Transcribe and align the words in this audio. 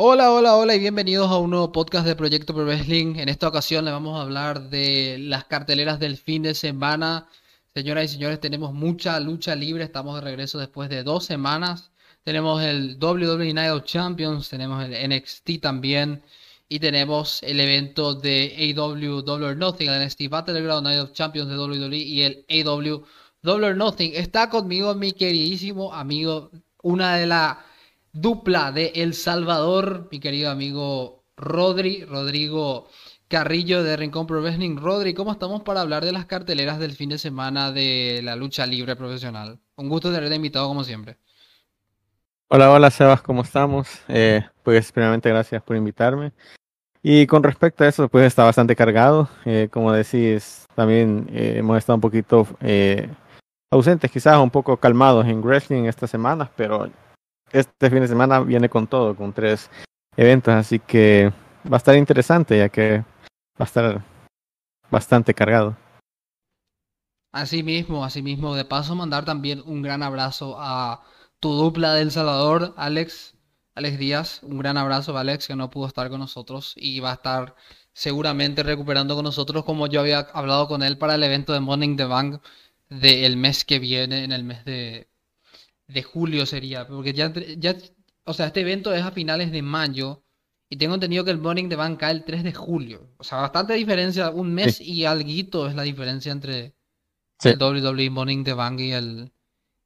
Hola, 0.00 0.30
hola, 0.30 0.54
hola 0.54 0.76
y 0.76 0.78
bienvenidos 0.78 1.28
a 1.28 1.38
un 1.38 1.50
nuevo 1.50 1.72
podcast 1.72 2.06
de 2.06 2.14
Proyecto 2.14 2.54
Pro 2.54 2.64
Wrestling. 2.64 3.16
En 3.16 3.28
esta 3.28 3.48
ocasión 3.48 3.84
le 3.84 3.90
vamos 3.90 4.16
a 4.16 4.22
hablar 4.22 4.70
de 4.70 5.16
las 5.18 5.46
carteleras 5.46 5.98
del 5.98 6.16
fin 6.16 6.44
de 6.44 6.54
semana. 6.54 7.28
Señoras 7.74 8.04
y 8.04 8.08
señores, 8.14 8.38
tenemos 8.38 8.72
mucha 8.72 9.18
lucha 9.18 9.56
libre. 9.56 9.82
Estamos 9.82 10.14
de 10.14 10.20
regreso 10.20 10.60
después 10.60 10.88
de 10.88 11.02
dos 11.02 11.24
semanas. 11.24 11.90
Tenemos 12.22 12.62
el 12.62 12.96
WWE 13.00 13.52
Night 13.52 13.72
of 13.72 13.82
Champions, 13.82 14.48
tenemos 14.48 14.84
el 14.84 15.10
NXT 15.10 15.60
también 15.60 16.22
y 16.68 16.78
tenemos 16.78 17.42
el 17.42 17.58
evento 17.58 18.14
de 18.14 18.72
AW 18.76 19.22
Double 19.22 19.46
or 19.46 19.56
Nothing, 19.56 19.88
el 19.88 20.06
NXT 20.06 20.28
Battleground 20.28 20.84
Night 20.84 21.00
of 21.00 21.12
Champions 21.12 21.48
de 21.48 21.58
WWE 21.58 21.96
y 21.96 22.22
el 22.22 22.46
AW 22.48 23.02
Double 23.42 23.66
or 23.66 23.76
Nothing. 23.76 24.12
Está 24.14 24.48
conmigo 24.48 24.94
mi 24.94 25.10
queridísimo 25.10 25.92
amigo, 25.92 26.52
una 26.84 27.16
de 27.16 27.26
la 27.26 27.64
dupla 28.12 28.72
de 28.72 28.92
El 28.96 29.14
Salvador, 29.14 30.08
mi 30.10 30.20
querido 30.20 30.50
amigo 30.50 31.24
Rodri, 31.36 32.04
Rodrigo 32.04 32.88
Carrillo 33.28 33.82
de 33.82 33.96
Rincón 33.96 34.26
Pro 34.26 34.40
Wrestling. 34.40 34.76
Rodri, 34.76 35.14
¿cómo 35.14 35.32
estamos 35.32 35.62
para 35.62 35.82
hablar 35.82 36.04
de 36.04 36.12
las 36.12 36.26
carteleras 36.26 36.78
del 36.78 36.92
fin 36.92 37.10
de 37.10 37.18
semana 37.18 37.72
de 37.72 38.20
la 38.24 38.36
lucha 38.36 38.66
libre 38.66 38.96
profesional? 38.96 39.58
Un 39.76 39.88
gusto 39.88 40.12
tenerte 40.12 40.34
invitado 40.34 40.66
como 40.68 40.82
siempre. 40.82 41.18
Hola, 42.48 42.72
hola 42.72 42.90
Sebas, 42.90 43.20
¿cómo 43.20 43.42
estamos? 43.42 43.88
Eh, 44.08 44.42
pues 44.62 44.90
primeramente 44.90 45.28
gracias 45.28 45.62
por 45.62 45.76
invitarme. 45.76 46.32
Y 47.02 47.26
con 47.26 47.42
respecto 47.42 47.84
a 47.84 47.88
eso, 47.88 48.08
pues 48.08 48.26
está 48.26 48.44
bastante 48.44 48.74
cargado. 48.74 49.28
Eh, 49.44 49.68
como 49.70 49.92
decís, 49.92 50.66
también 50.74 51.28
eh, 51.30 51.56
hemos 51.58 51.76
estado 51.76 51.96
un 51.96 52.00
poquito 52.00 52.48
ausentes, 53.70 54.10
quizás 54.10 54.38
un 54.38 54.50
poco 54.50 54.78
calmados 54.78 55.26
en 55.26 55.42
wrestling 55.42 55.84
estas 55.84 56.10
semanas, 56.10 56.48
pero 56.56 56.90
este 57.52 57.90
fin 57.90 58.00
de 58.00 58.08
semana 58.08 58.40
viene 58.40 58.68
con 58.68 58.86
todo, 58.86 59.14
con 59.14 59.32
tres 59.32 59.70
eventos, 60.16 60.54
así 60.54 60.78
que 60.78 61.32
va 61.70 61.76
a 61.76 61.78
estar 61.78 61.96
interesante 61.96 62.58
ya 62.58 62.68
que 62.68 62.98
va 62.98 63.60
a 63.60 63.64
estar 63.64 64.04
bastante 64.90 65.34
cargado. 65.34 65.76
Así 67.32 67.62
mismo, 67.62 68.04
así 68.04 68.22
mismo. 68.22 68.54
De 68.54 68.64
paso, 68.64 68.94
mandar 68.94 69.24
también 69.24 69.62
un 69.66 69.82
gran 69.82 70.02
abrazo 70.02 70.56
a 70.58 71.04
tu 71.40 71.52
dupla 71.52 71.94
del 71.94 72.10
Salvador, 72.10 72.74
Alex, 72.76 73.34
Alex 73.74 73.98
Díaz. 73.98 74.42
Un 74.42 74.58
gran 74.58 74.76
abrazo 74.76 75.16
a 75.16 75.20
Alex 75.20 75.46
que 75.46 75.56
no 75.56 75.70
pudo 75.70 75.86
estar 75.86 76.08
con 76.10 76.20
nosotros 76.20 76.74
y 76.76 77.00
va 77.00 77.10
a 77.10 77.14
estar 77.14 77.54
seguramente 77.92 78.62
recuperando 78.62 79.14
con 79.14 79.24
nosotros 79.24 79.64
como 79.64 79.86
yo 79.88 80.00
había 80.00 80.20
hablado 80.20 80.68
con 80.68 80.82
él 80.82 80.98
para 80.98 81.16
el 81.16 81.22
evento 81.22 81.52
de 81.52 81.60
Morning 81.60 81.96
the 81.96 82.04
Bank 82.04 82.40
del 82.88 83.36
mes 83.36 83.64
que 83.64 83.78
viene, 83.78 84.24
en 84.24 84.32
el 84.32 84.44
mes 84.44 84.64
de 84.64 85.08
de 85.88 86.02
julio 86.02 86.46
sería, 86.46 86.86
porque 86.86 87.12
ya, 87.12 87.32
ya, 87.56 87.76
o 88.24 88.34
sea, 88.34 88.46
este 88.46 88.60
evento 88.60 88.92
es 88.94 89.02
a 89.02 89.10
finales 89.10 89.50
de 89.50 89.62
mayo 89.62 90.22
y 90.70 90.76
tengo 90.76 90.94
entendido 90.94 91.24
que 91.24 91.30
el 91.30 91.38
Morning 91.38 91.68
de 91.68 91.76
Bank 91.76 91.98
cae 91.98 92.12
el 92.12 92.24
3 92.24 92.44
de 92.44 92.52
julio. 92.52 93.10
O 93.18 93.24
sea, 93.24 93.38
bastante 93.38 93.72
diferencia, 93.74 94.30
un 94.30 94.52
mes 94.52 94.80
y 94.80 95.06
algo 95.06 95.66
es 95.66 95.74
la 95.74 95.82
diferencia 95.82 96.30
entre 96.30 96.74
el 97.42 97.58
WWE 97.58 98.10
Morning 98.10 98.44
de 98.44 98.52
Bank 98.52 98.80
y 98.80 98.92
el, 98.92 99.32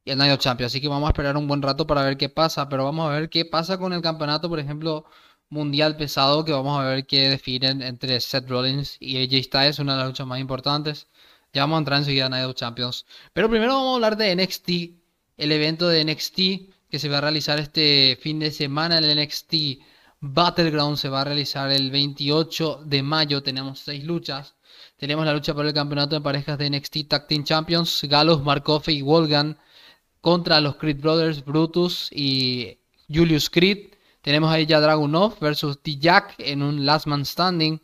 y 0.04 0.10
el 0.10 0.18
Night 0.18 0.32
of 0.34 0.40
Champions. 0.40 0.72
Así 0.72 0.80
que 0.80 0.88
vamos 0.88 1.06
a 1.06 1.10
esperar 1.10 1.36
un 1.36 1.46
buen 1.46 1.62
rato 1.62 1.86
para 1.86 2.02
ver 2.02 2.16
qué 2.16 2.28
pasa, 2.28 2.68
pero 2.68 2.84
vamos 2.84 3.08
a 3.08 3.14
ver 3.14 3.30
qué 3.30 3.44
pasa 3.44 3.78
con 3.78 3.92
el 3.92 4.02
campeonato, 4.02 4.48
por 4.48 4.58
ejemplo, 4.58 5.04
mundial 5.48 5.96
pesado, 5.96 6.44
que 6.44 6.52
vamos 6.52 6.80
a 6.80 6.84
ver 6.84 7.06
qué 7.06 7.30
definen 7.30 7.82
entre 7.82 8.20
Seth 8.20 8.48
Rollins 8.48 8.96
y 9.00 9.22
AJ 9.22 9.44
Styles, 9.44 9.78
una 9.78 9.92
de 9.92 9.98
las 10.00 10.08
luchas 10.08 10.26
más 10.26 10.40
importantes. 10.40 11.08
Ya 11.52 11.62
vamos 11.62 11.76
a 11.76 11.78
entrar 11.80 11.98
enseguida 12.00 12.26
en 12.26 12.30
Night 12.32 12.46
of 12.46 12.54
Champions. 12.56 13.06
Pero 13.32 13.48
primero 13.50 13.74
vamos 13.74 13.92
a 13.92 13.94
hablar 13.96 14.16
de 14.16 14.34
NXT 14.34 15.01
el 15.36 15.52
evento 15.52 15.88
de 15.88 16.04
NXT 16.04 16.36
que 16.90 16.98
se 16.98 17.08
va 17.08 17.18
a 17.18 17.22
realizar 17.22 17.58
este 17.58 18.18
fin 18.20 18.38
de 18.38 18.50
semana. 18.50 18.98
El 18.98 19.16
NXT 19.16 19.54
Battleground 20.20 20.96
se 20.98 21.08
va 21.08 21.22
a 21.22 21.24
realizar 21.24 21.70
el 21.72 21.90
28 21.90 22.82
de 22.84 23.02
mayo. 23.02 23.42
Tenemos 23.42 23.80
seis 23.80 24.04
luchas. 24.04 24.54
Tenemos 24.96 25.24
la 25.24 25.32
lucha 25.32 25.54
por 25.54 25.66
el 25.66 25.72
campeonato 25.72 26.14
de 26.14 26.20
parejas 26.20 26.58
de 26.58 26.70
NXT 26.70 27.08
Tag 27.08 27.26
Team 27.26 27.44
Champions. 27.44 28.02
Galus, 28.04 28.42
Markov 28.42 28.82
y 28.88 29.02
Wolgan 29.02 29.58
contra 30.20 30.60
los 30.60 30.76
Creed 30.76 31.00
Brothers, 31.00 31.44
Brutus 31.44 32.08
y 32.12 32.78
Julius 33.08 33.50
Creed. 33.50 33.94
Tenemos 34.20 34.52
ahí 34.52 34.66
ya 34.66 34.80
Dragunov 34.80 35.38
versus 35.40 35.82
T-Jack 35.82 36.36
en 36.38 36.62
un 36.62 36.86
Last 36.86 37.06
Man 37.06 37.24
Standing 37.24 37.80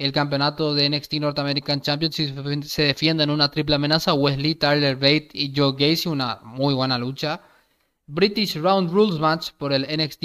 el 0.00 0.12
campeonato 0.12 0.74
de 0.74 0.88
NXT 0.88 1.12
North 1.20 1.38
American 1.38 1.82
Championship 1.82 2.34
se 2.64 2.84
defiende 2.84 3.22
en 3.22 3.28
una 3.28 3.50
triple 3.50 3.74
amenaza. 3.74 4.14
Wesley, 4.14 4.54
Tyler 4.54 4.96
Bate 4.96 5.28
y 5.34 5.52
Joe 5.54 5.74
Gacy, 5.78 6.08
una 6.08 6.40
muy 6.42 6.72
buena 6.72 6.96
lucha. 6.96 7.42
British 8.06 8.56
Round 8.56 8.90
Rules 8.90 9.20
Match 9.20 9.50
por 9.58 9.74
el 9.74 9.82
NXT 9.82 10.24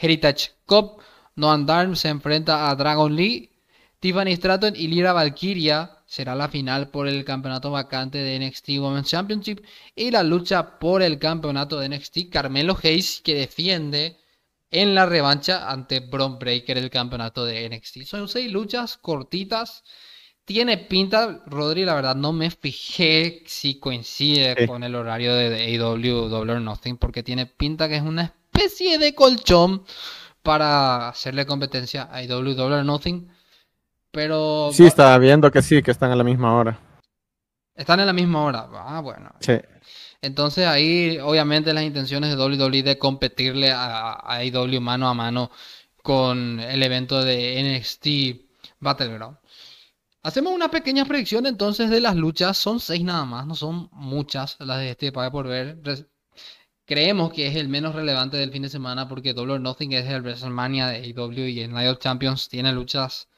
Heritage 0.00 0.52
Cup. 0.64 1.02
Noam 1.34 1.66
Darm 1.66 1.96
se 1.96 2.08
enfrenta 2.08 2.70
a 2.70 2.76
Dragon 2.76 3.16
Lee. 3.16 3.50
Tiffany 3.98 4.36
Stratton 4.36 4.76
y 4.76 4.86
Lyra 4.86 5.12
Valkyria 5.12 5.90
será 6.06 6.36
la 6.36 6.46
final 6.46 6.90
por 6.90 7.08
el 7.08 7.24
campeonato 7.24 7.72
vacante 7.72 8.18
de 8.18 8.38
NXT 8.38 8.78
Women's 8.78 9.08
Championship. 9.08 9.58
Y 9.96 10.12
la 10.12 10.22
lucha 10.22 10.78
por 10.78 11.02
el 11.02 11.18
campeonato 11.18 11.80
de 11.80 11.88
NXT 11.88 12.30
Carmelo 12.30 12.78
Hayes 12.80 13.22
que 13.24 13.34
defiende 13.34 14.18
en 14.76 14.94
la 14.94 15.06
revancha 15.06 15.70
ante 15.70 16.00
Bron 16.00 16.38
Breaker 16.38 16.76
el 16.76 16.90
campeonato 16.90 17.44
de 17.44 17.68
NXT. 17.68 18.02
Son 18.02 18.28
seis 18.28 18.52
luchas 18.52 18.96
cortitas. 18.98 19.84
Tiene 20.44 20.78
pinta, 20.78 21.42
Rodri, 21.46 21.84
la 21.84 21.94
verdad 21.94 22.14
no 22.14 22.32
me 22.32 22.50
fijé 22.50 23.42
si 23.46 23.80
coincide 23.80 24.66
con 24.66 24.84
el 24.84 24.94
horario 24.94 25.34
de 25.34 25.76
AW 25.76 26.28
Double 26.28 26.60
Nothing, 26.60 26.98
porque 26.98 27.22
tiene 27.22 27.46
pinta 27.46 27.88
que 27.88 27.96
es 27.96 28.02
una 28.02 28.22
especie 28.22 28.98
de 28.98 29.14
colchón 29.14 29.84
para 30.42 31.08
hacerle 31.08 31.46
competencia 31.46 32.02
a 32.02 32.18
AW 32.18 32.54
Double 32.54 32.84
Nothing. 32.84 33.28
Pero. 34.10 34.70
Sí, 34.72 34.86
estaba 34.86 35.18
viendo 35.18 35.50
que 35.50 35.62
sí, 35.62 35.82
que 35.82 35.90
están 35.90 36.12
a 36.12 36.16
la 36.16 36.24
misma 36.24 36.54
hora. 36.54 36.78
Están 37.74 38.00
en 38.00 38.06
la 38.06 38.12
misma 38.12 38.44
hora. 38.44 38.68
Ah, 38.72 39.00
bueno. 39.00 39.32
Sí. 39.40 39.54
Entonces 40.26 40.66
ahí 40.66 41.18
obviamente 41.18 41.72
las 41.72 41.84
intenciones 41.84 42.30
de 42.30 42.36
WWE 42.36 42.82
de 42.82 42.98
competirle 42.98 43.70
a, 43.70 44.12
a 44.12 44.36
AEW 44.38 44.80
mano 44.80 45.08
a 45.08 45.14
mano 45.14 45.50
con 46.02 46.60
el 46.60 46.82
evento 46.82 47.24
de 47.24 47.62
NXT 47.62 48.76
Battleground. 48.80 49.38
Hacemos 50.22 50.52
una 50.52 50.70
pequeña 50.70 51.04
predicción 51.04 51.46
entonces 51.46 51.88
de 51.90 52.00
las 52.00 52.16
luchas. 52.16 52.58
Son 52.58 52.80
seis 52.80 53.04
nada 53.04 53.24
más, 53.24 53.46
no 53.46 53.54
son 53.54 53.88
muchas 53.92 54.56
las 54.60 54.78
de 54.80 54.90
este 54.90 55.12
Pague 55.12 55.30
por 55.30 55.46
ver. 55.46 55.78
Creemos 56.84 57.32
que 57.32 57.46
es 57.46 57.56
el 57.56 57.68
menos 57.68 57.94
relevante 57.94 58.36
del 58.36 58.50
fin 58.52 58.62
de 58.62 58.68
semana 58.68 59.08
porque 59.08 59.34
Double 59.34 59.58
Nothing 59.60 59.92
es 59.92 60.06
el 60.08 60.22
WrestleMania 60.22 60.88
de 60.88 60.96
AEW 60.96 61.46
y 61.46 61.60
el 61.60 61.72
Night 61.72 61.90
of 61.90 61.98
Champions 61.98 62.48
tiene 62.48 62.72
luchas 62.72 63.28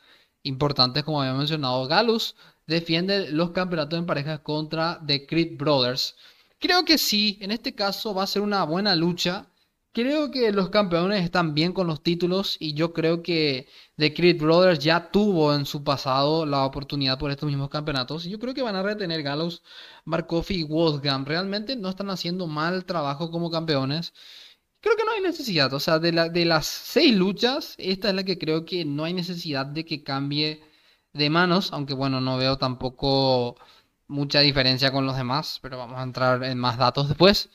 importantes 0.42 1.04
como 1.04 1.20
había 1.20 1.34
mencionado. 1.34 1.86
Galus 1.86 2.36
defiende 2.66 3.30
los 3.32 3.50
campeonatos 3.50 3.98
en 3.98 4.06
parejas 4.06 4.40
contra 4.40 5.00
The 5.06 5.26
Creed 5.26 5.58
Brothers. 5.58 6.16
Creo 6.60 6.84
que 6.84 6.98
sí, 6.98 7.38
en 7.40 7.50
este 7.52 7.74
caso 7.74 8.14
va 8.14 8.24
a 8.24 8.26
ser 8.26 8.42
una 8.42 8.64
buena 8.64 8.94
lucha. 8.96 9.48
Creo 9.92 10.30
que 10.30 10.52
los 10.52 10.70
campeones 10.70 11.24
están 11.24 11.54
bien 11.54 11.72
con 11.72 11.86
los 11.86 12.02
títulos 12.02 12.56
y 12.60 12.74
yo 12.74 12.92
creo 12.92 13.22
que 13.22 13.68
The 13.96 14.12
Creed 14.14 14.40
Brothers 14.40 14.78
ya 14.80 15.10
tuvo 15.10 15.54
en 15.54 15.66
su 15.66 15.82
pasado 15.84 16.46
la 16.46 16.64
oportunidad 16.64 17.18
por 17.18 17.30
estos 17.30 17.48
mismos 17.48 17.68
campeonatos. 17.70 18.26
Y 18.26 18.30
yo 18.30 18.38
creo 18.38 18.54
que 18.54 18.62
van 18.62 18.76
a 18.76 18.82
retener 18.82 19.22
Gallows, 19.22 19.62
Markov 20.04 20.46
y 20.50 20.62
Wolfgang. 20.64 21.24
Realmente 21.26 21.76
no 21.76 21.88
están 21.88 22.10
haciendo 22.10 22.46
mal 22.46 22.84
trabajo 22.84 23.30
como 23.30 23.50
campeones. 23.50 24.12
Creo 24.80 24.96
que 24.96 25.04
no 25.04 25.12
hay 25.12 25.20
necesidad. 25.22 25.72
O 25.74 25.80
sea, 25.80 25.98
de, 25.98 26.12
de 26.30 26.44
las 26.44 26.66
seis 26.66 27.14
luchas, 27.14 27.74
esta 27.78 28.08
es 28.10 28.14
la 28.14 28.24
que 28.24 28.38
creo 28.38 28.64
que 28.64 28.84
no 28.84 29.04
hay 29.04 29.14
necesidad 29.14 29.66
de 29.66 29.84
que 29.84 30.02
cambie 30.04 30.62
de 31.12 31.30
manos. 31.30 31.72
Aunque 31.72 31.94
bueno, 31.94 32.20
no 32.20 32.36
veo 32.38 32.58
tampoco 32.58 33.56
mucha 34.08 34.40
diferencia 34.40 34.90
con 34.90 35.06
los 35.06 35.16
demás, 35.16 35.58
pero 35.62 35.78
vamos 35.78 35.98
a 35.98 36.02
entrar 36.02 36.42
en 36.42 36.58
más 36.58 36.78
datos 36.78 37.08
después. 37.08 37.50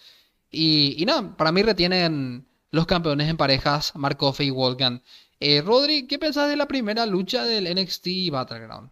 Y, 0.49 1.03
nada, 1.05 1.35
para 1.35 1.51
mí 1.51 1.63
retienen 1.63 2.45
los 2.71 2.85
campeones 2.85 3.27
en 3.27 3.37
parejas, 3.37 3.93
Markov 3.95 4.35
y 4.39 4.51
Wolfgang. 4.51 5.01
Eh, 5.39 5.61
Rodri, 5.61 6.07
¿qué 6.07 6.19
pensás 6.19 6.47
de 6.47 6.55
la 6.55 6.67
primera 6.67 7.05
lucha 7.05 7.43
del 7.43 7.65
NXT 7.75 8.07
Battleground? 8.31 8.89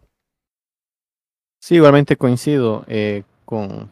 Sí, 1.60 1.76
igualmente 1.76 2.16
coincido 2.16 2.84
eh, 2.88 3.22
con, 3.44 3.88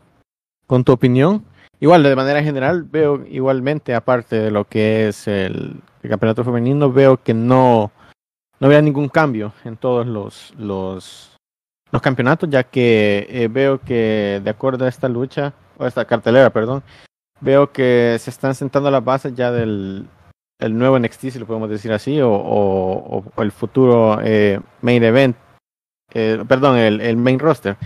tu 0.84 0.93
opinión. 0.93 1.44
Igual, 1.78 2.02
de 2.02 2.16
manera 2.16 2.43
general, 2.43 2.82
veo 2.82 3.25
igualmente, 3.26 3.94
aparte 3.94 4.37
de 4.37 4.50
lo 4.50 4.64
que 4.64 5.08
es 5.08 5.28
el, 5.28 5.81
campeonato 6.02 6.44
femenino, 6.44 6.93
veo 6.93 7.23
que 7.23 7.32
no, 7.32 7.93
no 8.58 8.69
veo 8.69 8.82
ningún 8.82 9.08
cambio 9.08 9.52
en 9.64 9.76
todos 9.76 10.06
los, 10.06 10.52
los 10.58 11.37
los 11.92 12.02
campeonatos, 12.02 12.48
ya 12.48 12.64
que 12.64 13.26
eh, 13.28 13.48
veo 13.48 13.81
que 13.81 14.40
de 14.42 14.50
acuerdo 14.50 14.84
a 14.84 14.88
esta 14.88 15.08
lucha, 15.08 15.52
o 15.78 15.87
esta 15.87 16.04
cartelera, 16.04 16.50
perdón, 16.50 16.82
veo 17.40 17.72
que 17.72 18.16
se 18.20 18.31
están 18.31 18.54
sentando 18.54 18.90
las 18.90 19.04
bases 19.04 19.34
ya 19.34 19.50
del 19.50 20.06
el 20.58 20.76
nuevo 20.76 20.98
NXT, 20.98 21.31
si 21.31 21.38
lo 21.38 21.46
podemos 21.46 21.70
decir 21.70 21.90
así, 21.90 22.20
o, 22.20 22.31
o, 22.31 23.25
el 23.42 23.50
futuro 23.50 24.19
eh, 24.22 24.60
main 24.82 25.02
event, 25.02 25.34
eh, 26.12 26.44
perdón, 26.46 26.76
el, 26.76 27.00
el, 27.00 27.16
main 27.16 27.38
roster, 27.38 27.78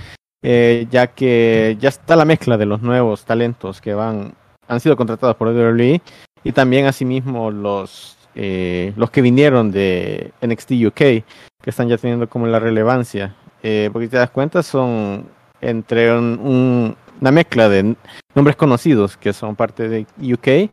ya 0.42 1.06
que 1.06 1.76
ya 1.78 1.88
está 1.88 2.16
la 2.16 2.24
mezcla 2.24 2.56
de 2.56 2.66
los 2.66 2.82
nuevos 2.82 3.24
talentos 3.24 3.80
que 3.80 3.94
van 3.94 4.34
han 4.66 4.80
sido 4.80 4.96
contratados 4.96 5.36
por 5.36 5.48
WWE 5.48 6.00
y 6.42 6.52
también 6.52 6.86
asimismo 6.86 7.50
los 7.50 8.14
eh, 8.36 8.92
los 8.96 9.10
que 9.10 9.22
vinieron 9.22 9.70
de 9.70 10.32
NXT 10.42 10.72
UK, 10.86 10.96
que 10.96 11.24
están 11.66 11.88
ya 11.88 11.96
teniendo 11.96 12.28
como 12.28 12.46
la 12.46 12.58
relevancia. 12.58 13.36
Eh, 13.66 13.88
porque 13.90 14.08
te 14.08 14.19
das 14.19 14.28
cuenta, 14.28 14.62
son 14.62 15.26
entre 15.62 16.14
un, 16.14 16.94
una 17.19 17.31
mezcla 17.31 17.66
de 17.70 17.96
nombres 18.34 18.56
conocidos 18.56 19.16
que 19.16 19.32
son 19.32 19.56
parte 19.56 19.88
de 19.88 20.06
UK 20.20 20.70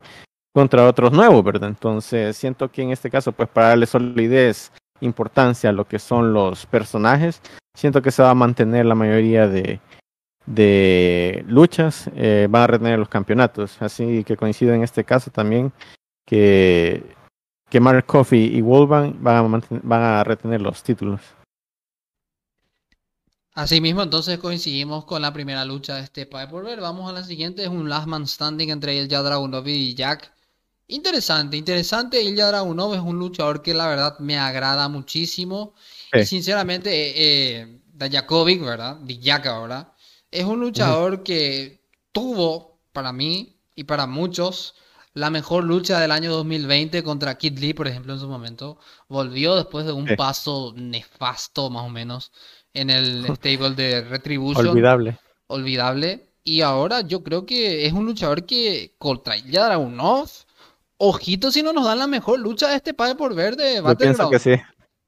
contra 0.54 0.86
otros 0.86 1.14
nuevos, 1.14 1.42
¿verdad? 1.42 1.70
Entonces 1.70 2.36
siento 2.36 2.70
que 2.70 2.82
en 2.82 2.92
este 2.92 3.10
caso, 3.10 3.32
pues 3.32 3.48
para 3.48 3.70
darle 3.70 3.86
solidez, 3.86 4.74
importancia 5.00 5.70
a 5.70 5.74
lo 5.74 5.88
que 5.88 6.00
son 6.00 6.34
los 6.34 6.66
personajes, 6.66 7.42
siento 7.74 8.02
que 8.02 8.12
se 8.12 8.24
va 8.24 8.32
a 8.32 8.36
mantener 8.36 8.86
la 8.86 8.96
mayoría 8.96 9.48
de, 9.48 9.80
luchas, 11.48 12.12
eh, 12.18 12.48
van 12.50 12.64
a 12.64 12.68
retener 12.68 13.00
los 13.00 13.08
campeonatos. 13.08 13.82
Así 13.82 14.26
que 14.26 14.36
coincido 14.36 14.74
en 14.74 14.84
este 14.84 15.06
caso 15.06 15.32
también 15.32 15.72
que, 16.28 17.06
que 17.70 17.80
Mark 17.80 18.06
Coffey 18.06 18.54
y 18.54 18.60
Wolfgang 18.60 19.14
van 19.22 19.38
a, 19.38 19.62
van 19.82 20.02
a 20.02 20.24
retener 20.26 20.62
los 20.62 20.84
títulos. 20.84 21.22
Asimismo, 23.62 24.02
entonces 24.02 24.40
coincidimos 24.40 25.06
con 25.06 25.22
la 25.22 25.32
primera 25.32 25.64
lucha 25.66 25.98
de 25.98 26.02
este 26.02 26.26
Pay 26.26 26.48
por 26.48 26.66
ver. 26.66 26.82
Vamos 26.82 27.08
a 27.08 27.14
la 27.14 27.24
siguiente, 27.24 27.62
es 27.62 27.70
un 27.70 27.88
Last 27.88 28.08
Man 28.08 28.28
Standing 28.28 28.72
entre 28.72 28.96
Ilya 28.96 29.22
Dragunov 29.22 29.68
y 29.68 29.94
Jack. 29.94 30.34
Interesante, 30.88 31.58
interesante. 31.58 32.24
Ilya 32.24 32.48
Dragunov 32.48 32.96
es 32.96 33.02
un 33.02 33.20
luchador 33.20 33.62
que 33.62 33.76
la 33.76 33.88
verdad 33.88 34.18
me 34.18 34.40
agrada 34.40 34.88
muchísimo. 34.88 35.76
Y 36.12 36.26
sinceramente, 36.26 36.90
eh, 36.92 37.14
eh, 37.62 37.82
Dajakovic, 37.94 38.64
¿verdad? 38.64 38.98
Jack 39.06 39.46
ahora, 39.46 39.94
es 40.32 40.44
un 40.44 40.60
luchador 40.60 41.22
que 41.22 41.84
tuvo, 42.12 42.80
para 42.94 43.14
mí 43.14 43.60
y 43.76 43.84
para 43.84 44.08
muchos, 44.08 44.74
la 45.14 45.30
mejor 45.30 45.66
lucha 45.66 46.00
del 46.00 46.10
año 46.10 46.32
2020 46.32 47.04
contra 47.04 47.38
Kid 47.38 47.60
Lee, 47.60 47.76
por 47.76 47.88
ejemplo, 47.88 48.14
en 48.14 48.20
su 48.20 48.28
momento. 48.28 48.80
Volvió 49.08 49.56
después 49.56 49.86
de 49.86 49.92
un 49.92 50.08
paso 50.18 50.74
nefasto, 50.76 51.70
más 51.70 51.86
o 51.86 51.90
menos 51.90 52.32
en 52.74 52.90
el 52.90 53.26
stable 53.36 53.72
de 53.72 54.02
Retribution. 54.02 54.68
Olvidable. 54.68 55.18
Olvidable. 55.48 56.28
Y 56.44 56.62
ahora 56.62 57.02
yo 57.02 57.24
creo 57.24 57.46
que 57.46 57.86
es 57.86 57.94
un 57.94 58.06
luchador 58.06 58.46
que 58.46 58.96
contra 58.98 59.38
Ilya 59.38 59.66
Dragunov, 59.66 60.30
ojito 60.98 61.52
si 61.52 61.62
no 61.62 61.74
nos 61.74 61.86
dan 61.86 62.00
la 62.00 62.08
mejor 62.08 62.40
lucha 62.40 62.70
de 62.70 62.76
este 62.76 62.94
padre 62.94 63.16
por 63.16 63.36
verde. 63.36 63.76
Yo 63.76 63.98
pienso 63.98 64.30
que 64.30 64.40
sí. 64.40 64.56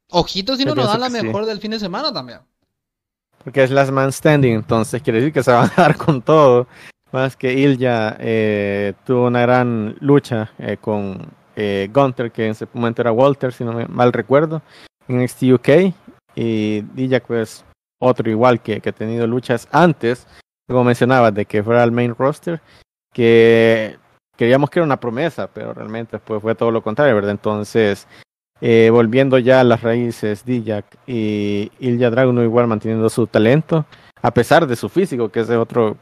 Ojito 0.10 0.56
si 0.56 0.66
no 0.66 0.76
nos 0.76 0.88
dan 0.88 1.02
la 1.02 1.10
mejor 1.10 1.46
del 1.46 1.60
fin 1.60 1.72
de 1.72 1.80
semana 1.80 2.14
también. 2.14 2.40
Porque 3.44 3.64
es 3.64 3.72
Last 3.72 3.92
Man 3.92 4.12
Standing, 4.12 4.54
entonces 4.54 5.02
quiere 5.02 5.20
decir 5.20 5.34
que 5.34 5.44
se 5.44 5.52
van 5.52 5.72
a 5.76 5.82
dar 5.82 5.98
con 5.98 6.22
todo. 6.22 6.68
Más 7.12 7.36
que 7.36 7.54
Ilya 7.54 8.18
eh, 8.20 8.94
tuvo 9.06 9.28
una 9.28 9.42
gran 9.42 9.96
lucha 10.00 10.52
eh, 10.58 10.78
con 10.80 11.32
eh, 11.56 11.90
Gunter, 11.94 12.32
que 12.32 12.46
en 12.46 12.52
ese 12.52 12.68
momento 12.74 13.02
era 13.02 13.12
Walter, 13.12 13.54
si 13.54 13.64
no 13.64 13.74
me 13.74 13.86
mal 13.86 14.14
recuerdo, 14.14 14.62
en 15.08 15.24
NXT 15.24 15.44
UK. 15.44 15.70
Y 16.36 16.82
Dijak, 16.82 17.26
pues, 17.26 17.66
otro 18.00 18.30
igual 18.30 18.62
que, 18.62 18.82
que 18.82 18.90
ha 18.90 18.94
tenido 18.94 19.28
luchas 19.28 19.68
antes, 19.72 20.28
como 20.68 20.84
mencionabas, 20.84 21.34
de 21.34 21.46
que 21.46 21.64
fuera 21.64 21.84
el 21.84 21.92
main 21.92 22.16
roster, 22.16 22.62
que 23.14 23.98
queríamos 24.36 24.70
que 24.70 24.80
era 24.80 24.86
una 24.86 25.00
promesa, 25.00 25.48
pero 25.48 25.74
realmente 25.74 26.20
pues 26.20 26.42
fue 26.42 26.56
todo 26.56 26.72
lo 26.72 26.82
contrario, 26.82 27.16
¿verdad? 27.16 27.32
Entonces, 27.32 28.08
eh, 28.62 28.90
volviendo 28.92 29.38
ya 29.38 29.62
a 29.62 29.64
las 29.64 29.82
raíces, 29.82 30.46
Dijak 30.46 30.86
y 31.06 31.72
Ilya 31.80 32.10
Dragunov 32.10 32.44
igual 32.44 32.68
manteniendo 32.68 33.10
su 33.10 33.28
talento, 33.28 33.86
a 34.22 34.32
pesar 34.32 34.66
de 34.68 34.76
su 34.76 34.90
físico, 34.90 35.30
que 35.30 35.42
es 35.42 35.50
otra 35.50 35.94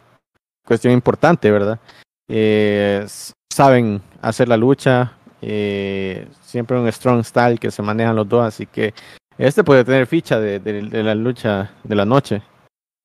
cuestión 0.65 0.93
importante, 0.93 1.51
¿verdad? 1.51 1.79
Eh, 2.27 3.05
saben 3.51 4.01
hacer 4.21 4.47
la 4.47 4.57
lucha, 4.57 5.13
eh, 5.41 6.27
siempre 6.41 6.79
un 6.79 6.91
strong 6.91 7.23
style 7.23 7.59
que 7.59 7.71
se 7.71 7.81
manejan 7.81 8.15
los 8.15 8.29
dos, 8.29 8.45
así 8.45 8.65
que 8.65 8.93
este 9.41 9.63
puede 9.63 9.83
tener 9.83 10.05
ficha 10.05 10.39
de, 10.39 10.59
de, 10.59 11.03
la 11.03 11.15
lucha 11.15 11.71
de 11.83 11.95
la 11.95 12.05
noche. 12.05 12.43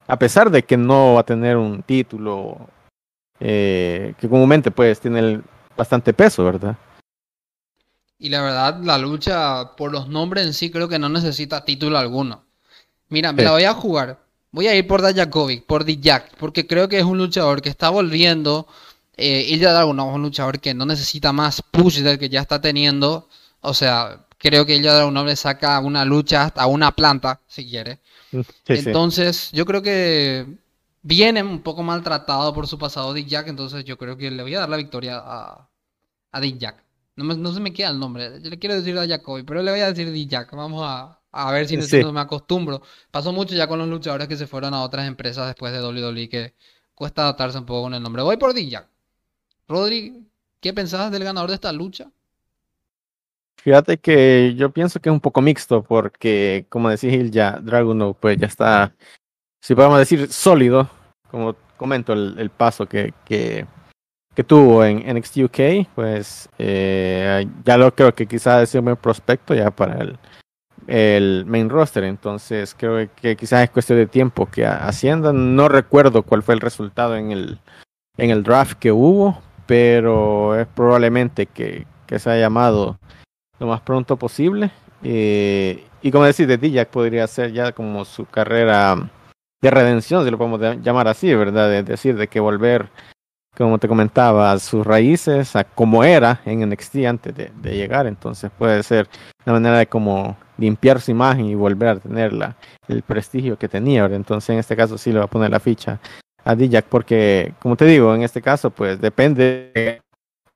A 0.07 0.19
pesar 0.19 0.51
de 0.51 0.63
que 0.65 0.77
no 0.77 1.15
va 1.15 1.21
a 1.21 1.27
tener 1.27 1.57
un 1.57 1.83
título 1.83 2.69
eh, 3.41 4.15
que 4.19 4.29
comúnmente 4.29 4.71
pues 4.71 5.01
tiene 5.01 5.41
bastante 5.77 6.13
peso, 6.13 6.45
¿verdad? 6.45 6.77
Y 8.19 8.29
la 8.29 8.43
verdad, 8.43 8.81
la 8.83 8.99
lucha 8.99 9.77
por 9.77 9.93
los 9.93 10.09
nombres 10.09 10.47
en 10.47 10.53
sí 10.53 10.71
creo 10.71 10.89
que 10.89 10.99
no 10.99 11.09
necesita 11.09 11.65
título 11.65 11.97
alguno. 11.97 12.45
Mira, 13.09 13.33
me 13.33 13.43
la 13.43 13.53
voy 13.53 13.65
a 13.65 13.73
jugar. 13.73 14.21
Voy 14.53 14.67
a 14.69 14.75
ir 14.75 14.87
por 14.87 15.01
Dajakovic, 15.01 15.65
por 15.65 15.85
Dijak, 15.85 16.37
porque 16.37 16.67
creo 16.67 16.89
que 16.89 16.99
es 16.99 17.05
un 17.05 17.19
luchador 17.19 17.63
que 17.63 17.71
está 17.71 17.89
volviendo. 17.89 18.67
Eh, 19.17 19.47
Ilya 19.49 19.73
Dragunov 19.73 20.11
es 20.11 20.15
un 20.17 20.23
luchador 20.23 20.61
que 20.61 20.75
no 20.75 20.85
necesita 20.85 21.33
más 21.33 21.63
push 21.63 22.01
del 22.01 22.19
que 22.19 22.29
ya 22.29 22.43
está 22.43 22.61
teniendo. 22.61 23.29
O 23.63 23.73
sea, 23.73 24.26
creo 24.39 24.67
que 24.67 24.75
ella 24.75 25.07
un 25.07 25.17
hombre 25.17 25.37
saca 25.37 25.79
una 25.81 26.05
lucha 26.05 26.45
hasta 26.45 26.67
una 26.67 26.93
planta, 26.93 27.41
si 27.47 27.69
quiere. 27.69 28.01
Mm, 28.33 28.41
entonces, 28.69 29.51
yo 29.53 29.65
creo 29.65 29.83
que 29.83 30.47
viene 31.03 31.43
un 31.43 31.63
poco 31.63 31.83
maltratado 31.83 32.53
por 32.53 32.67
su 32.67 32.79
pasado 32.79 33.13
Dick 33.15 33.29
Jack, 33.29 33.49
entonces 33.49 33.85
yo 33.85 33.97
creo 33.97 34.17
que 34.17 34.31
le 34.31 34.43
voy 34.43 34.55
a 34.55 34.61
dar 34.61 34.69
la 34.69 34.77
victoria 34.77 35.19
a, 35.25 35.69
a 36.33 36.41
Dick 36.41 36.59
Jack. 36.59 36.85
No, 37.17 37.25
no 37.25 37.53
se 37.53 37.61
me 37.61 37.73
queda 37.73 37.91
el 37.91 37.99
nombre, 37.99 38.41
yo 38.43 38.51
le 38.51 38.59
quiero 38.59 38.75
decir 38.75 38.99
a 38.99 39.07
Jacoby, 39.07 39.43
pero 39.45 39.63
le 39.63 39.71
voy 39.71 39.81
a 39.81 39.93
decir 39.93 40.13
Dick 40.13 40.29
Jack. 40.29 40.55
Vamos 40.55 40.83
a, 40.85 41.19
a 41.33 41.53
ver 41.53 41.67
si 41.69 41.77
no 41.77 42.13
me 42.13 42.21
acostumbro. 42.21 42.83
Pasó 43.11 43.33
mucho 43.33 43.55
ya 43.55 43.67
con 43.67 43.79
los 43.79 43.89
luchadores 43.89 44.29
que 44.29 44.37
se 44.37 44.47
fueron 44.47 44.75
a 44.75 44.83
otras 44.83 45.07
empresas 45.07 45.47
después 45.47 45.73
de 45.73 45.81
WWE 45.81 46.29
que 46.29 46.55
cuesta 46.95 47.23
adaptarse 47.23 47.59
un 47.59 47.67
poco 47.67 47.83
con 47.83 47.95
el 47.95 48.03
nombre. 48.03 48.23
Voy 48.23 48.37
por 48.37 48.53
Dick 48.55 48.69
Jack. 48.69 48.89
Rodri, 49.69 50.27
¿qué 50.61 50.73
pensabas 50.73 51.11
del 51.11 51.25
ganador 51.25 51.51
de 51.51 51.55
esta 51.57 51.73
lucha? 51.73 52.11
Fíjate 53.67 53.97
que 53.97 54.55
yo 54.55 54.71
pienso 54.71 55.01
que 55.01 55.09
es 55.09 55.13
un 55.13 55.19
poco 55.19 55.43
mixto 55.43 55.83
porque, 55.83 56.67
como 56.69 56.89
decía 56.89 57.11
Gil, 57.11 57.33
ya 57.33 57.59
Dragunov 57.59 58.15
pues 58.15 58.39
ya 58.39 58.47
está, 58.47 58.95
si 59.61 59.75
podemos 59.75 59.99
decir, 59.99 60.33
sólido, 60.33 60.89
como 61.33 61.57
comento 61.77 62.13
el, 62.13 62.49
paso 62.51 62.87
que, 62.87 63.13
que, 63.25 63.67
que, 64.37 64.45
tuvo 64.45 64.85
en 64.85 64.99
NXT 65.13 65.39
UK, 65.39 65.89
pues 65.97 66.49
eh, 66.59 67.45
ya 67.65 67.77
lo 67.77 67.93
creo 67.93 68.15
que 68.15 68.29
quizás 68.29 68.63
es 68.63 68.75
un 68.77 68.85
buen 68.85 68.97
prospecto 68.97 69.53
ya 69.53 69.73
para 69.73 69.99
el, 69.99 70.17
el 70.87 71.45
main 71.45 71.69
roster, 71.69 72.05
entonces 72.05 72.73
creo 72.73 73.11
que 73.17 73.37
quizás 73.37 73.65
es 73.65 73.71
cuestión 73.71 73.99
de 73.99 74.07
tiempo 74.07 74.47
que 74.47 74.65
Hacienda, 74.65 75.33
no 75.33 75.69
recuerdo 75.69 76.23
cuál 76.23 76.45
fue 76.45 76.55
el 76.55 76.61
resultado 76.61 77.17
en 77.17 77.33
el, 77.33 77.59
en 78.17 78.31
el 78.31 78.45
draft 78.45 78.79
que 78.79 78.93
hubo, 78.93 79.43
pero 79.67 80.57
es 80.57 80.69
probablemente 80.69 81.47
que, 81.47 81.85
que 82.07 82.21
se 82.21 82.31
ha 82.31 82.39
llamado 82.39 83.01
lo 83.59 83.67
más 83.67 83.81
pronto 83.81 84.17
posible. 84.17 84.71
Eh, 85.03 85.85
y 86.03 86.11
como 86.11 86.25
decís, 86.25 86.47
de 86.47 86.59
Dijak 86.59 86.89
podría 86.89 87.27
ser 87.27 87.53
ya 87.53 87.73
como 87.73 88.05
su 88.05 88.27
carrera 88.27 88.97
de 89.61 89.71
redención, 89.71 90.25
si 90.25 90.31
lo 90.31 90.39
podemos 90.39 90.61
llamar 90.83 91.09
así, 91.09 91.35
¿verdad? 91.35 91.75
Es 91.75 91.87
decir, 91.87 92.17
de 92.17 92.29
que 92.29 92.41
volver, 92.41 92.89
como 93.57 93.79
te 93.79 93.89
comentaba, 93.89 94.53
a 94.53 94.59
sus 94.59 94.87
raíces, 94.87 95.57
a 95.57 95.65
como 95.65 96.05
era 96.05 96.41
en 96.45 96.69
NXT 96.69 96.97
antes 97.07 97.35
de, 97.35 97.77
llegar. 97.77 98.07
Entonces 98.07 98.51
puede 98.57 98.83
ser 98.83 99.09
una 99.45 99.55
manera 99.55 99.79
de 99.79 99.87
como 99.87 100.37
limpiar 100.59 101.01
su 101.01 101.11
imagen 101.11 101.47
y 101.47 101.55
volver 101.55 101.89
a 101.89 101.97
tener 101.97 102.33
la, 102.33 102.57
el 102.89 103.03
prestigio 103.03 103.59
que 103.59 103.69
tenía, 103.69 104.03
¿verdad? 104.03 104.17
Entonces 104.17 104.51
en 104.51 104.59
este 104.59 104.77
caso 104.77 104.99
sí 104.99 105.13
le 105.13 105.19
va 105.19 105.25
a 105.25 105.31
poner 105.31 105.51
la 105.51 105.61
ficha 105.61 106.01
a 106.45 106.55
Dijak 106.55 106.87
porque, 106.87 107.55
como 107.59 107.77
te 107.77 107.87
digo, 107.87 108.15
en 108.15 108.23
este 108.23 108.41
caso 108.41 108.71
pues 108.71 109.01
depende 109.01 110.01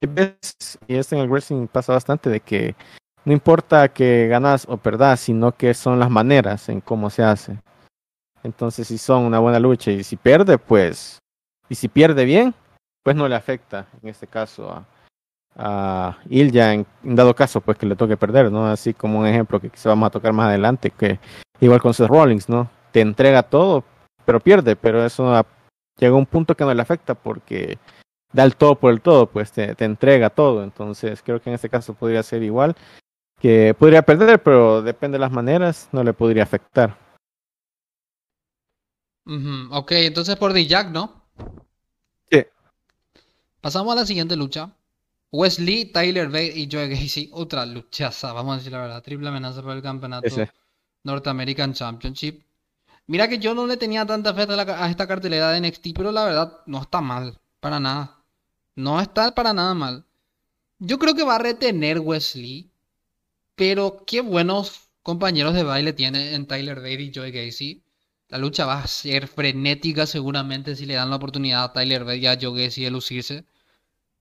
y 0.01 0.95
esto 0.97 1.15
en 1.15 1.23
el 1.23 1.29
wrestling 1.29 1.67
pasa 1.67 1.93
bastante 1.93 2.31
de 2.31 2.41
que 2.41 2.75
no 3.25 3.33
importa 3.33 3.89
que 3.89 4.29
ganas 4.29 4.67
o 4.69 4.77
perdas, 4.79 5.21
sino 5.21 5.53
que 5.53 5.75
son 5.75 5.99
las 5.99 6.11
maneras 6.11 6.69
en 6.69 6.81
cómo 6.81 7.11
se 7.11 7.23
hace. 7.23 7.59
Entonces, 8.43 8.89
si 8.89 8.97
son 8.97 9.25
una 9.25 9.39
buena 9.39 9.59
lucha 9.59 9.91
y 9.91 10.03
si 10.03 10.17
pierde, 10.17 10.57
pues, 10.57 11.19
y 11.69 11.75
si 11.75 11.89
pierde 11.89 12.25
bien, 12.25 12.55
pues 13.03 13.15
no 13.15 13.29
le 13.29 13.35
afecta, 13.35 13.87
en 14.03 14.09
este 14.09 14.27
caso, 14.27 14.71
a, 14.71 14.87
a 15.57 16.19
Ilya, 16.31 16.73
en, 16.73 16.87
dado 17.03 17.35
caso, 17.35 17.61
pues 17.61 17.77
que 17.77 17.87
le 17.87 17.97
toque 17.97 18.17
perder, 18.17 18.51
¿no? 18.51 18.67
Así 18.67 18.95
como 18.95 19.21
un 19.21 19.27
ejemplo 19.27 19.61
que 19.61 19.69
quizá 19.69 19.91
vamos 19.91 20.07
a 20.07 20.11
tocar 20.11 20.33
más 20.33 20.49
adelante, 20.49 20.91
que 20.91 21.21
igual 21.61 21.83
con 21.83 21.93
Seth 21.93 22.09
Rollins, 22.09 22.49
¿no? 22.49 22.71
Te 22.93 23.03
entrega 23.03 23.43
todo, 23.43 23.85
pero 24.25 24.41
pierde, 24.41 24.77
pero 24.77 25.05
eso 25.05 25.45
llega 25.99 26.15
a 26.15 26.19
un 26.19 26.27
punto 26.27 26.55
que 26.55 26.65
no 26.65 26.73
le 26.73 26.81
afecta 26.81 27.15
porque 27.15 27.79
da 28.33 28.45
el 28.45 28.57
todo 28.57 28.77
por 28.77 28.93
el 28.93 29.01
todo, 29.01 29.27
pues 29.27 29.53
te, 29.53 29.75
te, 29.75 29.85
entrega 29.85 30.31
todo. 30.31 30.63
Entonces 30.63 31.23
creo 31.23 31.41
que 31.41 31.51
en 31.51 31.55
este 31.55 31.69
caso 31.69 31.95
podría 31.95 32.23
ser 32.23 32.43
igual, 32.43 32.77
que 33.41 33.75
podría 33.79 34.03
perder, 34.03 34.43
pero 34.43 34.83
depende 34.83 35.17
de 35.17 35.21
las 35.21 35.33
maneras, 35.33 35.89
no 35.93 36.05
le 36.05 36.13
podría 36.13 36.43
afectar. 36.43 36.97
Ok, 39.71 39.93
entonces 39.93 40.37
por 40.37 40.57
Jack, 40.57 40.91
¿no? 40.91 41.23
Sí. 42.31 42.45
Pasamos 43.61 43.93
a 43.93 44.01
la 44.01 44.07
siguiente 44.07 44.35
lucha. 44.35 44.71
Wesley, 45.33 45.93
Tyler 45.93 46.27
Bate 46.27 46.59
y 46.59 46.69
Joe 46.71 46.89
Gacy, 46.89 47.31
otra 47.33 47.65
luchaza, 47.65 48.33
vamos 48.33 48.55
a 48.55 48.57
decir 48.59 48.73
la 48.73 48.81
verdad, 48.81 49.03
triple 49.03 49.29
amenaza 49.29 49.63
por 49.63 49.77
el 49.77 49.83
campeonato 49.83 50.29
North 51.05 51.27
American 51.29 51.73
Championship. 51.73 52.43
Mira 53.07 53.29
que 53.29 53.39
yo 53.39 53.55
no 53.55 53.67
le 53.67 53.77
tenía 53.77 54.05
tanta 54.05 54.35
fe 54.35 54.43
a, 54.43 54.85
a 54.85 54.91
esta 54.91 55.07
cartelera 55.07 55.53
de 55.53 55.61
NXT, 55.61 55.89
pero 55.95 56.11
la 56.11 56.25
verdad 56.25 56.59
no 56.67 56.83
está 56.83 57.01
mal, 57.01 57.39
para 57.61 57.79
nada. 57.79 58.20
No 58.85 59.01
está 59.01 59.35
para 59.35 59.53
nada 59.53 59.75
mal. 59.75 60.07
Yo 60.79 60.99
creo 60.99 61.15
que 61.15 61.25
va 61.25 61.37
a 61.37 61.39
retener 61.39 61.99
Wesley. 62.01 62.71
pero 63.55 64.05
qué 64.07 64.21
buenos 64.23 64.91
compañeros 65.03 65.55
de 65.55 65.65
baile 65.65 65.93
tiene 65.93 66.35
en 66.35 66.47
Tyler 66.47 66.77
Bate 66.77 67.03
y 67.03 67.13
Joey 67.15 67.33
Gacy. 67.33 67.85
La 68.29 68.39
lucha 68.39 68.67
va 68.67 68.83
a 68.83 68.87
ser 68.87 69.29
frenética 69.29 70.07
seguramente 70.07 70.77
si 70.77 70.87
le 70.87 70.95
dan 70.95 71.11
la 71.11 71.17
oportunidad 71.17 71.65
a 71.65 71.73
Tyler 71.73 72.05
Bate 72.05 72.19
y 72.19 72.27
a 72.27 72.39
Joe 72.41 72.65
Gacy 72.65 72.85
de 72.85 72.91
lucirse. 72.91 73.45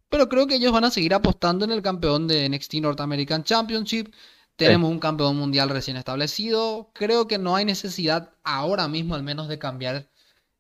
Pero 0.10 0.28
creo 0.30 0.48
que 0.48 0.56
ellos 0.56 0.72
van 0.74 0.84
a 0.86 0.92
seguir 0.92 1.14
apostando 1.14 1.66
en 1.66 1.72
el 1.72 1.82
campeón 1.82 2.28
de 2.28 2.50
NXT 2.50 2.76
North 2.76 3.02
American 3.02 3.44
Championship. 3.44 4.14
Tenemos 4.58 4.92
un 4.92 5.00
campeón 5.00 5.38
mundial 5.38 5.70
recién 5.70 5.98
establecido. 5.98 6.92
Creo 6.94 7.28
que 7.28 7.38
no 7.38 7.56
hay 7.56 7.66
necesidad 7.66 8.34
ahora 8.44 8.88
mismo 8.88 9.16
al 9.16 9.24
menos 9.24 9.48
de 9.48 9.60
cambiar 9.60 10.10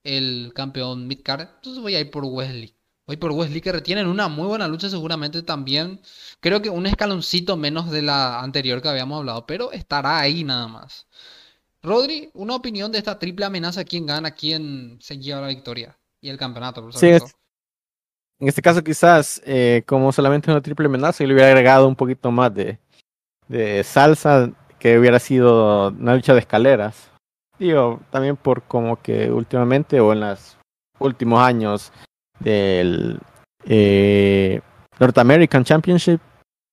el 0.03 0.53
campeón 0.55 1.07
midcard. 1.07 1.41
Entonces 1.55 1.81
voy 1.81 1.95
a 1.95 1.99
ir 2.01 2.11
por 2.11 2.25
Wesley. 2.25 2.78
Voy 3.09 3.17
por 3.17 3.31
Wesley 3.31 3.59
que 3.59 3.71
retienen 3.71 4.05
una 4.05 4.27
muy 4.27 4.45
buena 4.45 4.67
lucha 4.67 4.87
seguramente 4.87 5.41
también. 5.41 5.99
Creo 6.39 6.61
que 6.61 6.69
un 6.69 6.85
escaloncito 6.85 7.57
menos 7.57 7.89
de 7.89 8.03
la 8.03 8.39
anterior 8.39 8.83
que 8.83 8.87
habíamos 8.87 9.17
hablado, 9.17 9.47
pero 9.47 9.71
estará 9.71 10.19
ahí 10.19 10.43
nada 10.43 10.67
más. 10.67 11.07
Rodri, 11.81 12.29
una 12.35 12.53
opinión 12.53 12.91
de 12.91 12.99
esta 12.99 13.17
triple 13.17 13.45
amenaza, 13.45 13.83
quién 13.83 14.05
gana, 14.05 14.29
quién 14.29 14.99
se 15.01 15.17
lleva 15.17 15.41
la 15.41 15.47
victoria 15.47 15.97
y 16.21 16.29
el 16.29 16.37
campeonato. 16.37 16.83
Por 16.83 16.93
sí, 16.93 17.07
en 17.07 18.47
este 18.47 18.61
caso 18.61 18.83
quizás 18.83 19.41
eh, 19.43 19.81
como 19.87 20.11
solamente 20.11 20.51
una 20.51 20.61
triple 20.61 20.85
amenaza, 20.85 21.23
yo 21.23 21.29
le 21.29 21.33
hubiera 21.33 21.49
agregado 21.49 21.87
un 21.87 21.95
poquito 21.95 22.29
más 22.29 22.53
de, 22.53 22.77
de 23.47 23.83
salsa, 23.83 24.51
que 24.77 24.99
hubiera 24.99 25.17
sido 25.17 25.87
una 25.87 26.13
lucha 26.13 26.35
de 26.35 26.41
escaleras. 26.41 27.09
Digo, 27.57 28.01
también 28.11 28.37
por 28.37 28.61
como 28.61 29.01
que 29.01 29.31
últimamente 29.31 29.99
o 29.99 30.13
en 30.13 30.19
los 30.19 30.59
últimos 30.99 31.39
años 31.39 31.91
del 32.39 33.19
eh, 33.65 34.61
North 34.99 35.17
American 35.17 35.63
Championship 35.63 36.19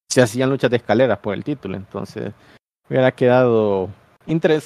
se 0.08 0.22
hacían 0.22 0.50
luchas 0.50 0.70
de 0.70 0.78
escaleras 0.78 1.18
por 1.18 1.34
el 1.34 1.44
título, 1.44 1.76
entonces 1.76 2.32
hubiera 2.88 3.10
quedado 3.12 3.90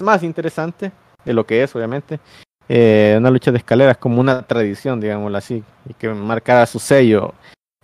más 0.01 0.23
interesante 0.23 0.93
de 1.25 1.33
lo 1.33 1.45
que 1.45 1.63
es, 1.63 1.75
obviamente. 1.75 2.21
Eh, 2.69 3.17
una 3.19 3.31
lucha 3.31 3.51
de 3.51 3.59
escaleras 3.59 3.97
como 3.97 4.21
una 4.21 4.43
tradición, 4.43 5.01
digámoslo 5.01 5.37
así, 5.37 5.65
y 5.89 5.95
que 5.95 6.09
marcara 6.09 6.67
su 6.67 6.79
sello, 6.79 7.35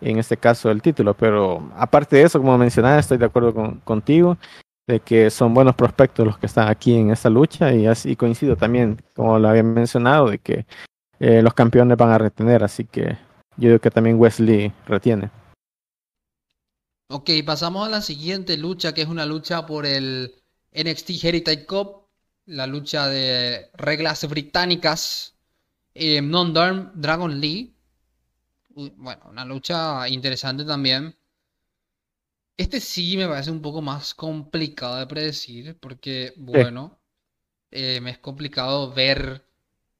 en 0.00 0.18
este 0.18 0.36
caso 0.36 0.70
el 0.70 0.80
título. 0.80 1.14
Pero 1.14 1.70
aparte 1.76 2.16
de 2.16 2.22
eso, 2.22 2.38
como 2.38 2.56
mencionaba, 2.56 2.98
estoy 2.98 3.18
de 3.18 3.26
acuerdo 3.26 3.52
con, 3.52 3.80
contigo 3.80 4.38
de 4.86 5.00
que 5.00 5.30
son 5.30 5.52
buenos 5.52 5.74
prospectos 5.74 6.24
los 6.24 6.38
que 6.38 6.46
están 6.46 6.68
aquí 6.68 6.96
en 6.96 7.10
esta 7.10 7.28
lucha 7.28 7.72
y 7.72 7.86
así 7.86 8.14
coincido 8.14 8.54
también, 8.56 9.02
como 9.14 9.38
lo 9.38 9.48
había 9.48 9.64
mencionado, 9.64 10.30
de 10.30 10.38
que 10.38 10.64
eh, 11.18 11.42
los 11.42 11.54
campeones 11.54 11.96
van 11.96 12.10
a 12.10 12.18
retener, 12.18 12.62
así 12.62 12.84
que 12.84 13.16
yo 13.56 13.68
digo 13.68 13.78
que 13.78 13.90
también 13.90 14.18
Wesley 14.18 14.72
retiene. 14.86 15.30
Ok, 17.08 17.30
pasamos 17.44 17.86
a 17.86 17.90
la 17.90 18.02
siguiente 18.02 18.56
lucha, 18.56 18.92
que 18.92 19.02
es 19.02 19.08
una 19.08 19.24
lucha 19.24 19.64
por 19.64 19.86
el 19.86 20.34
NXT 20.72 21.24
Heritage 21.24 21.64
Cup, 21.64 22.08
la 22.46 22.66
lucha 22.66 23.08
de 23.08 23.70
reglas 23.74 24.28
británicas, 24.28 25.36
eh, 25.94 26.20
Non-Darm 26.20 26.92
Dragon 26.94 27.40
Lee. 27.40 27.74
Bueno, 28.74 29.22
una 29.30 29.44
lucha 29.44 30.08
interesante 30.08 30.64
también. 30.64 31.16
Este 32.56 32.80
sí 32.80 33.16
me 33.16 33.28
parece 33.28 33.50
un 33.50 33.62
poco 33.62 33.80
más 33.80 34.14
complicado 34.14 34.96
de 34.96 35.06
predecir, 35.06 35.78
porque, 35.78 36.32
bueno, 36.36 36.98
eh, 37.70 38.00
me 38.00 38.10
es 38.10 38.18
complicado 38.18 38.92
ver 38.92 39.45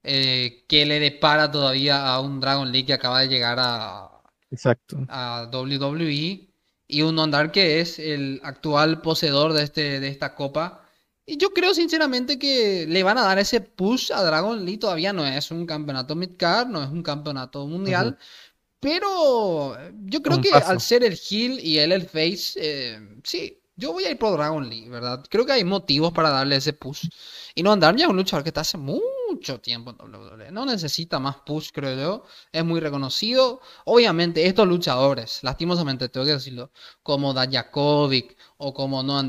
eh, 0.07 0.65
qué 0.69 0.87
le 0.87 1.01
depara 1.01 1.51
todavía 1.51 2.07
a 2.07 2.21
un 2.21 2.41
Dragon 2.41 2.71
Lee 2.71 2.85
que 2.85 2.93
acaba 2.93 3.21
de 3.21 3.29
llegar 3.29 3.59
a, 3.61 4.23
Exacto. 4.51 4.99
a 5.09 5.51
WWE 5.53 6.49
y 6.89 7.03
un 7.03 7.19
Ondar 7.19 7.51
que 7.51 7.81
es 7.81 7.99
el 7.99 8.41
actual 8.45 9.03
poseedor 9.03 9.53
de, 9.53 9.65
este, 9.65 10.01
de 10.01 10.09
esta 10.09 10.35
copa. 10.35 10.83
Y 11.27 11.39
yo 11.39 11.51
creo 11.51 11.75
sinceramente 11.75 12.39
que 12.39 12.87
le 12.89 13.03
van 13.03 13.19
a 13.19 13.25
dar 13.25 13.39
ese 13.41 13.61
push 13.61 14.13
a 14.13 14.23
Dragon 14.23 14.65
Lee. 14.65 14.79
Todavía 14.79 15.13
no 15.13 15.27
es 15.27 15.51
un 15.51 15.67
campeonato 15.67 16.15
midcard, 16.15 16.69
no 16.69 16.83
es 16.85 16.89
un 16.89 17.03
campeonato 17.03 17.67
mundial. 17.67 18.17
Pero 18.79 19.77
yo 20.05 20.23
creo 20.23 20.41
que 20.41 20.51
al 20.53 20.81
ser 20.81 21.03
el 21.03 21.19
heel 21.19 21.59
y 21.59 21.79
él 21.79 21.91
el 21.91 22.03
face, 22.03 22.53
eh, 22.57 23.01
sí, 23.25 23.59
yo 23.77 23.93
voy 23.93 24.05
a 24.05 24.11
ir 24.11 24.19
por 24.19 24.33
Dragon 24.37 24.69
Lee, 24.69 24.89
¿verdad? 24.89 25.25
Creo 25.29 25.45
que 25.45 25.53
hay 25.53 25.65
motivos 25.65 26.13
para 26.13 26.31
darle 26.31 26.57
ese 26.57 26.73
push. 26.73 27.09
Y 27.55 27.63
no 27.63 27.73
andar 27.73 27.95
ya 27.97 28.07
es 28.07 28.11
un 28.11 28.17
luchador 28.17 28.43
que 28.43 28.51
está 28.51 28.63
hace 28.63 28.79
mucho 28.79 29.61
tiempo 29.61 29.91
en 29.91 29.97
WWE. 29.97 30.51
No 30.51 30.65
necesita 30.65 31.19
más 31.19 31.37
push, 31.45 31.71
creo 31.73 31.97
yo. 31.97 32.25
Es 32.53 32.65
muy 32.65 32.81
reconocido. 32.81 33.61
Obviamente, 33.85 34.47
estos 34.47 34.67
luchadores, 34.67 35.41
lastimosamente 35.43 36.09
tengo 36.09 36.27
que 36.27 36.33
decirlo, 36.33 36.71
como 37.03 37.35
Dajakovic 37.35 38.37
o 38.57 38.73
como 38.73 39.03
No 39.03 39.21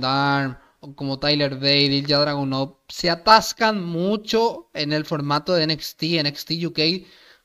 o 0.79 0.95
como 0.95 1.19
Tyler 1.19 1.55
Bate, 1.55 1.85
Ilja 1.85 2.19
Dragunov, 2.19 2.77
se 2.87 3.09
atascan 3.09 3.83
mucho 3.83 4.69
en 4.73 4.93
el 4.93 5.05
formato 5.05 5.53
de 5.53 5.67
NXT, 5.67 6.03
NXT 6.23 6.51
UK, 6.65 6.79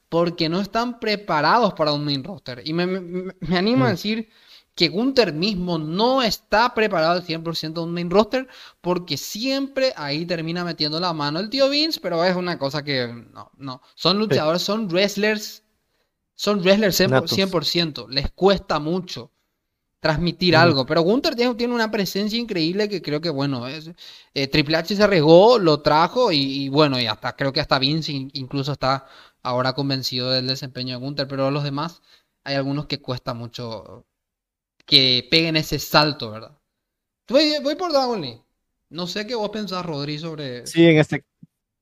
porque 0.08 0.48
no 0.48 0.60
están 0.60 1.00
preparados 1.00 1.72
para 1.74 1.92
un 1.92 2.04
main 2.04 2.22
roster. 2.22 2.62
Y 2.64 2.74
me, 2.74 2.86
me, 2.86 3.56
animo 3.56 3.86
a 3.86 3.88
mm. 3.88 3.90
decir 3.92 4.28
que 4.74 4.88
Gunther 4.88 5.32
mismo 5.32 5.78
no 5.78 6.22
está 6.22 6.74
preparado 6.74 7.12
al 7.12 7.26
100% 7.26 7.74
de 7.74 7.80
un 7.80 7.92
main 7.92 8.10
roster 8.10 8.48
porque 8.80 9.16
siempre 9.16 9.92
ahí 9.96 10.24
termina 10.24 10.64
metiendo 10.64 10.98
la 10.98 11.12
mano 11.12 11.40
el 11.40 11.50
tío 11.50 11.68
Vince, 11.68 12.00
pero 12.00 12.24
es 12.24 12.34
una 12.34 12.58
cosa 12.58 12.82
que 12.82 13.08
no, 13.32 13.50
no. 13.58 13.82
Son 13.94 14.18
luchadores, 14.18 14.62
son 14.62 14.88
wrestlers, 14.88 15.62
son 16.34 16.60
wrestlers 16.60 17.00
100%, 17.00 18.08
les 18.08 18.30
cuesta 18.32 18.78
mucho 18.78 19.30
transmitir 20.00 20.56
algo, 20.56 20.84
pero 20.84 21.02
Gunther 21.02 21.36
tiene, 21.36 21.54
tiene, 21.54 21.74
una 21.74 21.88
presencia 21.88 22.36
increíble 22.36 22.88
que 22.88 23.00
creo 23.00 23.20
que 23.20 23.30
bueno, 23.30 23.68
es, 23.68 23.88
eh, 24.34 24.48
Triple 24.48 24.76
H 24.78 24.96
se 24.96 25.02
arriesgó, 25.02 25.60
lo 25.60 25.80
trajo 25.80 26.32
y, 26.32 26.68
bueno, 26.70 26.98
y 27.00 27.06
hasta 27.06 27.36
creo 27.36 27.52
que 27.52 27.60
hasta 27.60 27.78
Vince 27.78 28.10
incluso 28.32 28.72
está 28.72 29.06
ahora 29.44 29.74
convencido 29.74 30.30
del 30.32 30.48
desempeño 30.48 30.98
de 30.98 31.04
Gunther, 31.04 31.28
pero 31.28 31.52
los 31.52 31.62
demás 31.62 32.02
hay 32.42 32.56
algunos 32.56 32.86
que 32.86 33.00
cuesta 33.00 33.32
mucho 33.32 34.04
que 34.92 35.26
peguen 35.30 35.56
ese 35.56 35.78
salto, 35.78 36.32
¿verdad? 36.32 36.52
Voy, 37.30 37.74
por 37.76 37.92
Dragon 37.92 38.22
No 38.90 39.06
sé 39.06 39.26
qué 39.26 39.34
vos 39.34 39.48
pensás, 39.48 39.86
Rodri, 39.86 40.18
sobre... 40.18 40.66
Sí, 40.66 40.86
en 40.86 40.98
este, 40.98 41.24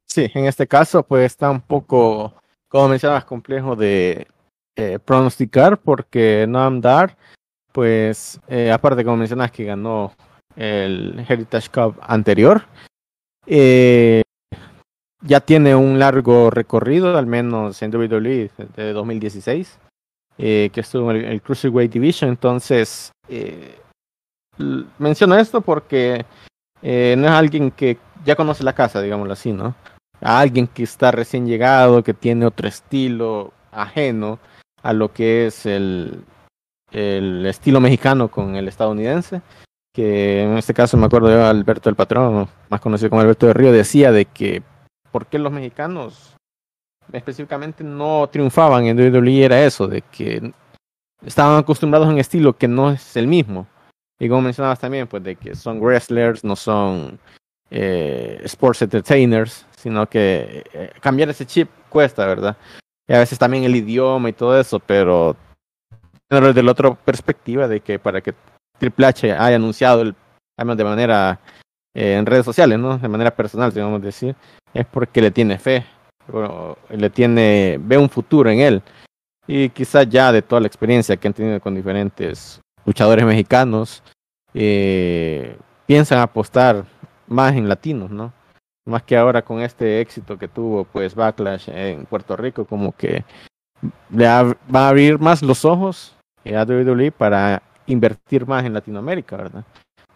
sí, 0.07 0.31
en 0.33 0.45
este 0.45 0.69
caso 0.69 1.03
pues 1.03 1.27
está 1.27 1.51
un 1.51 1.61
poco, 1.61 2.41
como 2.69 2.87
mencionabas, 2.87 3.25
complejo 3.25 3.75
de 3.75 4.29
eh, 4.77 5.01
pronosticar 5.05 5.81
porque 5.81 6.47
Noam 6.49 6.81
Dar, 6.81 7.19
pues 7.73 8.41
eh, 8.47 8.71
aparte 8.71 9.03
como 9.03 9.17
mencionas 9.17 9.51
que 9.51 9.65
ganó 9.65 10.15
el 10.55 11.27
Heritage 11.29 11.69
Cup 11.69 11.99
anterior, 12.03 12.65
eh, 13.45 14.23
ya 15.23 15.41
tiene 15.41 15.75
un 15.75 15.99
largo 15.99 16.49
recorrido, 16.51 17.19
al 17.19 17.27
menos 17.27 17.83
en 17.83 17.93
WWE 17.93 18.53
de 18.77 18.93
2016 18.93 19.81
eh, 20.39 20.71
que 20.73 20.81
estuvo 20.81 21.11
en 21.11 21.25
el, 21.25 21.43
Cruiserweight 21.43 21.93
Division. 21.93 22.31
Entonces, 22.31 23.13
eh, 23.29 23.79
menciono 24.99 25.37
esto 25.37 25.61
porque 25.61 26.25
eh, 26.83 27.15
no 27.19 27.27
es 27.27 27.33
alguien 27.33 27.71
que 27.71 27.99
ya 28.25 28.37
conoce 28.37 28.65
la 28.65 28.75
casa, 28.75 29.01
digámoslo 29.01 29.33
así, 29.33 29.53
¿no? 29.53 29.75
alguien 30.21 30.67
que 30.67 30.83
está 30.83 31.11
recién 31.11 31.47
llegado, 31.47 32.05
que 32.05 32.13
tiene 32.13 32.45
otro 32.45 32.69
estilo 32.69 33.55
ajeno 33.73 34.39
a 34.83 34.93
lo 34.93 35.15
que 35.15 35.47
es 35.47 35.65
el, 35.65 36.25
el 36.93 37.47
estilo 37.47 37.81
mexicano 37.81 38.31
con 38.31 38.55
el 38.55 38.69
estadounidense 38.69 39.41
que 39.93 40.43
en 40.43 40.57
este 40.57 40.75
caso 40.75 40.97
me 40.97 41.07
acuerdo 41.07 41.29
de 41.29 41.43
Alberto 41.43 41.89
el 41.89 41.97
Patrón, 41.97 42.49
más 42.69 42.81
conocido 42.81 43.11
como 43.11 43.23
Alberto 43.23 43.47
de 43.47 43.55
Río, 43.55 43.73
decía 43.73 44.13
de 44.13 44.25
que 44.25 44.63
por 45.11 45.27
qué 45.27 45.39
los 45.39 45.53
mexicanos 45.53 46.37
específicamente 47.13 47.85
no 47.85 48.29
triunfaban 48.31 48.87
en 48.87 48.99
WWE 48.99 49.45
era 49.45 49.65
eso, 49.65 49.87
de 49.87 50.03
que 50.03 50.53
estaban 51.25 51.59
acostumbrados 51.59 52.09
a 52.09 52.13
un 52.13 52.19
estilo 52.19 52.57
que 52.57 52.69
no 52.69 52.91
es 52.91 53.17
el 53.17 53.27
mismo. 53.27 53.67
Y 54.19 54.29
como 54.29 54.43
mencionabas 54.43 54.79
también, 54.79 55.07
pues 55.07 55.23
de 55.23 55.37
que 55.37 55.55
son 55.55 55.81
wrestlers, 55.81 56.45
no 56.45 56.55
son 56.55 57.19
eh, 57.71 58.41
sports 58.45 58.83
entertainers, 58.83 59.67
sino 59.77 60.07
que 60.09 60.65
eh, 60.73 60.93
cambiar 61.01 61.31
ese 61.31 61.47
chip 61.47 61.71
cuesta, 61.89 62.27
¿verdad? 62.27 62.57
Y 63.09 63.15
a 63.15 63.19
veces 63.19 63.39
también 63.39 63.65
el 63.65 63.75
idioma 63.75 64.29
y 64.29 64.33
todo 64.33 64.59
eso, 64.59 64.79
pero 64.79 65.37
desde 66.29 66.63
la 66.63 66.73
otra 66.73 66.95
perspectiva 66.95 67.67
de 67.67 67.81
que 67.81 67.99
para 67.99 68.21
que 68.21 68.35
Triple 68.79 69.07
H 69.07 69.33
haya 69.33 69.57
anunciado 69.57 70.03
el, 70.03 70.15
de 70.57 70.85
manera 70.85 71.41
eh, 71.95 72.15
en 72.15 72.27
redes 72.27 72.45
sociales, 72.45 72.79
¿no? 72.79 72.99
De 72.99 73.09
manera 73.09 73.35
personal, 73.35 73.73
digamos 73.73 74.03
decir, 74.03 74.37
es 74.75 74.87
porque 74.87 75.23
le 75.23 75.31
tiene 75.31 75.59
fe 75.59 75.85
le 76.89 77.11
tiene, 77.11 77.79
ve 77.81 77.99
un 77.99 78.09
futuro 78.09 78.51
en 78.51 78.61
él. 78.61 78.83
Y 79.47 79.69
quizás 79.71 80.09
ya 80.09 80.33
de 80.33 80.43
toda 80.43 80.61
la 80.61 80.67
experiencia 80.67 81.17
que 81.17 81.29
han 81.29 81.35
tenido 81.35 81.61
con 81.61 81.75
diferentes 81.75 82.61
luchadores 82.85 83.25
mexicanos, 83.25 84.03
eh, 84.55 85.57
piensan 85.87 86.21
apostar 86.21 86.85
más 87.27 87.55
en 87.55 87.69
latinos, 87.69 88.11
¿no? 88.11 88.33
Más 88.87 89.03
que 89.03 89.17
ahora 89.17 89.43
con 89.43 89.61
este 89.61 90.01
éxito 90.01 90.39
que 90.39 90.49
tuvo, 90.49 90.85
pues 90.85 91.15
Backlash 91.15 91.69
en 91.69 92.07
Puerto 92.07 92.37
Rico, 92.37 92.65
como 92.65 92.93
que 92.93 93.25
le 94.11 94.27
va 94.27 94.57
a 94.73 94.89
abrir 94.89 95.19
más 95.19 95.43
los 95.43 95.65
ojos 95.65 96.17
a 96.45 96.65
WWE 96.65 97.13
para 97.13 97.63
invertir 97.87 98.47
más 98.47 98.65
en 98.65 98.75
Latinoamérica, 98.75 99.37
¿verdad? 99.37 99.65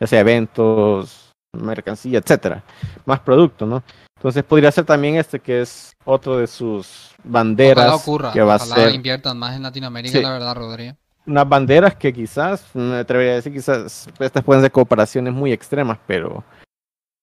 ya 0.00 0.06
sea 0.06 0.20
eventos, 0.20 1.32
mercancía, 1.52 2.18
etcétera, 2.18 2.62
más 3.04 3.20
producto, 3.20 3.66
¿no? 3.66 3.82
Entonces 4.24 4.42
podría 4.42 4.72
ser 4.72 4.86
también 4.86 5.16
este 5.16 5.38
que 5.38 5.60
es 5.60 5.94
otro 6.02 6.38
de 6.38 6.46
sus 6.46 7.14
banderas 7.22 7.92
ocurra, 7.92 8.32
que 8.32 8.40
va 8.40 8.54
a 8.54 8.58
ser 8.58 8.94
inviertan 8.94 9.36
más 9.36 9.54
en 9.54 9.62
Latinoamérica, 9.62 10.18
la 10.18 10.32
verdad, 10.32 10.54
Rodrigo. 10.54 10.96
Unas 11.26 11.46
banderas 11.46 11.94
que 11.94 12.10
quizás, 12.10 12.64
me 12.72 12.96
atrevería 12.96 13.32
a 13.32 13.36
decir, 13.36 13.52
quizás 13.52 14.08
estas 14.18 14.42
pueden 14.42 14.62
ser 14.62 14.72
cooperaciones 14.72 15.34
muy 15.34 15.52
extremas, 15.52 15.98
pero 16.06 16.42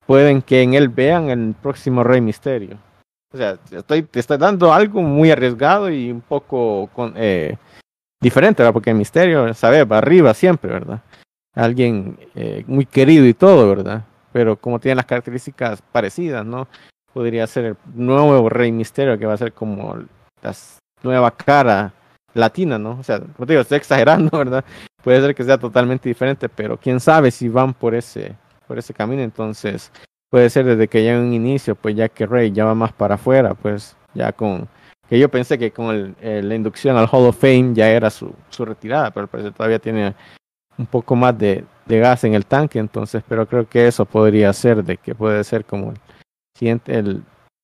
pueden 0.06 0.44
que 0.44 0.62
en 0.62 0.76
él 0.76 0.90
vean 0.90 1.32
el 1.32 1.56
próximo 1.60 2.04
Rey 2.04 2.22
Misterio. 2.22 2.78
O 3.34 3.38
sea, 3.38 3.58
estoy, 3.72 4.04
te 4.04 4.20
estoy 4.20 4.38
dando 4.38 4.72
algo 4.72 5.02
muy 5.02 5.32
arriesgado 5.32 5.90
y 5.90 6.12
un 6.12 6.22
poco 6.22 6.88
con, 6.94 7.16
eh, 7.16 7.58
diferente, 8.22 8.62
¿verdad? 8.62 8.74
Porque 8.74 8.92
el 8.92 8.98
Misterio, 8.98 9.52
¿sabes? 9.56 9.92
Va 9.92 9.98
arriba 9.98 10.36
siempre, 10.36 10.72
¿verdad? 10.72 11.02
Alguien 11.56 12.20
eh, 12.36 12.64
muy 12.68 12.86
querido 12.86 13.26
y 13.26 13.34
todo, 13.34 13.68
¿verdad? 13.68 14.04
Pero 14.32 14.56
como 14.56 14.80
tiene 14.80 14.96
las 14.96 15.06
características 15.08 15.82
parecidas, 15.82 16.46
¿no? 16.46 16.68
Podría 17.14 17.46
ser 17.48 17.66
el 17.66 17.78
nuevo 17.94 18.50
Rey 18.50 18.72
Misterio 18.72 19.18
que 19.18 19.26
va 19.26 19.34
a 19.34 19.38
ser 19.38 19.54
como 19.54 19.98
la 20.42 20.54
nueva 21.04 21.32
cara 21.32 21.94
latina, 22.34 22.78
¿no? 22.78 22.98
O 23.00 23.04
sea, 23.04 23.20
como 23.20 23.46
te 23.46 23.54
digo, 23.54 23.62
estoy 23.62 23.78
exagerando, 23.78 24.30
¿verdad? 24.38 24.64
Puede 25.04 25.22
ser 25.22 25.36
que 25.36 25.44
sea 25.44 25.58
totalmente 25.58 26.08
diferente, 26.08 26.48
pero 26.48 26.78
quién 26.78 27.00
sabe 27.00 27.32
si 27.32 27.50
van 27.50 27.74
por 27.74 27.96
ese, 27.96 28.36
por 28.68 28.78
ese 28.78 28.94
camino, 28.94 29.22
entonces 29.22 29.92
puede 30.30 30.50
ser 30.50 30.66
desde 30.66 30.88
que 30.88 31.04
ya 31.04 31.14
en 31.14 31.26
un 31.26 31.34
inicio, 31.34 31.76
pues 31.76 31.96
ya 31.96 32.08
que 32.08 32.26
Rey 32.26 32.52
ya 32.52 32.66
va 32.66 32.76
más 32.76 32.94
para 32.94 33.16
afuera, 33.16 33.54
pues 33.54 33.96
ya 34.14 34.32
con 34.32 34.68
que 35.10 35.20
yo 35.20 35.28
pensé 35.28 35.60
que 35.60 35.72
con 35.72 36.16
el, 36.22 36.48
la 36.48 36.56
inducción 36.56 36.96
al 36.96 37.10
Hall 37.12 37.28
of 37.28 37.38
Fame 37.38 37.74
ya 37.74 37.90
era 37.90 38.10
su, 38.10 38.34
su 38.50 38.64
retirada, 38.64 39.12
pero 39.12 39.28
parece 39.28 39.52
todavía 39.52 39.78
tiene 39.78 40.16
un 40.78 40.86
poco 40.86 41.18
más 41.18 41.38
de, 41.38 41.66
de, 41.86 42.00
gas 42.00 42.24
en 42.24 42.34
el 42.34 42.46
tanque, 42.46 42.80
entonces, 42.80 43.22
pero 43.28 43.46
creo 43.46 43.68
que 43.68 43.88
eso 43.88 44.06
podría 44.06 44.54
ser 44.54 44.86
de 44.86 44.96
que 44.96 45.14
puede 45.14 45.44
ser 45.44 45.66
como 45.66 45.94
el 46.60 47.24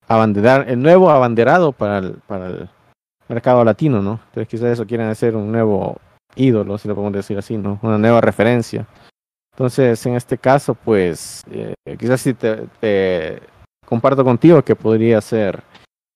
el 0.10 0.82
nuevo 0.82 1.10
abanderado 1.10 1.72
para 1.72 1.98
el, 2.00 2.14
para 2.28 2.48
el 2.48 2.70
mercado 3.28 3.64
latino, 3.64 4.02
¿no? 4.02 4.20
Entonces 4.28 4.48
quizás 4.48 4.72
eso 4.72 4.88
quieren 4.88 5.08
hacer 5.08 5.36
un 5.36 5.52
nuevo 5.52 6.00
ídolo, 6.36 6.78
si 6.78 6.88
lo 6.88 6.96
podemos 6.96 7.14
decir 7.14 7.38
así, 7.38 7.58
¿no? 7.58 7.80
Una 7.82 7.98
nueva 7.98 8.22
referencia. 8.22 8.88
Entonces, 9.52 10.06
en 10.06 10.16
este 10.16 10.38
caso, 10.38 10.76
pues, 10.76 11.44
eh, 11.50 11.74
quizás 11.98 12.22
si 12.22 12.34
te, 12.36 12.68
te, 12.80 13.42
comparto 13.86 14.24
contigo 14.24 14.62
que 14.62 14.76
podría 14.76 15.20
ser 15.20 15.64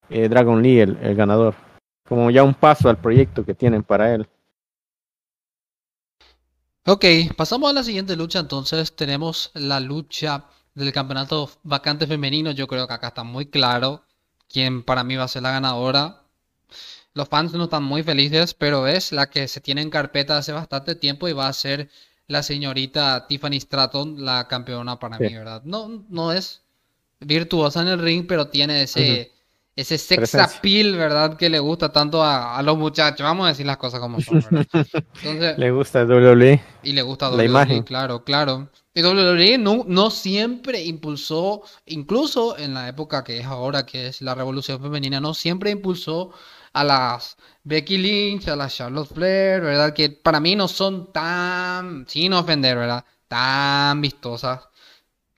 eh, 0.10 0.30
Dragon 0.30 0.62
Lee 0.62 0.82
el, 0.82 0.98
el, 1.02 1.16
ganador, 1.16 1.56
como 2.08 2.30
ya 2.30 2.44
un 2.44 2.54
paso 2.54 2.88
al 2.88 2.98
proyecto 2.98 3.44
que 3.44 3.56
tienen 3.56 3.82
para 3.82 4.14
él. 4.14 4.28
Ok, 6.86 7.06
pasamos 7.36 7.70
a 7.70 7.74
la 7.74 7.84
siguiente 7.84 8.16
lucha, 8.16 8.40
entonces 8.40 8.96
tenemos 8.96 9.52
la 9.54 9.80
lucha 9.80 10.46
del 10.76 10.92
campeonato 10.92 11.50
vacante 11.64 12.08
femenino, 12.08 12.52
yo 12.52 12.68
creo 12.68 12.88
que 12.88 12.94
acá 12.94 13.10
está 13.10 13.24
muy 13.24 13.46
claro 13.48 14.04
quién 14.52 14.84
para 14.84 15.04
mí 15.04 15.16
va 15.16 15.24
a 15.24 15.28
ser 15.28 15.44
la 15.44 15.52
ganadora, 15.52 16.22
los 17.14 17.28
fans 17.28 17.54
no 17.54 17.66
están 17.66 17.84
muy 17.84 18.04
felices, 18.04 18.54
pero 18.54 18.88
es 18.88 19.12
la 19.12 19.30
que 19.30 19.48
se 19.48 19.62
tiene 19.62 19.82
en 19.82 19.90
carpeta 19.90 20.38
hace 20.38 20.52
bastante 20.52 20.96
tiempo 20.96 21.28
y 21.28 21.34
va 21.34 21.48
a 21.48 21.54
ser 21.54 21.90
la 22.28 22.44
señorita 22.44 23.28
Tiffany 23.28 23.60
Stratton 23.60 24.24
la 24.24 24.48
campeona 24.48 24.98
para 24.98 25.20
mí, 25.20 25.34
¿verdad? 25.34 25.62
No, 25.66 26.06
no 26.10 26.32
es 26.32 26.62
virtuosa 27.20 27.82
en 27.82 27.90
el 27.90 28.00
ring, 28.00 28.26
pero 28.28 28.48
tiene 28.48 28.84
ese, 28.84 29.32
ese 29.76 29.98
sex 29.98 30.36
appeal, 30.36 30.96
¿verdad? 30.96 31.36
Que 31.36 31.50
le 31.50 31.60
gusta 31.60 31.92
tanto 31.92 32.24
a, 32.24 32.58
a, 32.58 32.62
los 32.64 32.78
muchachos. 32.78 33.26
Vamos 33.26 33.46
a 33.46 33.50
decir 33.50 33.66
las 33.66 33.78
cosas 33.78 34.00
como 34.00 34.22
son, 34.22 34.44
¿verdad? 34.50 34.66
Entonces, 35.24 35.58
le 35.58 35.72
gusta 35.72 36.06
WWE. 36.06 36.62
Y 36.84 36.94
le 36.94 37.02
gusta 37.02 37.30
WWE, 37.30 37.38
la 37.38 37.44
imagen. 37.44 37.84
claro, 37.84 38.24
claro. 38.24 38.70
Y 38.94 39.02
WWE 39.04 39.58
no, 39.58 39.86
no 39.88 40.10
siempre 40.12 40.84
impulsó, 40.84 41.64
incluso 41.86 42.58
en 42.58 42.74
la 42.74 42.90
época 42.90 43.24
que 43.24 43.40
es 43.40 43.46
ahora, 43.46 43.86
que 43.86 44.08
es 44.08 44.22
la 44.22 44.36
revolución 44.36 44.82
femenina, 44.82 45.22
no 45.22 45.34
siempre 45.34 45.72
impulsó 45.72 46.34
a 46.74 46.84
las 46.84 47.38
Becky 47.64 47.98
Lynch, 47.98 48.48
a 48.50 48.56
las 48.58 48.76
Charlotte 48.76 49.14
Flair, 49.14 49.62
¿verdad? 49.62 49.94
Que 49.94 50.10
para 50.10 50.40
mí 50.42 50.56
no 50.56 50.68
son 50.68 51.12
tan, 51.14 52.06
sin 52.08 52.34
ofender, 52.34 52.78
¿verdad? 52.78 53.06
Tan 53.28 54.02
vistosas. 54.02 54.68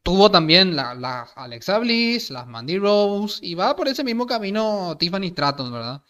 Tuvo 0.03 0.31
también 0.31 0.75
las 0.75 0.97
la 0.97 1.21
Alexa 1.35 1.79
Bliss, 1.79 2.29
las 2.31 2.47
Mandy 2.47 2.77
Rose, 2.79 3.39
y 3.45 3.55
va 3.55 3.75
por 3.75 3.87
ese 3.87 4.03
mismo 4.03 4.25
camino 4.27 4.97
Tiffany 4.99 5.29
Stratton, 5.29 5.71
¿verdad? 5.71 6.03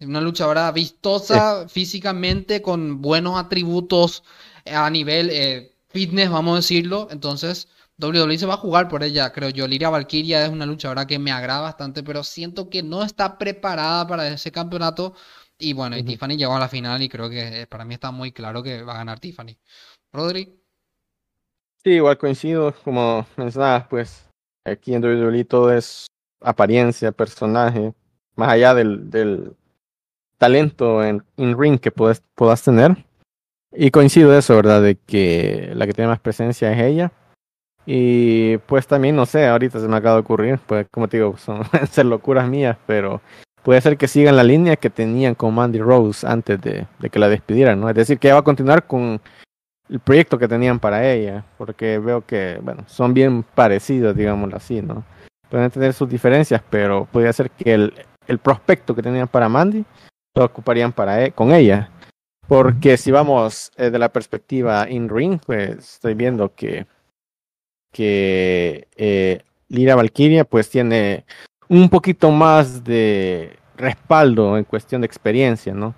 Una 0.00 0.20
luchadora 0.20 0.72
vistosa 0.72 1.68
físicamente, 1.68 2.62
con 2.62 3.02
buenos 3.02 3.38
atributos 3.38 4.24
a 4.66 4.90
nivel 4.90 5.30
eh, 5.30 5.75
fitness, 5.96 6.28
vamos 6.28 6.52
a 6.52 6.56
decirlo. 6.56 7.08
Entonces, 7.10 7.68
WWE 7.98 8.36
se 8.36 8.44
va 8.44 8.54
a 8.54 8.58
jugar 8.58 8.86
por 8.86 9.02
ella, 9.02 9.32
creo 9.32 9.48
yo. 9.48 9.66
Liria 9.66 9.88
Valkyria 9.88 10.44
es 10.44 10.50
una 10.50 10.66
luchadora 10.66 11.06
que 11.06 11.18
me 11.18 11.32
agrada 11.32 11.62
bastante, 11.62 12.02
pero 12.02 12.22
siento 12.22 12.68
que 12.68 12.82
no 12.82 13.02
está 13.02 13.38
preparada 13.38 14.06
para 14.06 14.28
ese 14.28 14.52
campeonato. 14.52 15.14
Y 15.58 15.72
bueno, 15.72 15.96
y 15.96 16.02
Tiffany 16.02 16.36
llegó 16.36 16.54
a 16.54 16.60
la 16.60 16.68
final 16.68 17.00
y 17.00 17.08
creo 17.08 17.30
que 17.30 17.62
eh, 17.62 17.66
para 17.66 17.86
mí 17.86 17.94
está 17.94 18.10
muy 18.10 18.30
claro 18.30 18.62
que 18.62 18.82
va 18.82 18.92
a 18.92 18.98
ganar 18.98 19.20
Tiffany. 19.20 19.56
Rodri. 20.12 20.60
Sí, 21.82 21.92
igual 21.92 22.18
coincido, 22.18 22.74
como 22.84 23.26
mencionabas, 23.38 23.86
pues 23.88 24.28
aquí 24.66 24.92
en 24.92 25.02
WWE 25.02 25.46
todo 25.46 25.72
es 25.72 26.08
apariencia, 26.42 27.10
personaje, 27.10 27.94
más 28.34 28.50
allá 28.50 28.74
del, 28.74 29.08
del 29.08 29.56
talento 30.36 31.02
en 31.02 31.24
ring 31.36 31.78
que 31.80 31.90
puedas, 31.90 32.22
puedas 32.34 32.62
tener. 32.62 33.06
Y 33.78 33.90
coincido 33.90 34.36
eso, 34.36 34.56
¿verdad? 34.56 34.82
De 34.82 34.94
que 34.96 35.70
la 35.74 35.86
que 35.86 35.92
tiene 35.92 36.08
más 36.08 36.20
presencia 36.20 36.72
es 36.72 36.80
ella. 36.80 37.12
Y 37.84 38.56
pues 38.58 38.86
también, 38.86 39.14
no 39.14 39.26
sé, 39.26 39.46
ahorita 39.46 39.78
se 39.78 39.86
me 39.86 39.96
acaba 39.96 40.16
de 40.16 40.22
ocurrir, 40.22 40.58
pues 40.66 40.86
como 40.90 41.08
te 41.08 41.18
digo, 41.18 41.36
son 41.36 41.62
ser 41.90 42.06
locuras 42.06 42.48
mías, 42.48 42.76
pero 42.86 43.20
puede 43.62 43.80
ser 43.80 43.96
que 43.96 44.08
sigan 44.08 44.34
la 44.34 44.42
línea 44.42 44.76
que 44.76 44.90
tenían 44.90 45.34
con 45.34 45.54
Mandy 45.54 45.78
Rose 45.78 46.26
antes 46.26 46.60
de, 46.60 46.86
que 47.10 47.18
la 47.18 47.28
despidieran, 47.28 47.80
¿no? 47.80 47.88
Es 47.88 47.94
decir, 47.94 48.18
que 48.18 48.28
ella 48.28 48.34
va 48.34 48.40
a 48.40 48.44
continuar 48.44 48.86
con 48.86 49.20
el 49.88 50.00
proyecto 50.00 50.38
que 50.38 50.48
tenían 50.48 50.80
para 50.80 51.08
ella, 51.08 51.44
porque 51.58 51.98
veo 51.98 52.24
que, 52.26 52.58
bueno, 52.62 52.82
son 52.86 53.14
bien 53.14 53.44
parecidos, 53.44 54.16
digámoslo 54.16 54.56
así, 54.56 54.82
¿no? 54.82 55.04
Pueden 55.48 55.70
tener 55.70 55.92
sus 55.92 56.08
diferencias, 56.08 56.60
pero 56.70 57.06
podría 57.12 57.32
ser 57.32 57.50
que 57.50 57.74
el, 57.74 57.94
el 58.26 58.38
prospecto 58.38 58.96
que 58.96 59.02
tenían 59.02 59.28
para 59.28 59.48
Mandy 59.48 59.84
lo 60.34 60.44
ocuparían 60.44 60.92
para 60.92 61.24
e 61.24 61.30
con 61.30 61.52
ella. 61.52 61.90
Porque 62.48 62.96
si 62.96 63.10
vamos 63.10 63.72
eh, 63.76 63.90
de 63.90 63.98
la 63.98 64.10
perspectiva 64.10 64.88
in-ring, 64.88 65.40
pues 65.44 65.94
estoy 65.94 66.14
viendo 66.14 66.54
que 66.54 66.86
que 67.96 68.88
eh, 68.96 69.42
Lira 69.68 69.94
Valkyria 69.96 70.44
pues 70.44 70.68
tiene 70.68 71.24
un 71.68 71.88
poquito 71.88 72.30
más 72.30 72.84
de 72.84 73.58
respaldo 73.74 74.58
en 74.58 74.64
cuestión 74.64 75.00
de 75.00 75.06
experiencia, 75.06 75.72
¿no? 75.72 75.94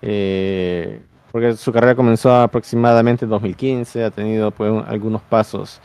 Eh, 0.00 1.02
porque 1.32 1.54
su 1.56 1.72
carrera 1.72 1.96
comenzó 1.96 2.32
aproximadamente 2.32 3.24
en 3.24 3.30
2015, 3.30 4.04
ha 4.04 4.10
tenido 4.12 4.52
pues 4.52 4.72
algunos 4.86 5.20
pasos 5.22 5.80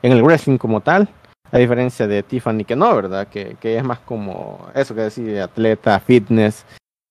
en 0.00 0.12
el 0.12 0.22
wrestling 0.22 0.56
como 0.56 0.80
tal, 0.80 1.08
a 1.50 1.58
diferencia 1.58 2.06
de 2.06 2.22
Tiffany 2.22 2.64
que 2.64 2.76
no, 2.76 2.94
¿verdad? 2.96 3.28
Que, 3.28 3.56
que 3.60 3.76
es 3.76 3.84
más 3.84 3.98
como 3.98 4.66
eso 4.74 4.94
que 4.94 5.02
decir, 5.02 5.38
atleta, 5.40 6.00
fitness, 6.00 6.64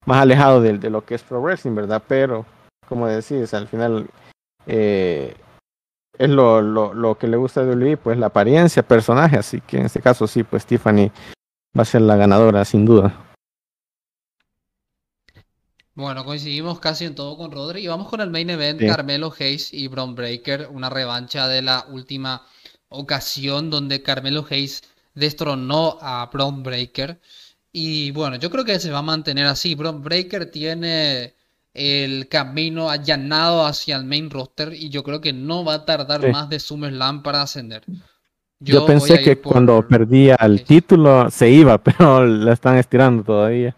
más 0.05 0.21
alejado 0.21 0.61
de, 0.61 0.77
de, 0.77 0.89
lo 0.89 1.05
que 1.05 1.15
es 1.15 1.23
pro 1.23 1.41
wrestling, 1.41 1.75
¿verdad? 1.75 2.01
Pero, 2.07 2.45
como 2.87 3.07
decís, 3.07 3.53
al 3.53 3.67
final 3.67 4.09
eh, 4.65 5.35
es 6.17 6.29
lo, 6.29 6.61
lo, 6.61 6.93
lo 6.93 7.17
que 7.17 7.27
le 7.27 7.37
gusta 7.37 7.63
de 7.63 7.71
Olivia, 7.71 7.97
pues 7.97 8.17
la 8.17 8.27
apariencia, 8.27 8.83
personaje, 8.83 9.37
así 9.37 9.61
que 9.61 9.77
en 9.77 9.85
este 9.85 10.01
caso 10.01 10.27
sí, 10.27 10.43
pues 10.43 10.65
Tiffany 10.65 11.11
va 11.77 11.83
a 11.83 11.85
ser 11.85 12.01
la 12.01 12.15
ganadora, 12.15 12.65
sin 12.65 12.85
duda. 12.85 13.31
Bueno, 15.93 16.23
coincidimos 16.23 16.79
casi 16.79 17.05
en 17.05 17.15
todo 17.15 17.37
con 17.37 17.51
Rodri 17.51 17.81
y 17.81 17.87
vamos 17.87 18.07
con 18.07 18.21
el 18.21 18.29
main 18.29 18.49
event, 18.49 18.79
sí. 18.79 18.87
Carmelo 18.87 19.33
Hayes 19.37 19.73
y 19.73 19.87
Bron 19.87 20.15
Breaker, 20.15 20.69
una 20.71 20.89
revancha 20.89 21.47
de 21.47 21.61
la 21.61 21.85
última 21.89 22.45
ocasión 22.89 23.69
donde 23.69 24.01
Carmelo 24.01 24.45
Hayes 24.49 24.83
destronó 25.15 25.97
a 26.01 26.29
Bron 26.31 26.63
Breaker. 26.63 27.19
Y 27.71 28.11
bueno, 28.11 28.35
yo 28.35 28.49
creo 28.49 28.65
que 28.65 28.79
se 28.79 28.91
va 28.91 28.99
a 28.99 29.03
mantener 29.03 29.45
así. 29.45 29.75
Bron 29.75 30.01
Breaker 30.01 30.51
tiene 30.51 31.35
el 31.73 32.27
camino 32.27 32.89
allanado 32.89 33.65
hacia 33.65 33.95
el 33.95 34.03
main 34.03 34.29
roster 34.29 34.73
y 34.73 34.89
yo 34.89 35.03
creo 35.03 35.21
que 35.21 35.31
no 35.31 35.63
va 35.63 35.75
a 35.75 35.85
tardar 35.85 36.21
sí. 36.21 36.27
más 36.27 36.49
de 36.49 36.59
SummerSlam 36.59 37.23
para 37.23 37.41
ascender. 37.41 37.83
Yo, 38.59 38.81
yo 38.81 38.85
pensé 38.85 39.21
que 39.21 39.35
por... 39.37 39.53
cuando 39.53 39.87
perdía 39.87 40.35
el 40.35 40.63
título 40.63 41.31
se 41.31 41.49
iba, 41.49 41.77
pero 41.83 42.25
la 42.25 42.53
están 42.53 42.77
estirando 42.77 43.23
todavía. 43.23 43.75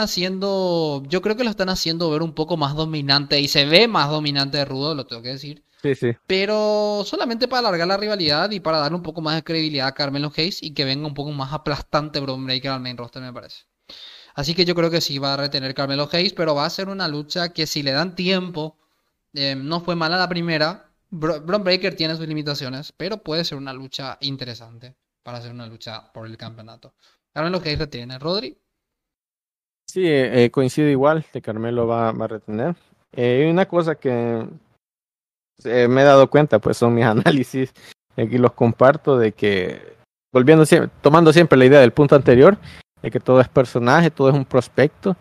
Haciendo, 0.00 1.04
yo 1.06 1.22
creo 1.22 1.36
que 1.36 1.44
lo 1.44 1.50
están 1.50 1.68
haciendo 1.68 2.10
ver 2.10 2.22
un 2.22 2.34
poco 2.34 2.56
más 2.56 2.74
dominante 2.74 3.38
y 3.38 3.48
se 3.48 3.64
ve 3.64 3.86
más 3.86 4.10
dominante 4.10 4.58
de 4.58 4.64
Rudo, 4.64 4.94
lo 4.94 5.06
tengo 5.06 5.22
que 5.22 5.28
decir. 5.28 5.62
Sí, 5.84 5.94
sí. 5.94 6.16
Pero 6.26 7.02
solamente 7.04 7.46
para 7.46 7.68
alargar 7.68 7.86
la 7.86 7.98
rivalidad 7.98 8.50
y 8.50 8.58
para 8.58 8.78
darle 8.78 8.96
un 8.96 9.02
poco 9.02 9.20
más 9.20 9.34
de 9.34 9.44
credibilidad 9.44 9.88
a 9.88 9.92
Carmelo 9.92 10.32
Hayes 10.34 10.62
y 10.62 10.72
que 10.72 10.86
venga 10.86 11.06
un 11.06 11.12
poco 11.12 11.30
más 11.32 11.52
aplastante 11.52 12.20
Bron 12.20 12.42
Breaker 12.46 12.70
al 12.70 12.80
main 12.80 12.96
roster, 12.96 13.20
me 13.20 13.34
parece. 13.34 13.64
Así 14.34 14.54
que 14.54 14.64
yo 14.64 14.74
creo 14.74 14.90
que 14.90 15.02
sí 15.02 15.18
va 15.18 15.34
a 15.34 15.36
retener 15.36 15.74
Carmelo 15.74 16.08
Hayes, 16.10 16.32
pero 16.32 16.54
va 16.54 16.64
a 16.64 16.70
ser 16.70 16.88
una 16.88 17.06
lucha 17.06 17.50
que 17.50 17.66
si 17.66 17.82
le 17.82 17.92
dan 17.92 18.14
tiempo 18.14 18.78
Eh, 19.34 19.56
no 19.56 19.80
fue 19.80 19.94
mala 19.94 20.16
la 20.16 20.28
primera. 20.28 20.88
Bron 21.10 21.64
Breaker 21.64 21.94
tiene 21.96 22.16
sus 22.16 22.26
limitaciones, 22.26 22.92
pero 22.92 23.18
puede 23.18 23.44
ser 23.44 23.58
una 23.58 23.74
lucha 23.74 24.16
interesante 24.20 24.96
para 25.22 25.38
hacer 25.38 25.52
una 25.52 25.66
lucha 25.66 26.12
por 26.14 26.26
el 26.26 26.38
campeonato. 26.38 26.94
Ahora 27.34 27.50
lo 27.50 27.60
que 27.60 27.76
tiene 27.88 28.18
Rodri. 28.18 28.56
Sí, 29.86 30.04
eh, 30.06 30.50
coincido 30.50 30.88
igual, 30.88 31.26
de 31.32 31.42
Carmelo 31.42 31.86
va, 31.86 32.08
a 32.08 32.26
retener. 32.26 32.74
Eh, 33.12 33.48
una 33.50 33.66
cosa 33.66 33.96
que 33.96 34.46
eh, 35.64 35.88
me 35.88 36.02
he 36.02 36.04
dado 36.04 36.28
cuenta, 36.28 36.58
pues 36.58 36.76
son 36.76 36.94
mis 36.94 37.04
análisis, 37.04 37.72
aquí 38.16 38.38
los 38.38 38.52
comparto, 38.52 39.18
de 39.18 39.32
que, 39.32 39.96
volviendo 40.32 40.66
siempre, 40.66 40.90
tomando 41.00 41.32
siempre 41.32 41.58
la 41.58 41.66
idea 41.66 41.80
del 41.80 41.92
punto 41.92 42.16
anterior, 42.16 42.58
de 43.02 43.10
que 43.10 43.20
todo 43.20 43.40
es 43.40 43.48
personaje, 43.48 44.10
todo 44.10 44.30
es 44.30 44.34
un 44.34 44.44
prospecto, 44.44 45.16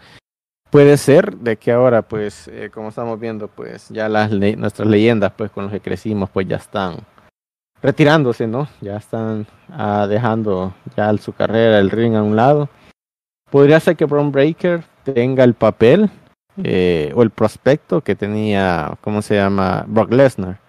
puede 0.70 0.98
ser 0.98 1.38
de 1.38 1.58
que 1.58 1.72
ahora, 1.72 2.02
pues, 2.02 2.48
eh, 2.48 2.72
como 2.74 2.90
estamos 2.90 3.20
viendo, 3.20 3.48
pues 3.48 3.90
ya 3.90 4.10
las 4.10 4.32
nuestras 4.32 4.88
leyendas, 4.88 5.32
pues 5.38 5.52
con 5.52 5.66
los 5.66 5.74
que 5.74 5.82
crecimos, 5.82 6.30
pues 6.30 6.48
ya 6.48 6.56
están 6.56 6.98
retirándose, 7.84 8.48
¿no? 8.48 8.68
Ya 8.82 8.98
están 8.98 9.46
ah, 9.70 10.08
dejando 10.10 10.74
ya 10.96 11.16
su 11.18 11.34
carrera, 11.34 11.78
el 11.78 11.92
ring 11.92 12.16
a 12.16 12.24
un 12.24 12.36
lado. 12.36 12.70
Podría 13.52 13.80
ser 13.80 13.96
que 13.96 14.06
Braun 14.06 14.32
Breaker 14.32 14.84
tenga 15.04 15.44
el 15.44 15.54
papel 15.54 16.10
eh, 16.64 17.12
o 17.16 17.24
el 17.24 17.32
prospecto 17.32 18.02
que 18.02 18.16
tenía, 18.16 18.98
¿cómo 19.02 19.22
se 19.22 19.36
llama? 19.36 19.86
Brock 19.88 20.12
Lesnar, 20.12 20.60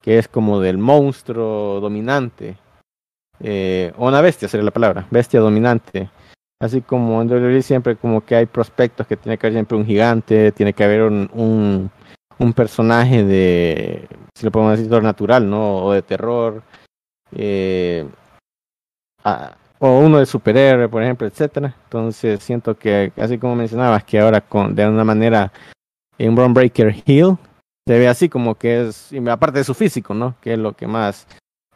que 0.00 0.18
es 0.18 0.28
como 0.28 0.60
del 0.60 0.78
monstruo 0.78 1.80
dominante, 1.80 2.56
eh, 3.40 3.92
o 3.96 4.08
una 4.08 4.20
bestia 4.20 4.48
sería 4.48 4.64
la 4.64 4.70
palabra, 4.70 5.06
bestia 5.10 5.40
dominante. 5.40 6.08
Así 6.58 6.80
como 6.80 7.20
en 7.20 7.30
WWE 7.30 7.60
siempre 7.60 7.96
como 7.96 8.24
que 8.24 8.34
hay 8.34 8.46
prospectos 8.46 9.06
que 9.06 9.16
tiene 9.16 9.36
que 9.36 9.46
haber 9.46 9.54
siempre 9.54 9.76
un 9.76 9.84
gigante, 9.84 10.52
tiene 10.52 10.72
que 10.72 10.84
haber 10.84 11.02
un, 11.02 11.28
un, 11.34 11.90
un 12.38 12.52
personaje 12.54 13.24
de, 13.24 14.08
si 14.34 14.46
lo 14.46 14.50
podemos 14.50 14.78
decir, 14.78 15.02
natural, 15.02 15.48
¿no? 15.48 15.84
O 15.84 15.92
de 15.92 16.02
terror. 16.02 16.62
Eh, 17.32 18.08
o 19.78 19.98
uno 19.98 20.18
de 20.18 20.26
superhéroe, 20.26 20.88
por 20.88 21.02
ejemplo, 21.02 21.26
etcétera. 21.26 21.74
Entonces 21.84 22.42
siento 22.42 22.76
que, 22.76 23.12
así 23.16 23.38
como 23.38 23.56
mencionabas, 23.56 24.04
que 24.04 24.18
ahora 24.18 24.40
con 24.40 24.74
de 24.74 24.86
una 24.86 25.04
manera 25.04 25.52
en 26.18 26.34
Braun 26.34 26.54
Breaker 26.54 26.94
Hill 27.04 27.36
se 27.86 27.98
ve 27.98 28.08
así 28.08 28.28
como 28.28 28.56
que 28.56 28.88
es, 28.88 29.12
aparte 29.30 29.58
de 29.58 29.64
su 29.64 29.74
físico, 29.74 30.14
¿no? 30.14 30.34
Que 30.40 30.54
es 30.54 30.58
lo 30.58 30.72
que 30.72 30.86
más 30.86 31.26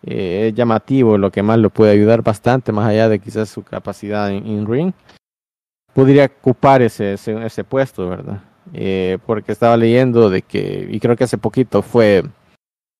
eh, 0.02 0.48
es 0.48 0.54
llamativo, 0.54 1.18
lo 1.18 1.30
que 1.30 1.42
más 1.42 1.58
lo 1.58 1.70
puede 1.70 1.92
ayudar 1.92 2.22
bastante, 2.22 2.72
más 2.72 2.88
allá 2.88 3.08
de 3.08 3.20
quizás 3.20 3.48
su 3.48 3.62
capacidad 3.62 4.30
en, 4.30 4.66
ring, 4.66 4.92
podría 5.94 6.24
ocupar 6.24 6.82
ese, 6.82 7.14
ese, 7.14 7.44
ese 7.44 7.64
puesto, 7.64 8.08
¿verdad? 8.08 8.42
Eh, 8.72 9.18
porque 9.26 9.52
estaba 9.52 9.76
leyendo 9.76 10.30
de 10.30 10.42
que, 10.42 10.88
y 10.90 10.98
creo 11.00 11.16
que 11.16 11.24
hace 11.24 11.38
poquito 11.38 11.82
fue 11.82 12.24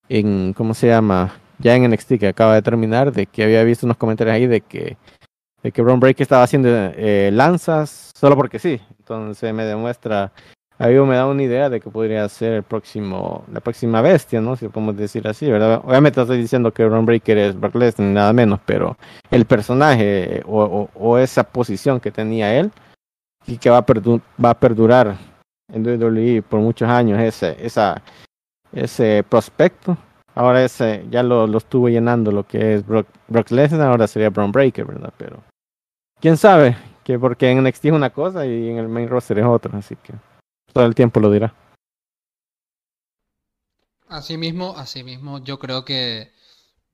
en, 0.09 0.53
¿cómo 0.53 0.75
se 0.75 0.89
llama? 0.89 1.33
Ya 1.61 1.77
en 1.77 1.91
NXT 1.91 2.19
que 2.19 2.29
acaba 2.29 2.55
de 2.55 2.63
terminar, 2.63 3.13
de 3.13 3.27
que 3.27 3.45
había 3.45 3.63
visto 3.65 3.87
unos 3.87 3.97
comentarios 3.97 4.35
ahí 4.35 4.47
de 4.47 4.61
que, 4.61 4.97
de 5.63 5.73
que 5.73 5.83
Braun 5.83 6.01
Breaker 6.01 6.23
estaba 6.23 6.43
haciendo 6.43 6.69
eh, 6.73 7.31
lanzas 7.33 8.11
solo 8.15 8.37
porque 8.37 8.59
sí. 8.59 8.81
Entonces 8.99 9.53
me 9.53 9.65
demuestra, 9.65 10.33
ahí 10.79 10.95
me 10.95 11.17
da 11.17 11.27
una 11.27 11.43
idea 11.43 11.69
de 11.69 11.81
que 11.81 11.91
podría 11.91 12.29
ser 12.29 12.55
el 12.55 12.63
próximo, 12.63 13.45
la 13.53 13.61
próxima 13.61 14.01
bestia, 14.01 14.41
¿no? 14.41 14.57
Si 14.57 14.69
podemos 14.69 14.97
decir 14.97 15.27
así, 15.29 15.51
¿verdad? 15.51 15.83
Obviamente 15.85 16.21
estoy 16.21 16.39
diciendo 16.39 16.73
que 16.73 16.85
Braun 16.85 17.07
Breaker 17.07 17.39
es 17.39 17.61
Brock 17.61 17.75
Lesnar, 17.75 18.09
nada 18.09 18.33
menos, 18.33 18.61
pero 18.65 18.97
el 19.31 19.45
personaje 19.45 20.43
o, 20.47 20.89
o, 20.95 21.19
esa 21.19 21.45
posición 21.45 22.01
que 22.01 22.11
tenía 22.11 22.59
él 22.59 22.71
y 23.47 23.59
que 23.59 23.69
va 23.71 23.79
a, 23.79 23.85
va 24.43 24.51
a 24.51 24.59
perdurar 24.59 25.17
en 25.73 25.87
WWE 25.87 26.43
por 26.43 26.61
muchos 26.61 26.89
años 26.89 27.21
ese, 27.21 27.57
esa, 27.65 28.03
ese 28.73 29.25
prospecto 29.29 29.97
Ahora 30.41 30.65
ese 30.65 31.05
ya 31.11 31.23
lo, 31.23 31.47
lo 31.47 31.61
llenando 31.87 32.33
lo 32.33 32.47
que 32.47 32.73
es 32.73 32.87
Brock, 32.87 33.07
Brock 33.29 33.51
Lesnar, 33.51 33.91
ahora 33.91 34.09
sería 34.09 34.31
Braun 34.31 34.51
Breaker, 34.51 34.87
¿verdad? 34.87 35.13
Pero 35.19 35.45
quién 36.19 36.39
sabe, 36.39 36.79
que 37.05 37.19
porque 37.19 37.51
en 37.51 37.63
NXT 37.63 37.85
es 37.85 37.93
una 37.93 38.09
cosa 38.09 38.47
y 38.47 38.71
en 38.71 38.79
el 38.79 38.89
main 38.89 39.07
roster 39.07 39.39
es 39.39 39.45
otra, 39.45 39.77
así 39.77 39.97
que 39.97 40.15
todo 40.73 40.87
el 40.87 40.95
tiempo 40.95 41.21
lo 41.21 41.31
dirá. 41.31 41.55
Así 44.09 44.39
mismo, 44.39 44.73
así 44.79 45.05
mismo, 45.05 45.45
yo 45.45 45.59
creo 45.59 45.85
que 45.85 46.33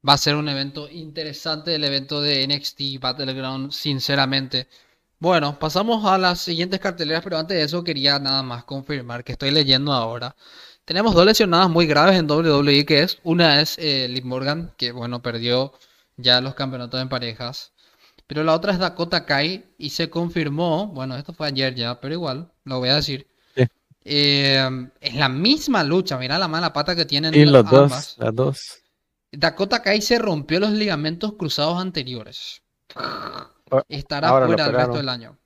va 0.07 0.15
a 0.15 0.19
ser 0.19 0.35
un 0.35 0.49
evento 0.49 0.89
interesante 0.91 1.77
el 1.77 1.85
evento 1.85 2.21
de 2.21 2.49
NXT 2.49 2.99
Battleground, 3.01 3.71
sinceramente. 3.71 4.67
Bueno, 5.21 5.57
pasamos 5.57 6.05
a 6.05 6.19
las 6.19 6.41
siguientes 6.41 6.81
carteleras, 6.81 7.23
pero 7.23 7.39
antes 7.39 7.57
de 7.57 7.63
eso 7.63 7.85
quería 7.85 8.19
nada 8.19 8.43
más 8.43 8.65
confirmar 8.65 9.23
que 9.23 9.31
estoy 9.31 9.53
leyendo 9.53 9.93
ahora 9.93 10.35
tenemos 10.87 11.15
dos 11.15 11.27
lesionadas 11.27 11.69
muy 11.69 11.87
graves 11.87 12.17
en 12.17 12.31
WWE, 12.31 12.87
que 12.87 13.03
es, 13.03 13.19
una 13.25 13.61
es 13.61 13.77
eh, 13.79 14.07
Liv 14.09 14.25
Morgan, 14.25 14.73
que 14.79 14.93
bueno, 14.93 15.21
perdió 15.21 15.73
ya 16.17 16.41
los 16.41 16.55
campeonatos 16.55 17.03
en 17.03 17.09
parejas. 17.09 17.73
Pero 18.29 18.45
la 18.45 18.55
otra 18.55 18.73
es 18.73 18.79
Dakota 18.79 19.27
Kai 19.27 19.67
y 19.79 19.91
se 19.91 20.09
confirmó, 20.09 20.87
bueno, 20.87 21.17
esto 21.17 21.33
fue 21.35 21.49
ayer 21.49 21.75
ya, 21.75 22.01
pero 22.01 22.15
igual, 22.15 22.51
lo 22.65 22.79
voy 22.79 22.89
a 22.89 22.97
decir. 22.97 23.27
Eh, 24.09 24.89
es 25.01 25.15
la 25.17 25.29
misma 25.29 25.83
lucha, 25.83 26.17
mira 26.17 26.39
la 26.39 26.47
mala 26.47 26.73
pata 26.73 26.95
que 26.95 27.05
tienen 27.05 27.35
y 27.35 27.45
los 27.45 27.69
dos, 27.69 28.17
las 28.19 28.35
dos. 28.35 28.79
Dakota 29.33 29.83
Kai 29.83 30.01
se 30.01 30.21
rompió 30.21 30.61
los 30.61 30.71
ligamentos 30.71 31.33
cruzados 31.33 31.81
anteriores. 31.81 32.63
Estará 33.89 34.29
fuera 34.29 34.67
el 34.67 34.73
resto 34.73 34.97
del 34.99 35.09
año. 35.09 35.37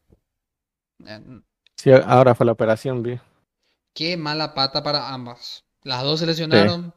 Sí, 1.74 1.90
ahora 1.90 2.35
fue 2.35 2.44
la 2.44 2.53
operación, 2.53 3.03
vi. 3.03 3.18
Qué 3.94 4.16
mala 4.16 4.55
pata 4.55 4.83
para 4.83 5.12
ambas. 5.12 5.64
Las 5.83 6.03
dos 6.03 6.20
se 6.20 6.26
lesionaron. 6.26 6.94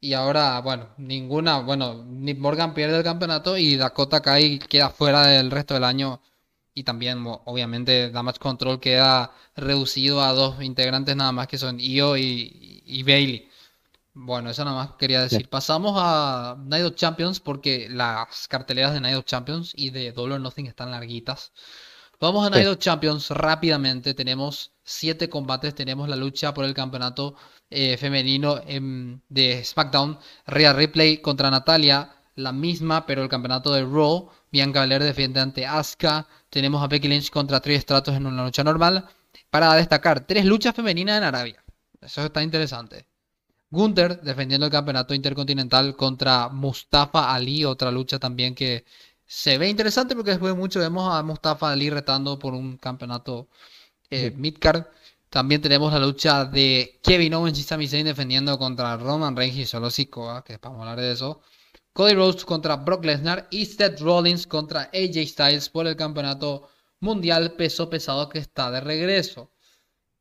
Y 0.00 0.12
ahora, 0.12 0.60
bueno, 0.60 0.90
ninguna, 0.96 1.58
bueno, 1.58 2.04
Nick 2.04 2.38
Morgan 2.38 2.72
pierde 2.72 2.98
el 2.98 3.04
campeonato 3.04 3.56
y 3.56 3.76
Dakota 3.76 4.20
Kai 4.20 4.60
queda 4.60 4.90
fuera 4.90 5.26
del 5.26 5.50
resto 5.50 5.74
del 5.74 5.84
año. 5.84 6.20
Y 6.74 6.84
también, 6.84 7.24
obviamente, 7.26 8.10
Damage 8.10 8.38
Control 8.38 8.78
queda 8.78 9.32
reducido 9.56 10.22
a 10.22 10.32
dos 10.32 10.62
integrantes 10.62 11.16
nada 11.16 11.32
más 11.32 11.48
que 11.48 11.58
son 11.58 11.78
Io 11.80 12.16
y, 12.16 13.02
Bailey. 13.04 13.48
Bueno, 14.14 14.50
eso 14.50 14.64
nada 14.64 14.76
más 14.76 14.90
quería 14.96 15.22
decir. 15.22 15.48
Pasamos 15.48 15.94
a 15.96 16.56
Night 16.66 16.84
of 16.84 16.94
Champions 16.94 17.40
porque 17.40 17.88
las 17.90 18.46
carteleras 18.46 18.94
de 18.94 19.00
Night 19.00 19.16
of 19.16 19.24
Champions 19.24 19.72
y 19.76 19.90
de 19.90 20.12
Dollar 20.12 20.40
Nothing 20.40 20.66
están 20.66 20.92
larguitas. 20.92 21.52
Vamos 22.20 22.44
a 22.44 22.50
Night 22.50 22.66
of 22.66 22.78
Champions 22.78 23.30
rápidamente. 23.30 24.12
Tenemos 24.12 24.72
siete 24.82 25.28
combates. 25.28 25.74
Tenemos 25.74 26.08
la 26.08 26.16
lucha 26.16 26.52
por 26.52 26.64
el 26.64 26.74
campeonato 26.74 27.36
eh, 27.70 27.96
femenino 27.96 28.56
de 29.28 29.64
SmackDown. 29.64 30.18
Rhea 30.46 30.72
Ripley 30.72 31.18
contra 31.18 31.48
Natalia. 31.48 32.10
La 32.34 32.50
misma, 32.52 33.06
pero 33.06 33.22
el 33.22 33.28
campeonato 33.28 33.72
de 33.72 33.82
Raw. 33.82 34.30
Bianca 34.50 34.80
Belair 34.80 35.04
defiende 35.04 35.38
ante 35.38 35.64
Asuka. 35.64 36.26
Tenemos 36.50 36.82
a 36.82 36.88
Becky 36.88 37.06
Lynch 37.06 37.30
contra 37.30 37.60
Trish 37.60 37.82
Stratus 37.82 38.14
en 38.14 38.26
una 38.26 38.44
lucha 38.44 38.64
normal. 38.64 39.06
Para 39.48 39.74
destacar, 39.74 40.26
tres 40.26 40.44
luchas 40.44 40.74
femeninas 40.74 41.18
en 41.18 41.24
Arabia. 41.24 41.62
Eso 42.00 42.24
está 42.24 42.42
interesante. 42.42 43.06
Gunther 43.70 44.20
defendiendo 44.22 44.66
el 44.66 44.72
campeonato 44.72 45.14
intercontinental 45.14 45.94
contra 45.94 46.48
Mustafa 46.48 47.34
Ali, 47.34 47.64
otra 47.64 47.90
lucha 47.90 48.18
también 48.18 48.54
que 48.54 48.84
se 49.28 49.58
ve 49.58 49.68
interesante 49.68 50.14
porque 50.16 50.30
después 50.30 50.54
de 50.54 50.58
mucho 50.58 50.80
vemos 50.80 51.14
a 51.14 51.22
Mustafa 51.22 51.70
Ali 51.70 51.90
retando 51.90 52.38
por 52.38 52.54
un 52.54 52.78
campeonato 52.78 53.48
eh, 54.10 54.30
midcard. 54.32 54.86
También 55.30 55.60
tenemos 55.60 55.92
la 55.92 55.98
lucha 56.00 56.46
de 56.46 56.98
Kevin 57.02 57.34
Owens 57.34 57.58
y 57.58 57.62
Sami 57.62 57.86
Zayn 57.86 58.06
defendiendo 58.06 58.58
contra 58.58 58.96
Roman 58.96 59.36
Reigns 59.36 59.58
y 59.58 59.66
Solo 59.66 59.90
Sikoa, 59.90 60.42
que 60.44 60.56
vamos 60.56 60.78
a 60.78 60.82
hablar 60.90 61.00
de 61.00 61.12
eso. 61.12 61.42
Cody 61.92 62.14
Rhodes 62.14 62.44
contra 62.46 62.76
Brock 62.76 63.04
Lesnar 63.04 63.48
y 63.50 63.66
Seth 63.66 64.00
Rollins 64.00 64.46
contra 64.46 64.90
AJ 64.94 65.26
Styles 65.28 65.68
por 65.68 65.86
el 65.86 65.96
campeonato 65.96 66.70
mundial 67.00 67.52
peso 67.52 67.90
pesado 67.90 68.30
que 68.30 68.38
está 68.38 68.70
de 68.70 68.80
regreso. 68.80 69.52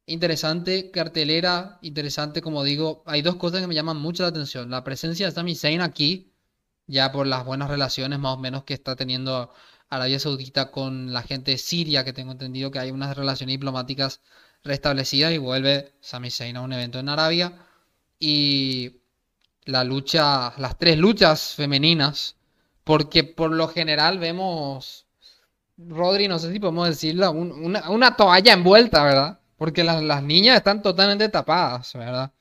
Interesante 0.05 0.91
cartelera, 0.91 1.79
interesante 1.81 2.41
como 2.41 2.63
digo, 2.63 3.03
hay 3.05 3.21
dos 3.21 3.37
cosas 3.37 3.61
que 3.61 3.67
me 3.67 3.75
llaman 3.75 3.97
mucho 3.97 4.23
la 4.23 4.29
atención. 4.29 4.69
La 4.69 4.83
presencia 4.83 5.27
de 5.27 5.31
Sami 5.31 5.55
Zayn 5.55 5.81
aquí, 5.81 6.33
ya 6.87 7.11
por 7.11 7.27
las 7.27 7.45
buenas 7.45 7.69
relaciones 7.69 8.19
más 8.19 8.35
o 8.35 8.37
menos 8.37 8.63
que 8.63 8.73
está 8.73 8.95
teniendo 8.95 9.51
Arabia 9.89 10.19
Saudita 10.19 10.71
con 10.71 11.13
la 11.13 11.21
gente 11.21 11.51
de 11.51 11.57
Siria, 11.57 12.03
que 12.03 12.13
tengo 12.13 12.31
entendido 12.31 12.71
que 12.71 12.79
hay 12.79 12.91
unas 12.91 13.15
relaciones 13.15 13.53
diplomáticas 13.53 14.21
restablecidas 14.63 15.33
y 15.33 15.37
vuelve 15.37 15.93
Sami 16.01 16.31
Zayn 16.31 16.57
a 16.57 16.61
un 16.61 16.73
evento 16.73 16.99
en 16.99 17.09
Arabia. 17.09 17.53
Y 18.19 19.01
la 19.65 19.83
lucha, 19.83 20.53
las 20.57 20.77
tres 20.77 20.97
luchas 20.97 21.53
femeninas, 21.55 22.35
porque 22.83 23.23
por 23.23 23.51
lo 23.51 23.67
general 23.67 24.19
vemos, 24.19 25.07
Rodri, 25.77 26.27
no 26.27 26.39
sé 26.39 26.51
si 26.51 26.59
podemos 26.59 26.87
decirlo, 26.89 27.31
una, 27.31 28.15
toalla 28.15 28.53
envuelta, 28.53 29.03
¿verdad? 29.03 29.39
Porque 29.57 29.83
las, 29.83 30.01
las 30.03 30.23
niñas 30.23 30.57
están 30.57 30.81
totalmente 30.81 31.29
tapadas, 31.29 31.93
¿verdad? 31.93 32.31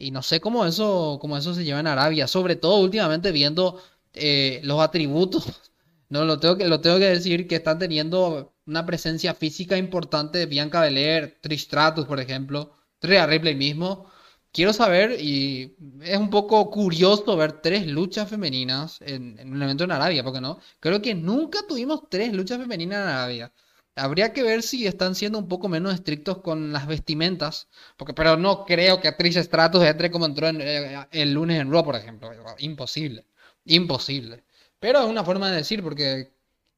Y 0.00 0.10
no 0.12 0.22
sé 0.22 0.40
cómo 0.40 0.64
eso, 0.66 1.18
cómo 1.20 1.36
eso 1.36 1.54
se 1.54 1.64
lleva 1.64 1.80
en 1.80 1.86
Arabia, 1.86 2.26
sobre 2.26 2.56
todo 2.56 2.78
últimamente 2.78 3.32
viendo 3.32 3.80
eh, 4.14 4.60
los 4.64 4.80
atributos. 4.80 5.46
No, 6.10 6.24
lo 6.24 6.40
tengo, 6.40 6.56
que, 6.56 6.66
lo 6.66 6.80
tengo 6.80 6.98
que 6.98 7.04
decir 7.08 7.46
que 7.46 7.54
están 7.54 7.78
teniendo 7.78 8.52
una 8.66 8.84
presencia 8.84 9.32
física 9.32 9.76
importante 9.78 10.46
Bianca 10.46 10.80
Belair, 10.80 11.38
Trish 11.40 11.60
Stratus, 11.66 12.04
por 12.04 12.18
ejemplo, 12.18 12.72
Rhea 13.00 13.26
Ripley 13.26 13.54
mismo. 13.54 14.10
quiero 14.52 14.72
saber, 14.72 15.20
y 15.20 15.76
es 16.02 16.18
un 16.18 16.30
poco 16.30 16.68
curioso 16.70 17.36
ver 17.36 17.62
tres 17.62 17.86
luchas 17.86 18.28
femeninas 18.28 19.00
en, 19.02 19.38
en 19.38 19.52
un 19.52 19.62
evento 19.62 19.84
en 19.84 19.92
Arabia, 19.92 20.24
porque 20.24 20.40
no, 20.40 20.58
creo 20.80 21.00
que 21.00 21.14
nunca 21.14 21.60
tuvimos 21.68 22.08
tres 22.10 22.32
luchas 22.32 22.58
femeninas 22.58 23.02
en 23.04 23.08
Arabia. 23.08 23.52
Habría 23.96 24.32
que 24.32 24.42
ver 24.42 24.62
si 24.62 24.86
están 24.86 25.14
siendo 25.14 25.38
un 25.38 25.48
poco 25.48 25.68
menos 25.68 25.94
estrictos 25.94 26.38
con 26.38 26.72
las 26.72 26.86
vestimentas, 26.86 27.68
porque 27.96 28.14
pero 28.14 28.36
no 28.36 28.64
creo 28.64 29.00
que 29.00 29.12
Trish 29.12 29.38
Stratus 29.42 29.84
entre 29.84 30.10
como 30.10 30.26
entró 30.26 30.48
en- 30.48 30.60
eh, 30.60 31.06
el 31.12 31.32
lunes 31.34 31.60
en 31.60 31.70
Raw, 31.70 31.84
por 31.84 31.96
ejemplo. 31.96 32.30
Imposible, 32.58 33.26
imposible. 33.64 34.44
Pero 34.78 35.00
es 35.00 35.06
una 35.06 35.24
forma 35.24 35.50
de 35.50 35.56
decir, 35.58 35.82
porque 35.82 36.32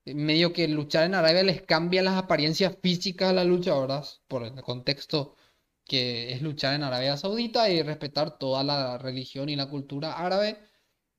medio 0.07 0.53
que 0.53 0.67
luchar 0.69 1.05
en 1.05 1.15
Arabia 1.15 1.43
les 1.45 1.63
cambia 1.63 2.03
las 2.03 2.15
apariencias 2.17 2.77
físicas 2.83 3.31
a 3.31 3.33
las 3.33 3.47
luchadoras, 3.47 4.21
por 4.29 4.43
el 4.45 4.55
contexto 4.63 5.37
que 5.85 6.33
es 6.33 6.43
luchar 6.43 6.75
en 6.75 6.83
Arabia 6.85 7.17
Saudita 7.17 7.69
y 7.71 7.83
respetar 7.83 8.39
toda 8.39 8.65
la 8.65 8.99
religión 8.99 9.49
y 9.49 9.57
la 9.57 9.69
cultura 9.69 10.15
árabe. 10.15 10.59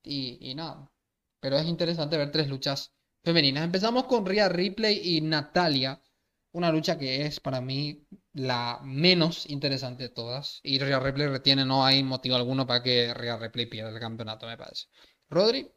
Y, 0.03 0.37
y 0.41 0.55
nada. 0.55 0.91
Pero 1.41 1.57
es 1.57 1.65
interesante 1.67 2.17
ver 2.17 2.31
tres 2.31 2.47
luchas 2.49 2.92
femeninas. 3.23 3.63
Empezamos 3.63 4.05
con 4.05 4.25
Rhea 4.25 4.49
Ripley 4.49 5.01
y 5.03 5.21
Natalia. 5.21 6.01
Una 6.51 6.71
lucha 6.71 6.97
que 6.97 7.25
es 7.25 7.39
para 7.39 7.61
mí 7.61 8.05
la 8.33 8.79
menos 8.83 9.49
interesante 9.49 10.03
de 10.03 10.09
todas. 10.09 10.59
Y 10.63 10.79
Rhea 10.79 10.99
Ripley 10.99 11.27
retiene, 11.27 11.65
no 11.65 11.85
hay 11.85 12.03
motivo 12.03 12.35
alguno 12.35 12.67
para 12.67 12.83
que 12.83 13.13
Rhea 13.13 13.37
Ripley 13.37 13.65
pierda 13.65 13.89
el 13.89 13.99
campeonato, 13.99 14.47
me 14.47 14.57
parece. 14.57 14.87
Rodri, 15.29 15.67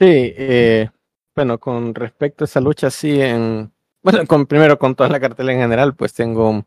Sí, 0.00 0.32
eh, 0.36 0.90
bueno, 1.34 1.58
con 1.58 1.92
respecto 1.92 2.44
a 2.44 2.46
esa 2.46 2.60
lucha, 2.60 2.88
sí, 2.88 3.20
en, 3.20 3.72
bueno, 4.00 4.24
con, 4.28 4.46
primero 4.46 4.78
con 4.78 4.94
toda 4.94 5.08
la 5.08 5.18
cartela 5.18 5.52
en 5.52 5.58
general, 5.58 5.96
pues 5.96 6.14
tengo 6.14 6.50
un 6.50 6.66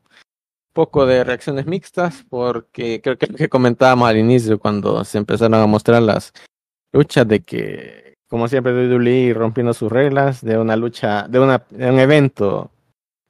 poco 0.74 1.06
de 1.06 1.24
reacciones 1.24 1.66
mixtas, 1.66 2.26
porque 2.30 3.02
creo 3.02 3.18
que 3.18 3.28
lo 3.28 3.38
que 3.38 3.48
comentábamos 3.50 4.10
al 4.10 4.18
inicio, 4.18 4.60
cuando 4.60 5.06
se 5.06 5.18
empezaron 5.18 5.54
a 5.56 5.66
mostrar 5.66 6.02
las 6.02 6.34
luchas 6.92 7.26
de 7.28 7.42
que, 7.42 8.01
como 8.32 8.48
siempre, 8.48 8.72
WWE 8.72 9.34
rompiendo 9.34 9.74
sus 9.74 9.92
reglas, 9.92 10.42
de 10.42 10.58
una 10.58 10.78
lucha, 10.78 11.28
de, 11.28 11.38
una, 11.38 11.62
de 11.70 11.92
un 11.92 12.00
evento, 12.00 12.72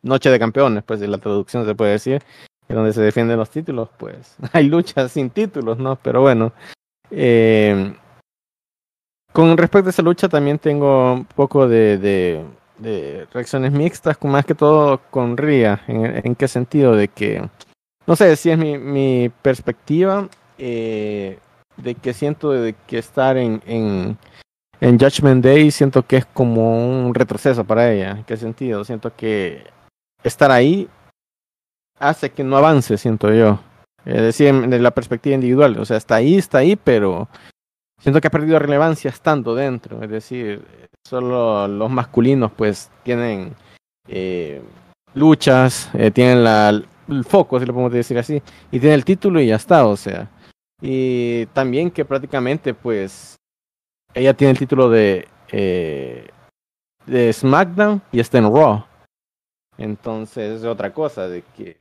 Noche 0.04 0.30
de 0.30 0.38
Campeones, 0.38 0.84
pues 0.84 1.00
de 1.00 1.08
la 1.08 1.18
traducción 1.18 1.66
se 1.66 1.74
puede 1.74 1.94
decir, 1.94 2.22
donde 2.70 2.94
se 2.94 3.02
defienden 3.02 3.40
los 3.40 3.50
títulos, 3.50 3.90
pues 3.98 4.38
hay 4.54 4.68
luchas 4.68 5.12
sin 5.12 5.32
títulos, 5.32 5.80
¿no? 5.80 5.96
Pero 5.96 6.22
bueno, 6.22 6.54
eh, 7.10 7.96
con 9.34 9.58
respecto 9.58 9.88
a 9.88 9.90
esa 9.90 10.04
lucha 10.04 10.30
también 10.30 10.60
tengo 10.60 11.14
un 11.14 11.26
poco 11.26 11.68
de, 11.68 11.98
de, 12.78 13.28
reacciones 13.34 13.72
mixtas, 13.72 14.24
más 14.24 14.46
que 14.46 14.54
todo 14.54 15.02
con 15.10 15.36
Ria. 15.36 15.82
¿En, 15.88 16.36
qué 16.36 16.48
sentido? 16.48 16.96
De 16.96 17.08
que, 17.08 17.50
no 18.06 18.16
sé 18.16 18.36
si 18.36 18.52
es 18.52 18.58
mi, 18.58 18.78
mi 18.78 19.32
perspectiva, 19.42 20.30
eh, 20.60 21.40
de 21.78 21.96
que 21.96 22.14
siento 22.14 22.52
de 22.52 22.76
que 22.88 23.00
estar 23.00 23.38
en, 23.38 24.18
en 24.82 25.00
Judgment 25.00 25.46
Day, 25.46 25.70
siento 25.70 26.06
que 26.06 26.18
es 26.18 26.26
como 26.26 27.06
un 27.06 27.14
retroceso 27.14 27.64
para 27.64 27.92
ella. 27.92 28.12
¿En 28.12 28.24
qué 28.24 28.36
sentido? 28.36 28.84
Siento 28.84 29.16
que 29.16 29.64
estar 30.24 30.52
ahí 30.52 30.90
hace 32.00 32.32
que 32.32 32.44
no 32.44 32.58
avance, 32.58 32.98
siento 32.98 33.32
yo. 33.32 33.60
Es 34.04 34.22
decir, 34.22 34.68
de 34.68 34.80
la 34.80 34.90
perspectiva 34.90 35.36
individual. 35.36 35.78
O 35.78 35.86
sea, 35.86 35.98
está 35.98 36.16
ahí, 36.16 36.36
está 36.36 36.58
ahí, 36.58 36.76
pero 36.76 37.30
siento 38.00 38.20
que 38.20 38.28
ha 38.28 38.32
perdido 38.32 38.58
relevancia 38.58 39.10
estando 39.10 39.54
dentro. 39.54 40.02
Es 40.04 40.10
decir, 40.10 40.66
solo 41.08 41.68
los 41.68 41.92
masculinos 41.92 42.52
pues 42.52 42.90
tienen 43.04 43.54
eh, 44.08 44.64
luchas, 45.14 45.92
eh, 45.94 46.10
tienen 46.10 46.44
la, 46.44 46.70
el 46.70 47.24
foco, 47.24 47.60
si 47.60 47.68
lo 47.68 47.74
podemos 47.74 47.94
decir 47.94 48.18
así, 48.18 48.42
y 48.72 48.80
tienen 48.80 48.94
el 48.96 49.06
título 49.06 49.40
y 49.40 49.48
ya 49.48 49.58
está, 49.58 49.86
o 49.86 49.96
sea. 49.96 50.28
Y 50.82 51.46
también 51.48 51.92
que 51.92 52.04
prácticamente 52.04 52.74
pues 52.74 53.38
ella 54.14 54.34
tiene 54.34 54.52
el 54.52 54.60
título 54.60 54.90
de, 54.90 55.28
eh, 55.52 56.30
de 57.06 57.34
SmackDown 57.34 58.02
y 58.12 58.20
está 58.20 58.38
en 58.38 58.54
Raw. 58.54 58.86
Entonces 59.78 60.60
es 60.60 60.66
otra 60.66 60.94
cosa 60.94 61.28
de 61.28 61.44
que 61.56 61.80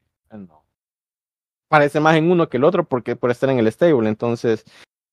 parece 1.69 2.01
más 2.01 2.17
en 2.17 2.31
uno 2.31 2.49
que 2.49 2.57
el 2.57 2.65
otro 2.65 2.83
porque 2.83 3.15
por 3.15 3.31
estar 3.31 3.49
en 3.51 3.59
el 3.59 3.71
stable. 3.71 4.09
Entonces 4.09 4.65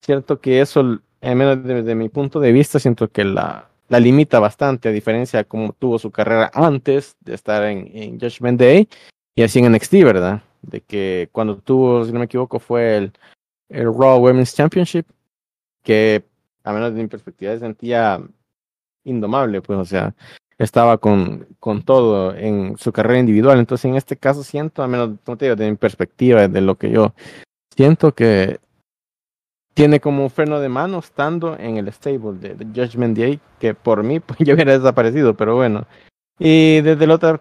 cierto 0.02 0.40
que 0.40 0.62
eso, 0.62 0.80
al 1.22 1.36
menos 1.36 1.64
desde 1.64 1.96
mi 1.96 2.10
punto 2.10 2.40
de 2.40 2.52
vista, 2.52 2.80
siento 2.80 3.10
que 3.10 3.24
la, 3.24 3.70
la 3.90 4.00
limita 4.00 4.40
bastante, 4.40 4.90
a 4.90 4.92
diferencia 4.92 5.40
de 5.40 5.46
cómo 5.46 5.74
tuvo 5.74 6.00
su 6.00 6.12
carrera 6.12 6.52
antes 6.54 7.16
de 7.22 7.36
estar 7.36 7.64
en, 7.64 7.90
en 7.94 8.20
Judgment 8.20 8.60
Day 8.60 8.88
y 9.36 9.44
así 9.44 9.60
en 9.60 9.72
NXT, 9.72 9.94
¿verdad? 10.04 10.42
De 10.62 10.82
que 10.82 11.30
cuando 11.32 11.58
tuvo, 11.58 12.06
si 12.06 12.12
no 12.12 12.20
me 12.20 12.26
equivoco, 12.26 12.60
fue 12.60 12.98
el, 12.98 13.14
el 13.70 13.86
Raw 13.86 14.20
Women's 14.20 14.56
Championship, 14.56 15.06
que 15.84 16.24
a 16.68 16.74
menos 16.74 16.94
de 16.94 17.02
mi 17.02 17.08
perspectiva 17.08 17.54
se 17.54 17.60
sentía 17.60 18.22
indomable, 19.06 19.62
pues, 19.62 19.80
o 19.80 19.86
sea, 19.86 20.14
estaba 20.58 20.98
con, 20.98 21.48
con 21.60 21.82
todo 21.82 22.36
en 22.36 22.78
su 22.78 22.92
carrera 22.92 23.20
individual. 23.20 23.58
Entonces, 23.58 23.86
en 23.86 23.96
este 23.96 24.18
caso 24.18 24.44
siento, 24.44 24.84
a 24.84 24.88
menos, 24.88 25.12
como 25.24 25.38
te 25.38 25.46
digo, 25.46 25.56
de 25.56 25.70
mi 25.70 25.78
perspectiva, 25.78 26.48
de 26.48 26.62
lo 26.62 26.76
que 26.76 26.90
yo 26.92 27.14
siento 27.74 28.14
que 28.14 28.60
tiene 29.74 30.02
como 30.02 30.24
un 30.24 30.30
freno 30.30 30.60
de 30.60 30.68
mano 30.68 31.00
estando 31.00 31.58
en 31.58 31.78
el 31.78 31.88
stable 31.94 32.38
de, 32.40 32.66
Judgment 32.66 33.18
Day, 33.18 33.40
que 33.60 33.74
por 33.74 34.04
mí 34.04 34.20
pues 34.26 34.40
ya 34.40 34.54
hubiera 34.54 34.78
desaparecido, 34.78 35.38
pero 35.38 35.56
bueno. 35.56 35.86
Y 36.38 36.82
desde 36.82 37.08
la 37.08 37.16
otra 37.16 37.40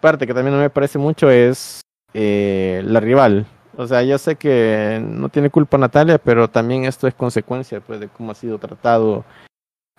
parte 0.00 0.26
que 0.26 0.34
también 0.34 0.54
no 0.54 0.60
me 0.60 0.68
parece 0.68 0.98
mucho 0.98 1.30
es 1.30 1.80
eh, 2.12 2.82
la 2.84 3.00
rival. 3.00 3.46
O 3.76 3.86
sea, 3.86 4.02
yo 4.02 4.18
sé 4.18 4.36
que 4.36 5.02
no 5.02 5.28
tiene 5.28 5.50
culpa 5.50 5.78
Natalia, 5.78 6.18
pero 6.18 6.48
también 6.48 6.84
esto 6.84 7.06
es 7.06 7.14
consecuencia 7.14 7.80
pues, 7.80 8.00
de 8.00 8.08
cómo 8.08 8.32
ha 8.32 8.34
sido 8.34 8.58
tratado 8.58 9.24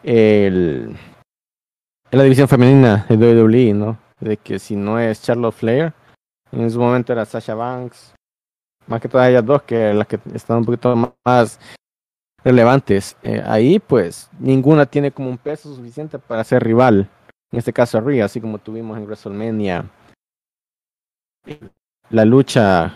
el, 0.03 0.95
la 2.11 2.23
división 2.23 2.47
femenina 2.47 3.05
de 3.09 3.17
WWE, 3.17 3.73
¿no? 3.73 3.97
De 4.19 4.37
que 4.37 4.59
si 4.59 4.75
no 4.75 4.99
es 4.99 5.21
Charlotte 5.21 5.55
Flair, 5.55 5.93
en 6.51 6.69
su 6.69 6.79
momento 6.79 7.11
era 7.11 7.25
Sasha 7.25 7.55
Banks, 7.55 8.13
más 8.87 9.01
que 9.01 9.09
todas 9.09 9.29
ellas 9.29 9.45
dos, 9.45 9.63
que 9.63 9.93
las 9.93 10.07
que 10.07 10.19
están 10.33 10.57
un 10.57 10.65
poquito 10.65 11.15
más 11.25 11.59
relevantes. 12.43 13.17
Eh, 13.23 13.41
ahí, 13.45 13.79
pues, 13.79 14.29
ninguna 14.39 14.85
tiene 14.85 15.11
como 15.11 15.29
un 15.29 15.37
peso 15.37 15.73
suficiente 15.73 16.19
para 16.19 16.43
ser 16.43 16.63
rival. 16.63 17.09
En 17.51 17.59
este 17.59 17.73
caso, 17.73 17.99
Rhea, 18.01 18.25
así 18.25 18.39
como 18.39 18.57
tuvimos 18.59 18.97
en 18.97 19.05
WrestleMania 19.05 19.85
la 22.09 22.25
lucha 22.25 22.93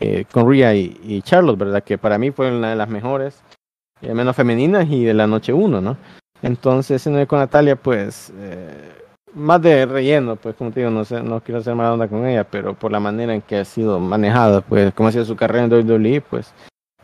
eh, 0.00 0.24
con 0.30 0.48
Rhea 0.48 0.74
y, 0.74 1.22
Charlotte, 1.22 1.58
¿verdad? 1.58 1.84
Que 1.84 1.98
para 1.98 2.18
mí 2.18 2.30
fue 2.30 2.50
una 2.56 2.70
de 2.70 2.76
las 2.76 2.88
mejores, 2.88 3.42
eh, 4.00 4.14
menos 4.14 4.36
femeninas 4.36 4.88
y 4.88 5.04
de 5.04 5.14
la 5.14 5.26
noche 5.26 5.52
uno, 5.52 5.80
¿no? 5.80 5.96
Entonces, 6.42 7.06
en 7.06 7.16
el 7.16 7.26
con 7.26 7.38
Natalia, 7.38 7.76
pues, 7.76 8.32
más 9.34 9.60
de 9.62 9.86
relleno, 9.86 10.36
pues 10.36 10.54
como 10.54 10.70
te 10.70 10.80
digo, 10.80 10.90
no 10.90 11.04
sé, 11.04 11.22
no 11.22 11.40
quiero 11.40 11.60
hacer 11.60 11.74
mala 11.74 11.92
onda 11.92 12.08
con 12.08 12.26
ella, 12.26 12.44
pero 12.44 12.74
por 12.74 12.92
la 12.92 13.00
manera 13.00 13.34
en 13.34 13.42
que 13.42 13.58
ha 13.58 13.64
sido 13.64 13.98
manejada, 13.98 14.60
pues 14.60 14.92
como 14.94 15.08
ha 15.08 15.12
sido 15.12 15.24
su 15.24 15.36
carrera 15.36 15.64
en 15.64 15.72
WWE, 15.72 16.20
pues 16.20 16.52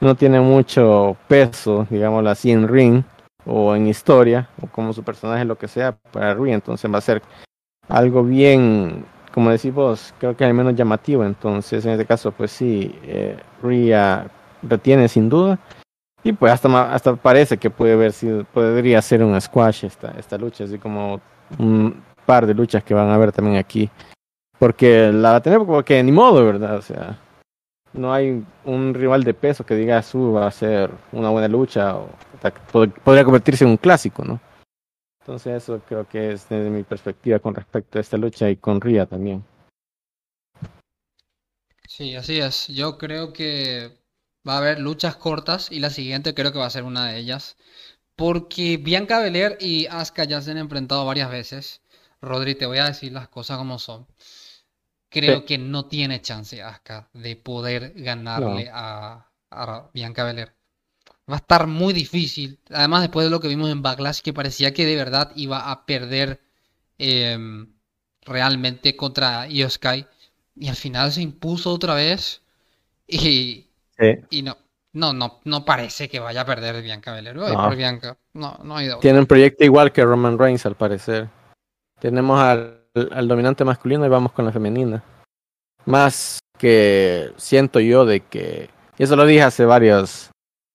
no 0.00 0.14
tiene 0.14 0.40
mucho 0.40 1.16
peso, 1.29 1.87
digámoslo 1.90 2.31
así, 2.31 2.50
en 2.50 2.68
ring 2.68 3.03
o 3.44 3.74
en 3.74 3.88
historia, 3.88 4.48
o 4.62 4.66
como 4.66 4.92
su 4.92 5.03
personaje, 5.03 5.44
lo 5.44 5.57
que 5.57 5.68
sea, 5.68 5.92
para 5.92 6.35
Rhea, 6.35 6.55
entonces 6.55 6.92
va 6.92 6.98
a 6.98 7.03
ser 7.03 7.22
algo 7.88 8.22
bien, 8.22 9.05
como 9.33 9.51
decís 9.51 9.73
vos, 9.73 10.14
creo 10.19 10.37
que 10.37 10.45
al 10.45 10.55
menos 10.55 10.75
llamativo, 10.75 11.25
entonces 11.25 11.85
en 11.85 11.93
este 11.93 12.07
caso, 12.07 12.33
pues 12.33 12.51
sí, 12.51 12.95
eh, 13.05 13.37
Rhea 13.62 14.27
retiene 14.62 15.09
sin 15.09 15.29
duda, 15.29 15.59
y 16.23 16.33
pues 16.33 16.53
hasta, 16.53 16.93
hasta 16.93 17.16
parece 17.16 17.57
que 17.57 17.71
puede 17.71 17.95
haber 17.95 18.12
sido, 18.12 18.45
podría 18.45 19.01
ser 19.01 19.25
un 19.25 19.40
squash 19.40 19.85
esta, 19.85 20.12
esta 20.19 20.37
lucha, 20.37 20.64
así 20.64 20.79
como 20.79 21.21
un 21.59 22.03
par 22.27 22.47
de 22.47 22.55
luchas 22.55 22.85
que 22.85 22.95
van 22.95 23.09
a 23.09 23.19
ver 23.19 23.33
también 23.33 23.57
aquí. 23.57 23.90
Porque 24.59 25.11
la 25.11 25.31
va 25.31 25.37
a 25.37 25.43
tener 25.43 25.61
porque 25.61 26.03
ni 26.03 26.12
modo, 26.12 26.45
¿verdad? 26.45 26.77
O 26.77 26.83
sea, 26.83 27.19
no 27.95 28.12
hay 28.12 28.45
un 28.66 28.93
rival 28.93 29.25
de 29.25 29.33
peso 29.33 29.64
que 29.64 29.75
diga 29.75 30.03
su 30.03 30.33
va 30.33 30.47
a 30.47 30.51
ser 30.51 30.90
una 31.12 31.31
buena 31.31 31.49
lucha 31.49 31.97
o 31.97 32.11
podría 33.03 33.25
convertirse 33.25 33.64
en 33.64 33.71
un 33.71 33.77
clásico, 33.79 34.23
¿no? 34.25 34.38
Entonces 35.31 35.62
eso 35.62 35.81
creo 35.87 36.09
que 36.09 36.33
es 36.33 36.49
desde 36.49 36.71
mi 36.71 36.83
perspectiva 36.83 37.38
con 37.38 37.55
respecto 37.55 37.99
a 37.99 38.01
esta 38.01 38.16
lucha 38.16 38.51
y 38.51 38.57
con 38.57 38.81
Ria 38.81 39.07
también. 39.07 39.45
Sí, 41.87 42.16
así 42.16 42.40
es. 42.40 42.66
Yo 42.69 42.99
creo 42.99 43.33
que 43.33 43.97
va 44.49 44.55
a 44.55 44.59
haber 44.59 44.81
luchas 44.81 45.14
cortas 45.16 45.71
y 45.71 45.79
la 45.79 45.90
siguiente 45.90 46.35
creo 46.35 46.53
que 46.53 46.59
va 46.59 46.66
a 46.66 46.71
ser 46.71 46.83
una 46.85 47.07
de 47.07 47.19
ellas. 47.19 47.57
Porque 48.16 48.77
Bianca 48.79 49.21
Belair 49.21 49.59
y 49.61 49.87
Asuka 49.87 50.25
ya 50.25 50.40
se 50.43 50.53
han 50.53 50.59
enfrentado 50.59 51.07
varias 51.07 51.31
veces. 51.31 51.83
Rodri, 52.23 52.55
te 52.57 52.66
voy 52.66 52.79
a 52.79 52.87
decir 52.87 53.12
las 53.12 53.29
cosas 53.29 53.59
como 53.59 53.79
son. 53.79 54.09
Creo 55.11 55.40
Sí. 55.43 55.47
que 55.47 55.59
no 55.59 55.87
tiene 55.88 56.23
chance 56.23 56.62
Asuka 56.62 57.11
de 57.12 57.37
poder 57.37 57.93
ganarle 57.97 58.69
No. 58.69 58.73
a, 58.73 59.31
a 59.51 59.90
Bianca 59.93 60.25
Belair. 60.25 60.57
Va 61.31 61.37
a 61.37 61.38
estar 61.38 61.66
muy 61.66 61.93
difícil. 61.93 62.59
Además, 62.71 63.03
después 63.03 63.25
de 63.25 63.31
lo 63.31 63.40
que 63.40 63.49
vimos 63.49 63.71
en 63.71 63.83
Backlash, 63.83 64.21
que 64.21 64.33
parecía 64.33 64.75
que 64.75 64.87
de 64.87 64.97
verdad 64.97 65.33
iba 65.37 65.71
a 65.71 65.87
perder 65.87 66.40
em, 66.99 67.73
realmente 68.23 68.97
contra 68.97 69.47
Io 69.49 69.69
Sky. 69.71 70.07
Y 70.57 70.69
al 70.69 70.77
final 70.77 71.12
se 71.12 71.23
impuso 71.23 71.73
otra 71.73 71.95
vez. 71.95 72.43
Y, 73.07 73.66
Y 74.31 74.43
no, 74.43 74.57
no, 74.93 75.12
no, 75.12 75.40
no 75.45 75.64
parece 75.64 76.09
que 76.09 76.19
vaya 76.21 76.40
a 76.40 76.47
perder 76.47 76.83
Bianca 76.83 77.12
Belair. 77.12 77.37
No. 77.37 77.71
Bianca. 77.77 78.16
No, 78.33 78.59
no 78.64 78.77
hay 78.77 78.88
Tiene 79.01 79.21
un 79.21 79.27
proyecto 79.27 79.64
igual 79.64 79.93
que 79.93 80.05
Roman 80.05 80.38
Reigns, 80.38 80.66
al 80.66 80.75
parecer. 80.75 81.29
Tenemos 82.01 82.40
al, 82.40 82.81
al 83.12 83.29
dominante 83.29 83.64
masculino 83.64 84.05
y 84.05 84.09
vamos 84.09 84.33
con 84.33 84.45
la 84.45 84.53
femenina. 84.53 85.03
Más 85.85 86.40
que 86.59 87.33
siento 87.37 87.81
yo 87.81 88.05
de 88.05 88.21
que, 88.21 88.69
y 88.99 89.03
eso 89.03 89.16
lo 89.16 89.27
dije 89.27 89.43
hace 89.43 89.64
varios, 89.64 90.30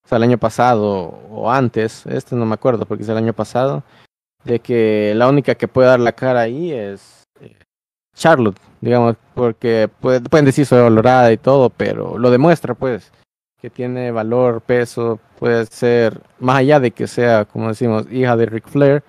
sea, 0.08 0.18
el 0.18 0.24
año 0.24 0.38
pasado 0.38 1.20
o 1.30 1.52
antes, 1.52 2.06
este 2.06 2.36
no 2.36 2.46
me 2.46 2.54
acuerdo 2.54 2.86
porque 2.86 3.04
es 3.04 3.10
el 3.10 3.18
año 3.18 3.34
pasado, 3.34 3.84
de 4.44 4.60
que 4.60 5.14
la 5.16 5.28
única 5.28 5.56
que 5.56 5.68
puede 5.68 5.88
dar 5.88 6.00
la 6.00 6.12
cara 6.12 6.42
ahí 6.42 6.72
es 6.72 7.24
eh, 7.42 7.58
Charlotte, 8.16 8.60
digamos, 8.82 9.16
porque 9.34 9.90
pueden 10.00 10.46
decir 10.46 10.66
soy 10.66 10.82
valorada 10.82 11.32
y 11.32 11.38
todo, 11.38 11.70
pero 11.70 12.18
lo 12.18 12.30
demuestra 12.30 12.76
pues, 12.76 13.12
que 13.60 13.70
tiene 13.70 14.12
valor, 14.12 14.62
peso, 14.62 15.20
puede 15.40 15.66
ser, 15.66 16.22
más 16.40 16.58
allá 16.58 16.80
de 16.80 16.92
que 16.92 17.08
sea, 17.08 17.46
como 17.46 17.70
decimos, 17.70 18.06
hija 18.12 18.38
de 18.38 18.46
Ric 18.46 18.68
Flair, 18.68 19.04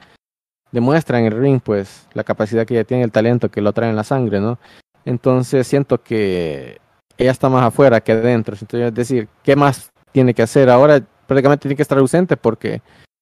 demuestra 0.72 1.18
en 1.18 1.26
el 1.26 1.38
ring 1.38 1.60
pues 1.62 2.08
la 2.14 2.24
capacidad 2.24 2.66
que 2.66 2.74
ella 2.74 2.84
tiene, 2.84 3.04
el 3.04 3.12
talento 3.12 3.50
que 3.50 3.60
lo 3.60 3.72
trae 3.72 3.90
en 3.90 3.96
la 3.96 4.04
sangre, 4.04 4.40
¿no? 4.40 4.58
Entonces 5.04 5.66
siento 5.66 6.02
que 6.02 6.80
ella 7.18 7.30
está 7.30 7.48
más 7.48 7.64
afuera 7.64 8.00
que 8.00 8.12
adentro, 8.12 8.56
es 8.56 8.94
decir, 8.94 9.28
¿qué 9.42 9.56
más 9.56 9.90
tiene 10.16 10.32
que 10.32 10.40
hacer? 10.40 10.70
Ahora 10.70 11.06
prácticamente 11.26 11.64
tiene 11.64 11.76
que 11.76 11.82
estar 11.82 11.98
ausente 11.98 12.38
porque 12.38 12.80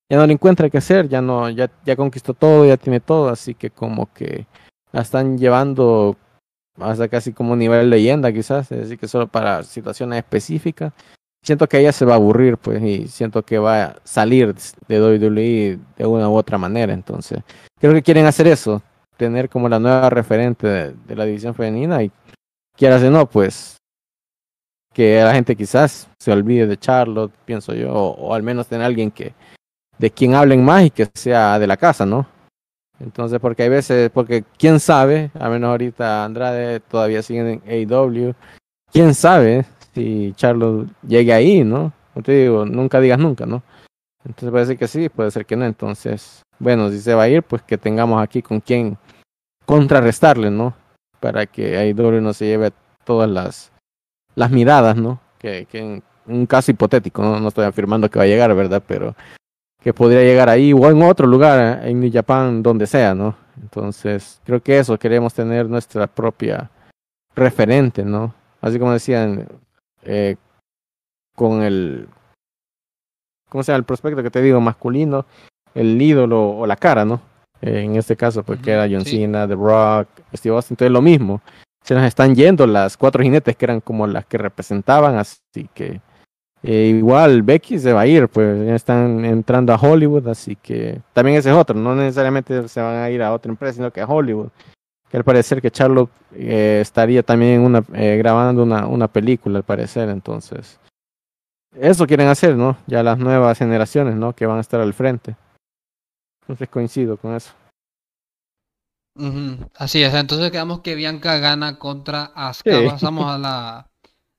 ya 0.09 0.17
no 0.17 0.25
le 0.29 0.33
encuentra 0.33 0.71
qué 0.71 0.79
hacer, 0.79 1.09
ya 1.09 1.21
no, 1.21 1.51
ya, 1.51 1.69
ya 1.85 1.97
conquistó 1.97 2.35
todo, 2.35 2.65
ya 2.65 2.77
tiene 2.77 3.01
todo, 3.01 3.31
así 3.31 3.57
que 3.57 3.71
como 3.71 4.13
que 4.13 4.47
la 4.93 5.01
están 5.01 5.37
llevando 5.37 6.17
hasta 6.79 7.09
casi 7.09 7.33
como 7.33 7.57
nivel 7.57 7.91
leyenda 7.91 8.33
quizás, 8.33 8.71
es 8.71 8.79
decir, 8.79 8.97
que 8.97 9.09
solo 9.09 9.27
para 9.27 9.65
situaciones 9.65 10.19
específicas. 10.19 10.93
Siento 11.43 11.69
que 11.69 11.81
ella 11.81 11.91
se 11.91 12.05
va 12.05 12.13
a 12.13 12.17
aburrir, 12.17 12.59
pues, 12.59 12.81
y 12.81 13.09
siento 13.09 13.43
que 13.43 13.59
va 13.59 13.85
a 13.85 13.97
salir 14.05 14.55
de 14.87 15.01
WWE 15.01 15.79
de 15.97 16.07
una 16.07 16.29
u 16.29 16.37
otra 16.37 16.59
manera, 16.59 16.93
entonces. 16.93 17.41
Creo 17.81 17.93
que 17.93 18.05
quieren 18.05 18.27
hacer 18.27 18.47
eso, 18.47 18.83
tener 19.17 19.49
como 19.49 19.69
la 19.69 19.81
nueva 19.81 20.11
referente 20.11 20.69
de, 20.69 21.17
la 21.17 21.25
división 21.25 21.57
femenina 21.57 22.05
y 22.05 22.13
quieras 22.77 23.03
o 23.03 23.11
no, 23.11 23.29
pues, 23.29 23.79
que 24.95 25.21
la 25.23 25.35
gente 25.35 25.57
quizás 25.57 26.09
se 26.19 26.33
olvide 26.33 26.67
de 26.67 26.79
Charlotte, 26.79 27.33
pienso 27.45 27.75
yo, 27.75 27.93
o 27.93 28.33
al 28.33 28.43
menos 28.43 28.69
tener 28.69 28.87
alguien 28.87 29.11
que, 29.11 29.35
de 29.99 30.11
quien 30.11 30.35
hablen 30.35 30.65
más 30.65 30.85
y 30.85 30.91
que 30.91 31.09
sea 31.15 31.59
de 31.59 31.67
la 31.67 31.77
casa, 31.77 32.07
¿no? 32.07 32.27
Entonces, 33.01 33.41
porque 33.41 33.65
hay 33.65 33.69
veces, 33.69 34.11
porque 34.11 34.45
quién 34.57 34.79
sabe, 34.81 35.31
a 35.39 35.49
menos 35.51 35.69
ahorita 35.69 36.25
Andrade 36.25 36.81
todavía 36.81 37.23
sigue 37.23 37.41
en 37.41 37.63
AEW, 37.67 38.35
quién 38.93 39.15
sabe 39.15 39.67
si 39.95 40.33
Charlo 40.37 40.87
llegue 41.07 41.33
ahí, 41.33 41.65
¿no? 41.65 41.93
Como 42.13 42.23
te 42.23 42.33
digo, 42.33 42.65
nunca 42.65 43.01
digas 43.01 43.19
nunca, 43.19 43.47
¿no? 43.47 43.63
Entonces 44.25 44.51
puede 44.51 44.67
ser 44.67 44.79
que 44.79 44.89
sí, 44.89 45.09
puede 45.09 45.31
ser 45.31 45.45
que 45.45 45.57
no. 45.57 45.65
Entonces, 45.65 46.43
bueno, 46.59 46.91
si 46.91 47.01
se 47.01 47.15
va 47.15 47.25
a 47.25 47.29
ir, 47.29 47.43
pues 47.43 47.63
que 47.63 47.77
tengamos 47.77 48.23
aquí 48.23 48.41
con 48.41 48.61
quién 48.61 48.97
contrarrestarle, 49.67 50.51
¿no? 50.51 50.75
Para 51.21 51.47
que 51.47 51.77
AEW 51.77 52.21
no 52.21 52.33
se 52.33 52.47
lleve 52.47 52.73
todas 53.05 53.29
las, 53.29 53.73
las 54.35 54.51
miradas, 54.51 54.97
¿no? 54.97 55.21
Que, 55.39 55.67
que 55.71 55.79
en 55.79 56.03
un 56.27 56.47
caso 56.47 56.71
hipotético, 56.71 57.23
¿no? 57.23 57.39
no 57.41 57.49
estoy 57.49 57.65
afirmando 57.65 58.11
que 58.11 58.19
va 58.19 58.25
a 58.25 58.29
llegar, 58.29 58.55
¿verdad? 58.55 58.83
Pero 58.87 59.15
que 59.81 59.93
podría 59.93 60.23
llegar 60.23 60.49
ahí 60.49 60.73
o 60.73 60.91
en 60.91 61.03
otro 61.03 61.27
lugar, 61.27 61.87
en 61.87 62.01
New 62.01 62.11
Japan, 62.13 62.63
donde 62.63 62.87
sea, 62.87 63.15
¿no? 63.15 63.37
Entonces, 63.61 64.41
creo 64.45 64.63
que 64.63 64.79
eso, 64.79 64.99
queremos 64.99 65.35
tener 65.35 65.69
nuestra 65.69 66.07
propia 66.07 66.71
referente, 67.37 68.03
¿no? 68.05 68.35
Así 68.61 68.79
como 68.79 68.93
decían, 68.93 69.47
eh, 70.03 70.37
con 71.37 71.63
el, 71.63 72.09
¿cómo 73.51 73.63
se 73.63 73.73
llama? 73.73 73.79
El 73.79 73.85
prospecto 73.85 74.23
que 74.23 74.31
te 74.31 74.41
digo, 74.41 74.61
masculino, 74.61 75.27
el 75.75 76.01
ídolo 76.01 76.51
o 76.51 76.67
la 76.67 76.77
cara, 76.77 77.05
¿no? 77.05 77.21
en 77.61 77.97
este 77.97 78.15
caso, 78.15 78.43
porque 78.43 78.73
era 78.73 78.89
John 78.91 79.07
Cena, 79.07 79.49
The 79.49 79.55
Rock, 79.55 80.09
Steve 80.35 80.55
Austin, 80.55 80.75
entonces 80.75 80.93
lo 80.93 81.01
mismo. 81.01 81.41
Se 81.85 81.95
nos 81.95 82.05
están 82.05 82.35
yendo 82.35 82.67
las 82.67 82.97
cuatro 82.97 83.23
jinetes 83.23 83.57
que 83.57 83.67
eran 83.67 83.81
como 83.83 84.07
las 84.07 84.25
que 84.25 84.39
representaban, 84.39 85.17
así 85.17 85.69
que 85.75 86.01
eh, 86.63 86.95
igual 86.97 87.43
Becky 87.43 87.79
se 87.79 87.93
va 87.93 88.01
a 88.01 88.07
ir, 88.07 88.27
pues 88.27 88.67
ya 88.67 88.75
están 88.75 89.23
entrando 89.23 89.71
a 89.71 89.77
Hollywood, 89.77 90.27
así 90.29 90.57
que 90.57 91.03
también 91.13 91.37
ese 91.37 91.51
es 91.51 91.55
otro, 91.55 91.79
no 91.79 91.95
necesariamente 91.95 92.69
se 92.69 92.81
van 92.81 92.97
a 92.97 93.11
ir 93.11 93.23
a 93.23 93.35
otra 93.35 93.53
empresa, 93.53 93.75
sino 93.75 93.93
que 93.93 94.01
a 94.01 94.07
Hollywood. 94.07 94.49
Que 95.11 95.19
al 95.19 95.25
parecer 95.25 95.61
que 95.61 95.71
Charlotte 95.71 96.11
eh, 96.33 96.79
estaría 96.81 97.23
también 97.23 97.85
eh, 97.93 98.17
grabando 98.17 98.63
una, 98.63 98.87
una 98.87 99.07
película, 99.07 99.59
al 99.59 99.65
parecer, 99.65 100.09
entonces. 100.09 100.81
Eso 101.79 102.07
quieren 102.07 102.29
hacer, 102.29 102.57
¿no? 102.57 102.79
Ya 102.87 103.03
las 103.03 103.19
nuevas 103.19 103.59
generaciones, 103.59 104.15
¿no? 104.15 104.33
Que 104.33 104.47
van 104.47 104.57
a 104.57 104.63
estar 104.63 104.81
al 104.81 104.95
frente. 104.95 105.37
Entonces 106.41 106.69
coincido 106.71 107.19
con 107.19 107.35
eso. 107.35 107.53
Así 109.77 110.03
es, 110.03 110.13
entonces 110.15 110.51
quedamos 110.51 110.81
que 110.81 110.95
Bianca 110.95 111.39
gana 111.39 111.79
contra 111.79 112.25
Asuka. 112.35 112.85
Pasamos 112.85 113.31
a 113.31 113.39
la 113.39 113.91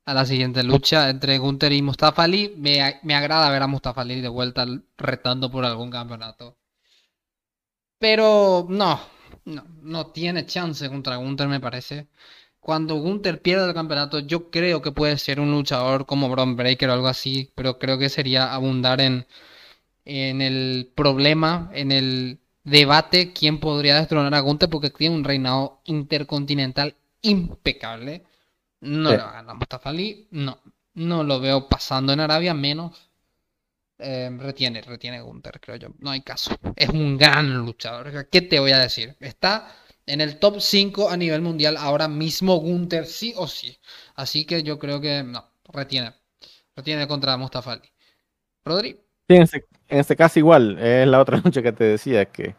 a 0.05 0.13
la 0.13 0.25
siguiente 0.25 0.63
lucha 0.63 1.09
entre 1.09 1.37
Gunther 1.39 1.73
y 1.73 1.81
Mustafa 1.81 2.23
Ali. 2.23 2.53
Me, 2.57 2.99
me 3.03 3.15
agrada 3.15 3.49
ver 3.49 3.63
a 3.63 3.67
Mustafa 3.67 4.01
Ali 4.01 4.21
de 4.21 4.29
vuelta 4.29 4.65
retando 4.97 5.49
por 5.51 5.65
algún 5.65 5.89
campeonato. 5.89 6.57
Pero 7.99 8.67
no, 8.69 8.99
no, 9.45 9.65
no 9.81 10.07
tiene 10.07 10.45
chance 10.45 10.87
contra 10.89 11.15
Gunther, 11.17 11.47
me 11.47 11.59
parece. 11.59 12.07
Cuando 12.59 12.95
Gunther 12.95 13.41
pierde 13.41 13.67
el 13.67 13.73
campeonato, 13.73 14.19
yo 14.19 14.49
creo 14.51 14.81
que 14.81 14.91
puede 14.91 15.17
ser 15.17 15.39
un 15.39 15.51
luchador 15.51 16.05
como 16.05 16.29
Bron 16.29 16.55
Breaker 16.55 16.89
o 16.89 16.93
algo 16.93 17.07
así, 17.07 17.51
pero 17.55 17.79
creo 17.79 17.97
que 17.97 18.09
sería 18.09 18.53
abundar 18.53 19.01
en, 19.01 19.27
en 20.05 20.41
el 20.41 20.91
problema, 20.95 21.69
en 21.73 21.91
el 21.91 22.39
debate 22.65 23.31
quién 23.31 23.59
podría 23.59 23.95
destronar 23.95 24.33
a 24.33 24.41
Gunther 24.41 24.69
porque 24.69 24.89
tiene 24.89 25.15
un 25.15 25.23
reinado 25.23 25.81
intercontinental 25.85 26.95
impecable. 27.21 28.25
No 28.81 29.11
lo 29.11 29.17
gana 29.17 29.53
Mustafa 29.53 29.89
Ali, 29.89 30.27
no. 30.31 30.59
No 30.95 31.23
lo 31.23 31.39
veo 31.39 31.67
pasando 31.67 32.13
en 32.13 32.19
Arabia, 32.19 32.53
menos. 32.53 33.09
Eh, 33.97 34.29
retiene, 34.37 34.81
retiene 34.81 35.21
Gunther, 35.21 35.59
creo 35.59 35.77
yo. 35.77 35.89
No 35.99 36.11
hay 36.11 36.21
caso. 36.21 36.55
Es 36.75 36.89
un 36.89 37.17
gran 37.17 37.53
luchador. 37.57 38.29
¿Qué 38.29 38.41
te 38.41 38.59
voy 38.59 38.71
a 38.71 38.79
decir? 38.79 39.15
Está 39.19 39.73
en 40.05 40.21
el 40.21 40.39
top 40.39 40.59
5 40.59 41.09
a 41.09 41.17
nivel 41.17 41.41
mundial 41.41 41.77
ahora 41.77 42.07
mismo 42.07 42.57
Gunther, 42.57 43.05
sí 43.05 43.33
o 43.37 43.47
sí. 43.47 43.77
Así 44.15 44.45
que 44.45 44.63
yo 44.63 44.79
creo 44.79 45.01
que 45.01 45.23
no, 45.23 45.49
retiene. 45.65 46.13
Retiene 46.75 47.07
contra 47.07 47.37
Mustafa 47.37 47.73
Ali. 47.73 47.89
Rodri. 48.63 48.99
Sí, 49.27 49.37
en 49.89 49.99
este, 49.99 50.15
caso 50.15 50.39
igual. 50.39 50.77
Es 50.79 51.07
la 51.07 51.19
otra 51.19 51.39
noche 51.43 51.63
que 51.63 51.71
te 51.71 51.83
decía 51.83 52.25
que 52.25 52.55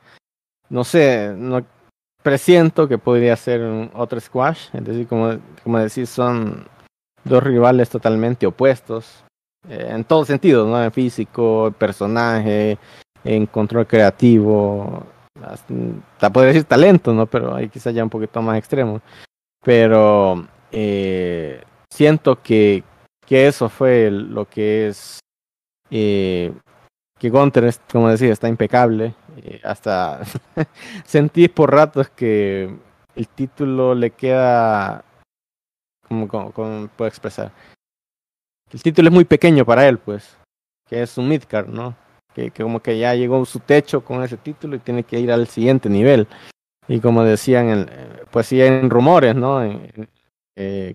no 0.69 0.85
sé, 0.85 1.33
no, 1.37 1.65
presiento 2.23 2.89
que 2.89 2.99
podría 2.99 3.37
ser 3.37 3.63
otro 3.95 4.19
squash, 4.19 4.69
es 4.73 4.85
decir, 4.85 5.07
como, 5.07 5.39
como 5.63 5.79
decir, 5.79 6.07
son 6.07 6.67
dos 7.23 7.43
rivales 7.43 7.89
totalmente 7.89 8.47
opuestos, 8.47 9.25
eh, 9.69 9.89
en 9.91 10.05
todo 10.05 10.25
sentido, 10.25 10.67
¿no? 10.67 10.83
En 10.83 10.91
físico, 10.91 11.73
personaje, 11.79 12.79
en 13.23 13.47
control 13.47 13.87
creativo, 13.87 15.05
hasta 15.43 16.33
podría 16.33 16.53
decir 16.53 16.65
talento, 16.65 17.13
¿no? 17.13 17.27
Pero 17.27 17.55
ahí 17.55 17.69
quizás 17.69 17.95
ya 17.95 18.03
un 18.03 18.11
poquito 18.11 18.43
más 18.43 18.59
extremo. 18.59 19.01
Pero 19.63 20.47
eh, 20.73 21.63
siento 21.93 22.43
que, 22.43 22.85
que 23.27 23.47
eso 23.47 23.69
fue 23.69 24.11
lo 24.11 24.47
que 24.47 24.89
es 24.89 25.21
eh, 25.91 26.53
que 27.19 27.31
Gunter, 27.31 27.73
como 27.91 28.09
decía, 28.09 28.33
está 28.33 28.49
impecable. 28.49 29.15
Eh, 29.39 29.61
hasta 29.65 30.21
sentí 31.05 31.49
por 31.49 31.73
ratos 31.73 32.09
que 32.11 32.75
el 33.15 33.29
título 33.29 33.95
le 33.95 34.11
queda, 34.11 35.05
como, 36.09 36.51
puedo 36.51 37.09
expresar, 37.09 37.53
el 38.71 38.83
título 38.83 39.09
es 39.09 39.15
muy 39.15 39.25
pequeño 39.25 39.65
para 39.65 39.87
él, 39.89 39.99
pues, 39.99 40.37
que 40.89 41.03
es 41.03 41.17
un 41.19 41.29
midcard, 41.29 41.69
¿no? 41.69 41.97
Que, 42.35 42.51
que 42.51 42.63
como 42.63 42.81
que 42.81 42.99
ya 42.99 43.15
llegó 43.15 43.45
su 43.47 43.61
techo 43.61 44.05
con 44.05 44.23
ese 44.23 44.37
título 44.37 44.77
y 44.77 44.81
tiene 44.81 45.05
que 45.05 45.19
ir 45.19 45.33
al 45.33 45.47
siguiente 45.47 45.89
nivel. 45.89 46.29
Y 46.89 47.01
como 47.01 47.25
decían, 47.25 47.91
pues 48.31 48.47
sí 48.47 48.63
en 48.63 48.91
rumores, 48.91 49.35
¿no? 49.35 49.63
Eh, 50.57 50.95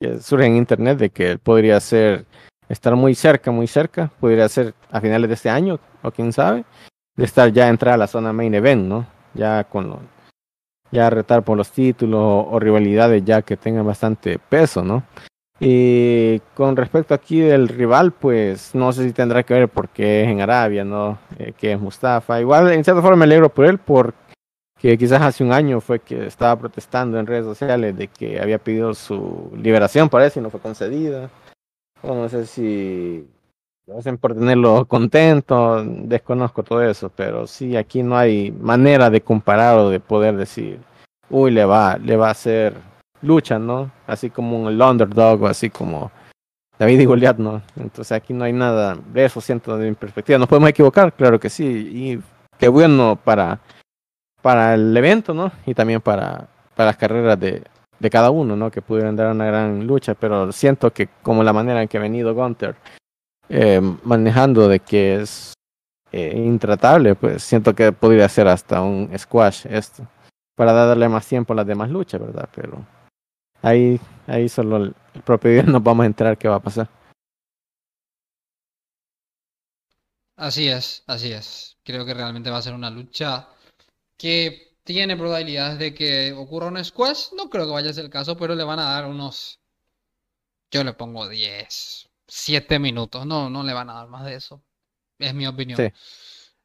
que 0.00 0.20
surgen 0.20 0.52
en 0.52 0.58
internet 0.58 0.98
de 0.98 1.10
que 1.10 1.32
él 1.32 1.38
podría 1.38 1.80
ser 1.80 2.26
estar 2.68 2.94
muy 2.96 3.14
cerca, 3.14 3.50
muy 3.50 3.66
cerca, 3.66 4.10
podría 4.20 4.48
ser 4.48 4.74
a 4.90 5.00
finales 5.00 5.28
de 5.28 5.34
este 5.34 5.50
año, 5.50 5.78
o 6.02 6.10
quién 6.10 6.32
sabe, 6.32 6.64
de 7.16 7.24
estar 7.24 7.52
ya 7.52 7.68
entrar 7.68 7.94
a 7.94 7.98
la 7.98 8.06
zona 8.06 8.32
main 8.32 8.54
event, 8.54 8.86
¿no? 8.86 9.06
Ya 9.34 9.64
con 9.64 9.88
lo, 9.88 10.00
ya 10.90 11.10
retar 11.10 11.42
por 11.42 11.56
los 11.56 11.70
títulos 11.70 12.46
o, 12.50 12.58
rivalidades 12.58 13.24
ya 13.24 13.42
que 13.42 13.56
tengan 13.56 13.86
bastante 13.86 14.38
peso, 14.38 14.82
¿no? 14.82 15.02
Y 15.60 16.40
con 16.54 16.76
respecto 16.76 17.14
aquí 17.14 17.40
del 17.40 17.68
rival, 17.68 18.12
pues 18.12 18.74
no 18.74 18.92
sé 18.92 19.04
si 19.04 19.12
tendrá 19.12 19.44
que 19.44 19.54
ver 19.54 19.68
porque 19.68 20.24
es 20.24 20.28
en 20.28 20.40
Arabia, 20.40 20.84
¿no? 20.84 21.18
Eh, 21.38 21.52
que 21.56 21.72
es 21.72 21.80
Mustafa. 21.80 22.40
Igual, 22.40 22.72
en 22.72 22.82
cierta 22.82 23.00
forma 23.00 23.18
me 23.18 23.24
alegro 23.24 23.48
por 23.48 23.66
él 23.66 23.78
porque 23.78 24.98
quizás 24.98 25.22
hace 25.22 25.44
un 25.44 25.52
año 25.52 25.80
fue 25.80 26.00
que 26.00 26.26
estaba 26.26 26.56
protestando 26.58 27.18
en 27.18 27.26
redes 27.26 27.44
sociales 27.44 27.96
de 27.96 28.08
que 28.08 28.40
había 28.40 28.58
pedido 28.58 28.94
su 28.94 29.52
liberación, 29.56 30.08
parece, 30.08 30.40
y 30.40 30.42
no 30.42 30.50
fue 30.50 30.60
concedida 30.60 31.30
no 32.04 32.28
sé 32.28 32.46
si 32.46 33.26
lo 33.86 33.98
hacen 33.98 34.18
por 34.18 34.34
tenerlo 34.34 34.86
contento, 34.86 35.84
desconozco 35.84 36.62
todo 36.62 36.82
eso, 36.82 37.10
pero 37.14 37.46
sí, 37.46 37.76
aquí 37.76 38.02
no 38.02 38.16
hay 38.16 38.50
manera 38.50 39.10
de 39.10 39.20
comparar 39.20 39.78
o 39.78 39.90
de 39.90 40.00
poder 40.00 40.36
decir, 40.36 40.80
uy, 41.30 41.50
le 41.50 41.64
va, 41.64 41.98
le 41.98 42.16
va 42.16 42.28
a 42.28 42.32
hacer 42.32 42.74
lucha, 43.22 43.58
¿no? 43.58 43.90
Así 44.06 44.30
como 44.30 44.68
el 44.68 44.80
underdog 44.80 45.42
o 45.42 45.46
así 45.46 45.70
como 45.70 46.10
David 46.78 47.00
y 47.00 47.04
Goliat, 47.04 47.38
¿no? 47.38 47.62
Entonces 47.76 48.12
aquí 48.12 48.32
no 48.32 48.44
hay 48.44 48.52
nada 48.52 48.96
de 49.12 49.24
eso, 49.24 49.40
siento 49.40 49.76
de 49.76 49.90
mi 49.90 49.94
perspectiva. 49.94 50.38
¿Nos 50.38 50.48
podemos 50.48 50.70
equivocar? 50.70 51.12
Claro 51.12 51.38
que 51.38 51.50
sí. 51.50 51.64
Y 51.64 52.20
qué 52.58 52.68
bueno 52.68 53.18
para, 53.22 53.60
para 54.42 54.74
el 54.74 54.96
evento, 54.96 55.34
¿no? 55.34 55.52
Y 55.66 55.74
también 55.74 56.00
para, 56.00 56.48
para 56.74 56.88
las 56.88 56.96
carreras 56.96 57.38
de, 57.38 57.62
de 57.98 58.10
cada 58.10 58.30
uno, 58.30 58.56
¿no? 58.56 58.70
Que 58.70 58.82
pudieran 58.82 59.16
dar 59.16 59.32
una 59.32 59.46
gran 59.46 59.86
lucha, 59.86 60.14
pero 60.14 60.52
siento 60.52 60.92
que 60.92 61.08
como 61.22 61.42
la 61.42 61.52
manera 61.52 61.82
en 61.82 61.88
que 61.88 61.98
ha 61.98 62.00
venido 62.00 62.34
Gunter 62.34 62.76
eh, 63.48 63.80
manejando 64.02 64.68
de 64.68 64.80
que 64.80 65.16
es 65.16 65.52
eh, 66.12 66.32
intratable, 66.36 67.14
pues 67.14 67.42
siento 67.42 67.74
que 67.74 67.92
podría 67.92 68.28
ser 68.28 68.48
hasta 68.48 68.80
un 68.82 69.10
squash 69.18 69.66
esto, 69.68 70.06
para 70.54 70.72
darle 70.72 71.08
más 71.08 71.26
tiempo 71.26 71.52
a 71.52 71.56
las 71.56 71.66
demás 71.66 71.90
luchas, 71.90 72.20
¿verdad? 72.20 72.48
Pero 72.54 72.86
ahí, 73.62 74.00
ahí 74.26 74.48
solo 74.48 74.76
el, 74.76 74.94
propio 75.24 75.50
día 75.50 75.62
nos 75.64 75.82
vamos 75.82 76.04
a 76.04 76.06
enterar 76.06 76.38
qué 76.38 76.48
va 76.48 76.56
a 76.56 76.62
pasar. 76.62 76.88
Así 80.36 80.68
es, 80.68 81.04
así 81.06 81.32
es. 81.32 81.76
Creo 81.84 82.04
que 82.04 82.14
realmente 82.14 82.50
va 82.50 82.58
a 82.58 82.62
ser 82.62 82.74
una 82.74 82.90
lucha 82.90 83.48
que 84.16 84.73
tiene 84.84 85.16
probabilidades 85.16 85.78
de 85.78 85.94
que 85.94 86.32
ocurra 86.32 86.68
un 86.68 86.84
squash. 86.84 87.32
No 87.36 87.50
creo 87.50 87.66
que 87.66 87.72
vaya 87.72 87.90
a 87.90 87.94
ser 87.94 88.04
el 88.04 88.10
caso, 88.10 88.36
pero 88.36 88.54
le 88.54 88.64
van 88.64 88.78
a 88.78 88.84
dar 88.84 89.06
unos. 89.06 89.58
Yo 90.70 90.84
le 90.84 90.92
pongo 90.92 91.28
10, 91.28 92.08
7 92.26 92.78
minutos. 92.78 93.26
No, 93.26 93.50
no 93.50 93.62
le 93.62 93.72
van 93.72 93.90
a 93.90 93.94
dar 93.94 94.08
más 94.08 94.24
de 94.24 94.34
eso. 94.34 94.62
Es 95.18 95.34
mi 95.34 95.46
opinión. 95.46 95.92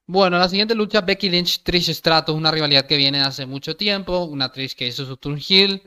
Bueno, 0.05 0.37
la 0.39 0.49
siguiente 0.49 0.75
lucha, 0.75 1.01
Becky 1.01 1.29
Lynch, 1.29 1.61
Trish 1.63 1.93
Stratus, 1.93 2.35
una 2.35 2.51
rivalidad 2.51 2.85
que 2.85 2.97
viene 2.97 3.21
hace 3.21 3.45
mucho 3.45 3.75
tiempo. 3.75 4.23
Una 4.25 4.51
Trish 4.51 4.75
que 4.75 4.87
hizo 4.87 5.05
su 5.05 5.17
turn 5.17 5.39
heel 5.39 5.81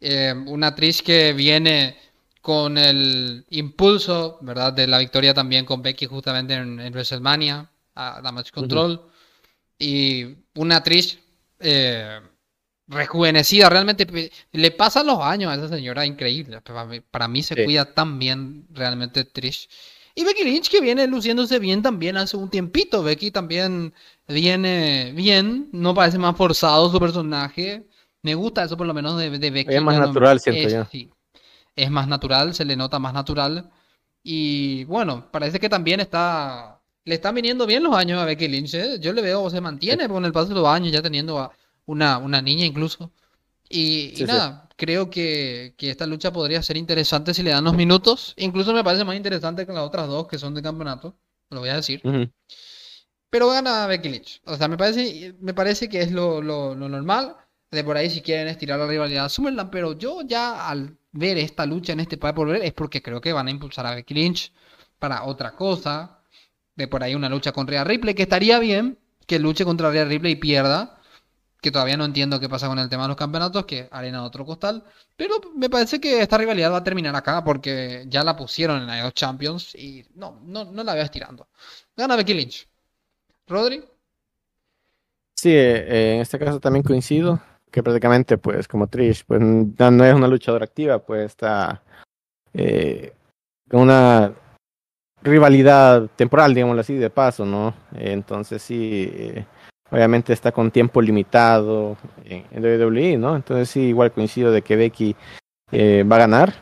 eh, 0.00 0.34
una 0.46 0.68
actriz 0.68 1.02
que 1.02 1.32
viene 1.32 1.96
con 2.40 2.78
el 2.78 3.44
impulso, 3.50 4.38
¿verdad? 4.42 4.72
De 4.72 4.86
la 4.86 4.98
victoria 4.98 5.34
también 5.34 5.64
con 5.64 5.82
Becky 5.82 6.06
justamente 6.06 6.54
en, 6.54 6.92
WrestleMania, 6.92 7.68
a 7.94 8.20
Damage 8.22 8.52
Control. 8.52 9.02
Y 9.78 10.36
una 10.54 10.76
actriz 10.76 11.18
eh, 11.60 12.20
rejuvenecida, 12.88 13.68
realmente 13.68 14.06
le 14.52 14.70
pasan 14.70 15.06
los 15.06 15.20
años 15.20 15.50
a 15.50 15.56
esa 15.56 15.68
señora 15.68 16.06
increíble. 16.06 16.60
Para 17.10 17.28
mí, 17.28 17.42
se 17.42 17.64
cuida 17.64 17.94
tan 17.94 18.18
bien 18.18 18.66
realmente 18.70 19.24
Trish. 19.24 19.68
Y 20.18 20.24
Becky 20.24 20.44
Lynch 20.44 20.70
que 20.70 20.80
viene 20.80 21.06
luciéndose 21.06 21.58
bien 21.58 21.82
también 21.82 22.16
hace 22.16 22.38
un 22.38 22.48
tiempito. 22.48 23.02
Becky 23.02 23.30
también 23.30 23.92
viene 24.26 25.12
bien, 25.14 25.68
no 25.72 25.94
parece 25.94 26.16
más 26.16 26.34
forzado 26.36 26.90
su 26.90 26.98
personaje. 26.98 27.86
Me 28.22 28.34
gusta 28.34 28.64
eso 28.64 28.78
por 28.78 28.86
lo 28.86 28.94
menos 28.94 29.18
de, 29.18 29.30
de 29.38 29.50
Becky. 29.50 29.74
Es 29.74 29.82
más 29.82 29.98
natural, 29.98 30.40
siento 30.40 30.68
yo. 30.68 31.08
es 31.76 31.90
más 31.90 32.08
natural, 32.08 32.54
se 32.54 32.64
le 32.64 32.76
nota 32.76 32.98
más 32.98 33.12
natural. 33.12 33.70
Y 34.22 34.84
bueno, 34.84 35.30
parece 35.30 35.60
que 35.60 35.68
también 35.68 36.00
está. 36.00 36.75
Le 37.06 37.14
están 37.14 37.34
viniendo 37.34 37.66
bien 37.66 37.82
los 37.82 37.96
años 37.96 38.20
a 38.20 38.24
Becky 38.24 38.48
Lynch. 38.48 38.74
¿eh? 38.74 38.98
Yo 39.00 39.12
le 39.12 39.22
veo, 39.22 39.48
se 39.48 39.60
mantiene 39.60 40.08
con 40.08 40.24
el 40.24 40.32
paso 40.32 40.48
de 40.48 40.56
los 40.56 40.66
años, 40.66 40.92
ya 40.92 41.00
teniendo 41.00 41.50
una, 41.86 42.18
una 42.18 42.42
niña 42.42 42.66
incluso. 42.66 43.12
Y, 43.70 44.12
nada, 44.26 44.68
creo 44.76 45.08
que, 45.08 45.74
que, 45.78 45.90
esta 45.90 46.04
lucha 46.06 46.32
podría 46.32 46.62
ser 46.62 46.76
interesante 46.76 47.32
si 47.32 47.42
le 47.42 47.50
dan 47.50 47.62
unos 47.62 47.76
minutos. 47.76 48.34
Incluso 48.36 48.74
me 48.74 48.84
parece 48.84 49.04
más 49.04 49.16
interesante 49.16 49.64
que 49.64 49.72
las 49.72 49.84
otras 49.84 50.08
dos 50.08 50.26
que 50.26 50.36
son 50.36 50.54
de 50.54 50.62
campeonato. 50.62 51.16
Lo 51.50 51.60
voy 51.60 51.68
a 51.68 51.76
decir. 51.76 52.02
Pero 53.30 53.48
gana 53.48 53.86
Becky 53.86 54.08
Lynch. 54.08 54.42
O 54.44 54.56
sea, 54.56 54.68
me 54.68 54.76
parece, 54.76 55.34
me 55.40 55.54
parece 55.54 55.88
que 55.88 56.02
es 56.02 56.10
lo, 56.10 56.42
lo, 56.42 56.74
lo 56.74 56.88
normal 56.88 57.36
de 57.70 57.84
por 57.84 57.96
ahí 57.96 58.10
si 58.10 58.20
quieren 58.20 58.48
estirar 58.48 58.78
la 58.78 58.86
rivalidad, 58.86 59.28
Summerland, 59.28 59.70
pero 59.70 59.96
yo 59.98 60.22
ya 60.22 60.68
al 60.68 60.96
ver 61.12 61.38
esta 61.38 61.66
lucha 61.66 61.92
en 61.92 62.00
este 62.00 62.16
Pay 62.16 62.32
por 62.32 62.48
ver 62.48 62.62
es 62.62 62.72
porque 62.72 63.02
creo 63.02 63.20
que 63.20 63.32
van 63.32 63.48
a 63.48 63.50
impulsar 63.50 63.86
a 63.86 63.94
Becky 63.94 64.14
Lynch 64.14 64.52
para 64.98 65.24
otra 65.24 65.54
cosa. 65.54 66.15
De 66.76 66.88
por 66.88 67.02
ahí 67.02 67.14
una 67.14 67.28
lucha 67.28 67.52
contra 67.52 67.84
Ripley, 67.84 68.14
que 68.14 68.22
estaría 68.22 68.58
bien 68.58 68.98
que 69.26 69.38
luche 69.38 69.64
contra 69.64 69.90
Rhea 69.90 70.04
Ripley 70.04 70.32
y 70.32 70.36
pierda. 70.36 70.92
Que 71.60 71.70
todavía 71.70 71.96
no 71.96 72.04
entiendo 72.04 72.38
qué 72.38 72.48
pasa 72.48 72.68
con 72.68 72.78
el 72.78 72.88
tema 72.88 73.04
de 73.04 73.08
los 73.08 73.16
campeonatos, 73.16 73.64
que 73.64 73.88
arena 73.90 74.22
otro 74.22 74.44
costal. 74.44 74.84
Pero 75.16 75.36
me 75.56 75.68
parece 75.68 76.00
que 76.00 76.20
esta 76.20 76.38
rivalidad 76.38 76.70
va 76.70 76.78
a 76.78 76.84
terminar 76.84 77.16
acá 77.16 77.42
porque 77.42 78.04
ya 78.06 78.22
la 78.22 78.36
pusieron 78.36 78.82
en 78.82 78.86
la 78.86 79.10
Champions 79.10 79.74
y 79.74 80.06
no, 80.14 80.38
no, 80.44 80.66
no 80.66 80.84
la 80.84 80.94
veo 80.94 81.02
estirando. 81.02 81.48
Gana 81.96 82.14
Becky 82.14 82.34
Lynch. 82.34 82.68
Rodri. 83.48 83.82
Sí, 85.34 85.50
eh, 85.50 86.14
en 86.14 86.20
este 86.20 86.38
caso 86.38 86.60
también 86.60 86.82
coincido 86.82 87.40
que 87.70 87.82
prácticamente, 87.82 88.38
pues, 88.38 88.68
como 88.68 88.86
Trish, 88.86 89.24
pues 89.24 89.40
no 89.40 90.04
es 90.04 90.14
una 90.14 90.28
luchadora 90.28 90.64
activa, 90.64 90.98
pues 90.98 91.26
está 91.26 91.82
eh, 92.54 93.12
una 93.70 94.32
rivalidad 95.22 96.08
temporal, 96.16 96.54
digámoslo 96.54 96.80
así, 96.80 96.94
de 96.94 97.10
paso, 97.10 97.44
¿no? 97.44 97.74
entonces 97.94 98.62
sí, 98.62 99.10
eh, 99.12 99.44
obviamente 99.90 100.32
está 100.32 100.52
con 100.52 100.70
tiempo 100.70 101.00
limitado 101.00 101.96
en, 102.24 102.44
WWE, 102.62 103.16
¿no? 103.16 103.36
Entonces 103.36 103.68
sí, 103.70 103.80
igual 103.80 104.12
coincido 104.12 104.52
de 104.52 104.62
que 104.62 104.76
Becky 104.76 105.16
eh, 105.72 106.04
va 106.10 106.16
a 106.16 106.20
ganar. 106.20 106.54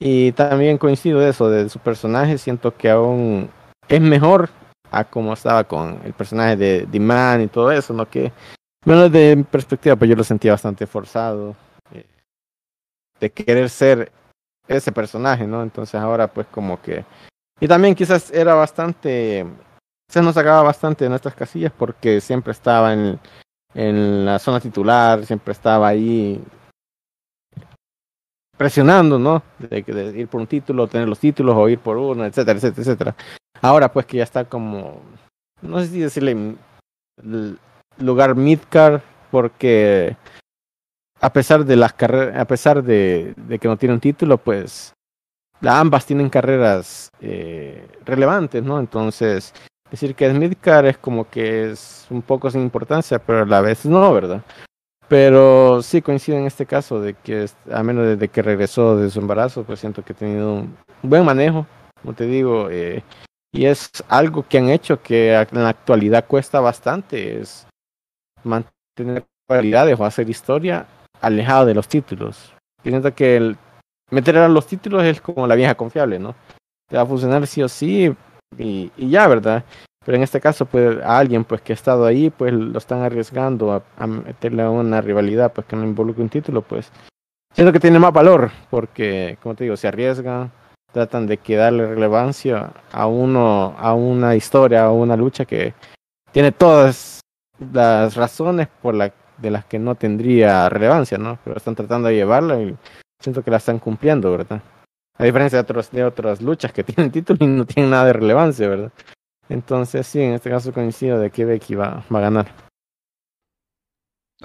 Y 0.00 0.32
también 0.32 0.78
coincido 0.78 1.20
de 1.20 1.30
eso, 1.30 1.48
de 1.48 1.68
su 1.68 1.78
personaje, 1.78 2.36
siento 2.38 2.76
que 2.76 2.90
aún 2.90 3.48
es 3.88 4.00
mejor 4.00 4.50
a 4.90 5.04
como 5.04 5.32
estaba 5.32 5.64
con 5.64 6.00
el 6.04 6.12
personaje 6.12 6.56
de 6.56 6.86
The 6.90 7.42
y 7.44 7.46
todo 7.46 7.70
eso, 7.70 7.94
¿no? 7.94 8.08
Que 8.08 8.32
bueno, 8.84 9.08
de 9.08 9.44
perspectiva, 9.48 9.94
pues 9.94 10.10
yo 10.10 10.16
lo 10.16 10.24
sentía 10.24 10.52
bastante 10.52 10.86
forzado. 10.86 11.54
Eh, 11.92 12.04
de 13.20 13.30
querer 13.30 13.70
ser 13.70 14.10
ese 14.66 14.90
personaje, 14.90 15.46
¿no? 15.46 15.62
Entonces 15.62 15.94
ahora 15.94 16.26
pues 16.26 16.46
como 16.48 16.80
que... 16.82 17.04
Y 17.62 17.68
también 17.68 17.94
quizás 17.94 18.32
era 18.32 18.54
bastante... 18.54 19.46
Se 20.10 20.20
nos 20.20 20.34
sacaba 20.34 20.62
bastante 20.62 21.04
de 21.04 21.10
nuestras 21.10 21.36
casillas 21.36 21.72
porque 21.72 22.20
siempre 22.20 22.50
estaba 22.50 22.92
en, 22.92 23.20
en 23.72 24.24
la 24.24 24.40
zona 24.40 24.58
titular, 24.58 25.24
siempre 25.24 25.52
estaba 25.52 25.86
ahí 25.86 26.42
presionando, 28.58 29.16
¿no? 29.16 29.44
De, 29.60 29.80
de, 29.80 30.18
ir 30.18 30.26
por 30.26 30.40
un 30.40 30.48
título, 30.48 30.88
tener 30.88 31.08
los 31.08 31.20
títulos 31.20 31.54
o 31.56 31.68
ir 31.68 31.78
por 31.78 31.96
uno, 31.96 32.24
etcétera, 32.24 32.58
etcétera, 32.58 32.82
etcétera. 32.82 33.16
Ahora 33.60 33.92
pues 33.92 34.06
que 34.06 34.16
ya 34.16 34.24
está 34.24 34.44
como, 34.44 35.00
no 35.60 35.78
sé 35.78 35.86
si 35.86 36.00
decirle 36.00 36.56
lugar 37.98 38.34
midcar 38.34 39.02
porque 39.30 40.16
a 41.20 41.32
pesar 41.32 41.64
de 41.64 41.76
las 41.76 41.92
carreras, 41.92 42.40
a 42.40 42.44
pesar 42.44 42.82
de, 42.82 43.36
que 43.60 43.68
no 43.68 43.76
tiene 43.76 43.94
un 43.94 44.00
título, 44.00 44.36
pues 44.36 44.94
ambas 45.66 46.06
tienen 46.06 46.28
carreras 46.28 47.10
eh, 47.20 47.86
relevantes, 48.04 48.62
¿no? 48.62 48.78
Entonces, 48.78 49.54
decir 49.90 50.14
que 50.14 50.32
midcar 50.32 50.86
es 50.86 50.98
como 50.98 51.28
que 51.28 51.70
es 51.70 52.06
un 52.10 52.22
poco 52.22 52.50
sin 52.50 52.62
importancia, 52.62 53.18
pero 53.18 53.42
a 53.42 53.46
la 53.46 53.60
vez 53.60 53.84
no, 53.86 54.12
¿verdad? 54.12 54.42
Pero 55.08 55.82
sí 55.82 56.00
coincide 56.00 56.38
en 56.38 56.46
este 56.46 56.66
caso 56.66 57.00
de 57.00 57.14
que 57.14 57.46
a 57.70 57.82
menos 57.82 58.06
desde 58.06 58.28
que 58.28 58.42
regresó 58.42 58.96
de 58.96 59.10
su 59.10 59.20
embarazo, 59.20 59.62
pues 59.64 59.80
siento 59.80 60.02
que 60.02 60.14
ha 60.14 60.16
tenido 60.16 60.54
un 60.54 60.76
buen 61.02 61.24
manejo, 61.24 61.66
como 62.00 62.14
te 62.14 62.26
digo, 62.26 62.68
eh, 62.70 63.02
y 63.52 63.66
es 63.66 63.90
algo 64.08 64.46
que 64.48 64.58
han 64.58 64.70
hecho 64.70 65.02
que 65.02 65.34
en 65.34 65.62
la 65.62 65.68
actualidad 65.68 66.26
cuesta 66.26 66.60
bastante, 66.60 67.40
es 67.40 67.66
mantener 68.42 69.24
cualidades 69.46 70.00
o 70.00 70.04
hacer 70.04 70.30
historia 70.30 70.86
alejado 71.20 71.66
de 71.66 71.74
los 71.74 71.86
títulos. 71.86 72.54
Pienso 72.82 73.14
que 73.14 73.36
el 73.36 73.56
meter 74.12 74.36
a 74.38 74.48
los 74.48 74.66
títulos 74.66 75.02
es 75.04 75.20
como 75.20 75.46
la 75.46 75.54
vieja 75.54 75.74
confiable, 75.74 76.18
¿no? 76.18 76.34
Te 76.88 76.96
va 76.96 77.02
a 77.02 77.06
funcionar 77.06 77.46
sí 77.46 77.62
o 77.62 77.68
sí 77.68 78.14
y, 78.58 78.92
y 78.96 79.10
ya, 79.10 79.26
¿verdad? 79.26 79.64
Pero 80.04 80.16
en 80.16 80.22
este 80.22 80.40
caso, 80.40 80.66
pues 80.66 80.98
a 81.02 81.18
alguien 81.18 81.44
pues 81.44 81.60
que 81.62 81.72
ha 81.72 81.74
estado 81.74 82.04
ahí, 82.06 82.30
pues 82.30 82.52
lo 82.52 82.76
están 82.78 83.02
arriesgando 83.02 83.82
a, 83.96 84.06
meterle 84.06 84.62
a 84.62 84.70
una 84.70 85.00
rivalidad 85.00 85.52
pues 85.52 85.66
que 85.66 85.76
no 85.76 85.84
involucre 85.84 86.22
un 86.22 86.28
título, 86.28 86.62
pues 86.62 86.90
siento 87.54 87.72
que 87.72 87.80
tiene 87.80 87.98
más 87.98 88.12
valor, 88.12 88.50
porque 88.68 89.38
como 89.42 89.54
te 89.54 89.64
digo, 89.64 89.76
se 89.76 89.88
arriesgan, 89.88 90.50
tratan 90.92 91.26
de 91.26 91.38
que 91.38 91.56
darle 91.56 91.86
relevancia 91.86 92.72
a 92.90 93.06
uno, 93.06 93.74
a 93.78 93.94
una 93.94 94.34
historia, 94.34 94.84
a 94.84 94.92
una 94.92 95.16
lucha 95.16 95.44
que 95.44 95.72
tiene 96.32 96.50
todas 96.50 97.20
las 97.72 98.16
razones 98.16 98.68
por 98.82 98.94
la, 98.94 99.12
de 99.38 99.50
las 99.50 99.64
que 99.66 99.78
no 99.78 99.94
tendría 99.94 100.68
relevancia, 100.68 101.16
¿no? 101.16 101.38
Pero 101.44 101.56
están 101.56 101.76
tratando 101.76 102.08
de 102.08 102.16
llevarla 102.16 102.60
y 102.60 102.76
siento 103.22 103.42
que 103.42 103.50
la 103.50 103.58
están 103.58 103.78
cumpliendo, 103.78 104.30
¿verdad? 104.30 104.62
A 105.14 105.24
diferencia 105.24 105.58
de, 105.58 105.62
otros, 105.62 105.90
de 105.90 106.04
otras 106.04 106.42
luchas 106.42 106.72
que 106.72 106.84
tienen 106.84 107.12
título 107.12 107.44
y 107.44 107.48
no 107.48 107.64
tienen 107.64 107.90
nada 107.90 108.06
de 108.06 108.12
relevancia, 108.14 108.68
¿verdad? 108.68 108.92
Entonces, 109.48 110.06
sí, 110.06 110.20
en 110.20 110.34
este 110.34 110.50
caso 110.50 110.72
coincido 110.72 111.18
de 111.18 111.30
que 111.30 111.44
Becky 111.44 111.74
va, 111.74 112.04
va 112.12 112.18
a 112.18 112.22
ganar. 112.22 112.72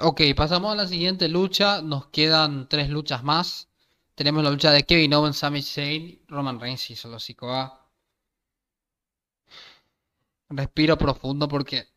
Ok, 0.00 0.20
pasamos 0.36 0.72
a 0.72 0.76
la 0.76 0.86
siguiente 0.86 1.28
lucha. 1.28 1.82
Nos 1.82 2.06
quedan 2.06 2.68
tres 2.68 2.88
luchas 2.88 3.24
más. 3.24 3.68
tenemos 4.14 4.44
la 4.44 4.50
lucha 4.50 4.70
de 4.70 4.84
Kevin 4.84 5.14
Owens, 5.14 5.38
Sami 5.38 5.62
Zayn, 5.62 6.20
Roman 6.28 6.60
Reigns 6.60 6.90
y 6.90 6.96
Solo 6.96 7.18
Sikoa. 7.18 7.88
Respiro 10.50 10.96
profundo 10.96 11.48
porque 11.48 11.88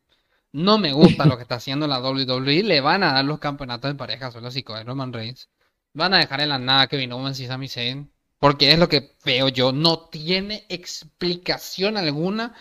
no 0.52 0.78
me 0.78 0.94
gusta 0.94 1.26
lo 1.26 1.38
que 1.38 1.44
está 1.44 1.56
haciendo 1.56 1.88
la 1.88 2.00
WWE. 2.00 2.64
Le 2.64 2.82
van 2.82 3.04
a 3.04 3.14
dar 3.14 3.26
los 3.26 3.40
campeonatos 3.40 3.92
de 3.92 3.96
pareja 3.96 4.32
Solo 4.32 4.50
Sikoa 4.52 4.82
y 4.82 4.84
Roman 4.84 5.14
Reigns. 5.14 5.50
Van 5.94 6.14
a 6.14 6.20
dejar 6.20 6.42
en 6.42 6.50
la 6.50 6.60
nada 6.60 6.88
Kevin 6.88 7.12
Owens 7.12 7.40
y 7.40 7.48
Sami 7.48 7.68
Zayn. 7.68 8.12
Porque 8.40 8.72
es 8.72 8.80
lo 8.80 8.90
que 8.90 9.16
veo 9.24 9.50
yo. 9.50 9.72
No 9.72 10.10
tiene 10.10 10.66
explicación 10.70 11.98
alguna 11.98 12.56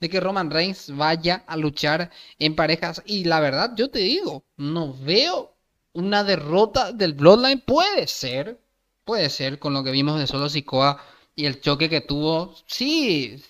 de 0.00 0.08
que 0.08 0.20
Roman 0.20 0.50
Reigns 0.50 0.94
vaya 0.94 1.44
a 1.46 1.56
luchar 1.56 2.10
en 2.38 2.54
parejas. 2.54 3.02
Y 3.06 3.24
la 3.24 3.40
verdad, 3.40 3.72
yo 3.76 3.90
te 3.90 4.00
digo, 4.00 4.44
no 4.56 4.94
veo 4.94 5.56
una 5.92 6.24
derrota 6.24 6.92
del 6.92 7.14
Bloodline. 7.14 7.62
Puede 7.66 8.06
ser, 8.06 8.60
puede 9.04 9.30
ser 9.30 9.58
con 9.58 9.72
lo 9.74 9.82
que 9.82 9.90
vimos 9.90 10.18
de 10.20 10.26
Solo 10.26 10.48
Sikoa 10.48 11.02
y 11.34 11.46
el 11.46 11.60
choque 11.60 11.88
que 11.88 12.00
tuvo, 12.00 12.54
sí, 12.66 13.42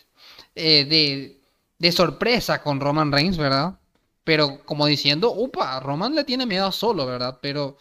eh, 0.55 0.85
de, 0.85 1.41
de 1.78 1.93
sorpresa 1.93 2.62
con 2.62 2.80
Roman 2.80 3.12
Reigns, 3.12 3.37
¿verdad? 3.37 3.78
Pero 4.24 4.64
como 4.64 4.87
diciendo, 4.87 5.32
upa, 5.32 5.80
Roman 5.80 6.14
le 6.14 6.24
tiene 6.24 6.47
miedo 6.47 6.66
a 6.66 6.72
Solo, 6.72 7.05
¿verdad? 7.05 7.39
Pero, 7.43 7.76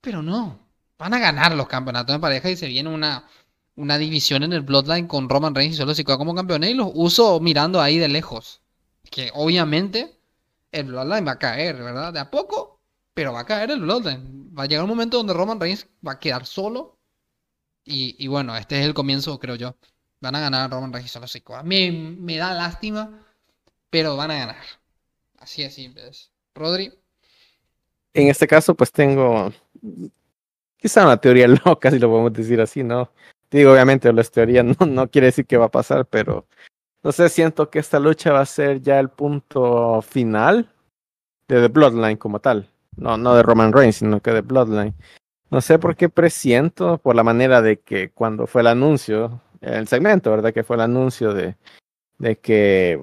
pero 0.00 0.22
no, 0.22 0.65
van 0.98 1.14
a 1.14 1.18
ganar 1.18 1.54
los 1.54 1.68
campeonatos 1.68 2.14
de 2.14 2.20
pareja 2.20 2.50
y 2.50 2.56
se 2.56 2.66
viene 2.66 2.88
una, 2.88 3.28
una 3.76 3.98
división 3.98 4.42
en 4.42 4.52
el 4.52 4.62
Bloodline 4.62 5.06
con 5.06 5.28
Roman 5.28 5.54
Reigns 5.54 5.74
y 5.74 5.78
Solo 5.78 5.94
Sikoa 5.94 6.18
como 6.18 6.34
campeones 6.34 6.70
y 6.70 6.74
los 6.74 6.90
uso 6.94 7.38
mirando 7.40 7.80
ahí 7.80 7.98
de 7.98 8.08
lejos. 8.08 8.60
Que 9.10 9.30
obviamente 9.34 10.18
el 10.72 10.86
Bloodline 10.86 11.26
va 11.26 11.32
a 11.32 11.38
caer, 11.38 11.76
¿verdad? 11.76 12.12
De 12.12 12.18
a 12.18 12.30
poco, 12.30 12.80
pero 13.14 13.32
va 13.32 13.40
a 13.40 13.46
caer 13.46 13.70
el 13.70 13.80
Bloodline. 13.80 14.52
Va 14.58 14.64
a 14.64 14.66
llegar 14.66 14.84
un 14.84 14.90
momento 14.90 15.18
donde 15.18 15.34
Roman 15.34 15.60
Reigns 15.60 15.86
va 16.06 16.12
a 16.12 16.18
quedar 16.18 16.46
solo. 16.46 16.96
Y, 17.88 18.26
bueno, 18.26 18.56
este 18.56 18.80
es 18.80 18.84
el 18.84 18.94
comienzo, 18.94 19.38
creo 19.38 19.54
yo. 19.54 19.76
Van 20.20 20.34
a 20.34 20.40
ganar 20.40 20.70
Roman 20.70 20.92
Reigns 20.92 21.10
y 21.10 21.12
Solo 21.12 21.28
Sikoa. 21.28 21.62
Me, 21.62 21.92
me 21.92 22.36
da 22.36 22.52
lástima, 22.52 23.24
pero 23.90 24.16
van 24.16 24.32
a 24.32 24.38
ganar. 24.38 24.64
Así 25.38 25.62
de 25.62 25.70
simple 25.70 26.08
es. 26.08 26.32
Rodri. 26.54 26.92
En 28.12 28.28
este 28.28 28.48
caso, 28.48 28.74
pues 28.74 28.90
tengo 28.90 29.52
quizá 30.76 31.04
una 31.04 31.16
teoría 31.16 31.48
loca, 31.64 31.90
si 31.90 31.98
lo 31.98 32.08
podemos 32.08 32.32
decir 32.32 32.60
así, 32.60 32.82
¿no? 32.82 33.10
Digo, 33.50 33.72
obviamente 33.72 34.12
las 34.12 34.30
teorías 34.30 34.64
no, 34.64 34.86
no 34.86 35.08
quiere 35.08 35.26
decir 35.26 35.46
que 35.46 35.56
va 35.56 35.66
a 35.66 35.70
pasar, 35.70 36.06
pero 36.06 36.46
no 37.02 37.12
sé, 37.12 37.28
siento 37.28 37.70
que 37.70 37.78
esta 37.78 38.00
lucha 38.00 38.32
va 38.32 38.40
a 38.40 38.46
ser 38.46 38.80
ya 38.80 38.98
el 38.98 39.08
punto 39.08 40.02
final 40.02 40.68
de 41.48 41.60
The 41.60 41.68
Bloodline 41.68 42.16
como 42.16 42.40
tal. 42.40 42.68
No, 42.96 43.16
no 43.16 43.34
de 43.34 43.42
Roman 43.42 43.72
Reigns, 43.72 43.96
sino 43.96 44.20
que 44.20 44.32
de 44.32 44.40
Bloodline. 44.40 44.94
No 45.50 45.60
sé 45.60 45.78
por 45.78 45.94
qué 45.94 46.08
presiento, 46.08 46.98
por 46.98 47.14
la 47.14 47.22
manera 47.22 47.62
de 47.62 47.78
que 47.78 48.10
cuando 48.10 48.46
fue 48.46 48.62
el 48.62 48.66
anuncio, 48.66 49.40
el 49.60 49.86
segmento, 49.86 50.30
¿verdad? 50.30 50.52
Que 50.52 50.64
fue 50.64 50.76
el 50.76 50.82
anuncio 50.82 51.32
de, 51.32 51.56
de 52.18 52.36
que 52.38 53.00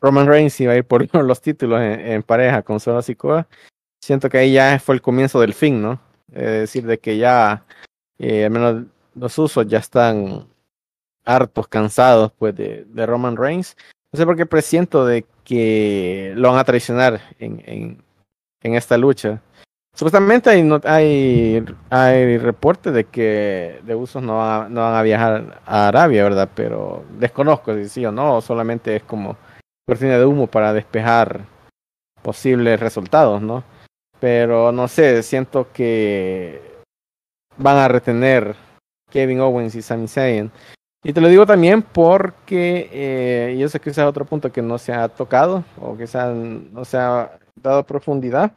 Roman 0.00 0.26
Reigns 0.26 0.60
iba 0.60 0.72
a 0.72 0.76
ir 0.76 0.84
por 0.84 1.06
los 1.24 1.40
títulos 1.40 1.80
en, 1.80 2.22
pareja 2.22 2.62
con 2.62 2.80
Solo 2.80 3.02
Sikoa. 3.02 3.46
Siento 4.00 4.28
que 4.28 4.38
ahí 4.38 4.52
ya 4.54 4.78
fue 4.78 4.94
el 4.94 5.02
comienzo 5.02 5.40
del 5.40 5.54
fin, 5.54 5.80
¿no? 5.82 6.00
Es 6.32 6.50
decir, 6.50 6.86
de 6.86 6.98
que 6.98 7.18
ya, 7.18 7.64
eh, 8.18 8.44
al 8.44 8.50
menos 8.50 8.84
los 9.14 9.38
usos 9.38 9.66
ya 9.66 9.78
están 9.78 10.46
hartos, 11.24 11.68
cansados, 11.68 12.32
pues, 12.38 12.56
de, 12.56 12.84
de 12.88 13.06
Roman 13.06 13.36
Reigns. 13.36 13.76
No 14.12 14.18
sé 14.18 14.26
por 14.26 14.36
qué 14.36 14.46
presiento 14.46 15.06
de 15.06 15.24
que 15.44 16.32
lo 16.36 16.50
van 16.50 16.58
a 16.58 16.64
traicionar 16.64 17.20
en, 17.38 17.62
en, 17.66 18.02
en 18.62 18.74
esta 18.74 18.96
lucha. 18.96 19.40
Supuestamente 19.94 20.48
hay, 20.48 20.62
no, 20.62 20.80
hay, 20.84 21.62
hay 21.90 22.38
reportes 22.38 22.94
de 22.94 23.04
que 23.04 23.80
de 23.84 23.94
usos 23.94 24.22
no, 24.22 24.68
no 24.70 24.80
van 24.80 24.94
a 24.94 25.02
viajar 25.02 25.60
a 25.66 25.88
Arabia, 25.88 26.24
¿verdad? 26.24 26.48
Pero 26.54 27.04
desconozco 27.18 27.74
si 27.74 27.88
sí 27.88 28.06
o 28.06 28.12
no, 28.12 28.40
solamente 28.40 28.96
es 28.96 29.02
como 29.02 29.36
cortina 29.86 30.16
de 30.16 30.24
humo 30.24 30.46
para 30.46 30.72
despejar 30.72 31.40
posibles 32.22 32.80
resultados, 32.80 33.42
¿no? 33.42 33.64
Pero 34.22 34.70
no 34.70 34.86
sé, 34.86 35.20
siento 35.24 35.72
que 35.72 36.62
van 37.56 37.76
a 37.76 37.88
retener 37.88 38.54
Kevin 39.10 39.40
Owens 39.40 39.74
y 39.74 39.82
Sami 39.82 40.06
Zayn. 40.06 40.48
Y 41.02 41.12
te 41.12 41.20
lo 41.20 41.26
digo 41.26 41.44
también 41.44 41.82
porque, 41.82 42.88
eh, 42.92 43.56
y 43.58 43.64
eso 43.64 43.80
quizás 43.80 43.98
es 43.98 44.04
otro 44.04 44.24
punto 44.24 44.52
que 44.52 44.62
no 44.62 44.78
se 44.78 44.92
ha 44.92 45.08
tocado 45.08 45.64
o 45.76 45.98
quizás 45.98 46.32
no 46.36 46.84
se 46.84 46.98
ha 46.98 47.36
dado 47.56 47.84
profundidad, 47.84 48.52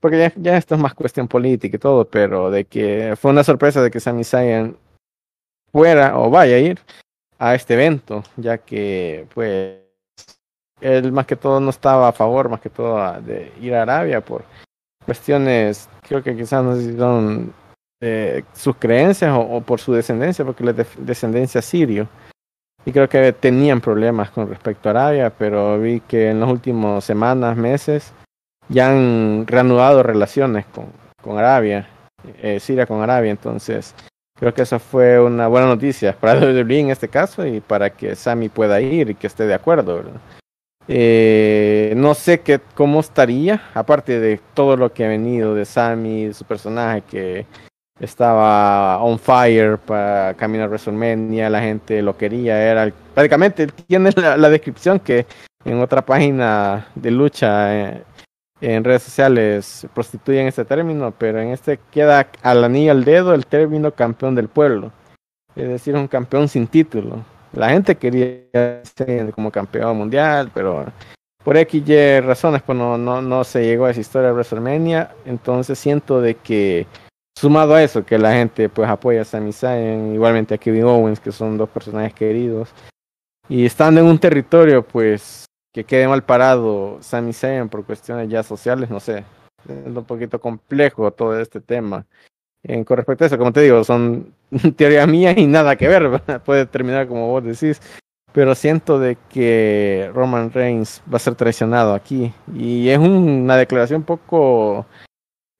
porque 0.00 0.18
ya, 0.18 0.32
ya 0.34 0.56
esto 0.56 0.74
es 0.74 0.80
más 0.80 0.94
cuestión 0.94 1.28
política 1.28 1.76
y 1.76 1.78
todo, 1.78 2.04
pero 2.04 2.50
de 2.50 2.64
que 2.64 3.14
fue 3.16 3.30
una 3.30 3.44
sorpresa 3.44 3.80
de 3.82 3.92
que 3.92 4.00
Sami 4.00 4.24
Zayn 4.24 4.76
fuera 5.70 6.18
o 6.18 6.30
vaya 6.30 6.56
a 6.56 6.58
ir 6.58 6.80
a 7.38 7.54
este 7.54 7.74
evento, 7.74 8.24
ya 8.36 8.58
que 8.58 9.28
pues 9.34 9.78
él 10.80 11.12
más 11.12 11.26
que 11.26 11.36
todo 11.36 11.60
no 11.60 11.70
estaba 11.70 12.08
a 12.08 12.12
favor, 12.12 12.48
más 12.48 12.60
que 12.60 12.70
todo 12.70 13.20
de 13.20 13.52
ir 13.60 13.72
a 13.72 13.82
Arabia 13.82 14.20
por 14.20 14.42
cuestiones, 15.04 15.88
creo 16.02 16.22
que 16.22 16.36
quizás 16.36 16.62
no 16.64 16.76
son 16.98 17.52
eh, 18.02 18.44
sus 18.54 18.76
creencias 18.76 19.34
o, 19.36 19.60
por 19.60 19.80
su 19.80 19.92
descendencia, 19.92 20.44
porque 20.44 20.64
la 20.64 20.72
de 20.72 20.86
descendencia 20.98 21.60
sirio. 21.62 22.08
Y 22.84 22.92
creo 22.92 23.08
que 23.08 23.32
tenían 23.32 23.80
problemas 23.80 24.30
con 24.30 24.48
respecto 24.48 24.88
a 24.88 24.92
Arabia, 24.92 25.30
pero 25.30 25.78
vi 25.78 26.00
que 26.00 26.30
en 26.30 26.40
las 26.40 26.48
últimas 26.48 27.04
semanas, 27.04 27.56
meses, 27.56 28.12
ya 28.68 28.90
han 28.90 29.46
reanudado 29.46 30.02
relaciones 30.02 30.64
con, 30.66 30.86
con 31.22 31.36
Arabia, 31.36 31.88
eh, 32.42 32.58
Siria 32.60 32.86
con 32.86 33.02
Arabia, 33.02 33.30
entonces 33.30 33.94
creo 34.38 34.54
que 34.54 34.62
esa 34.62 34.78
fue 34.78 35.20
una 35.20 35.48
buena 35.48 35.66
noticia 35.66 36.16
para 36.16 36.40
WWE 36.40 36.80
en 36.80 36.90
este 36.90 37.08
caso 37.08 37.46
y 37.46 37.60
para 37.60 37.90
que 37.90 38.16
Sami 38.16 38.48
pueda 38.48 38.80
ir 38.80 39.10
y 39.10 39.14
que 39.14 39.26
esté 39.26 39.46
de 39.46 39.54
acuerdo. 39.54 40.02
Eh, 40.92 41.94
no 41.96 42.14
sé 42.14 42.40
qué, 42.40 42.60
cómo 42.74 42.98
estaría, 42.98 43.62
aparte 43.74 44.18
de 44.18 44.40
todo 44.54 44.76
lo 44.76 44.92
que 44.92 45.04
ha 45.04 45.08
venido 45.08 45.54
de 45.54 45.64
Sami, 45.64 46.32
su 46.34 46.44
personaje 46.44 47.02
que 47.08 47.46
estaba 48.00 49.00
on 49.00 49.16
fire 49.16 49.78
para 49.78 50.34
caminar 50.34 50.64
a 50.64 50.68
WrestleMania, 50.70 51.48
la 51.48 51.60
gente 51.60 52.02
lo 52.02 52.16
quería, 52.16 52.60
era 52.60 52.92
prácticamente 53.14 53.68
tiene 53.68 54.10
la, 54.16 54.36
la 54.36 54.50
descripción 54.50 54.98
que 54.98 55.26
en 55.64 55.78
otra 55.78 56.04
página 56.04 56.88
de 56.96 57.10
lucha 57.12 57.72
eh, 57.72 58.02
en 58.60 58.82
redes 58.82 59.04
sociales 59.04 59.86
prostituyen 59.94 60.48
este 60.48 60.64
término, 60.64 61.14
pero 61.16 61.40
en 61.40 61.50
este 61.50 61.78
queda 61.92 62.26
al 62.42 62.64
anillo 62.64 62.90
al 62.90 63.04
dedo 63.04 63.32
el 63.32 63.46
término 63.46 63.92
campeón 63.92 64.34
del 64.34 64.48
pueblo, 64.48 64.90
es 65.54 65.68
decir, 65.68 65.94
un 65.94 66.08
campeón 66.08 66.48
sin 66.48 66.66
título. 66.66 67.24
La 67.52 67.70
gente 67.70 67.96
quería 67.96 68.82
ser 68.84 69.32
como 69.32 69.50
campeón 69.50 69.96
mundial, 69.96 70.50
pero 70.54 70.86
por 71.42 71.56
X 71.56 71.82
y 71.86 72.20
razones 72.20 72.62
pues 72.62 72.76
no, 72.76 72.96
no, 72.98 73.22
no 73.22 73.44
se 73.44 73.64
llegó 73.64 73.86
a 73.86 73.90
esa 73.90 74.00
historia 74.00 74.28
de 74.28 74.34
WrestleMania, 74.34 75.14
entonces 75.24 75.78
siento 75.78 76.20
de 76.20 76.34
que 76.34 76.86
sumado 77.36 77.74
a 77.74 77.82
eso, 77.82 78.04
que 78.04 78.18
la 78.18 78.32
gente 78.32 78.68
pues 78.68 78.88
apoya 78.88 79.22
a 79.22 79.24
Sami 79.24 79.52
Zayn, 79.52 80.14
igualmente 80.14 80.54
a 80.54 80.58
Kevin 80.58 80.84
Owens, 80.84 81.20
que 81.20 81.32
son 81.32 81.56
dos 81.56 81.68
personajes 81.70 82.12
queridos, 82.14 82.70
y 83.48 83.64
estando 83.64 84.00
en 84.00 84.06
un 84.06 84.18
territorio 84.18 84.86
pues 84.86 85.46
que 85.72 85.84
quede 85.84 86.06
mal 86.06 86.22
parado 86.22 86.98
Sami 87.00 87.32
Zayn 87.32 87.68
por 87.68 87.84
cuestiones 87.84 88.28
ya 88.28 88.42
sociales, 88.42 88.90
no 88.90 89.00
sé, 89.00 89.24
es 89.68 89.86
un 89.86 90.04
poquito 90.04 90.40
complejo 90.40 91.10
todo 91.10 91.38
este 91.40 91.60
tema. 91.60 92.06
En, 92.62 92.84
con 92.84 92.98
respecto 92.98 93.24
a 93.24 93.26
eso, 93.26 93.38
como 93.38 93.52
te 93.52 93.62
digo, 93.62 93.82
son 93.84 94.34
teorías 94.76 95.08
mías 95.08 95.36
y 95.36 95.46
nada 95.46 95.76
que 95.76 95.88
ver, 95.88 96.20
puede 96.44 96.66
terminar 96.66 97.06
como 97.06 97.28
vos 97.28 97.44
decís, 97.44 97.80
pero 98.32 98.54
siento 98.54 98.98
de 98.98 99.16
que 99.28 100.10
Roman 100.14 100.52
Reigns 100.52 101.02
va 101.12 101.16
a 101.16 101.20
ser 101.20 101.34
traicionado 101.34 101.94
aquí 101.94 102.32
y 102.54 102.88
es 102.88 102.98
un, 102.98 103.42
una 103.42 103.56
declaración 103.56 104.02
poco 104.02 104.86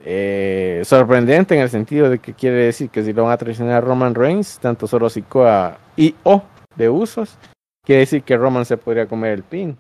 eh, 0.03 0.81
sorprendente 0.85 1.55
en 1.55 1.61
el 1.61 1.69
sentido 1.69 2.09
de 2.09 2.19
que 2.19 2.33
quiere 2.33 2.65
decir 2.65 2.89
que 2.89 3.05
si 3.05 3.13
lo 3.13 3.25
van 3.25 3.33
a 3.33 3.39
traicionar 3.39 3.75
a 3.75 3.81
Roman 3.81 4.15
Reigns, 4.15 4.59
tanto 4.59 4.87
Solo 4.87 5.11
Sikoa 5.11 5.79
y 5.97 6.15
o 6.23 6.43
de 6.77 6.89
usos, 6.89 7.37
quiere 7.85 8.01
decir 8.01 8.23
que 8.23 8.37
Roman 8.37 8.65
se 8.65 8.79
podría 8.79 9.07
comer 9.07 9.33
el 9.33 9.43
pin. 9.43 9.77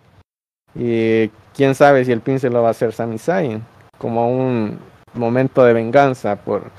Y 0.74 1.28
quién 1.54 1.74
sabe 1.74 2.04
si 2.04 2.12
el 2.12 2.20
pin 2.20 2.38
se 2.38 2.50
lo 2.50 2.62
va 2.62 2.68
a 2.68 2.72
hacer 2.72 2.92
Sami 2.92 3.18
Zayn, 3.18 3.62
como 3.98 4.30
un 4.30 4.78
momento 5.14 5.64
de 5.64 5.72
venganza 5.72 6.36
por, 6.36 6.70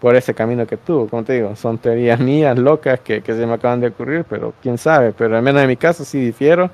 por 0.00 0.16
ese 0.16 0.34
camino 0.34 0.66
que 0.66 0.76
tuvo. 0.76 1.08
Como 1.08 1.24
te 1.24 1.34
digo, 1.34 1.54
son 1.56 1.78
teorías 1.78 2.18
mías 2.20 2.58
locas 2.58 3.00
que, 3.00 3.22
que 3.22 3.34
se 3.34 3.46
me 3.46 3.54
acaban 3.54 3.80
de 3.80 3.88
ocurrir, 3.88 4.24
pero 4.28 4.54
quién 4.62 4.78
sabe. 4.78 5.12
Pero 5.12 5.36
al 5.36 5.42
menos 5.42 5.62
en 5.62 5.68
mi 5.68 5.76
caso 5.76 6.04
sí 6.04 6.18
difiero. 6.18 6.70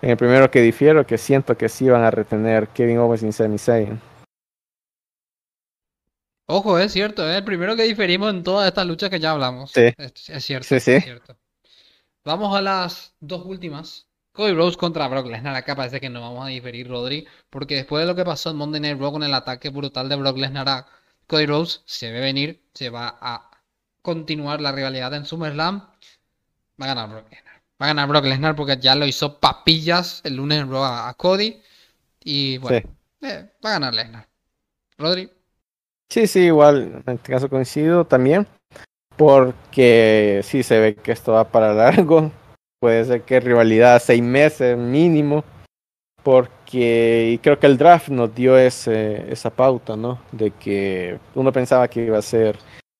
En 0.00 0.10
el 0.10 0.16
primero 0.16 0.50
que 0.50 0.60
difiero, 0.60 1.04
que 1.06 1.18
siento 1.18 1.56
que 1.56 1.68
sí 1.68 1.88
van 1.88 2.02
a 2.02 2.10
retener 2.10 2.68
Kevin 2.68 2.98
Owens 2.98 3.22
y 3.24 3.32
Sami 3.32 3.58
Zayn. 3.58 4.00
Ojo, 6.46 6.78
es 6.78 6.92
cierto, 6.92 7.28
es 7.28 7.36
el 7.36 7.44
primero 7.44 7.76
que 7.76 7.82
diferimos 7.82 8.30
en 8.30 8.42
todas 8.42 8.66
estas 8.68 8.86
luchas 8.86 9.10
que 9.10 9.20
ya 9.20 9.32
hablamos. 9.32 9.70
Sí. 9.72 9.92
Es, 9.98 10.30
es 10.30 10.44
cierto, 10.44 10.66
Sí, 10.66 10.80
sí. 10.80 10.92
es 10.92 11.04
cierto. 11.04 11.36
Vamos 12.24 12.56
a 12.56 12.62
las 12.62 13.14
dos 13.20 13.44
últimas. 13.44 14.06
Cody 14.32 14.52
Rhodes 14.54 14.76
contra 14.76 15.08
Brock 15.08 15.26
Lesnar. 15.26 15.56
Acá 15.56 15.74
parece 15.74 16.00
que 16.00 16.08
no 16.08 16.20
vamos 16.20 16.44
a 16.46 16.48
diferir, 16.48 16.88
Rodri, 16.88 17.26
porque 17.50 17.74
después 17.74 18.02
de 18.02 18.06
lo 18.06 18.14
que 18.14 18.24
pasó 18.24 18.50
en 18.50 18.56
Monday 18.56 18.80
Night 18.80 18.98
Raw 19.00 19.12
con 19.12 19.24
el 19.24 19.34
ataque 19.34 19.68
brutal 19.70 20.08
de 20.08 20.16
Brock 20.16 20.38
Lesnar 20.38 20.68
a 20.68 20.86
Cody 21.28 21.46
Rhodes, 21.46 21.82
se 21.84 22.10
ve 22.10 22.20
venir, 22.20 22.60
se 22.72 22.90
va 22.90 23.18
a 23.20 23.50
continuar 24.02 24.60
la 24.60 24.72
rivalidad 24.72 25.14
en 25.14 25.26
SummerSlam, 25.26 25.80
va 26.80 26.84
a 26.84 26.86
ganar 26.86 27.10
Brock 27.10 27.30
Lesnar. 27.30 27.54
Va 27.80 27.86
a 27.86 27.88
ganar 27.88 28.08
Brock 28.08 28.24
Lesnar 28.24 28.56
porque 28.56 28.78
ya 28.78 28.94
lo 28.94 29.06
hizo 29.06 29.38
papillas 29.38 30.22
el 30.24 30.36
lunes 30.36 30.58
en 30.58 30.70
Raw 30.70 30.82
a, 30.82 31.14
Cody. 31.14 31.60
Y 32.24 32.58
bueno, 32.58 32.88
eh, 33.20 33.50
va 33.64 33.70
a 33.70 33.72
ganar 33.74 33.94
Lesnar. 33.94 34.26
Rodri. 34.96 35.30
Sí, 36.08 36.26
sí, 36.26 36.40
igual, 36.46 37.02
en 37.06 37.14
este 37.14 37.30
caso 37.30 37.48
coincido 37.48 38.06
también. 38.06 38.46
Porque 39.16 40.40
sí 40.44 40.62
se 40.62 40.80
ve 40.80 40.94
que 40.94 41.12
esto 41.12 41.32
va 41.32 41.44
para 41.44 41.74
largo. 41.74 42.32
Puede 42.80 43.04
ser 43.04 43.22
que 43.22 43.40
rivalidad 43.40 44.00
seis 44.02 44.22
meses 44.22 44.78
mínimo. 44.78 45.44
Porque 46.28 47.30
y 47.32 47.38
creo 47.38 47.58
que 47.58 47.66
el 47.66 47.78
draft 47.78 48.10
nos 48.10 48.34
dio 48.34 48.58
ese, 48.58 49.32
esa 49.32 49.48
pauta, 49.48 49.96
¿no? 49.96 50.18
De 50.30 50.50
que 50.50 51.18
uno 51.34 51.50
pensaba 51.52 51.88
que 51.88 52.04
iba 52.04 52.18
a 52.18 52.22
ser 52.22 52.58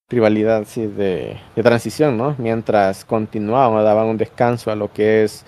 rivalidad 0.09 0.63
sí, 0.65 0.87
de, 0.87 1.39
transición, 1.53 2.17
¿no? 2.17 2.33
Mientras 2.39 3.05
continuaban, 3.05 3.83
daban 3.83 4.07
un 4.07 4.17
descanso 4.17 4.71
a 4.71 4.75
lo 4.75 4.91
que 4.91 5.23
es 5.23 5.45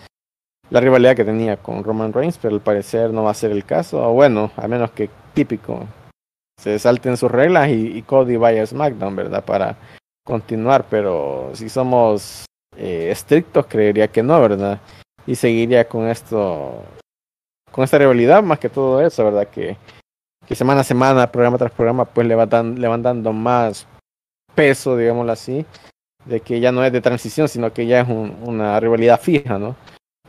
la 0.69 0.79
rivalidad 0.79 1.15
que 1.15 1.25
tenía 1.25 1.57
con 1.57 1.83
Roman 1.83 2.13
Reigns, 2.13 2.37
pero 2.37 2.53
al 2.53 2.61
parecer 2.61 3.09
no 3.09 3.23
va 3.23 3.31
a 3.31 3.33
ser 3.33 3.49
el 3.49 3.65
caso, 3.65 4.07
o 4.07 4.13
bueno, 4.13 4.51
a 4.57 4.67
menos 4.67 4.91
que 4.91 5.09
típico 5.33 5.87
se 6.59 6.77
salten 6.77 7.17
sus 7.17 7.31
reglas 7.31 7.69
y, 7.69 8.03
Cody 8.03 8.37
vaya 8.37 8.61
a 8.61 8.67
SmackDown, 8.67 9.15
¿verdad? 9.15 9.43
Para 9.43 9.75
continuar, 10.23 10.85
pero 10.87 11.49
si 11.53 11.67
somos 11.67 12.45
eh, 12.77 13.09
estrictos, 13.09 13.65
creería 13.65 14.07
que 14.07 14.21
no, 14.21 14.39
¿verdad? 14.39 14.79
Y 15.25 15.33
seguiría 15.33 15.87
con 15.87 16.07
esto, 16.07 16.83
con 17.71 17.83
esta 17.83 17.97
rivalidad, 17.97 18.43
más 18.43 18.59
que 18.59 18.69
todo 18.69 19.01
eso, 19.01 19.23
¿verdad? 19.23 19.47
Que, 19.47 19.77
semana 20.53 20.81
a 20.81 20.83
semana, 20.83 21.31
programa 21.31 21.57
tras 21.57 21.71
programa, 21.71 22.03
pues 22.03 22.27
le, 22.27 22.35
le 22.35 22.87
van 22.87 23.01
dando 23.01 23.31
más 23.31 23.87
peso, 24.53 24.97
digámoslo 24.97 25.31
así, 25.31 25.65
de 26.25 26.41
que 26.41 26.59
ya 26.59 26.73
no 26.73 26.83
es 26.83 26.91
de 26.91 26.99
transición, 26.99 27.47
sino 27.47 27.71
que 27.71 27.85
ya 27.85 28.01
es 28.01 28.09
una 28.09 28.79
rivalidad 28.79 29.19
fija, 29.19 29.57
¿no? 29.57 29.75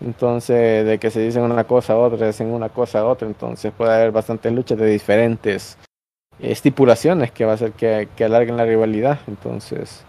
Entonces, 0.01 0.87
de 0.87 0.99
que 0.99 1.11
se 1.11 1.21
dicen 1.21 1.43
una 1.43 1.65
cosa 1.65 1.95
a 1.95 1.99
otra, 1.99 2.27
dicen 2.27 2.49
una 2.49 2.69
cosa 2.69 3.01
a 3.01 3.07
otra, 3.07 3.27
entonces 3.29 3.73
puede 3.73 3.93
haber 3.93 4.11
bastantes 4.11 4.53
luchas 4.53 4.79
de 4.79 4.87
diferentes 4.87 5.79
estipulaciones 6.41 7.31
que 7.31 7.45
va 7.45 7.53
a 7.53 7.55
hacer 7.55 7.73
que, 7.73 8.09
que 8.17 8.25
alarguen 8.25 8.57
la 8.57 8.65
rivalidad. 8.65 9.21
Entonces, 9.29 10.05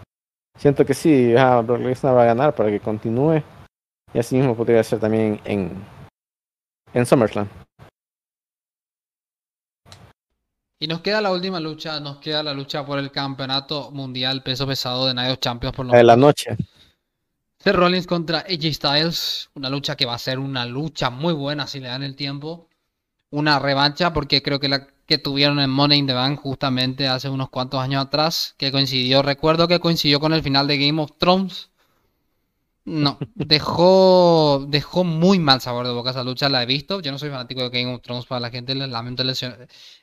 siento 0.58 0.84
que 0.84 0.94
sí, 0.94 1.34
ah, 1.36 1.60
Brock 1.60 1.80
Lesnar 1.80 2.16
va 2.16 2.22
a 2.22 2.26
ganar 2.26 2.54
para 2.54 2.70
que 2.70 2.80
continúe. 2.80 3.42
Y 4.12 4.18
así 4.18 4.36
mismo 4.36 4.54
podría 4.54 4.82
ser 4.82 5.00
también 5.00 5.40
en, 5.44 5.72
en 6.94 7.04
SummerSlam. 7.04 7.48
Y 10.78 10.86
nos 10.86 11.00
queda 11.00 11.20
la 11.20 11.32
última 11.32 11.60
lucha, 11.60 12.00
nos 12.00 12.18
queda 12.18 12.42
la 12.42 12.52
lucha 12.52 12.84
por 12.84 12.98
el 12.98 13.10
campeonato 13.10 13.90
mundial 13.90 14.42
peso 14.42 14.66
pesado 14.66 15.06
de 15.06 15.14
Night 15.14 15.32
of 15.32 15.38
Champions 15.38 15.74
por 15.74 15.86
lo 15.86 15.92
de 15.92 16.04
la 16.04 16.16
noche. 16.16 16.56
Seth 17.58 17.74
Rollins 17.74 18.06
contra 18.06 18.40
AJ 18.40 18.74
Styles, 18.74 19.50
una 19.54 19.70
lucha 19.70 19.96
que 19.96 20.04
va 20.04 20.14
a 20.14 20.18
ser 20.18 20.38
una 20.38 20.66
lucha 20.66 21.10
muy 21.10 21.32
buena 21.32 21.66
si 21.66 21.80
le 21.80 21.88
dan 21.88 22.02
el 22.02 22.16
tiempo. 22.16 22.68
Una 23.30 23.58
revancha 23.58 24.12
porque 24.12 24.42
creo 24.42 24.60
que 24.60 24.68
la 24.68 24.86
que 25.06 25.18
tuvieron 25.18 25.60
en 25.60 25.70
Money 25.70 25.98
in 25.98 26.06
the 26.06 26.12
Bank 26.12 26.40
justamente 26.40 27.08
hace 27.08 27.28
unos 27.28 27.50
cuantos 27.50 27.80
años 27.80 28.04
atrás, 28.04 28.54
que 28.56 28.72
coincidió, 28.72 29.22
recuerdo 29.22 29.68
que 29.68 29.80
coincidió 29.80 30.20
con 30.20 30.32
el 30.32 30.42
final 30.42 30.66
de 30.66 30.78
Game 30.78 31.00
of 31.00 31.12
Thrones 31.18 31.70
no, 32.84 33.18
dejó, 33.34 34.66
dejó 34.68 35.04
muy 35.04 35.38
mal 35.38 35.60
sabor 35.60 35.86
de 35.86 35.92
boca 35.92 36.10
esa 36.10 36.22
lucha, 36.24 36.48
la 36.48 36.62
he 36.62 36.66
visto. 36.66 37.00
Yo 37.00 37.12
no 37.12 37.18
soy 37.18 37.30
fanático 37.30 37.62
de 37.62 37.70
Game 37.70 37.94
of 37.94 38.02
Thrones 38.02 38.26
para 38.26 38.40
la 38.40 38.50
gente, 38.50 38.74
les 38.74 38.88
lamento 38.88 39.24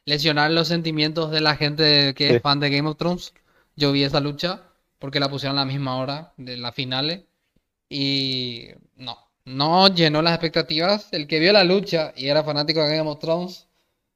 lesionar 0.05 0.51
los 0.51 0.67
sentimientos 0.67 1.31
de 1.31 1.41
la 1.41 1.55
gente 1.55 2.13
que 2.15 2.35
es 2.35 2.41
fan 2.41 2.59
de 2.59 2.69
Game 2.71 2.89
of 2.89 2.97
Thrones. 2.97 3.33
Yo 3.75 3.91
vi 3.91 4.03
esa 4.03 4.19
lucha 4.19 4.63
porque 4.99 5.19
la 5.19 5.29
pusieron 5.29 5.57
a 5.57 5.61
la 5.61 5.71
misma 5.71 5.97
hora 5.97 6.33
de 6.37 6.57
la 6.57 6.71
finales 6.71 7.25
y 7.89 8.69
no, 8.95 9.17
no 9.45 9.87
llenó 9.89 10.21
las 10.21 10.33
expectativas. 10.33 11.09
El 11.11 11.27
que 11.27 11.39
vio 11.39 11.53
la 11.53 11.63
lucha 11.63 12.13
y 12.15 12.27
era 12.27 12.43
fanático 12.43 12.81
de 12.81 12.97
Game 12.97 13.09
of 13.09 13.19
Thrones 13.19 13.67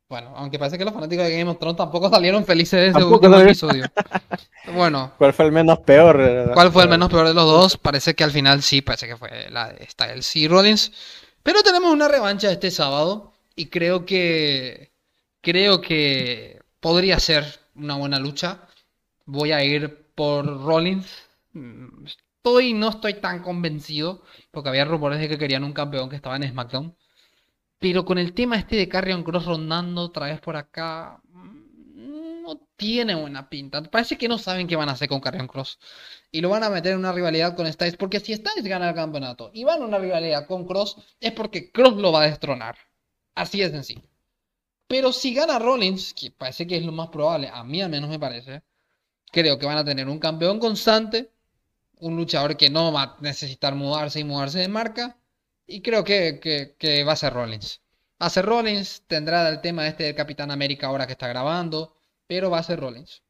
bueno, 0.08 0.34
aunque 0.36 0.60
parece 0.60 0.78
que 0.78 0.86
los 0.86 0.94
fanáticos 0.94 1.26
de 1.26 1.38
Game 1.38 1.50
of 1.50 1.58
Thrones 1.58 1.78
tampoco 1.78 2.10
salieron 2.10 2.46
felices 2.46 2.80
de 2.80 2.88
ese 2.88 3.04
último 3.04 3.38
episodio. 3.40 3.86
Bueno. 4.74 5.12
¿Cuál 5.20 5.32
fue 5.32 5.46
el 5.46 5.52
menos 5.52 5.78
peor? 5.80 6.52
¿Cuál 6.56 6.72
fue 6.72 6.84
el 6.84 6.90
menos 6.90 7.10
peor 7.10 7.28
de 7.28 7.36
los 7.36 7.46
dos? 7.46 7.78
Parece 7.78 8.16
que 8.16 8.24
al 8.24 8.32
final 8.32 8.64
sí, 8.64 8.82
parece 8.82 9.08
que 9.08 9.16
fue 9.16 9.48
la 9.52 9.72
de 9.72 9.86
Styles 9.88 10.36
y 10.36 10.48
Rollins. 10.48 10.92
Pero 11.44 11.62
tenemos 11.62 11.94
una 11.94 12.08
revancha 12.08 12.52
este 12.52 12.72
sábado 12.72 13.34
y 13.56 13.68
creo 13.68 14.08
que 14.08 14.92
creo 15.42 15.82
que 15.82 16.60
podría 16.80 17.20
ser 17.20 17.46
una 17.76 17.96
buena 17.96 18.18
lucha. 18.18 18.62
Voy 19.26 19.52
a 19.52 19.64
ir 19.64 20.08
por 20.16 20.46
Rollins. 20.64 21.08
Estoy, 22.04 22.74
no 22.74 22.90
estoy 22.90 23.16
tan 23.16 23.44
convencido 23.44 24.24
porque 24.50 24.70
había 24.70 24.86
rumores 24.86 25.20
de 25.20 25.30
que 25.30 25.38
querían 25.38 25.64
un 25.64 25.74
campeón 25.74 26.10
que 26.10 26.16
estaba 26.16 26.36
en 26.36 26.50
SmackDown. 26.50 26.96
Pero 27.80 28.06
con 28.06 28.18
el 28.18 28.34
tema 28.34 28.58
este 28.58 28.76
de 28.76 28.88
Carrion 28.88 29.24
Cross 29.24 29.46
rondando 29.46 30.02
otra 30.02 30.28
vez 30.28 30.40
por 30.40 30.56
acá, 30.56 31.22
mm, 31.30 32.42
no 32.44 32.60
tiene 32.76 33.16
buena 33.16 33.50
pinta. 33.50 33.84
Parece 33.84 34.18
que 34.18 34.28
no 34.28 34.38
saben 34.38 34.68
qué 34.68 34.76
van 34.76 34.90
a 34.90 34.94
hacer 34.94 35.10
con 35.10 35.20
Carrion 35.20 35.48
Cross. 35.48 35.80
Y 36.32 36.42
lo 36.42 36.50
van 36.50 36.64
a 36.64 36.70
meter 36.70 36.94
en 36.94 37.00
una 37.00 37.12
rivalidad 37.12 37.56
con 37.56 37.72
Styles. 37.72 37.98
Porque 37.98 38.20
si 38.20 38.34
Styles 38.34 38.66
gana 38.66 38.90
el 38.90 38.96
campeonato 38.96 39.52
y 39.54 39.64
van 39.64 39.82
a 39.82 39.86
una 39.86 39.98
rivalidad 40.00 40.48
con 40.48 40.66
Cross, 40.66 40.98
es 41.20 41.32
porque 41.34 41.72
Cross 41.72 41.96
lo 41.98 42.12
va 42.12 42.24
a 42.24 42.28
destronar. 42.28 42.78
Así 43.36 43.60
de 43.60 43.70
sencillo. 43.70 44.10
Pero 44.88 45.12
si 45.12 45.34
gana 45.34 45.60
Rollins, 45.60 46.14
que 46.14 46.32
parece 46.32 46.68
que 46.68 46.78
es 46.78 46.86
lo 46.86 46.92
más 46.92 47.10
probable, 47.10 47.50
a 47.50 47.64
mí 47.64 47.82
al 47.82 47.90
menos 47.90 48.10
me 48.10 48.20
parece, 48.20 48.64
creo 49.32 49.58
que 49.60 49.66
van 49.66 49.78
a 49.78 49.86
tener 49.86 50.08
un 50.08 50.20
campeón 50.20 50.60
constante, 50.60 51.32
un 52.00 52.16
luchador 52.16 52.56
que 52.58 52.70
no 52.70 52.92
va 52.92 53.04
a 53.04 53.18
necesitar 53.22 53.76
mudarse 53.76 54.20
y 54.20 54.24
mudarse 54.24 54.60
de 54.60 54.68
marca 54.68 55.18
y 55.68 55.82
creo 55.82 56.04
que, 56.04 56.40
que, 56.78 57.04
va 57.04 57.14
a 57.14 57.16
ser 57.16 57.34
Rollins. 57.34 57.82
Va 58.22 58.28
a 58.28 58.30
ser 58.30 58.46
Rollins, 58.46 59.04
tendrá 59.08 59.50
el 59.50 59.62
tema 59.62 59.88
este 59.88 60.04
del 60.04 60.16
Capitán 60.16 60.52
América 60.52 60.88
ahora 60.88 61.06
que 61.06 61.14
está 61.14 61.28
grabando, 61.28 61.96
pero 62.28 62.50
va 62.50 62.60
a 62.60 62.64
ser 62.64 62.80
Rollins. 62.80 63.24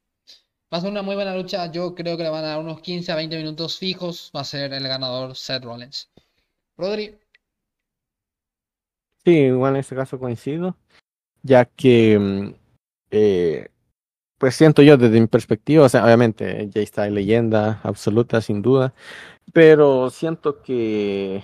Va 0.74 0.80
a 0.80 0.82
ser 0.82 0.92
una 0.92 1.02
muy 1.02 1.16
buena 1.16 1.36
lucha, 1.36 1.72
yo 1.72 1.96
creo 1.96 2.18
que 2.18 2.24
le 2.24 2.30
van 2.30 2.44
a 2.44 2.50
dar 2.50 2.60
unos 2.60 2.82
15 2.82 3.12
a 3.12 3.16
20 3.16 3.38
minutos 3.38 3.78
fijos, 3.78 4.32
va 4.36 4.42
a 4.42 4.46
ser 4.46 4.74
el 4.74 4.88
ganador 4.88 5.36
Seth 5.36 5.64
Rollins. 5.64 6.12
Rodri. 6.78 7.18
Sí, 9.24 9.32
igual 9.32 9.76
en 9.76 9.80
este 9.80 9.96
caso 9.96 10.20
coincido, 10.20 10.78
ya 11.42 11.66
que, 11.66 12.20
mm, 12.20 12.56
eh, 13.12 13.70
pues 14.38 14.56
siento 14.56 14.82
yo 14.82 14.98
desde 14.98 15.20
mi 15.20 15.28
perspectiva, 15.28 15.86
o 15.86 15.90
sea, 15.90 16.06
obviamente 16.06 16.70
ya 16.70 16.82
está 16.82 17.10
leyenda 17.10 17.80
absoluta, 17.84 18.42
sin 18.42 18.62
duda, 18.62 18.94
pero 19.54 20.10
siento 20.10 20.62
que 20.62 21.44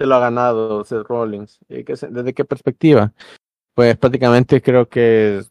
se 0.00 0.06
lo 0.06 0.14
ha 0.14 0.20
ganado 0.20 0.82
Seth 0.82 1.06
Rollins. 1.06 1.58
¿Desde 1.68 2.32
qué 2.32 2.44
perspectiva? 2.46 3.12
Pues 3.74 3.98
prácticamente 3.98 4.62
creo 4.62 4.88
que 4.88 5.42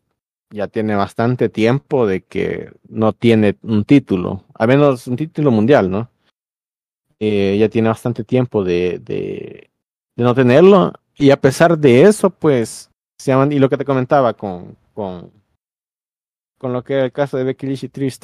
ya 0.50 0.68
tiene 0.68 0.96
bastante 0.96 1.50
tiempo 1.50 2.08
de 2.08 2.22
que 2.22 2.72
no 2.88 3.14
tiene 3.14 3.58
un 3.62 3.86
título, 3.86 4.46
al 4.56 4.68
menos 4.68 5.06
un 5.06 5.18
título 5.18 5.52
mundial, 5.52 5.92
¿no? 5.92 6.10
Eh, 7.20 7.58
ya 7.60 7.70
tiene 7.70 7.90
bastante 7.90 8.24
tiempo 8.24 8.64
de, 8.64 8.98
de, 8.98 9.70
no 10.16 10.34
tenerlo 10.34 10.94
y 11.16 11.30
a 11.30 11.40
pesar 11.40 11.78
de 11.78 12.02
eso, 12.02 12.32
pues, 12.32 12.90
se 13.20 13.32
llaman, 13.32 13.52
y 13.52 13.60
lo 13.60 13.70
que 13.70 13.78
te 13.78 13.86
comentaba 13.86 14.34
con, 14.34 14.76
con, 14.96 15.32
con 16.58 16.74
lo 16.74 16.84
que 16.84 16.96
era 16.96 17.06
el 17.06 17.12
caso 17.12 17.38
de 17.38 17.44
Becky 17.44 17.68
Lynch 17.68 17.84
y 17.84 17.90
Trish 17.90 18.18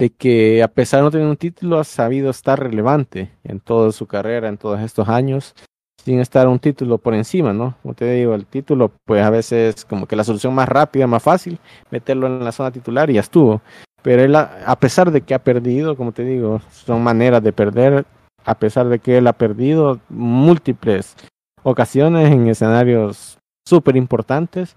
de 0.00 0.08
que 0.08 0.62
a 0.62 0.68
pesar 0.68 1.00
de 1.00 1.04
no 1.04 1.10
tener 1.10 1.26
un 1.26 1.36
título 1.36 1.78
ha 1.78 1.84
sabido 1.84 2.30
estar 2.30 2.58
relevante 2.58 3.30
en 3.44 3.60
toda 3.60 3.92
su 3.92 4.06
carrera, 4.06 4.48
en 4.48 4.56
todos 4.56 4.80
estos 4.80 5.06
años, 5.10 5.54
sin 6.02 6.20
estar 6.20 6.48
un 6.48 6.58
título 6.58 6.96
por 6.96 7.12
encima, 7.12 7.52
¿no? 7.52 7.76
Como 7.82 7.92
te 7.92 8.10
digo, 8.10 8.34
el 8.34 8.46
título, 8.46 8.92
pues 9.04 9.22
a 9.22 9.28
veces 9.28 9.84
como 9.84 10.06
que 10.06 10.16
la 10.16 10.24
solución 10.24 10.54
más 10.54 10.70
rápida, 10.70 11.06
más 11.06 11.22
fácil, 11.22 11.58
meterlo 11.90 12.28
en 12.28 12.42
la 12.42 12.50
zona 12.50 12.70
titular 12.70 13.10
y 13.10 13.14
ya 13.14 13.20
estuvo. 13.20 13.60
Pero 14.00 14.22
él, 14.22 14.34
a 14.34 14.76
pesar 14.80 15.10
de 15.10 15.20
que 15.20 15.34
ha 15.34 15.44
perdido, 15.44 15.94
como 15.94 16.12
te 16.12 16.24
digo, 16.24 16.62
son 16.70 17.02
maneras 17.02 17.42
de 17.42 17.52
perder, 17.52 18.06
a 18.46 18.54
pesar 18.54 18.88
de 18.88 19.00
que 19.00 19.18
él 19.18 19.26
ha 19.26 19.34
perdido 19.34 20.00
múltiples 20.08 21.14
ocasiones 21.62 22.32
en 22.32 22.48
escenarios 22.48 23.36
súper 23.66 23.96
importantes, 23.96 24.76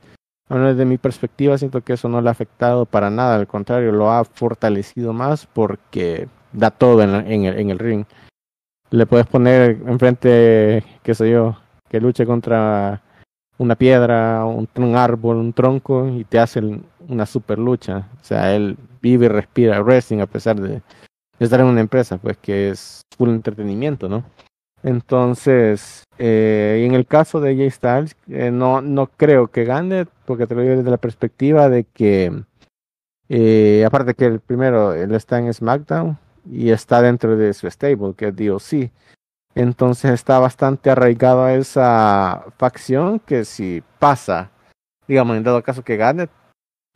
desde 0.49 0.85
mi 0.85 0.97
perspectiva 0.97 1.57
siento 1.57 1.81
que 1.81 1.93
eso 1.93 2.09
no 2.09 2.21
le 2.21 2.29
ha 2.29 2.31
afectado 2.31 2.85
para 2.85 3.09
nada, 3.09 3.35
al 3.35 3.47
contrario, 3.47 3.91
lo 3.91 4.11
ha 4.11 4.23
fortalecido 4.23 5.13
más 5.13 5.45
porque 5.45 6.27
da 6.51 6.71
todo 6.71 7.01
en, 7.01 7.15
el, 7.45 7.59
en 7.59 7.69
el 7.69 7.79
ring. 7.79 8.05
Le 8.89 9.05
puedes 9.05 9.25
poner 9.25 9.81
enfrente, 9.87 10.83
qué 11.01 11.15
sé 11.15 11.31
yo, 11.31 11.57
que 11.89 11.99
luche 11.99 12.25
contra 12.25 13.01
una 13.57 13.75
piedra, 13.75 14.45
un, 14.45 14.95
árbol, 14.95 15.37
un 15.37 15.53
tronco 15.53 16.07
y 16.07 16.23
te 16.23 16.39
hace 16.39 16.61
una 17.07 17.25
super 17.25 17.59
lucha. 17.59 18.09
O 18.21 18.23
sea, 18.23 18.55
él 18.55 18.77
vive 19.01 19.25
y 19.25 19.29
respira 19.29 19.81
wrestling 19.81 20.19
a 20.19 20.27
pesar 20.27 20.59
de 20.59 20.81
estar 21.39 21.59
en 21.59 21.67
una 21.67 21.81
empresa, 21.81 22.17
pues 22.17 22.37
que 22.37 22.69
es 22.69 23.01
full 23.17 23.29
entretenimiento, 23.29 24.09
¿no? 24.09 24.23
Entonces, 24.83 26.03
eh, 26.17 26.83
en 26.85 26.93
el 26.93 27.05
caso 27.05 27.39
de 27.39 27.55
Jay 27.55 27.71
Styles, 27.71 28.15
eh, 28.27 28.51
no, 28.51 28.81
no 28.81 29.07
creo 29.07 29.47
que 29.47 29.63
gane, 29.63 30.05
porque 30.25 30.45
te 30.45 30.55
lo 30.55 30.61
digo 30.61 30.75
desde 30.75 30.91
la 30.91 30.97
perspectiva 30.97 31.69
de 31.69 31.85
que, 31.85 32.43
eh, 33.29 33.83
aparte 33.87 34.13
que 34.13 34.25
el 34.25 34.41
primero, 34.41 34.93
él 34.93 35.15
está 35.15 35.39
en 35.39 35.53
SmackDown, 35.53 36.17
y 36.49 36.71
está 36.71 37.01
dentro 37.01 37.37
de 37.37 37.53
su 37.53 37.69
stable, 37.69 38.13
que 38.15 38.27
es 38.27 38.35
DOC. 38.35 38.91
Entonces 39.55 40.11
está 40.11 40.39
bastante 40.39 40.89
arraigado 40.89 41.43
a 41.43 41.53
esa 41.53 42.45
facción 42.57 43.19
que 43.19 43.45
si 43.45 43.83
pasa, 43.99 44.51
digamos, 45.07 45.37
en 45.37 45.43
dado 45.43 45.63
caso 45.63 45.83
que 45.83 45.95
gane, 45.95 46.27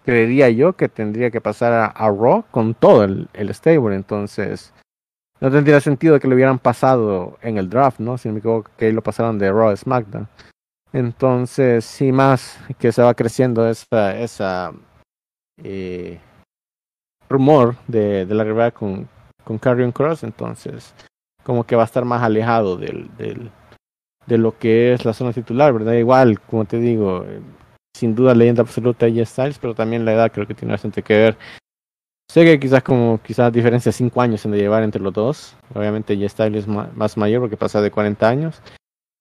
creería 0.03 0.49
yo 0.49 0.73
que 0.73 0.89
tendría 0.89 1.31
que 1.31 1.41
pasar 1.41 1.93
a, 1.95 2.09
Raw 2.09 2.45
con 2.51 2.73
todo 2.73 3.03
el, 3.03 3.29
el, 3.33 3.53
stable. 3.53 3.95
Entonces, 3.95 4.73
no 5.39 5.51
tendría 5.51 5.79
sentido 5.79 6.19
que 6.19 6.27
lo 6.27 6.35
hubieran 6.35 6.59
pasado 6.59 7.38
en 7.41 7.57
el 7.57 7.69
draft, 7.69 7.99
¿no? 7.99 8.17
Si 8.17 8.27
no 8.27 8.33
me 8.33 8.39
equivoco, 8.39 8.71
que 8.77 8.91
lo 8.91 9.01
pasaron 9.01 9.38
de 9.38 9.51
Raw 9.51 9.69
a 9.69 9.75
SmackDown. 9.75 10.27
Entonces, 10.93 11.85
sí, 11.85 12.11
más 12.11 12.59
que 12.79 12.91
se 12.91 13.03
va 13.03 13.13
creciendo 13.13 13.67
esa, 13.67 14.17
esa 14.17 14.71
eh, 15.63 16.19
rumor 17.29 17.75
de, 17.88 18.25
de 18.25 18.35
la 18.35 18.43
rivalidad 18.43 18.73
con, 18.73 19.07
con 19.43 19.57
Carrion 19.57 19.91
Cross, 19.91 20.23
entonces 20.23 20.93
como 21.43 21.63
que 21.65 21.75
va 21.77 21.83
a 21.83 21.85
estar 21.85 22.03
más 22.03 22.23
alejado 22.23 22.75
del, 22.75 23.09
del, 23.15 23.49
de 24.25 24.38
lo 24.38 24.57
que 24.57 24.93
es 24.93 25.05
la 25.05 25.13
zona 25.13 25.31
titular, 25.31 25.71
¿verdad? 25.71 25.93
Igual, 25.93 26.41
como 26.41 26.65
te 26.65 26.77
digo, 26.77 27.23
eh, 27.25 27.39
sin 27.95 28.15
duda 28.15 28.35
leyenda 28.35 28.61
absoluta 28.61 29.05
de 29.05 29.25
Styles, 29.25 29.57
pero 29.57 29.73
también 29.73 30.03
la 30.03 30.13
edad 30.13 30.31
creo 30.31 30.45
que 30.45 30.53
tiene 30.53 30.73
bastante 30.73 31.01
que 31.01 31.13
ver. 31.15 31.38
Sé 32.30 32.43
que 32.43 32.59
quizás 32.59 32.84
como 32.84 33.21
quizás 33.23 33.53
diferencia 33.53 33.91
cinco 33.91 34.21
años 34.21 34.43
en 34.45 34.51
de 34.51 34.57
llevar 34.57 34.84
entre 34.84 35.01
los 35.01 35.13
dos. 35.13 35.55
Obviamente 35.73 36.15
J 36.15 36.28
Styles 36.28 36.63
es 36.63 36.67
más 36.67 37.17
mayor 37.17 37.41
porque 37.41 37.57
pasa 37.57 37.82
de 37.82 37.91
40 37.91 38.28
años. 38.28 38.61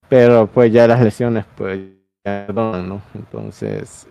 Pero 0.09 0.47
pues 0.47 0.71
ya 0.71 0.87
las 0.87 1.01
lesiones 1.01 1.45
pues 1.55 1.79
ya 2.25 2.47
¿no? 2.47 3.01
Entonces 3.13 4.07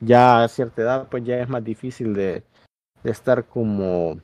ya 0.00 0.42
a 0.44 0.48
cierta 0.48 0.82
edad 0.82 1.08
pues 1.08 1.24
ya 1.24 1.40
es 1.40 1.48
más 1.48 1.62
difícil 1.62 2.14
de, 2.14 2.42
de 3.02 3.10
estar 3.10 3.44
como 3.44 4.18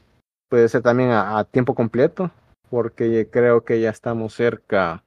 puede 0.48 0.68
ser 0.68 0.82
también 0.82 1.10
a, 1.10 1.44
tiempo 1.44 1.74
completo 1.74 2.30
porque 2.70 3.28
creo 3.30 3.64
que 3.64 3.80
ya 3.80 3.90
estamos 3.90 4.34
cerca 4.34 5.04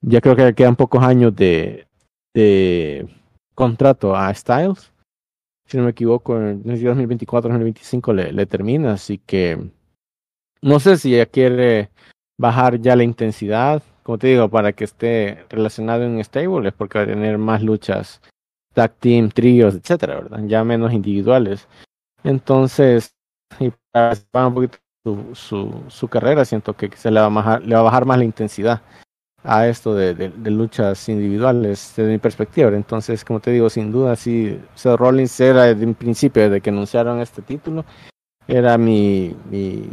ya 0.00 0.20
creo 0.20 0.36
que 0.36 0.54
quedan 0.54 0.76
pocos 0.76 1.02
años 1.02 1.34
de, 1.34 1.86
de 2.34 3.08
contrato 3.54 4.16
a 4.16 4.32
Styles 4.32 4.92
si 5.66 5.76
no 5.76 5.84
me 5.84 5.90
equivoco 5.90 6.36
en 6.36 6.62
2024-2025 6.64 8.14
le, 8.14 8.32
le 8.32 8.46
termina 8.46 8.92
así 8.92 9.18
que 9.18 9.70
no 10.62 10.80
sé 10.80 10.96
si 10.96 11.14
ella 11.14 11.26
quiere 11.26 11.90
bajar 12.38 12.80
ya 12.80 12.96
la 12.96 13.04
intensidad 13.04 13.82
como 14.02 14.18
te 14.18 14.28
digo 14.28 14.48
para 14.48 14.72
que 14.72 14.84
esté 14.84 15.44
relacionado 15.48 16.04
en 16.04 16.22
stable 16.24 16.68
es 16.68 16.74
porque 16.74 16.98
va 16.98 17.04
a 17.04 17.08
tener 17.08 17.38
más 17.38 17.62
luchas 17.62 18.20
tag 18.76 18.94
team, 19.00 19.30
tríos, 19.30 19.74
etcétera, 19.74 20.16
¿verdad? 20.16 20.40
Ya 20.46 20.62
menos 20.62 20.92
individuales. 20.92 21.66
Entonces, 22.22 23.16
y 23.58 23.72
para 23.90 24.46
un 24.46 24.54
poquito 24.54 24.78
su, 25.02 25.34
su, 25.34 25.82
su, 25.88 26.08
carrera, 26.08 26.44
siento 26.44 26.74
que 26.74 26.94
se 26.94 27.10
le 27.10 27.20
va, 27.20 27.26
a 27.26 27.30
bajar, 27.30 27.62
le 27.62 27.74
va 27.74 27.80
a 27.80 27.84
bajar 27.84 28.04
más 28.04 28.18
la 28.18 28.24
intensidad 28.24 28.82
a 29.46 29.68
esto 29.68 29.94
de, 29.94 30.14
de, 30.14 30.28
de, 30.30 30.50
luchas 30.50 31.08
individuales 31.08 31.92
desde 31.96 32.10
mi 32.10 32.18
perspectiva. 32.18 32.68
Entonces, 32.70 33.24
como 33.24 33.40
te 33.40 33.52
digo, 33.52 33.70
sin 33.70 33.92
duda, 33.92 34.16
sí, 34.16 34.60
Seth 34.74 34.96
Rollins 34.96 35.38
era 35.40 35.64
desde 35.64 35.86
un 35.86 35.94
principio, 35.94 36.42
desde 36.42 36.60
que 36.60 36.70
anunciaron 36.70 37.20
este 37.20 37.42
título, 37.42 37.84
era 38.48 38.76
mi, 38.76 39.34
mi, 39.50 39.88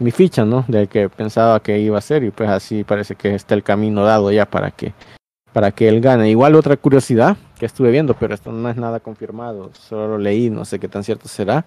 mi 0.00 0.10
ficha, 0.10 0.44
¿no? 0.44 0.64
De 0.66 0.88
que 0.88 1.08
pensaba 1.08 1.60
que 1.60 1.78
iba 1.78 1.96
a 1.96 2.00
ser 2.00 2.24
y 2.24 2.30
pues 2.30 2.50
así 2.50 2.82
parece 2.82 3.14
que 3.14 3.34
está 3.34 3.54
el 3.54 3.62
camino 3.62 4.04
dado 4.04 4.30
ya 4.32 4.46
para 4.46 4.70
que 4.72 4.92
para 5.52 5.72
que 5.72 5.88
él 5.88 6.02
gane. 6.02 6.28
Igual 6.28 6.54
otra 6.54 6.76
curiosidad 6.76 7.36
que 7.58 7.64
estuve 7.64 7.90
viendo, 7.90 8.12
pero 8.12 8.34
esto 8.34 8.52
no 8.52 8.68
es 8.68 8.76
nada 8.76 9.00
confirmado, 9.00 9.70
solo 9.72 10.08
lo 10.08 10.18
leí, 10.18 10.50
no 10.50 10.66
sé 10.66 10.78
qué 10.78 10.86
tan 10.86 11.02
cierto 11.02 11.28
será, 11.28 11.64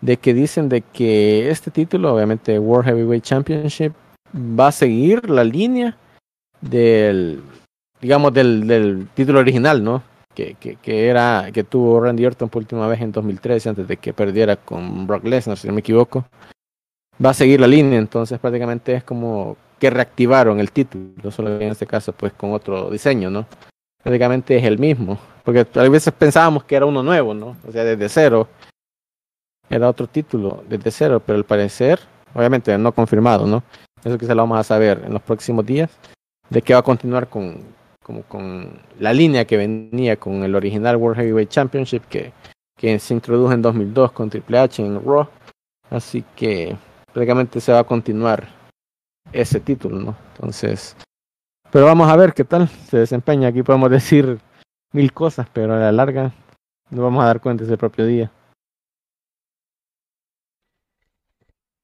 de 0.00 0.16
que 0.16 0.32
dicen 0.32 0.70
de 0.70 0.80
que 0.80 1.50
este 1.50 1.70
título, 1.70 2.14
obviamente 2.14 2.58
World 2.58 2.86
Heavyweight 2.86 3.22
Championship, 3.22 3.92
va 4.34 4.68
a 4.68 4.72
seguir 4.72 5.28
la 5.28 5.44
línea 5.44 5.98
del, 6.60 7.42
digamos, 8.00 8.32
del, 8.32 8.66
del 8.66 9.08
título 9.14 9.40
original, 9.40 9.82
¿no? 9.82 10.02
Que, 10.34 10.54
que, 10.54 10.76
que, 10.76 11.08
era, 11.08 11.50
que 11.52 11.64
tuvo 11.64 12.00
Randy 12.00 12.24
Orton 12.24 12.48
por 12.48 12.62
última 12.62 12.86
vez 12.86 13.00
en 13.00 13.12
2013, 13.12 13.68
antes 13.70 13.88
de 13.88 13.96
que 13.96 14.12
perdiera 14.12 14.56
con 14.56 15.06
Brock 15.06 15.24
Lesnar, 15.24 15.58
si 15.58 15.66
no 15.66 15.74
me 15.74 15.80
equivoco. 15.80 16.24
Va 17.24 17.30
a 17.30 17.34
seguir 17.34 17.60
la 17.60 17.66
línea, 17.66 17.98
entonces 17.98 18.38
prácticamente 18.38 18.94
es 18.94 19.04
como 19.04 19.56
que 19.78 19.90
reactivaron 19.90 20.60
el 20.60 20.70
título, 20.70 21.30
solo 21.30 21.56
en 21.56 21.70
este 21.70 21.86
caso 21.86 22.12
pues 22.12 22.32
con 22.34 22.52
otro 22.52 22.90
diseño, 22.90 23.30
¿no? 23.30 23.46
Prácticamente 24.02 24.56
es 24.56 24.64
el 24.64 24.78
mismo, 24.78 25.18
porque 25.44 25.66
a 25.74 25.88
veces 25.88 26.12
pensábamos 26.12 26.64
que 26.64 26.76
era 26.76 26.86
uno 26.86 27.02
nuevo, 27.02 27.34
¿no? 27.34 27.56
O 27.66 27.72
sea, 27.72 27.82
desde 27.84 28.08
cero, 28.08 28.48
era 29.68 29.88
otro 29.88 30.06
título, 30.06 30.64
desde 30.68 30.90
cero, 30.90 31.22
pero 31.24 31.38
al 31.38 31.44
parecer, 31.44 32.00
obviamente 32.34 32.76
no 32.76 32.92
confirmado, 32.92 33.46
¿no? 33.46 33.62
Eso 34.04 34.18
quizá 34.18 34.34
lo 34.34 34.42
vamos 34.42 34.58
a 34.58 34.64
saber 34.64 35.02
en 35.04 35.12
los 35.12 35.22
próximos 35.22 35.64
días, 35.64 35.90
de 36.50 36.62
que 36.62 36.74
va 36.74 36.80
a 36.80 36.84
continuar 36.84 37.28
con, 37.28 37.62
como 38.02 38.22
con 38.24 38.80
la 38.98 39.12
línea 39.12 39.46
que 39.46 39.56
venía 39.56 40.16
con 40.16 40.42
el 40.44 40.54
original 40.54 40.96
World 40.96 41.18
Heavyweight 41.18 41.48
Championship 41.48 42.02
que, 42.08 42.32
que 42.76 42.98
se 42.98 43.14
introdujo 43.14 43.52
en 43.52 43.62
2002 43.62 44.12
con 44.12 44.28
Triple 44.28 44.58
H 44.58 44.84
en 44.84 45.02
Raw, 45.04 45.28
así 45.90 46.24
que 46.36 46.76
prácticamente 47.12 47.60
se 47.60 47.72
va 47.72 47.80
a 47.80 47.84
continuar 47.84 48.48
ese 49.32 49.60
título, 49.60 49.98
¿no? 49.98 50.16
Entonces, 50.34 50.96
pero 51.70 51.86
vamos 51.86 52.08
a 52.10 52.16
ver 52.16 52.34
qué 52.34 52.44
tal 52.44 52.68
se 52.68 52.98
desempeña. 52.98 53.48
Aquí 53.48 53.62
podemos 53.62 53.90
decir 53.90 54.40
mil 54.92 55.12
cosas, 55.12 55.48
pero 55.52 55.74
a 55.74 55.78
la 55.78 55.92
larga 55.92 56.32
no 56.90 57.02
vamos 57.02 57.22
a 57.22 57.26
dar 57.26 57.40
cuenta 57.40 57.64
ese 57.64 57.76
propio 57.76 58.06
día. 58.06 58.32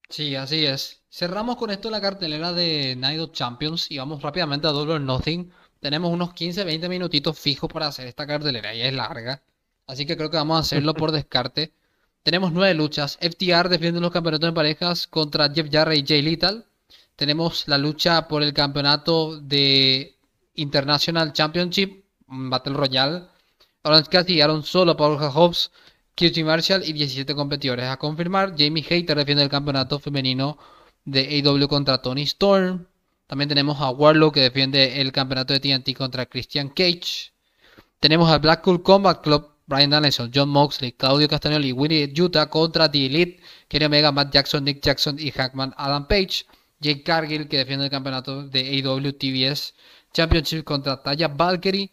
Sí, 0.09 0.35
así 0.37 0.65
es. 0.67 1.03
Cerramos 1.17 1.57
con 1.57 1.71
esto 1.71 1.89
la 1.89 1.99
cartelera 1.99 2.53
de 2.53 2.95
Night 2.95 3.19
of 3.19 3.33
Champions 3.33 3.91
y 3.91 3.97
vamos 3.97 4.21
rápidamente 4.21 4.67
a 4.67 4.71
Double 4.71 4.97
or 4.97 5.01
Nothing. 5.01 5.51
Tenemos 5.81 6.13
unos 6.13 6.35
15-20 6.35 6.91
minutitos 6.91 7.39
fijos 7.39 7.73
para 7.73 7.87
hacer 7.87 8.07
esta 8.07 8.27
cartelera 8.27 8.75
y 8.75 8.83
es 8.83 8.93
larga. 8.93 9.43
Así 9.87 10.05
que 10.05 10.15
creo 10.15 10.31
que 10.31 10.37
vamos 10.37 10.59
a 10.59 10.61
hacerlo 10.61 10.93
por 10.93 11.13
descarte. 11.13 11.73
Tenemos 12.23 12.53
nueve 12.53 12.75
luchas. 12.75 13.17
FTR 13.19 13.71
defiende 13.71 13.99
los 13.99 14.11
campeonatos 14.11 14.51
de 14.51 14.53
parejas 14.53 15.07
contra 15.07 15.49
Jeff 15.49 15.69
Jarrett 15.73 16.05
y 16.05 16.07
Jay 16.07 16.21
Little 16.21 16.65
tenemos 17.17 17.67
la 17.67 17.79
lucha 17.79 18.29
por 18.29 18.43
el 18.43 18.53
campeonato 18.53 19.41
de 19.41 20.19
International 20.53 21.33
Championship, 21.33 22.05
Battle 22.27 22.75
Royale. 22.75 23.23
Orange 23.85 24.11
Cassidy 24.11 24.35
llegaron 24.35 24.63
solo 24.65 24.95
Paul 24.99 25.17
Hobbs, 25.19 25.73
QT 26.15 26.45
Marshall 26.45 26.85
y 26.85 26.93
17 26.93 27.35
competidores. 27.35 27.87
A 27.87 27.97
confirmar, 27.97 28.51
Jamie 28.51 28.85
Hayter 28.87 29.17
defiende 29.17 29.45
el 29.45 29.49
campeonato 29.49 29.99
femenino 29.99 30.59
de 31.07 31.43
AW 31.43 31.67
contra 31.69 32.03
Tony 32.03 32.23
Storm. 32.25 32.87
También 33.27 33.49
tenemos 33.49 33.81
a 33.81 33.91
Warlock 33.91 34.35
que 34.35 34.41
defiende 34.41 35.01
el 35.01 35.11
campeonato 35.11 35.55
de 35.55 35.61
TNT 35.61 35.97
contra 35.97 36.27
Christian 36.27 36.69
Cage. 36.69 37.33
Tenemos 37.99 38.31
a 38.31 38.39
Blackpool 38.39 38.83
Combat 38.83 39.23
Club, 39.23 39.49
Brian 39.67 39.91
Danielson, 39.91 40.31
John 40.35 40.51
Moxley, 40.51 40.93
Claudio 40.93 41.29
Castagnoli 41.29 41.69
y 41.69 41.73
Winnie 41.73 42.13
Utah 42.15 42.51
contra 42.51 42.91
The 42.91 43.07
Elite, 43.07 43.41
Kenny 43.69 43.87
Omega, 43.87 44.13
Matt 44.13 44.33
Jackson, 44.33 44.65
Nick 44.65 44.83
Jackson 44.83 45.17
y 45.19 45.31
Hackman 45.31 45.73
Adam 45.79 46.07
Page. 46.07 46.45
Jake 46.79 47.03
Cargill, 47.03 47.49
que 47.49 47.59
defiende 47.59 47.87
el 47.87 47.91
campeonato 47.91 48.47
de 48.47 48.61
AEW 48.61 49.13
TBS 49.13 49.75
Championship 50.13 50.65
contra 50.65 51.03
Taya 51.03 51.29
Valkyrie, 51.29 51.91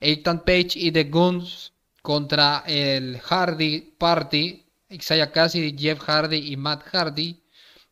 Ethan 0.00 0.44
Page 0.44 0.72
y 0.76 0.92
The 0.92 1.04
Guns 1.04 1.72
contra 2.02 2.62
el 2.66 3.18
Hardy 3.18 3.94
Party, 3.98 4.64
Isaiah 4.90 5.32
Cassidy, 5.32 5.76
Jeff 5.76 6.00
Hardy 6.00 6.52
y 6.52 6.56
Matt 6.56 6.84
Hardy. 6.92 7.42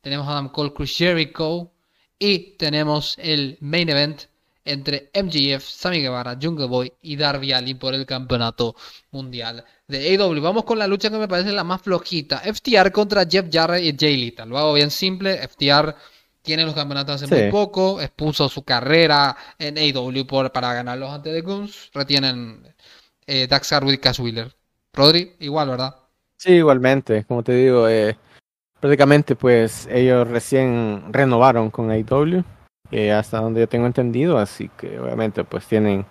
Tenemos 0.05 0.29
a 0.29 0.33
Adam 0.33 0.51
Cole, 0.51 0.75
Chris 0.75 0.99
Jericho 0.99 1.73
y 2.19 2.59
tenemos 2.59 3.17
el 3.19 3.57
main 3.63 3.89
event 3.89 4.25
entre 4.63 5.11
MGF, 5.15 5.65
Sammy 5.65 6.03
Guevara, 6.03 6.39
Jungle 6.41 6.67
Boy 6.67 6.93
y 7.01 7.17
Darby 7.17 7.55
Allin 7.55 7.79
por 7.79 7.95
el 7.95 8.05
campeonato 8.05 8.77
mundial 9.13 9.65
de 9.89 10.11
AEW. 10.11 10.43
Vamos 10.43 10.65
con 10.65 10.79
la 10.79 10.87
lucha 10.87 11.09
que 11.09 11.17
me 11.17 11.27
parece 11.27 11.53
la 11.53 11.65
más 11.65 11.81
flojita. 11.81 12.41
FTR 12.41 12.93
contra 12.93 13.25
Jeff 13.25 13.47
Jarrett 13.51 13.83
y 13.83 13.97
Jay 13.99 14.19
Lethal. 14.19 14.51
Lo 14.51 14.59
hago 14.59 14.75
bien 14.75 14.91
simple. 14.91 15.39
FTR 15.49 15.95
tiene 16.43 16.67
los 16.67 16.75
campeonatos 16.75 17.23
hace 17.23 17.35
muy 17.35 17.51
poco, 17.51 18.03
expuso 18.03 18.51
su 18.51 18.63
carrera 18.63 19.35
en 19.59 19.79
AEW 19.79 20.27
por, 20.27 20.53
para 20.53 20.75
ganarlos 20.75 21.11
antes 21.11 21.33
de 21.33 21.41
Guns, 21.41 21.91
retienen 21.95 22.63
eh, 23.27 23.47
Dax 23.49 23.73
Harwood 23.73 23.95
y 23.95 23.99
Cash 23.99 24.21
Wheeler. 24.21 24.55
Rodri, 24.93 25.35
igual, 25.41 25.71
¿verdad? 25.71 25.97
Sí, 26.37 26.53
igualmente, 26.53 27.25
como 27.25 27.43
te 27.43 27.55
digo, 27.55 27.89
eh, 27.89 28.19
prácticamente 28.85 29.35
pues 29.35 29.89
ellos 29.91 30.29
recién 30.29 31.05
renovaron 31.11 31.71
con 31.71 31.91
AEW, 31.91 32.45
eh, 32.91 33.13
hasta 33.13 33.41
donde 33.41 33.61
yo 33.61 33.67
tengo 33.67 33.87
entendido, 33.87 34.37
así 34.37 34.69
que 34.77 35.01
obviamente 35.01 35.43
pues 35.43 35.65
tienen 35.65 36.05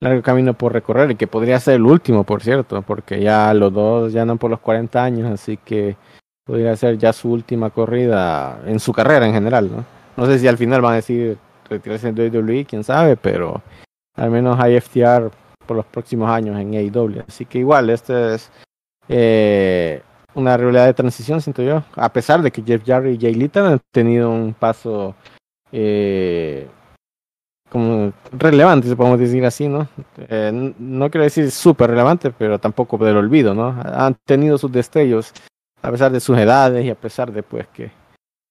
largo 0.00 0.22
camino 0.22 0.54
por 0.54 0.72
recorrer 0.72 1.10
y 1.10 1.16
que 1.16 1.26
podría 1.26 1.58
ser 1.58 1.74
el 1.74 1.82
último, 1.82 2.22
por 2.22 2.40
cierto, 2.40 2.82
porque 2.82 3.20
ya 3.20 3.52
los 3.52 3.72
dos 3.72 4.12
ya 4.12 4.22
andan 4.22 4.38
por 4.38 4.48
los 4.48 4.60
40 4.60 5.02
años, 5.02 5.28
así 5.28 5.56
que 5.56 5.96
podría 6.46 6.76
ser 6.76 6.98
ya 6.98 7.12
su 7.12 7.32
última 7.32 7.70
corrida 7.70 8.60
en 8.64 8.78
su 8.78 8.92
carrera 8.92 9.26
en 9.26 9.32
general, 9.32 9.68
¿no? 10.16 10.26
Sé 10.26 10.38
si 10.38 10.46
al 10.46 10.56
final 10.56 10.82
van 10.82 10.92
a 10.92 10.96
decir 10.96 11.36
retirarse 11.68 12.12
de 12.12 12.30
WWE, 12.30 12.64
quién 12.64 12.84
sabe, 12.84 13.16
pero 13.16 13.60
al 14.14 14.30
menos 14.30 14.56
hay 14.60 14.80
FTR 14.80 15.32
por 15.66 15.78
los 15.78 15.86
próximos 15.86 16.30
años 16.30 16.60
en 16.60 16.74
AEW. 16.74 17.24
Así 17.26 17.44
que 17.44 17.58
igual, 17.58 17.90
este 17.90 18.34
es 18.36 18.52
eh, 19.08 20.00
una 20.34 20.56
rivalidad 20.56 20.86
de 20.86 20.94
transición, 20.94 21.40
siento 21.40 21.62
yo, 21.62 21.82
a 21.96 22.12
pesar 22.12 22.42
de 22.42 22.50
que 22.50 22.62
Jeff 22.62 22.82
Jarrett 22.84 23.20
y 23.20 23.26
Jay 23.26 23.34
Little 23.34 23.62
han 23.62 23.80
tenido 23.92 24.30
un 24.30 24.54
paso 24.54 25.14
eh, 25.72 26.68
como 27.70 28.12
relevante, 28.32 28.88
si 28.88 28.94
podemos 28.94 29.18
decir 29.18 29.44
así, 29.44 29.68
¿no? 29.68 29.88
Eh, 30.18 30.74
no 30.78 31.10
quiero 31.10 31.24
decir 31.24 31.50
súper 31.50 31.90
relevante, 31.90 32.30
pero 32.30 32.58
tampoco 32.58 32.98
del 32.98 33.16
olvido, 33.16 33.54
¿no? 33.54 33.80
Han 33.84 34.16
tenido 34.24 34.58
sus 34.58 34.72
destellos, 34.72 35.32
a 35.80 35.90
pesar 35.90 36.10
de 36.10 36.20
sus 36.20 36.36
edades 36.36 36.84
y 36.84 36.90
a 36.90 36.94
pesar 36.96 37.32
de, 37.32 37.42
pues, 37.42 37.68
que, 37.68 37.90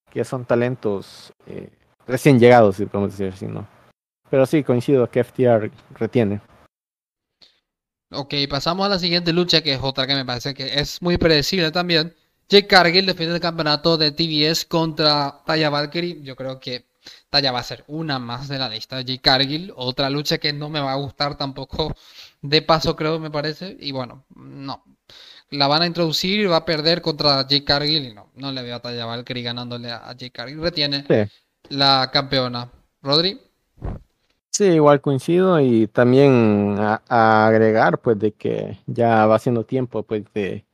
que 0.10 0.24
son 0.24 0.46
talentos 0.46 1.34
eh, 1.48 1.70
recién 2.08 2.40
llegados, 2.40 2.78
si 2.78 2.86
podemos 2.86 3.12
decir 3.12 3.34
así, 3.34 3.46
¿no? 3.46 3.68
Pero 4.30 4.46
sí, 4.46 4.64
coincido 4.64 5.10
que 5.10 5.24
FTR 5.24 5.70
retiene. 5.96 6.40
Ok, 8.12 8.34
pasamos 8.50 8.86
a 8.86 8.90
la 8.90 9.00
siguiente 9.00 9.34
lucha, 9.34 9.62
que 9.62 9.74
es 9.74 9.80
otra 9.82 10.08
que 10.08 10.16
me 10.16 10.26
parece 10.26 10.54
que 10.56 10.80
es 10.80 11.02
muy 11.02 11.18
predecible 11.18 11.72
también. 11.72 12.16
Jake 12.50 12.66
Cargill 12.68 13.06
defiende 13.06 13.36
el 13.36 13.42
campeonato 13.42 13.98
de 13.98 14.12
TBS 14.12 14.66
contra 14.66 15.44
Taya 15.46 15.70
Valkyrie. 15.70 16.24
Yo 16.24 16.36
creo 16.36 16.60
que 16.60 16.88
Taya 17.30 17.52
va 17.52 17.60
a 17.60 17.64
ser 17.64 17.84
una 17.88 18.18
más 18.18 18.48
de 18.48 18.58
la 18.58 18.68
lista. 18.68 19.02
Jake 19.02 19.22
Cargill, 19.22 19.72
otra 19.76 20.10
lucha 20.10 20.40
que 20.40 20.52
no 20.52 20.70
me 20.70 20.80
va 20.80 20.94
a 20.94 20.96
gustar 20.96 21.38
tampoco 21.38 21.96
de 22.42 22.62
paso, 22.64 22.96
creo, 22.96 23.20
me 23.20 23.30
parece. 23.30 23.78
Y 23.80 23.92
bueno, 23.92 24.26
no. 24.36 24.84
La 25.52 25.68
van 25.68 25.84
a 25.84 25.86
introducir 25.86 26.40
y 26.40 26.46
va 26.46 26.58
a 26.58 26.66
perder 26.66 27.02
contra 27.04 27.48
Jake 27.48 27.64
Cargill. 27.64 28.06
Y 28.06 28.14
no, 28.16 28.32
no 28.36 28.52
le 28.52 28.64
veo 28.64 28.76
a 28.78 28.82
Taya 28.82 29.06
Valkyrie 29.06 29.44
ganándole 29.44 29.92
a 29.92 30.12
Jake 30.14 30.32
Cargill. 30.32 30.62
Retiene 30.62 31.06
la 31.70 32.10
campeona. 32.12 32.72
Rodri. 33.04 33.40
Sí, 34.52 34.66
igual 34.66 35.02
coincido 35.02 35.60
y 35.60 35.88
también 35.88 36.76
a, 36.80 37.48
agregar 37.48 38.00
pues 38.00 38.20
de 38.20 38.32
que 38.34 38.78
ya 38.88 39.26
va 39.26 39.40
siendo 39.40 39.64
tiempo 39.64 40.04
pues 40.04 40.24
de, 40.34 40.66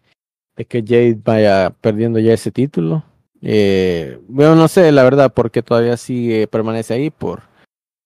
de 0.56 0.66
que 0.66 0.82
Jade 0.82 1.20
vaya 1.24 1.70
perdiendo 1.82 2.20
ya 2.20 2.34
ese 2.34 2.52
título. 2.52 3.04
Eh, 3.42 4.20
bueno, 4.28 4.56
no 4.56 4.68
sé 4.68 4.92
la 4.92 5.04
verdad 5.04 5.32
porque 5.34 5.62
todavía 5.62 5.98
sigue, 5.98 6.48
permanece 6.48 6.94
ahí 6.96 7.10
por 7.12 7.44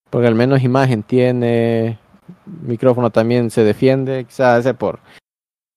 porque 0.10 0.28
al 0.28 0.36
menos 0.36 0.64
imagen 0.64 1.04
tiene, 1.04 2.00
micrófono 2.46 3.12
también 3.12 3.52
se 3.52 3.64
defiende, 3.64 4.26
quizás 4.26 4.62
ese 4.62 4.74
por 4.74 5.00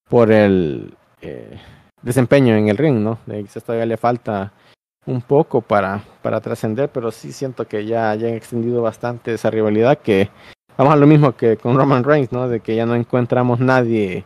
por 0.09 0.33
el 0.33 0.95
eh, 1.21 1.59
desempeño 2.03 2.57
en 2.57 2.69
el 2.69 2.77
ring, 2.77 2.97
¿no? 2.97 3.19
quizás 3.27 3.65
todavía 3.65 3.87
le 3.87 3.97
falta 3.97 4.53
un 5.07 5.21
poco 5.21 5.61
para, 5.61 6.03
para 6.23 6.41
trascender, 6.41 6.89
pero 6.89 7.11
sí 7.11 7.33
siento 7.33 7.67
que 7.67 7.85
ya, 7.85 8.15
ya 8.15 8.29
han 8.29 8.35
extendido 8.35 8.83
bastante 8.83 9.35
esa 9.35 9.51
rivalidad 9.51 9.99
que 9.99 10.31
vamos 10.77 10.95
a 10.95 10.97
lo 10.97 11.07
mismo 11.07 11.33
que 11.37 11.57
con 11.57 11.77
Roman 11.77 12.05
Reigns, 12.05 12.33
¿no? 12.33 12.49
De 12.49 12.61
que 12.61 12.77
ya 12.77 12.87
no 12.87 12.95
encontramos 12.95 13.59
nadie 13.61 14.25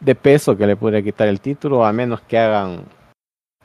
de 0.00 0.14
peso 0.14 0.56
que 0.56 0.66
le 0.66 0.76
pudiera 0.76 1.02
quitar 1.02 1.28
el 1.28 1.40
título, 1.40 1.84
a 1.84 1.92
menos 1.92 2.20
que 2.22 2.38
hagan 2.38 2.84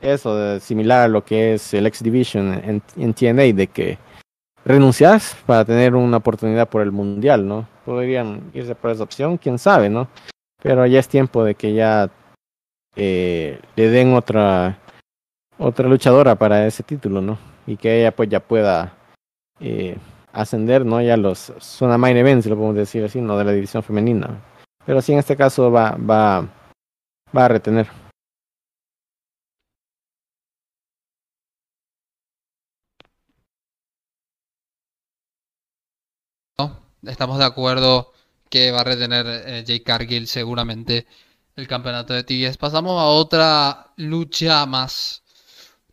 eso, 0.02 0.36
de, 0.36 0.60
similar 0.60 1.02
a 1.02 1.08
lo 1.08 1.24
que 1.24 1.54
es 1.54 1.74
el 1.74 1.86
X 1.88 2.04
Division 2.04 2.54
en, 2.54 2.82
en 2.96 3.14
TNA, 3.14 3.54
de 3.54 3.68
que 3.68 3.98
renuncias 4.66 5.36
para 5.46 5.66
tener 5.66 5.96
una 5.96 6.18
oportunidad 6.18 6.68
por 6.68 6.82
el 6.82 6.92
mundial, 6.92 7.48
¿no? 7.48 7.68
Podrían 7.86 8.52
irse 8.54 8.76
por 8.76 8.92
esa 8.92 9.04
opción, 9.04 9.38
quién 9.38 9.60
sabe, 9.60 9.90
¿no? 9.90 10.08
Pero 10.62 10.86
ya 10.86 11.00
es 11.00 11.08
tiempo 11.08 11.44
de 11.44 11.56
que 11.56 11.74
ya 11.74 12.10
eh, 12.96 13.60
le 13.76 13.90
den 13.90 14.14
otra 14.14 14.78
otra 15.60 15.88
luchadora 15.88 16.36
para 16.36 16.66
ese 16.66 16.84
título, 16.84 17.22
¿no? 17.22 17.38
Y 17.68 17.78
que 17.78 18.00
ella 18.00 18.16
pues 18.16 18.30
ya 18.30 18.40
pueda 18.40 18.98
eh, 19.60 19.98
ascender, 20.34 20.86
¿no? 20.86 21.02
Ya 21.02 21.18
los 21.18 21.54
zona 21.60 21.98
main 21.98 22.18
events, 22.18 22.48
lo 22.48 22.56
podemos 22.56 22.78
decir 22.78 23.04
así, 23.04 23.22
no 23.22 23.38
de 23.38 23.44
la 23.46 23.52
división 23.52 23.84
femenina. 23.84 24.42
Pero 24.86 25.02
sí 25.02 25.14
en 25.14 25.20
este 25.20 25.36
caso 25.36 25.72
va, 25.72 25.92
va, 25.98 26.48
va 27.36 27.46
a 27.46 27.48
retener. 27.48 27.88
Estamos 37.04 37.38
de 37.40 37.46
acuerdo 37.46 38.12
que 38.50 38.72
va 38.72 38.82
a 38.82 38.84
retener 38.84 39.26
eh, 39.28 39.64
Jay 39.66 39.80
Cargill 39.82 40.28
seguramente 40.28 41.08
el 41.56 41.68
campeonato 41.68 42.14
de 42.14 42.24
TBS. 42.24 42.58
Pasamos 42.58 43.00
a 43.02 43.06
otra 43.06 43.94
lucha 43.96 44.66
más 44.66 45.24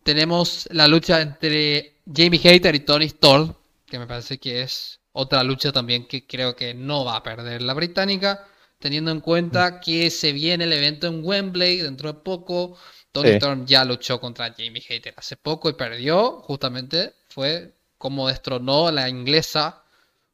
tenemos 0.06 0.68
la 0.70 0.86
lucha 0.86 1.20
entre 1.20 1.96
Jamie 2.06 2.38
Hater 2.38 2.76
y 2.76 2.80
Tony 2.80 3.06
Storm, 3.06 3.52
que 3.84 3.98
me 3.98 4.06
parece 4.06 4.38
que 4.38 4.62
es 4.62 5.00
otra 5.10 5.42
lucha 5.42 5.72
también 5.72 6.06
que 6.06 6.28
creo 6.28 6.54
que 6.54 6.74
no 6.74 7.04
va 7.04 7.16
a 7.16 7.24
perder 7.24 7.60
la 7.60 7.74
británica, 7.74 8.46
teniendo 8.78 9.10
en 9.10 9.18
cuenta 9.18 9.68
mm. 9.68 9.80
que 9.80 10.10
se 10.10 10.30
viene 10.30 10.62
el 10.62 10.72
evento 10.72 11.08
en 11.08 11.24
Wembley 11.24 11.78
dentro 11.78 12.12
de 12.12 12.20
poco. 12.20 12.78
Tony 13.10 13.30
Storm 13.30 13.66
ya 13.66 13.84
luchó 13.84 14.20
contra 14.20 14.54
Jamie 14.56 14.80
Hater 14.80 15.14
hace 15.16 15.36
poco 15.36 15.68
y 15.70 15.72
perdió, 15.72 16.40
justamente 16.42 17.14
fue 17.28 17.72
como 17.98 18.28
destronó 18.28 18.92
la 18.92 19.08
inglesa 19.08 19.82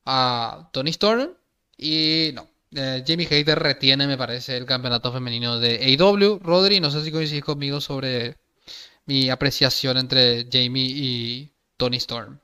a 0.04 0.68
Tony 0.72 0.90
Storm. 0.90 1.30
Y 1.78 2.32
no, 2.34 2.46
eh, 2.74 3.02
Jamie 3.06 3.26
Hater 3.26 3.58
retiene, 3.58 4.06
me 4.06 4.18
parece, 4.18 4.58
el 4.58 4.66
campeonato 4.66 5.12
femenino 5.12 5.58
de 5.58 5.96
AEW. 5.98 6.40
Rodri, 6.40 6.78
no 6.78 6.90
sé 6.90 7.02
si 7.02 7.10
coincides 7.10 7.44
conmigo 7.44 7.80
sobre 7.80 8.36
mi 9.06 9.30
apreciación 9.30 9.96
entre 9.96 10.46
Jamie 10.50 10.92
y 10.94 11.52
Tony 11.76 11.96
Storm. 11.96 12.38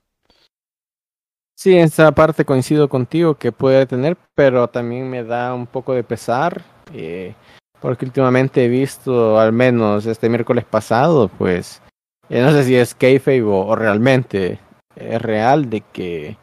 Sí, 1.56 1.76
en 1.76 1.84
esa 1.84 2.12
parte 2.12 2.44
coincido 2.44 2.88
contigo 2.88 3.34
que 3.34 3.50
puede 3.50 3.84
tener, 3.86 4.16
pero 4.34 4.68
también 4.68 5.11
me 5.11 5.24
da 5.24 5.54
un 5.54 5.66
poco 5.66 5.92
de 5.92 6.04
pesar, 6.04 6.62
eh, 6.94 7.34
porque 7.80 8.04
últimamente 8.04 8.64
he 8.64 8.68
visto, 8.68 9.40
al 9.40 9.52
menos 9.52 10.06
este 10.06 10.28
miércoles 10.28 10.64
pasado, 10.64 11.28
pues, 11.28 11.82
eh, 12.28 12.40
no 12.42 12.52
sé 12.52 12.62
si 12.62 12.76
es 12.76 12.94
kayfabe 12.94 13.42
o, 13.42 13.66
o, 13.66 13.74
realmente 13.74 14.61
es 14.94 15.20
real 15.20 15.68
de 15.68 15.80
que 15.80 16.36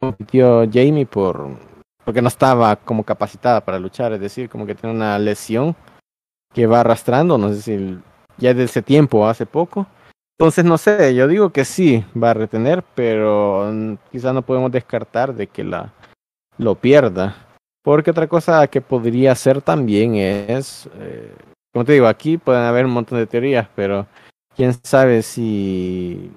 compitió 0.00 0.68
Jamie 0.72 1.06
por 1.06 1.56
porque 2.06 2.22
no 2.22 2.28
estaba 2.28 2.76
como 2.76 3.02
capacitada 3.02 3.64
para 3.64 3.80
luchar, 3.80 4.12
es 4.12 4.20
decir, 4.20 4.48
como 4.48 4.64
que 4.64 4.76
tiene 4.76 4.94
una 4.94 5.18
lesión 5.18 5.74
que 6.54 6.66
va 6.66 6.80
arrastrando, 6.80 7.36
no 7.36 7.52
sé 7.52 7.62
si 7.62 7.98
ya 8.38 8.54
desde 8.54 8.82
tiempo, 8.82 9.26
hace 9.26 9.46
poco. 9.46 9.86
Entonces, 10.38 10.64
no 10.64 10.76
sé, 10.76 11.14
yo 11.14 11.28
digo 11.28 11.50
que 11.50 11.64
sí 11.64 12.04
va 12.20 12.30
a 12.30 12.34
retener, 12.34 12.84
pero 12.94 13.96
quizás 14.12 14.34
no 14.34 14.42
podemos 14.42 14.70
descartar 14.70 15.34
de 15.34 15.46
que 15.46 15.64
la 15.64 15.92
lo 16.58 16.74
pierda. 16.74 17.36
Porque 17.82 18.10
otra 18.10 18.26
cosa 18.26 18.66
que 18.66 18.80
podría 18.80 19.34
ser 19.34 19.62
también 19.62 20.16
es, 20.16 20.88
eh, 20.98 21.32
como 21.72 21.84
te 21.84 21.92
digo, 21.92 22.06
aquí 22.06 22.36
pueden 22.36 22.64
haber 22.64 22.84
un 22.84 22.92
montón 22.92 23.18
de 23.18 23.26
teorías, 23.26 23.68
pero 23.74 24.06
quién 24.56 24.74
sabe 24.82 25.22
si 25.22 26.32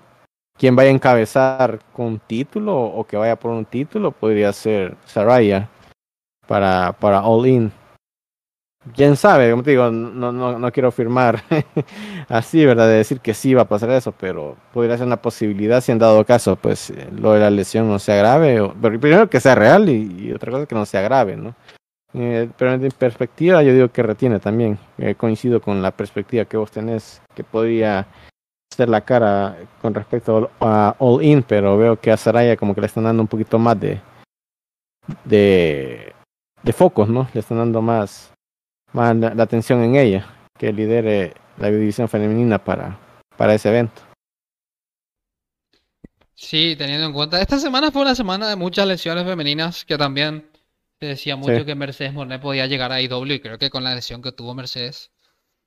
quien 0.58 0.76
vaya 0.76 0.90
a 0.90 0.94
encabezar 0.94 1.80
con 1.94 2.20
título 2.20 2.78
o 2.78 3.04
que 3.06 3.18
vaya 3.18 3.38
por 3.38 3.52
un 3.52 3.66
título 3.66 4.12
podría 4.12 4.52
ser 4.52 4.96
Saraya 5.06 5.70
para, 6.48 6.92
para 6.94 7.24
All 7.24 7.48
In 7.48 7.72
quién 8.96 9.16
sabe, 9.16 9.52
como 9.52 9.64
te 9.64 9.72
digo, 9.72 9.90
no, 9.92 10.32
no, 10.32 10.60
no 10.60 10.72
quiero 10.72 10.92
firmar 10.92 11.42
así, 12.30 12.66
¿verdad? 12.66 12.88
De 12.88 12.96
decir 12.96 13.20
que 13.20 13.34
sí 13.34 13.54
va 13.54 13.64
a 13.64 13.68
pasar 13.68 13.90
eso, 13.92 14.12
pero 14.12 14.56
podría 14.74 14.98
ser 14.98 15.08
una 15.08 15.22
posibilidad 15.22 15.82
si 15.82 15.92
en 15.92 16.00
dado 16.00 16.26
caso, 16.26 16.56
pues 16.56 16.90
eh, 16.92 17.10
lo 17.12 17.34
de 17.34 17.40
la 17.40 17.50
lesión 17.50 17.88
no 17.88 18.00
sea 18.00 18.16
grave, 18.16 18.62
pero 18.82 19.00
primero 19.00 19.30
que 19.30 19.40
sea 19.40 19.56
real 19.56 19.90
y, 19.90 20.32
otra 20.34 20.52
cosa 20.52 20.66
que 20.66 20.76
no 20.76 20.86
sea 20.86 21.02
grave, 21.02 21.36
¿no? 21.38 21.56
Eh, 22.14 22.50
pero 22.58 22.74
en 22.74 22.92
perspectiva 22.92 23.62
yo 23.62 23.74
digo 23.74 23.90
que 23.90 24.02
retiene 24.02 24.40
también, 24.40 24.80
eh, 24.98 25.16
coincido 25.16 25.62
con 25.62 25.82
la 25.82 25.92
perspectiva 25.92 26.46
que 26.46 26.58
vos 26.58 26.72
tenés, 26.72 27.22
que 27.36 27.44
podría 27.44 28.08
ser 28.76 28.90
la 28.90 29.02
cara 29.02 29.58
con 29.82 29.94
respecto 29.94 30.50
a 30.60 30.96
All 31.00 31.24
In, 31.24 31.44
pero 31.44 31.78
veo 31.78 32.00
que 32.00 32.12
a 32.12 32.18
Saraya 32.18 32.58
como 32.58 32.74
que 32.74 32.82
le 32.82 32.88
están 32.88 33.04
dando 33.04 33.22
un 33.22 33.28
poquito 33.28 33.60
más 33.60 33.80
de, 33.80 34.02
de, 35.26 36.14
de 36.64 36.74
focos, 36.74 37.10
¿no? 37.10 37.28
Le 37.34 37.42
están 37.42 37.58
dando 37.58 37.82
más 37.82 38.32
más 38.94 39.16
la, 39.16 39.44
atención 39.44 39.84
en 39.84 39.96
ella, 39.96 40.28
que 40.58 40.74
lidere 40.74 41.34
la 41.58 41.70
división 41.70 42.08
femenina 42.08 42.64
para, 42.64 42.98
para 43.38 43.54
ese 43.54 43.70
evento. 43.70 44.02
Sí, 46.36 46.76
teniendo 46.78 47.06
en 47.06 47.14
cuenta, 47.14 47.42
esta 47.42 47.60
semana 47.60 47.92
fue 47.92 48.02
una 48.02 48.16
semana 48.16 48.48
de 48.48 48.56
muchas 48.56 48.88
lesiones 48.88 49.26
femeninas, 49.26 49.84
que 49.84 49.98
también 49.98 50.50
se 51.00 51.08
decía 51.08 51.36
mucho 51.36 51.66
que 51.66 51.76
Mercedes 51.76 52.14
Morné 52.14 52.40
podía 52.40 52.66
llegar 52.66 52.92
a 52.92 53.02
IW 53.02 53.34
y 53.34 53.40
creo 53.40 53.58
que 53.58 53.70
con 53.70 53.84
la 53.84 53.94
lesión 53.94 54.22
que 54.22 54.32
tuvo 54.32 54.54
Mercedes. 54.54 55.12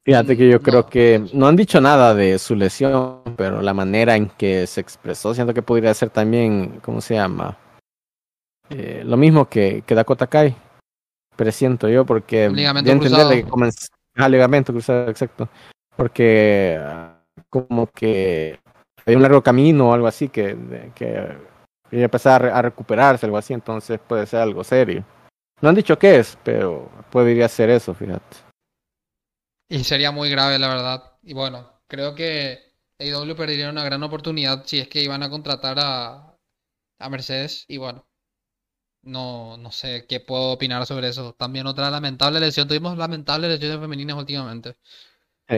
Fíjate 0.05 0.37
que 0.37 0.49
yo 0.49 0.61
creo 0.61 0.87
que 0.87 1.25
no 1.33 1.47
han 1.47 1.57
dicho 1.57 1.81
nada 1.81 2.15
de 2.15 2.39
su 2.39 2.57
lesión, 2.57 3.23
pero 3.37 3.63
la 3.63 3.73
manera 3.73 4.17
en 4.17 4.31
que 4.31 4.67
se 4.67 4.81
expresó, 4.81 5.33
siento 5.33 5.55
que 5.55 5.63
podría 5.63 5.95
ser 5.95 6.11
también, 6.11 6.81
¿cómo 6.83 7.01
se 7.01 7.15
llama? 7.15 7.57
Eh, 8.69 9.03
lo 9.05 9.17
mismo 9.17 9.49
que, 9.49 9.85
que 9.87 9.95
Dakota 9.95 10.27
Kai, 10.27 10.57
presiento 11.37 11.89
yo, 11.89 12.05
porque 12.05 12.49
ligamento 12.51 12.99
cruzado. 12.99 13.31
que 13.31 13.47
ah, 14.17 14.29
ligamento 14.29 14.73
cruzado, 14.73 15.11
exacto. 15.11 15.49
Porque 15.97 16.79
ah, 16.81 17.21
como 17.49 17.87
que 17.89 18.59
hay 19.07 19.15
un 19.15 19.23
largo 19.23 19.43
camino 19.43 19.91
o 19.91 19.93
algo 19.95 20.07
así 20.07 20.29
que, 20.29 20.57
que 20.95 21.37
empezar 21.91 22.47
a, 22.47 22.63
recuperarse, 22.63 23.27
algo 23.27 23.39
así, 23.39 23.53
entonces 23.53 24.01
puede 24.01 24.27
ser 24.27 24.41
algo 24.41 24.65
serio. 24.65 25.05
No 25.61 25.69
han 25.69 25.75
dicho 25.75 25.99
qué 25.99 26.17
es, 26.19 26.39
pero 26.43 26.91
podría 27.11 27.49
ser 27.49 27.71
eso, 27.71 27.95
fíjate. 27.95 28.37
Y 29.69 29.85
sería 29.85 30.11
muy 30.11 30.29
grave, 30.31 30.59
la 30.59 30.69
verdad. 30.69 31.13
Y 31.23 31.35
bueno, 31.35 31.81
creo 31.87 32.15
que 32.15 32.59
AEW 32.99 33.37
perdería 33.37 33.71
una 33.71 33.85
gran 33.85 34.03
oportunidad 34.03 34.65
si 34.67 34.81
es 34.81 34.89
que 34.89 35.03
iban 35.03 35.23
a 35.23 35.31
contratar 35.31 35.79
a, 35.81 36.37
a 36.99 37.09
Mercedes. 37.09 37.65
Y 37.69 37.77
bueno, 37.77 38.05
no, 39.03 39.57
no 39.57 39.73
sé 39.73 40.07
qué 40.09 40.21
puedo 40.21 40.53
opinar 40.53 40.87
sobre 40.87 41.09
eso. 41.09 41.35
También 41.35 41.67
otra 41.67 41.91
lamentable 41.91 42.41
lesión. 42.41 42.69
Tuvimos 42.69 42.97
lamentables 42.97 43.51
lesiones 43.51 43.81
femeninas 43.81 44.17
últimamente. 44.17 44.77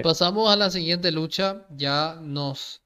Pasamos 0.03 0.51
a 0.51 0.57
la 0.57 0.70
siguiente 0.70 1.11
lucha. 1.12 1.66
Ya 1.70 2.18
nos 2.20 2.82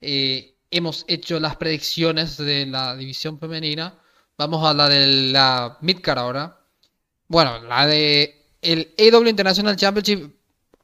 eh, 0.00 0.54
hemos 0.70 1.04
hecho 1.08 1.40
las 1.40 1.56
predicciones 1.56 2.36
de 2.36 2.66
la 2.66 2.94
división 2.96 3.38
femenina. 3.38 3.98
Vamos 4.38 4.64
a 4.64 4.74
la 4.74 4.88
de 4.88 5.06
la 5.32 5.78
Midcard 5.80 6.18
ahora. 6.18 6.58
Bueno, 7.28 7.60
la 7.62 7.86
de 7.86 8.46
el 8.60 8.94
AEW 8.98 9.28
International 9.28 9.76
Championship 9.76 10.34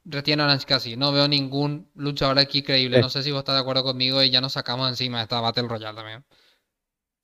retiene 0.04 0.42
a 0.42 0.46
Orange 0.46 0.66
Cassidy. 0.66 0.96
No 0.96 1.12
veo 1.12 1.28
ningún 1.28 1.88
luchador 1.94 2.38
aquí 2.38 2.62
creíble. 2.62 3.00
No 3.00 3.10
sé 3.10 3.22
si 3.22 3.30
vos 3.30 3.40
estás 3.40 3.54
de 3.54 3.60
acuerdo 3.60 3.84
conmigo 3.84 4.22
y 4.22 4.30
ya 4.30 4.40
nos 4.40 4.54
sacamos 4.54 4.88
encima 4.88 5.18
de 5.18 5.24
esta 5.24 5.40
Battle 5.40 5.68
Royale 5.68 5.96
también. 5.96 6.24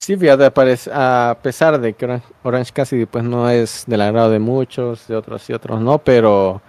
Sí, 0.00 0.16
fíjate, 0.16 0.52
parec- 0.52 0.90
a 0.92 1.38
pesar 1.42 1.80
de 1.80 1.94
que 1.94 2.20
Orange, 2.42 2.72
Cassidy 2.72 3.06
pues 3.06 3.24
no 3.24 3.48
es 3.48 3.84
del 3.86 4.02
agrado 4.02 4.30
de 4.30 4.38
muchos, 4.38 5.08
de 5.08 5.16
otros 5.16 5.48
y 5.48 5.54
otros 5.54 5.80
no, 5.80 5.98
pero 5.98 6.60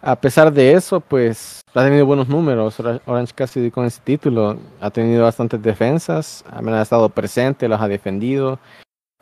a 0.00 0.14
pesar 0.16 0.52
de 0.52 0.72
eso, 0.74 1.00
pues 1.00 1.62
ha 1.74 1.82
tenido 1.84 2.06
buenos 2.06 2.28
números 2.28 2.78
Ora- 2.78 3.00
Orange 3.06 3.34
Cassidy 3.34 3.70
con 3.72 3.86
ese 3.86 4.00
título, 4.04 4.56
ha 4.80 4.90
tenido 4.90 5.24
bastantes 5.24 5.60
defensas, 5.60 6.44
al 6.50 6.62
menos 6.62 6.78
ha 6.78 6.82
estado 6.82 7.08
presente, 7.08 7.66
los 7.68 7.80
ha 7.80 7.88
defendido. 7.88 8.58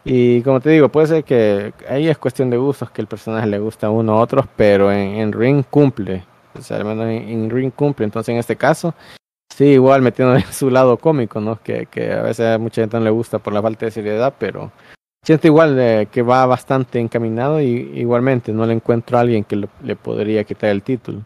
Y 0.04 0.42
como 0.42 0.60
te 0.60 0.70
digo, 0.70 0.90
puede 0.90 1.06
ser 1.06 1.24
que 1.24 1.72
ahí 1.88 2.08
es 2.08 2.18
cuestión 2.18 2.50
de 2.50 2.56
gustos, 2.58 2.90
que 2.90 3.00
el 3.00 3.08
personaje 3.08 3.46
le 3.46 3.58
gusta 3.58 3.88
a 3.88 3.90
uno 3.90 4.12
a 4.12 4.20
otros, 4.20 4.46
pero 4.56 4.92
en, 4.92 5.16
en 5.16 5.32
ring 5.32 5.64
cumple. 5.68 6.24
O 6.58 6.62
sea, 6.62 6.76
al 6.78 6.84
menos 6.84 7.06
en, 7.06 7.28
en 7.28 7.50
ring 7.50 7.70
cumple. 7.72 8.04
Entonces, 8.04 8.32
en 8.32 8.38
este 8.38 8.56
caso, 8.56 8.94
sí, 9.54 9.64
igual 9.64 10.02
metiendo 10.02 10.34
en 10.36 10.52
su 10.52 10.70
lado 10.70 10.96
cómico, 10.96 11.40
¿no? 11.40 11.62
Que, 11.62 11.86
que 11.86 12.12
a 12.12 12.22
veces 12.22 12.54
a 12.54 12.58
mucha 12.58 12.82
gente 12.82 12.98
no 12.98 13.04
le 13.04 13.10
gusta 13.10 13.38
por 13.38 13.52
la 13.52 13.62
falta 13.62 13.86
de 13.86 13.92
seriedad, 13.92 14.34
pero 14.38 14.72
siento 15.24 15.46
igual 15.46 15.78
eh, 15.78 16.08
que 16.10 16.22
va 16.22 16.46
bastante 16.46 16.98
encaminado 16.98 17.60
y 17.60 17.66
igualmente 17.94 18.52
no 18.52 18.66
le 18.66 18.74
encuentro 18.74 19.18
a 19.18 19.20
alguien 19.20 19.44
que 19.44 19.56
le, 19.56 19.96
podría 19.96 20.44
quitar 20.44 20.70
el 20.70 20.82
título. 20.82 21.22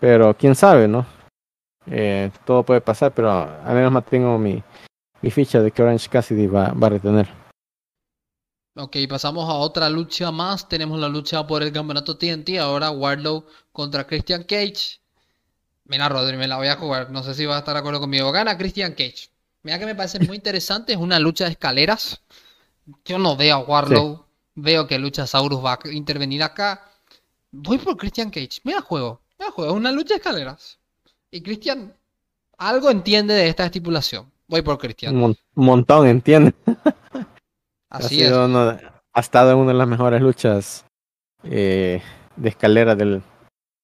Pero 0.00 0.34
quién 0.36 0.54
sabe, 0.54 0.88
¿no? 0.88 1.06
Eh, 1.86 2.30
todo 2.44 2.62
puede 2.62 2.80
pasar, 2.80 3.12
pero 3.12 3.30
al 3.30 3.74
menos 3.74 3.92
mantengo 3.92 4.38
mi, 4.38 4.62
mi 5.22 5.30
ficha 5.30 5.60
de 5.60 5.70
que 5.70 5.82
Orange 5.82 6.08
Cassidy 6.08 6.46
va, 6.46 6.72
va 6.72 6.86
a 6.86 6.90
retener. 6.90 7.40
Ok, 8.76 8.96
pasamos 9.08 9.48
a 9.48 9.54
otra 9.54 9.90
lucha 9.90 10.30
más. 10.30 10.68
Tenemos 10.68 10.98
la 10.98 11.08
lucha 11.08 11.46
por 11.46 11.62
el 11.62 11.72
campeonato 11.72 12.16
TNT. 12.16 12.58
Ahora 12.60 12.90
Wardlow 12.90 13.44
contra 13.72 14.06
Christian 14.06 14.44
Cage. 14.44 14.99
Mira, 15.90 16.08
Rodri, 16.08 16.36
me 16.36 16.46
la 16.46 16.56
voy 16.56 16.68
a 16.68 16.76
jugar. 16.76 17.10
No 17.10 17.22
sé 17.22 17.34
si 17.34 17.44
vas 17.46 17.56
a 17.56 17.58
estar 17.60 17.74
de 17.74 17.80
acuerdo 17.80 18.00
conmigo. 18.00 18.30
Gana 18.32 18.56
Christian 18.56 18.92
Cage. 18.92 19.28
Mira 19.64 19.78
que 19.78 19.86
me 19.86 19.94
parece 19.96 20.20
muy 20.20 20.36
interesante. 20.36 20.92
Es 20.92 20.98
una 20.98 21.18
lucha 21.18 21.44
de 21.44 21.50
escaleras. 21.50 22.22
Yo 23.04 23.18
no 23.18 23.36
veo 23.36 23.56
a 23.56 23.58
Wardlow. 23.58 24.24
Veo 24.54 24.86
que 24.86 24.98
Luchasaurus 24.98 25.64
va 25.64 25.74
a 25.84 25.88
intervenir 25.90 26.42
acá. 26.42 26.80
Voy 27.50 27.78
por 27.78 27.96
Christian 27.96 28.30
Cage. 28.30 28.60
Mira 28.64 28.80
juego. 28.80 29.20
Mira 29.38 29.50
juego. 29.50 29.72
Es 29.72 29.76
una 29.76 29.90
lucha 29.92 30.14
de 30.14 30.18
escaleras. 30.18 30.78
Y 31.30 31.42
Christian 31.42 31.92
algo 32.56 32.88
entiende 32.90 33.34
de 33.34 33.48
esta 33.48 33.64
estipulación. 33.66 34.30
Voy 34.46 34.62
por 34.62 34.74
Un, 34.74 34.80
Christian. 34.80 35.16
mon- 35.16 35.36
un 35.56 35.64
montón, 35.64 36.06
¿entiendes? 36.06 36.54
Ha 37.92 37.96
Así 37.98 38.20
es. 38.22 38.28
sido 38.28 38.44
uno 38.46 38.66
de- 38.66 38.88
ha 39.12 39.20
estado 39.20 39.50
en 39.50 39.56
una 39.58 39.72
de 39.72 39.78
las 39.78 39.88
mejores 39.88 40.20
luchas 40.22 40.84
eh, 41.42 42.00
de 42.36 42.48
escalera 42.48 42.94
del, 42.94 43.20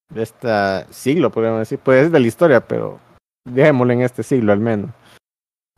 de 0.08 0.22
este 0.22 0.48
siglo, 0.90 1.30
podríamos 1.30 1.60
decir. 1.60 1.78
Pues 1.82 2.06
es 2.06 2.12
de 2.12 2.20
la 2.20 2.26
historia, 2.26 2.60
pero 2.60 2.98
dejémoslo 3.44 3.92
en 3.92 4.02
este 4.02 4.22
siglo 4.22 4.52
al 4.52 4.60
menos. 4.60 4.90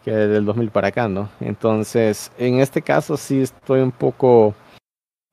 Que 0.02 0.10
es 0.10 0.30
del 0.30 0.44
2000 0.44 0.70
para 0.70 0.88
acá, 0.88 1.08
¿no? 1.08 1.28
Entonces, 1.40 2.30
en 2.38 2.60
este 2.60 2.82
caso 2.82 3.16
sí 3.16 3.42
estoy 3.42 3.80
un 3.80 3.92
poco 3.92 4.54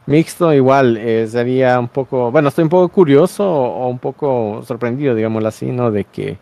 mixto. 0.06 0.54
Igual 0.54 0.98
eh, 0.98 1.28
sería 1.28 1.80
un 1.80 1.88
poco, 1.88 2.32
bueno, 2.32 2.50
estoy 2.50 2.64
un 2.64 2.70
poco 2.70 2.90
curioso 2.90 3.50
o, 3.50 3.86
o 3.86 3.88
un 3.90 4.00
poco 4.00 4.62
sorprendido, 4.64 5.16
digámoslo 5.16 5.50
así, 5.50 5.68
¿no? 5.68 5.92
De 5.92 6.06
que 6.06 6.38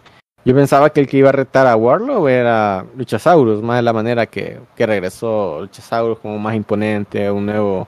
yo 0.46 0.54
pensaba 0.54 0.90
que 0.90 1.00
el 1.00 1.08
que 1.08 1.18
iba 1.18 1.30
a 1.30 1.34
retar 1.34 1.68
a 1.68 1.76
Warlow 1.76 2.28
era 2.28 2.86
Luchasaurus, 2.98 3.62
más 3.62 3.78
de 3.78 3.82
la 3.84 3.94
manera 3.94 4.26
que, 4.26 4.60
que 4.76 4.86
regresó 4.86 5.62
Luchasaurus 5.62 6.20
como 6.20 6.38
más 6.38 6.56
imponente, 6.56 7.32
un 7.32 7.46
nuevo 7.46 7.88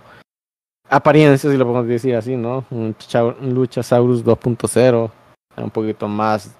apariencia, 0.89 1.49
si 1.51 1.57
lo 1.57 1.65
podemos 1.65 1.88
decir 1.88 2.15
así, 2.15 2.36
¿no? 2.36 2.65
Un, 2.71 2.89
Lucha- 2.99 3.23
un 3.23 3.53
Luchasaurus 3.53 4.23
2.0, 4.23 5.09
un 5.57 5.69
poquito 5.71 6.07
más, 6.07 6.55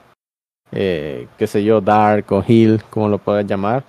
eh, 0.72 1.28
qué 1.38 1.48
sé 1.48 1.64
yo, 1.64 1.82
Dark 1.82 2.26
o 2.32 2.44
Hill, 2.46 2.82
como 2.90 3.10
lo 3.10 3.18
puedas 3.18 3.46
llamar. 3.46 3.84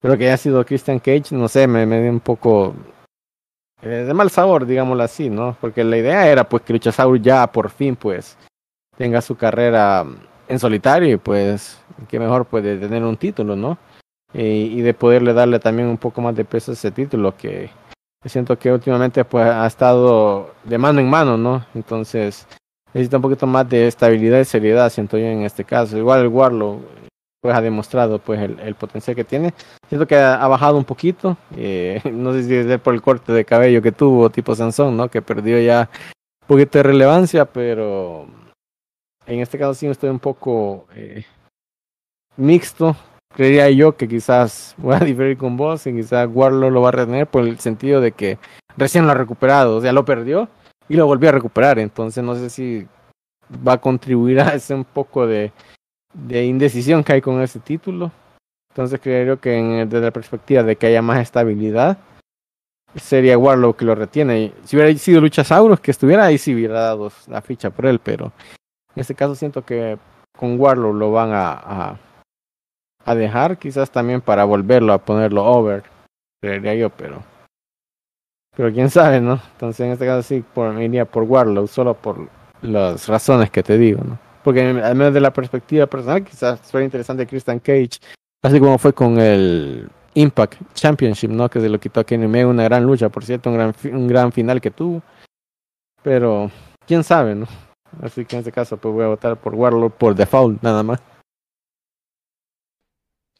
Pero 0.00 0.16
que 0.18 0.26
haya 0.26 0.36
sido 0.36 0.64
Christian 0.64 0.98
Cage, 0.98 1.32
no 1.34 1.46
sé, 1.48 1.66
me, 1.66 1.86
me 1.86 2.00
dio 2.02 2.10
un 2.10 2.20
poco 2.20 2.74
eh, 3.82 3.88
de 3.88 4.14
mal 4.14 4.30
sabor, 4.30 4.66
digámoslo 4.66 5.02
así, 5.02 5.30
¿no? 5.30 5.56
Porque 5.60 5.84
la 5.84 5.96
idea 5.96 6.28
era 6.28 6.48
pues 6.48 6.62
que 6.62 6.72
Luchasaurus 6.72 7.20
ya 7.22 7.46
por 7.50 7.70
fin 7.70 7.94
pues 7.96 8.36
tenga 8.96 9.20
su 9.20 9.36
carrera 9.36 10.04
en 10.48 10.58
solitario 10.58 11.12
y 11.12 11.16
pues 11.16 11.80
qué 12.08 12.18
mejor 12.18 12.44
pues 12.46 12.64
de 12.64 12.78
tener 12.78 13.02
un 13.04 13.16
título, 13.16 13.54
¿no? 13.56 13.78
Y 14.34 14.80
de 14.80 14.94
poderle 14.94 15.34
darle 15.34 15.58
también 15.60 15.88
un 15.88 15.98
poco 15.98 16.22
más 16.22 16.34
de 16.34 16.44
peso 16.46 16.70
a 16.70 16.74
ese 16.74 16.90
título 16.90 17.36
que 17.36 17.68
siento 18.28 18.58
que 18.58 18.72
últimamente 18.72 19.24
pues 19.24 19.46
ha 19.46 19.66
estado 19.66 20.54
de 20.64 20.78
mano 20.78 21.00
en 21.00 21.10
mano, 21.10 21.36
¿no? 21.36 21.64
Entonces 21.74 22.46
necesita 22.94 23.16
un 23.16 23.22
poquito 23.22 23.46
más 23.46 23.68
de 23.68 23.88
estabilidad 23.88 24.40
y 24.40 24.44
seriedad, 24.44 24.90
siento 24.90 25.18
yo 25.18 25.26
en 25.26 25.42
este 25.42 25.64
caso. 25.64 25.96
Igual 25.96 26.22
el 26.22 26.28
Warlow 26.28 26.80
pues 27.40 27.56
ha 27.56 27.60
demostrado 27.60 28.20
pues 28.20 28.40
el, 28.40 28.74
potencial 28.76 29.16
que 29.16 29.24
tiene. 29.24 29.52
Siento 29.88 30.06
que 30.06 30.16
ha, 30.16 30.42
ha 30.42 30.46
bajado 30.46 30.78
un 30.78 30.84
poquito, 30.84 31.36
eh, 31.56 32.00
no 32.12 32.32
sé 32.32 32.44
si 32.44 32.54
es 32.54 32.80
por 32.80 32.94
el 32.94 33.02
corte 33.02 33.32
de 33.32 33.44
cabello 33.44 33.82
que 33.82 33.92
tuvo 33.92 34.30
tipo 34.30 34.54
Sansón, 34.54 34.96
¿no? 34.96 35.08
Que 35.08 35.22
perdió 35.22 35.60
ya 35.60 35.90
un 36.42 36.46
poquito 36.46 36.78
de 36.78 36.84
relevancia, 36.84 37.44
pero 37.44 38.26
en 39.26 39.40
este 39.40 39.58
caso 39.58 39.74
sí 39.74 39.86
estoy 39.86 40.10
un 40.10 40.20
poco 40.20 40.86
eh, 40.94 41.24
mixto. 42.36 42.96
Creería 43.34 43.70
yo 43.70 43.96
que 43.96 44.08
quizás 44.08 44.74
voy 44.78 44.94
a 44.94 45.00
diferir 45.00 45.36
con 45.36 45.56
vos 45.56 45.86
y 45.86 45.92
quizás 45.94 46.28
Warlow 46.32 46.70
lo 46.70 46.82
va 46.82 46.88
a 46.88 46.92
retener 46.92 47.26
por 47.26 47.42
el 47.44 47.58
sentido 47.58 48.00
de 48.00 48.12
que 48.12 48.38
recién 48.76 49.06
lo 49.06 49.12
ha 49.12 49.14
recuperado, 49.16 49.76
o 49.76 49.80
sea, 49.80 49.92
lo 49.92 50.04
perdió 50.04 50.48
y 50.88 50.96
lo 50.96 51.06
volvió 51.06 51.28
a 51.28 51.32
recuperar, 51.32 51.78
entonces 51.78 52.22
no 52.22 52.34
sé 52.34 52.50
si 52.50 52.86
va 53.66 53.74
a 53.74 53.80
contribuir 53.80 54.40
a 54.40 54.54
ese 54.54 54.74
un 54.74 54.84
poco 54.84 55.26
de, 55.26 55.52
de 56.14 56.44
indecisión 56.44 57.02
que 57.04 57.14
hay 57.14 57.20
con 57.20 57.40
ese 57.42 57.58
título. 57.60 58.10
Entonces 58.70 59.00
creo 59.02 59.38
que 59.38 59.58
en- 59.58 59.88
desde 59.88 60.04
la 60.06 60.10
perspectiva 60.10 60.62
de 60.62 60.76
que 60.76 60.86
haya 60.86 61.02
más 61.02 61.18
estabilidad, 61.20 61.98
sería 62.94 63.38
Warlow 63.38 63.74
que 63.74 63.84
lo 63.84 63.94
retiene. 63.94 64.52
Si 64.64 64.76
hubiera 64.76 64.96
sido 64.98 65.20
Luchasaurus 65.20 65.80
que 65.80 65.90
estuviera 65.90 66.24
ahí, 66.24 66.38
sí 66.38 66.54
hubiera 66.54 66.80
dado 66.80 67.10
la 67.28 67.40
ficha 67.42 67.70
por 67.70 67.86
él, 67.86 67.98
pero 68.02 68.32
en 68.94 69.00
este 69.00 69.14
caso 69.14 69.34
siento 69.34 69.62
que 69.64 69.98
con 70.38 70.58
Warlow 70.58 70.92
lo 70.94 71.12
van 71.12 71.32
a, 71.32 71.52
a, 71.52 71.96
a 73.04 73.14
dejar, 73.14 73.58
quizás 73.58 73.90
también 73.90 74.20
para 74.20 74.44
volverlo 74.44 74.92
a 74.92 74.98
ponerlo 74.98 75.44
over, 75.44 75.82
creería 76.40 76.74
yo, 76.74 76.90
pero 76.90 77.22
pero 78.54 78.70
quién 78.70 78.90
sabe, 78.90 79.20
¿no? 79.20 79.40
Entonces 79.52 79.86
en 79.86 79.92
este 79.92 80.04
caso 80.04 80.22
sí 80.22 80.44
por, 80.54 80.72
me 80.74 80.84
iría 80.84 81.04
por 81.04 81.22
Warlow, 81.22 81.66
solo 81.66 81.94
por 81.94 82.28
las 82.60 83.08
razones 83.08 83.50
que 83.50 83.62
te 83.62 83.78
digo, 83.78 84.02
¿no? 84.04 84.18
Porque 84.44 84.60
al 84.60 84.94
menos 84.94 85.14
de 85.14 85.20
la 85.20 85.32
perspectiva 85.32 85.86
personal, 85.86 86.24
quizás 86.24 86.60
fuera 86.60 86.84
interesante 86.84 87.26
Christian 87.26 87.60
Cage, 87.60 87.98
así 88.42 88.60
como 88.60 88.76
fue 88.76 88.92
con 88.92 89.18
el 89.18 89.88
Impact 90.14 90.60
Championship, 90.74 91.30
¿no? 91.30 91.48
Que 91.48 91.60
se 91.60 91.68
lo 91.68 91.80
quitó 91.80 92.00
a 92.00 92.04
Kenny 92.04 92.26
Omega, 92.26 92.48
una 92.48 92.64
gran 92.64 92.84
lucha, 92.84 93.08
por 93.08 93.24
cierto, 93.24 93.48
un 93.48 93.56
gran, 93.56 93.74
un 93.84 94.06
gran 94.06 94.32
final 94.32 94.60
que 94.60 94.70
tuvo. 94.70 95.02
Pero 96.02 96.50
quién 96.86 97.04
sabe, 97.04 97.34
¿no? 97.34 97.46
Así 98.02 98.24
que 98.24 98.36
en 98.36 98.40
este 98.40 98.52
caso 98.52 98.76
pues 98.76 98.94
voy 98.94 99.04
a 99.04 99.08
votar 99.08 99.36
por 99.36 99.54
Warlow 99.54 99.90
por 99.90 100.14
default, 100.14 100.62
nada 100.62 100.82
más. 100.82 101.00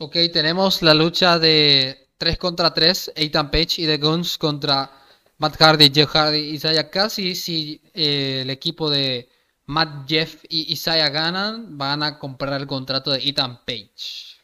Ok, 0.03 0.16
tenemos 0.32 0.82
la 0.82 0.94
lucha 0.94 1.38
de 1.38 2.09
3 2.18 2.36
contra 2.36 2.74
3, 2.74 3.12
Ethan 3.14 3.53
Page 3.53 3.82
y 3.82 3.86
The 3.86 3.98
Guns 3.98 4.36
contra 4.36 4.90
Matt 5.38 5.57
Hardy, 5.57 5.92
Jeff 5.94 6.11
Hardy 6.11 6.38
y 6.38 6.55
Isaiah 6.55 6.90
Cassidy. 6.90 7.36
Si 7.36 7.80
eh, 7.94 8.40
el 8.42 8.50
equipo 8.50 8.90
de 8.90 9.28
Matt, 9.66 10.09
Jeff 10.09 10.42
y 10.48 10.72
Isaiah 10.72 11.09
ganan, 11.09 11.78
van 11.78 12.03
a 12.03 12.18
comprar 12.18 12.61
el 12.61 12.66
contrato 12.66 13.12
de 13.12 13.20
Ethan 13.20 13.61
Page. 13.64 14.40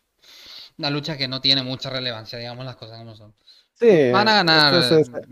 Una 0.78 0.90
lucha 0.90 1.16
que 1.16 1.26
no 1.26 1.40
tiene 1.40 1.64
mucha 1.64 1.90
relevancia, 1.90 2.38
digamos 2.38 2.64
las 2.64 2.76
cosas 2.76 2.98
como 2.98 3.16
son. 3.16 3.34
Sí, 3.74 4.12
Van 4.12 4.28
a 4.28 4.34
ganar 4.34 4.80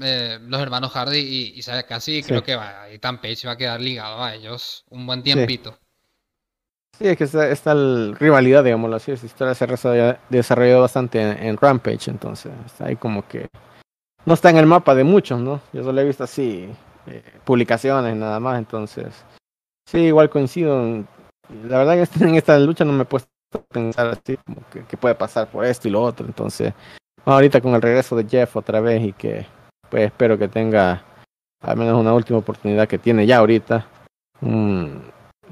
eh, 0.01 0.41
los 0.43 0.61
hermanos 0.61 0.91
Hardy 0.91 1.21
y 1.21 1.59
Isaiah 1.61 1.85
Cassidy. 1.85 2.23
Sí. 2.23 2.29
Creo 2.31 2.43
que 2.43 2.57
va, 2.57 2.89
Ethan 2.89 3.21
Page 3.21 3.47
va 3.47 3.53
a 3.53 3.57
quedar 3.57 3.81
ligado 3.81 4.25
a 4.25 4.35
ellos 4.35 4.85
un 4.91 5.07
buen 5.07 5.23
tiempito. 5.23 5.71
Sí, 5.71 5.86
es 7.01 7.17
que 7.17 7.25
está 7.25 7.73
el 7.73 8.17
rivalidad, 8.19 8.65
digámoslo 8.65 8.97
así. 8.97 9.13
Esa 9.13 9.27
historia 9.27 9.55
se 9.55 9.65
ha 9.65 10.19
desarrollado- 10.31 10.81
bastante 10.81 11.21
en, 11.21 11.57
Rampage, 11.57 12.11
entonces 12.11 12.53
ahí 12.81 12.97
como 12.97 13.27
que 13.27 13.49
no 14.25 14.35
está 14.35 14.51
en 14.51 14.57
el 14.57 14.67
mapa 14.67 14.95
de 14.95 15.05
muchos, 15.05 15.41
¿no? 15.41 15.61
Yo 15.73 15.85
solo 15.85 16.01
he 16.01 16.05
visto 16.05 16.25
así 16.25 16.69
eh, 17.07 17.23
publicaciones 17.45 18.17
nada 18.17 18.41
más, 18.41 18.59
entonces 18.59 19.25
Sí, 19.89 19.99
igual 19.99 20.29
coincido. 20.29 21.05
La 21.69 21.79
verdad 21.79 21.95
que 21.95 22.25
en 22.25 22.35
esta 22.35 22.59
lucha 22.59 22.85
no 22.85 22.93
me 22.93 23.03
he 23.03 23.07
puesto 23.07 23.31
a 23.55 23.59
pensar 23.59 24.09
así, 24.09 24.37
como 24.39 24.63
que, 24.89 24.97
puede 24.97 25.15
pasar 25.15 25.49
por 25.49 25.65
esto 25.65 25.89
y 25.89 25.93
lo 25.93 26.03
otro. 26.03 26.27
Entonces, 26.27 26.75
ahorita 27.25 27.61
con 27.61 27.75
el 27.75 27.83
regreso 27.83 28.17
de 28.17 28.27
Jeff 28.29 28.57
otra 28.57 28.81
vez 28.81 29.03
y 29.03 29.13
que 29.13 29.47
pues 29.89 30.07
espero 30.07 30.37
que 30.37 30.49
tenga 30.49 31.05
al 31.63 31.77
menos 31.77 31.99
una 31.99 32.13
última 32.13 32.41
oportunidad 32.41 32.89
que 32.89 32.99
tiene 32.99 33.27
ya 33.27 33.39
ahorita. 33.39 33.87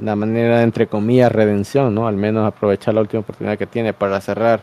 La 0.00 0.16
manera, 0.16 0.62
entre 0.62 0.86
comillas, 0.86 1.32
redención, 1.32 1.94
¿no? 1.94 2.06
Al 2.06 2.16
menos 2.16 2.46
aprovechar 2.46 2.94
la 2.94 3.00
última 3.00 3.20
oportunidad 3.20 3.58
que 3.58 3.66
tiene 3.66 3.92
para 3.92 4.20
cerrar 4.20 4.62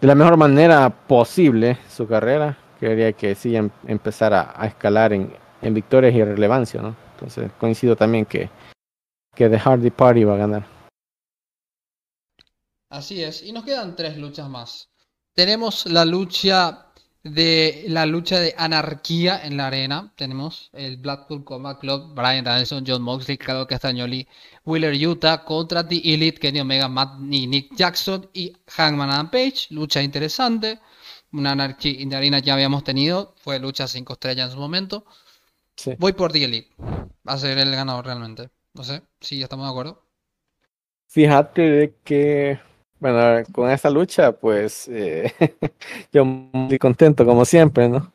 de 0.00 0.06
la 0.06 0.14
mejor 0.14 0.36
manera 0.36 0.90
posible 0.90 1.78
su 1.88 2.06
carrera. 2.06 2.58
Quería 2.78 3.12
que 3.12 3.34
sí 3.34 3.54
em, 3.56 3.70
empezara 3.86 4.54
a 4.56 4.66
escalar 4.66 5.12
en, 5.12 5.32
en 5.62 5.74
victorias 5.74 6.14
y 6.14 6.24
relevancia, 6.24 6.80
¿no? 6.80 6.96
Entonces 7.14 7.50
coincido 7.58 7.96
también 7.96 8.24
que, 8.24 8.50
que 9.34 9.48
The 9.48 9.58
Hardy 9.58 9.90
Party 9.90 10.24
va 10.24 10.34
a 10.34 10.38
ganar. 10.38 10.66
Así 12.90 13.22
es, 13.22 13.42
y 13.42 13.52
nos 13.52 13.64
quedan 13.64 13.94
tres 13.94 14.16
luchas 14.16 14.48
más. 14.48 14.90
Tenemos 15.34 15.86
la 15.86 16.04
lucha 16.04 16.89
de 17.22 17.84
la 17.88 18.06
lucha 18.06 18.40
de 18.40 18.54
anarquía 18.56 19.44
en 19.44 19.56
la 19.56 19.66
arena. 19.66 20.12
Tenemos 20.16 20.70
el 20.72 20.96
Blackpool 20.96 21.44
Combat 21.44 21.78
Club, 21.78 22.14
Brian 22.14 22.44
Danielson, 22.44 22.84
John 22.86 23.02
Moxley, 23.02 23.36
Carlos 23.36 23.66
Castagnoli, 23.66 24.26
Wheeler 24.64 24.94
Utah 25.06 25.44
contra 25.44 25.86
The 25.86 25.96
Elite, 26.14 26.38
Kenny 26.38 26.60
Omega, 26.60 26.88
Matt 26.88 27.20
y 27.30 27.46
Nick 27.46 27.76
Jackson 27.76 28.28
y 28.32 28.56
Hangman 28.66 29.10
Adam 29.10 29.30
Page. 29.30 29.66
Lucha 29.70 30.02
interesante. 30.02 30.78
Una 31.32 31.52
anarquía 31.52 32.00
en 32.00 32.10
la 32.10 32.18
arena 32.18 32.38
ya 32.38 32.54
habíamos 32.54 32.84
tenido. 32.84 33.34
Fue 33.38 33.58
lucha 33.58 33.86
5 33.86 34.12
estrellas 34.14 34.46
en 34.46 34.52
su 34.54 34.58
momento. 34.58 35.04
Voy 35.98 36.12
por 36.12 36.32
The 36.32 36.44
Elite. 36.44 36.74
Va 36.78 37.34
a 37.34 37.38
ser 37.38 37.58
el 37.58 37.70
ganador 37.70 38.06
realmente. 38.06 38.50
No 38.74 38.84
sé 38.84 39.02
si 39.20 39.38
ya 39.38 39.44
estamos 39.44 39.66
de 39.66 39.70
acuerdo. 39.70 40.06
Fíjate 41.06 41.96
que 42.04 42.60
bueno, 43.00 43.42
con 43.52 43.70
esta 43.70 43.90
lucha, 43.90 44.32
pues 44.32 44.86
eh, 44.88 45.32
yo 46.12 46.24
muy 46.24 46.78
contento 46.78 47.24
como 47.24 47.44
siempre, 47.44 47.88
¿no? 47.88 48.12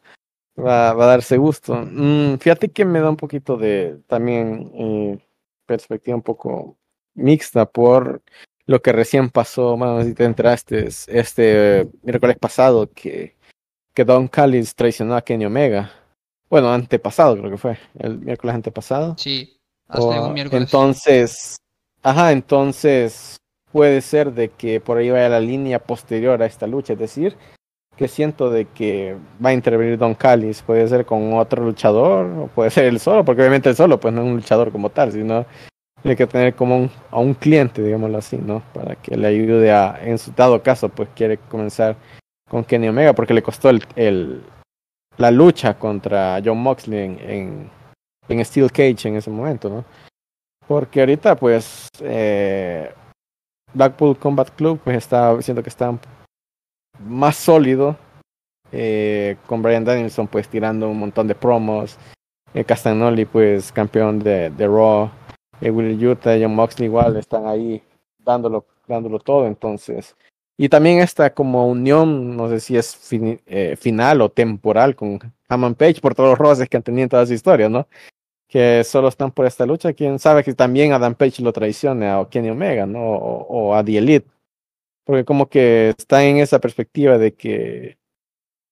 Va, 0.58 0.94
va 0.94 1.06
a 1.06 1.08
darse 1.08 1.38
gusto. 1.38 1.76
Mm, 1.76 2.38
fíjate 2.38 2.70
que 2.70 2.86
me 2.86 3.02
da 3.02 3.10
un 3.10 3.18
poquito 3.18 3.58
de 3.58 4.00
también 4.08 4.72
eh, 4.76 5.20
perspectiva 5.66 6.16
un 6.16 6.22
poco 6.22 6.78
mixta 7.16 7.66
por 7.66 8.22
lo 8.68 8.82
que 8.82 8.92
recién 8.92 9.30
pasó, 9.30 9.76
bueno, 9.78 10.04
si 10.04 10.14
te 10.14 10.24
entraste 10.24 10.88
este 11.08 11.88
miércoles 12.04 12.38
pasado 12.38 12.90
que, 12.92 13.36
que 13.94 14.06
Don 14.06 14.28
Callis 14.28 14.76
traicionó 14.76 15.16
a 15.16 15.22
Kenny 15.22 15.46
Omega. 15.46 15.92
Bueno, 16.50 16.72
antepasado 16.72 17.38
creo 17.38 17.52
que 17.52 17.58
fue, 17.58 17.78
el 18.00 18.20
miércoles 18.20 18.56
antepasado. 18.56 19.16
Sí, 19.18 19.60
hasta 19.88 20.28
un 20.28 20.34
miércoles. 20.34 20.64
Entonces, 20.64 21.58
ajá, 22.02 22.32
entonces 22.32 23.38
puede 23.76 24.00
ser 24.00 24.32
de 24.32 24.48
que 24.48 24.80
por 24.80 24.98
ahí 24.98 25.10
vaya 25.10 25.28
la 25.28 25.42
línea 25.42 25.80
posterior 25.80 26.42
a 26.42 26.46
esta 26.46 26.66
lucha, 26.66 26.94
es 26.94 27.00
decir, 27.00 27.36
que 27.98 28.08
siento 28.08 28.50
de 28.50 28.68
que 28.68 29.18
va 29.44 29.50
a 29.50 29.54
intervenir 29.54 29.98
Don 29.98 30.16
Callis, 30.16 30.62
puede 30.62 30.88
ser 30.88 31.06
con 31.06 31.34
otro 31.34 31.62
luchador, 31.62 32.26
o 32.26 32.48
puede 32.48 32.70
ser 32.70 32.86
él 32.86 33.02
solo, 33.02 33.26
porque 33.26 33.42
obviamente 33.42 33.68
él 33.68 33.76
solo 33.76 34.00
pues 34.00 34.14
no 34.14 34.22
es 34.22 34.28
un 34.28 34.36
luchador 34.36 34.72
como 34.72 34.92
tal, 34.92 35.12
sino 35.12 35.46
tiene 36.02 36.16
que 36.16 36.26
tener 36.26 36.56
como 36.56 36.78
un, 36.78 36.92
a 37.12 37.20
un 37.20 37.34
cliente, 37.34 37.84
digámoslo 37.84 38.18
así, 38.18 38.38
¿no? 38.38 38.64
Para 38.74 38.96
que 38.96 39.18
le 39.18 39.28
ayude 39.28 39.70
a, 39.74 40.00
en 40.02 40.20
su 40.20 40.32
dado 40.32 40.64
caso, 40.64 40.88
pues 40.88 41.10
quiere 41.14 41.38
comenzar 41.38 41.98
con 42.50 42.64
Kenny 42.64 42.88
Omega, 42.88 43.12
porque 43.12 43.34
le 43.34 43.44
costó 43.44 43.70
el, 43.70 44.42
la 45.18 45.32
lucha 45.32 45.78
contra 45.78 46.42
John 46.42 46.60
Moxley 46.60 47.00
en, 47.00 47.20
en, 47.30 47.70
en 48.30 48.46
Steel 48.46 48.72
Cage 48.72 49.10
en 49.10 49.18
ese 49.18 49.30
momento, 49.30 49.68
¿no? 49.68 49.84
Porque 50.66 51.02
ahorita, 51.02 51.36
pues, 51.36 51.90
eh, 52.00 52.90
Blackpool 53.76 54.18
Combat 54.18 54.50
Club 54.50 54.80
pues 54.84 54.98
está 54.98 55.40
siento 55.42 55.62
que 55.62 55.70
está 55.70 55.96
más 57.00 57.36
sólido 57.36 57.98
eh, 58.72 59.38
con 59.46 59.62
Brian 59.62 59.86
Danielson 59.86 60.28
pues 60.28 60.48
tirando 60.48 60.90
un 60.90 60.98
montón 60.98 61.28
de 61.28 61.36
promos 61.36 61.98
eh, 62.54 62.64
Castagnoli 62.64 63.26
pues 63.26 63.72
campeón 63.72 64.20
de, 64.20 64.50
de 64.50 64.68
Raw 64.68 65.12
eh, 65.62 65.70
Will 65.70 66.04
Utah 66.04 66.38
John 66.42 66.56
Moxley 66.56 66.88
igual 66.88 67.18
están 67.18 67.46
ahí 67.48 67.84
dándolo 68.18 68.66
dándolo 68.88 69.20
todo 69.20 69.48
entonces. 69.48 70.16
Y 70.58 70.70
también 70.70 71.00
esta 71.00 71.34
como 71.34 71.68
unión 71.68 72.38
no 72.38 72.48
sé 72.48 72.60
si 72.62 72.78
es 72.78 72.98
eh, 73.12 73.76
final 73.78 74.22
o 74.22 74.30
temporal 74.30 74.96
con 74.96 75.20
Hammond 75.50 75.76
Page 75.76 76.00
por 76.02 76.16
todos 76.16 76.30
los 76.30 76.40
roces 76.40 76.70
que 76.70 76.78
han 76.78 76.84
tenido 76.84 77.04
en 77.04 77.10
toda 77.10 77.26
su 77.26 77.34
historia 77.34 77.68
no 77.68 77.88
que 78.48 78.84
solo 78.84 79.08
están 79.08 79.32
por 79.32 79.46
esta 79.46 79.66
lucha. 79.66 79.94
Quién 79.94 80.20
sabe 80.20 80.44
que 80.44 80.54
también 80.54 80.94
Adam 80.94 81.16
Page 81.16 81.42
lo 81.44 81.54
traicione 81.54 82.08
a 82.08 82.28
Kenny 82.30 82.50
Omega, 82.50 82.86
¿no? 82.86 83.02
O, 83.04 83.76
a 83.76 83.84
The 83.84 83.98
Elite. 83.98 84.28
Porque 85.06 85.26
como 85.26 85.50
que 85.50 85.90
está 85.98 86.24
en 86.26 86.38
esa 86.38 86.60
perspectiva 86.60 87.18
de 87.18 87.34
que 87.34 87.98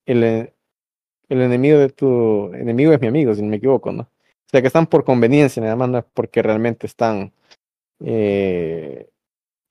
el, 0.05 0.23
el 0.23 1.41
enemigo 1.41 1.79
de 1.79 1.89
tu 1.89 2.53
enemigo 2.53 2.93
es 2.93 3.01
mi 3.01 3.07
amigo, 3.07 3.33
si 3.35 3.41
no 3.41 3.49
me 3.49 3.57
equivoco, 3.57 3.91
¿no? 3.91 4.03
O 4.03 4.49
sea 4.51 4.61
que 4.61 4.67
están 4.67 4.87
por 4.87 5.03
conveniencia, 5.03 5.61
nada 5.63 5.75
más 5.75 5.89
no 5.89 6.05
porque 6.13 6.41
realmente 6.43 6.85
están 6.87 7.33
eh, 7.99 9.09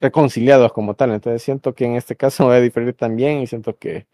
reconciliados 0.01 0.73
como 0.73 0.95
tal. 0.95 1.11
Entonces 1.11 1.41
siento 1.41 1.73
que 1.73 1.85
en 1.85 1.95
este 1.95 2.15
caso 2.15 2.47
va 2.47 2.55
a 2.55 2.61
diferir 2.61 2.93
también 2.93 3.41
y 3.41 3.47
siento 3.47 3.77
que 3.77 4.07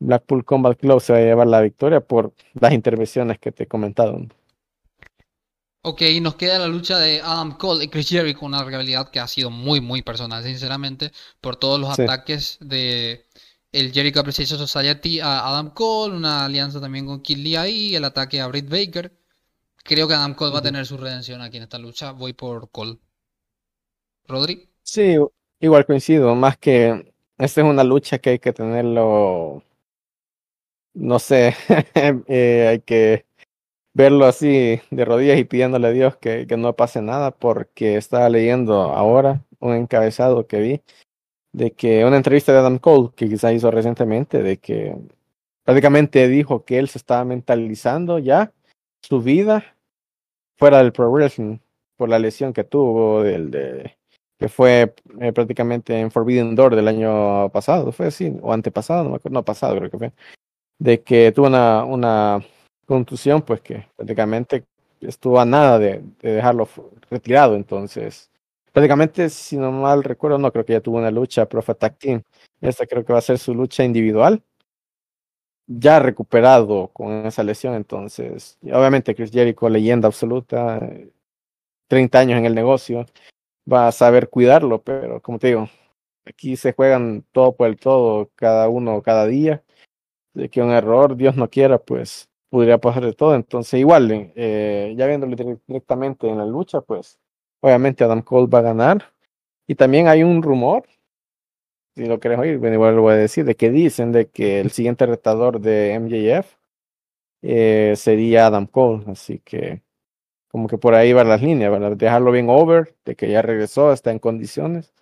Blackpool 0.00 0.44
Combat 0.44 0.78
Club 0.78 1.00
se 1.00 1.12
va 1.12 1.18
a 1.20 1.22
llevar 1.22 1.46
la 1.46 1.60
victoria 1.60 2.00
por 2.00 2.32
las 2.54 2.72
intervenciones 2.72 3.38
que 3.38 3.52
te 3.52 3.64
he 3.64 3.66
comentado. 3.66 4.20
Ok, 5.84 6.02
nos 6.20 6.36
queda 6.36 6.60
la 6.60 6.68
lucha 6.68 6.96
de 6.98 7.20
Adam 7.20 7.56
Cole 7.58 7.84
y 7.84 7.88
Chris 7.88 8.08
Jericho, 8.08 8.46
una 8.46 8.62
rivalidad 8.62 9.10
que 9.10 9.18
ha 9.18 9.26
sido 9.26 9.50
muy, 9.50 9.80
muy 9.80 10.00
personal, 10.02 10.44
sinceramente, 10.44 11.10
por 11.40 11.56
todos 11.56 11.80
los 11.80 11.98
ataques 11.98 12.58
de 12.60 13.26
el 13.72 13.90
Jericho 13.92 14.20
Appreciation 14.20 14.60
Society 14.60 15.18
a 15.18 15.48
Adam 15.48 15.70
Cole, 15.70 16.14
una 16.14 16.44
alianza 16.44 16.80
también 16.80 17.06
con 17.06 17.20
Kid 17.20 17.38
Lee 17.38 17.56
ahí, 17.56 17.96
el 17.96 18.04
ataque 18.04 18.40
a 18.40 18.46
Britt 18.46 18.68
Baker. 18.68 19.12
Creo 19.82 20.06
que 20.06 20.14
Adam 20.14 20.34
Cole 20.34 20.52
va 20.52 20.60
a 20.60 20.62
tener 20.62 20.86
su 20.86 20.96
redención 20.96 21.40
aquí 21.40 21.56
en 21.56 21.64
esta 21.64 21.78
lucha. 21.78 22.12
Voy 22.12 22.32
por 22.32 22.70
Cole. 22.70 22.98
¿Rodri? 24.28 24.68
Sí, 24.84 25.16
igual 25.58 25.84
coincido. 25.84 26.32
Más 26.36 26.56
que 26.58 27.12
esta 27.38 27.60
es 27.60 27.66
una 27.66 27.82
lucha 27.82 28.18
que 28.18 28.30
hay 28.30 28.38
que 28.38 28.52
tenerlo. 28.52 29.64
No 30.94 31.18
sé, 31.18 31.56
eh, 32.28 32.68
hay 32.68 32.80
que 32.82 33.26
verlo 33.94 34.26
así 34.26 34.80
de 34.90 35.04
rodillas 35.04 35.38
y 35.38 35.44
pidiéndole 35.44 35.88
a 35.88 35.90
Dios 35.92 36.16
que, 36.16 36.46
que 36.46 36.56
no 36.56 36.74
pase 36.74 37.02
nada, 37.02 37.30
porque 37.30 37.96
estaba 37.96 38.28
leyendo 38.28 38.74
ahora 38.82 39.44
un 39.60 39.74
encabezado 39.74 40.46
que 40.46 40.60
vi 40.60 40.82
de 41.52 41.72
que 41.72 42.04
una 42.04 42.16
entrevista 42.16 42.52
de 42.52 42.58
Adam 42.58 42.78
Cole 42.78 43.10
que 43.14 43.28
quizá 43.28 43.52
hizo 43.52 43.70
recientemente, 43.70 44.42
de 44.42 44.58
que 44.58 44.96
prácticamente 45.64 46.26
dijo 46.28 46.64
que 46.64 46.78
él 46.78 46.88
se 46.88 46.98
estaba 46.98 47.24
mentalizando 47.24 48.18
ya 48.18 48.52
su 49.02 49.20
vida 49.20 49.76
fuera 50.56 50.78
del 50.78 50.92
pro 50.92 51.10
wrestling 51.10 51.58
por 51.96 52.08
la 52.08 52.18
lesión 52.18 52.52
que 52.52 52.64
tuvo 52.64 53.22
del 53.22 53.50
de 53.50 53.96
que 54.38 54.48
fue 54.48 54.94
eh, 55.20 55.32
prácticamente 55.32 56.00
en 56.00 56.10
Forbidden 56.10 56.56
Door 56.56 56.74
del 56.74 56.88
año 56.88 57.48
pasado, 57.50 57.92
fue 57.92 58.06
así, 58.06 58.34
o 58.42 58.52
antepasado, 58.52 59.04
no 59.04 59.10
me 59.10 59.16
acuerdo, 59.16 59.34
no 59.34 59.44
pasado 59.44 59.76
creo 59.76 59.90
que 59.90 59.98
fue, 59.98 60.12
de 60.80 61.02
que 61.02 61.30
tuvo 61.30 61.46
una, 61.46 61.84
una 61.84 62.44
contusión, 62.92 63.40
pues 63.40 63.62
que 63.62 63.86
prácticamente 63.96 64.66
estuvo 65.00 65.40
a 65.40 65.46
nada 65.46 65.78
de, 65.78 66.02
dejarlo 66.20 66.68
retirado. 67.10 67.56
Entonces, 67.56 68.30
prácticamente, 68.70 69.30
si 69.30 69.56
no 69.56 69.72
mal 69.72 70.04
recuerdo, 70.04 70.36
no 70.36 70.52
creo 70.52 70.66
que 70.66 70.74
ya 70.74 70.82
tuvo 70.82 70.98
una 70.98 71.10
lucha 71.10 71.48
Profeta 71.48 71.88
Tag 71.88 71.98
Team. 71.98 72.22
Esta 72.60 72.86
creo 72.86 73.02
que 73.02 73.14
va 73.14 73.18
a 73.18 73.22
ser 73.22 73.38
su 73.38 73.54
lucha 73.54 73.82
individual. 73.82 74.42
Ya 75.66 76.00
recuperado 76.00 76.88
con 76.88 77.24
esa 77.24 77.42
lesión, 77.42 77.74
entonces, 77.74 78.58
obviamente 78.64 79.14
Chris 79.14 79.30
Jericho, 79.30 79.70
leyenda 79.70 80.08
absoluta, 80.08 80.78
30 81.88 82.18
años 82.18 82.38
en 82.38 82.44
el 82.44 82.54
negocio, 82.54 83.06
va 83.72 83.88
a 83.88 83.92
saber 83.92 84.28
cuidarlo, 84.28 84.82
pero 84.82 85.22
como 85.22 85.38
te 85.38 85.46
digo, 85.46 85.70
aquí 86.26 86.56
se 86.56 86.74
juegan 86.74 87.24
todo 87.32 87.56
por 87.56 87.68
el 87.68 87.76
todo, 87.78 88.30
cada 88.34 88.68
uno, 88.68 89.00
cada 89.00 89.26
día, 89.26 89.62
de 90.34 90.50
que 90.50 90.60
un 90.60 90.72
error, 90.72 91.16
Dios 91.16 91.36
no 91.36 91.48
quiera, 91.48 91.78
pues 91.78 92.28
podría 92.52 92.76
pasar 92.78 93.06
de 93.06 93.14
todo. 93.14 93.34
Entonces, 93.34 93.80
igual, 93.80 94.10
eh, 94.36 94.94
ya 94.96 95.06
viéndolo 95.06 95.34
directamente 95.66 96.28
en 96.28 96.36
la 96.36 96.44
lucha, 96.44 96.82
pues 96.82 97.18
obviamente 97.60 98.04
Adam 98.04 98.20
Cole 98.20 98.46
va 98.46 98.58
a 98.58 98.62
ganar. 98.62 99.14
Y 99.66 99.74
también 99.74 100.06
hay 100.06 100.22
un 100.22 100.42
rumor, 100.42 100.84
si 101.96 102.04
lo 102.04 102.20
querés 102.20 102.38
oír, 102.38 102.58
bueno, 102.58 102.74
igual 102.74 102.96
lo 102.96 103.02
voy 103.02 103.14
a 103.14 103.16
decir, 103.16 103.46
de 103.46 103.56
que 103.56 103.70
dicen 103.70 104.12
de 104.12 104.28
que 104.28 104.60
el 104.60 104.70
siguiente 104.70 105.06
retador 105.06 105.60
de 105.60 105.94
MJF 105.98 106.56
eh, 107.42 107.94
sería 107.96 108.46
Adam 108.48 108.66
Cole. 108.66 109.04
Así 109.06 109.38
que 109.38 109.82
como 110.48 110.68
que 110.68 110.78
por 110.78 110.94
ahí 110.94 111.14
van 111.14 111.28
las 111.30 111.42
líneas, 111.42 111.72
¿verdad? 111.72 111.96
Dejarlo 111.96 112.32
bien 112.32 112.50
over, 112.50 112.94
de 113.06 113.16
que 113.16 113.30
ya 113.30 113.42
regresó, 113.42 113.92
está 113.92 114.10
en 114.12 114.18
condiciones. 114.18 114.92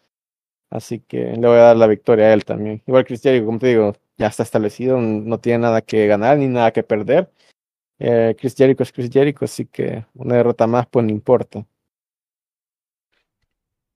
Así 0.70 1.01
que 1.01 1.36
le 1.36 1.48
voy 1.48 1.59
a 1.59 1.62
dar 1.62 1.77
la 1.77 1.89
victoria 1.89 2.27
a 2.27 2.32
él 2.35 2.44
también. 2.44 2.82
Igual 2.86 3.05
Cristiano, 3.06 3.44
como 3.44 3.59
te 3.59 3.68
digo, 3.68 3.94
ya 4.18 4.28
está 4.28 4.44
establecido, 4.44 5.01
no 5.01 5.40
tiene 5.40 5.60
nada 5.60 5.82
que 5.82 6.06
ganar 6.06 6.39
ni 6.39 6.48
nada 6.48 6.72
que 6.72 6.82
perder. 6.85 7.31
Eh, 8.01 8.35
Chris 8.39 8.56
Jericho 8.56 8.82
es 8.85 8.93
Chris 8.93 9.10
Jericho, 9.10 9.44
así 9.44 9.66
que 9.66 10.06
una 10.14 10.36
derrota 10.36 10.66
más 10.66 10.86
pues 10.89 11.05
no 11.06 11.12
importa. 11.12 11.66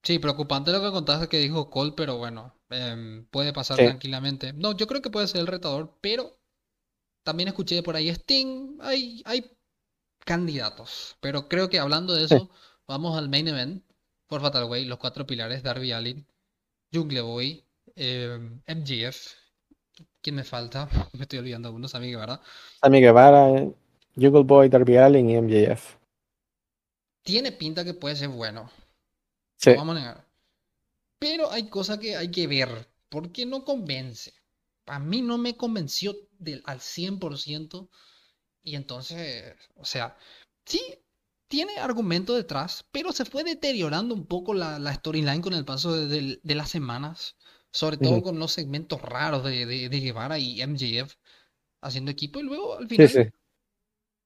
Sí, 0.02 0.18
preocupante 0.18 0.70
lo 0.70 0.82
que 0.82 0.90
contaste 0.90 1.28
que 1.28 1.39
dijo 1.39 1.70
Cole, 1.70 1.93
pero 1.97 2.18
bueno, 2.18 2.55
em, 2.70 3.26
puede 3.26 3.52
pasar 3.52 3.78
Sí, 3.78 3.82
tranquilamente. 3.82 4.52
No, 4.52 4.76
yo 4.76 4.86
creo 4.86 5.01
que 5.01 5.10
puede 5.10 5.26
ser 5.28 5.40
el 5.40 5.47
retador, 5.47 5.97
pero 6.02 6.39
también 7.24 7.48
escuché 7.48 7.82
por 7.82 7.97
ahí 7.97 8.09
Sting, 8.10 8.78
hay, 8.82 9.22
hay 9.26 9.51
candidatos, 10.26 11.16
pero 11.20 11.48
creo 11.48 11.68
que 11.70 11.78
hablando 11.81 12.14
de 12.14 12.24
sí. 12.31 12.36
eso, 12.36 12.51
vamos 12.89 13.18
al 13.18 13.28
main 13.31 13.48
event 13.48 13.85
por 14.28 14.40
Fatal 14.43 14.64
Way, 14.64 14.86
los 14.86 14.98
cuatro 14.98 15.26
pilares, 15.26 15.62
Darby 15.64 15.93
Allin, 15.93 16.26
Jungle 16.93 17.22
Boy, 17.22 17.64
em, 17.97 18.62
MJF, 18.66 19.35
¿quién 20.22 20.36
me 20.36 20.44
falta? 20.44 20.89
Me 21.14 21.22
estoy 21.22 21.40
olvidando 21.40 21.70
de 21.70 21.76
unos 21.76 21.94
amigos, 21.97 22.20
¿verdad? 22.22 22.43
Sammy 22.81 23.01
Guevara, 23.01 23.43
Jungle 24.16 24.43
Boy, 24.45 24.69
Darby 24.69 24.97
Allin 24.97 25.31
y 25.31 25.36
MJF. 25.36 25.97
Tiene 27.23 27.53
pinta 27.53 27.85
que 27.85 27.95
puede 27.95 28.16
ser 28.16 28.28
bueno, 28.28 28.70
Sí, 29.57 29.70
no 29.70 29.77
vamos 29.77 29.97
a 29.97 30.01
negar. 30.01 30.27
Pero 31.19 31.51
hay 31.53 31.69
cosas 31.70 31.99
que 31.99 32.16
hay 32.16 32.31
que 32.31 32.47
ver, 32.47 32.89
porque 33.11 33.47
no 33.47 33.65
convence. 33.65 34.35
A 34.86 34.99
mí 34.99 35.23
no 35.23 35.39
me 35.39 35.57
convenció 35.57 36.16
del, 36.39 36.62
al 36.66 36.81
100%, 36.81 37.91
y 38.62 38.77
entonces, 38.77 39.55
o 39.77 39.85
sea, 39.86 40.16
sí, 40.66 40.82
tiene 41.49 41.78
argumento 41.78 42.35
detrás, 42.35 42.85
pero 42.93 43.12
se 43.12 43.24
fue 43.27 43.45
deteriorando 43.45 44.15
un 44.15 44.27
poco 44.27 44.55
la, 44.55 44.78
la 44.78 44.95
storyline 44.95 45.43
con 45.43 45.55
el 45.55 45.65
paso 45.66 45.95
de, 45.97 46.07
del- 46.09 46.41
de 46.45 46.55
las 46.57 46.70
semanas, 46.70 47.36
sobre 47.73 47.99
todo 47.99 48.23
con 48.23 48.39
los 48.39 48.53
segmentos 48.53 49.03
raros 49.03 49.45
de, 49.45 49.66
de, 49.66 49.89
de 49.91 50.01
Guevara 50.01 50.39
y 50.39 50.61
MJF 50.62 51.16
haciendo 51.82 52.11
equipo, 52.12 52.41
y 52.41 52.45
luego 52.45 52.78
al 52.78 52.89
Sí, 52.97 53.09
final 53.09 53.09
sí, 53.09 53.31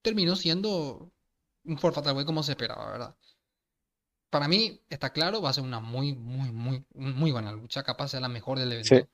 terminó 0.03 0.37
siendo 0.37 1.11
un 1.65 1.79
For 1.79 1.93
Fatal 1.93 2.16
Way 2.16 2.25
como 2.25 2.43
se 2.43 2.53
esperaba, 2.53 2.91
¿verdad? 2.91 3.16
Para 4.31 4.49
mí, 4.49 4.81
está 4.91 5.11
claro, 5.11 5.41
va 5.41 5.51
a 5.51 5.55
ser 5.55 5.65
una 5.65 5.81
muy, 5.81 6.15
muy, 6.15 6.53
muy, 6.53 6.85
muy 6.93 7.33
buena 7.33 7.53
lucha, 7.53 7.83
capaz 7.83 8.09
sea 8.09 8.20
la 8.20 8.29
mejor 8.29 8.59
del 8.59 8.85
sí. 8.85 8.95
evento. 8.95 9.11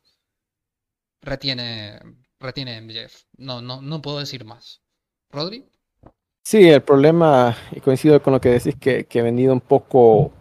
Retiene, 1.23 2.01
retiene 2.41 2.81
MJF. 2.81 3.25
No, 3.37 3.63
no, 3.63 3.81
no 3.81 4.03
puedo 4.03 4.19
decir 4.19 4.45
más. 4.45 4.83
¿Rodri? 5.31 5.67
Sí, 6.45 6.69
el 6.69 6.83
problema, 6.83 7.57
y 7.73 7.81
coincido 7.81 8.23
con 8.23 8.35
lo 8.35 8.41
que 8.41 8.51
decís, 8.51 8.77
que, 8.79 9.05
que 9.05 9.21
ha 9.21 9.23
venido 9.23 9.53
un 9.53 9.61
poco, 9.61 10.33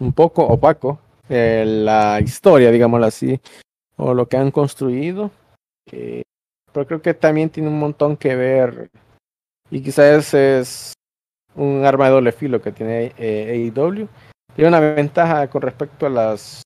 un 0.00 0.12
poco 0.12 0.44
opaco 0.44 1.00
eh, 1.28 1.64
la 1.66 2.20
historia, 2.20 2.70
digámoslo 2.70 3.06
así, 3.06 3.40
o 3.96 4.14
lo 4.14 4.26
que 4.28 4.36
han 4.36 4.50
construido. 4.50 5.30
eh, 5.92 6.22
pero 6.72 6.86
creo 6.86 7.02
que 7.02 7.14
también 7.14 7.50
tiene 7.50 7.68
un 7.68 7.78
montón 7.78 8.16
que 8.16 8.34
ver, 8.34 8.90
y 9.74 9.82
quizás 9.82 10.32
es 10.32 10.92
un 11.56 11.84
arma 11.84 12.04
de 12.04 12.12
doble 12.12 12.30
filo 12.30 12.62
que 12.62 12.70
tiene 12.70 13.12
eh, 13.18 13.72
AEW. 13.74 14.06
Tiene 14.54 14.68
una 14.68 14.78
ventaja 14.78 15.48
con 15.50 15.62
respecto 15.62 16.06
a 16.06 16.10
las 16.10 16.62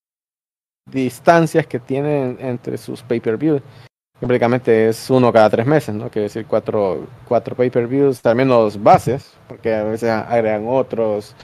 distancias 0.87 1.65
que 1.65 1.79
tienen 1.79 2.37
entre 2.39 2.77
sus 2.77 3.01
pay-per-views. 3.01 3.63
Prácticamente 4.19 4.89
es 4.89 5.09
uno 5.09 5.33
cada 5.33 5.49
tres 5.49 5.65
meses, 5.65 5.95
¿no? 5.95 6.11
Quiere 6.11 6.27
decir 6.27 6.45
cuatro, 6.45 7.07
cuatro 7.27 7.55
pay-per-views, 7.55 8.23
al 8.27 8.35
menos 8.35 8.79
bases, 8.81 9.33
porque 9.47 9.73
a 9.73 9.85
veces 9.85 10.11
agregan 10.11 10.65
otros, 10.67 11.35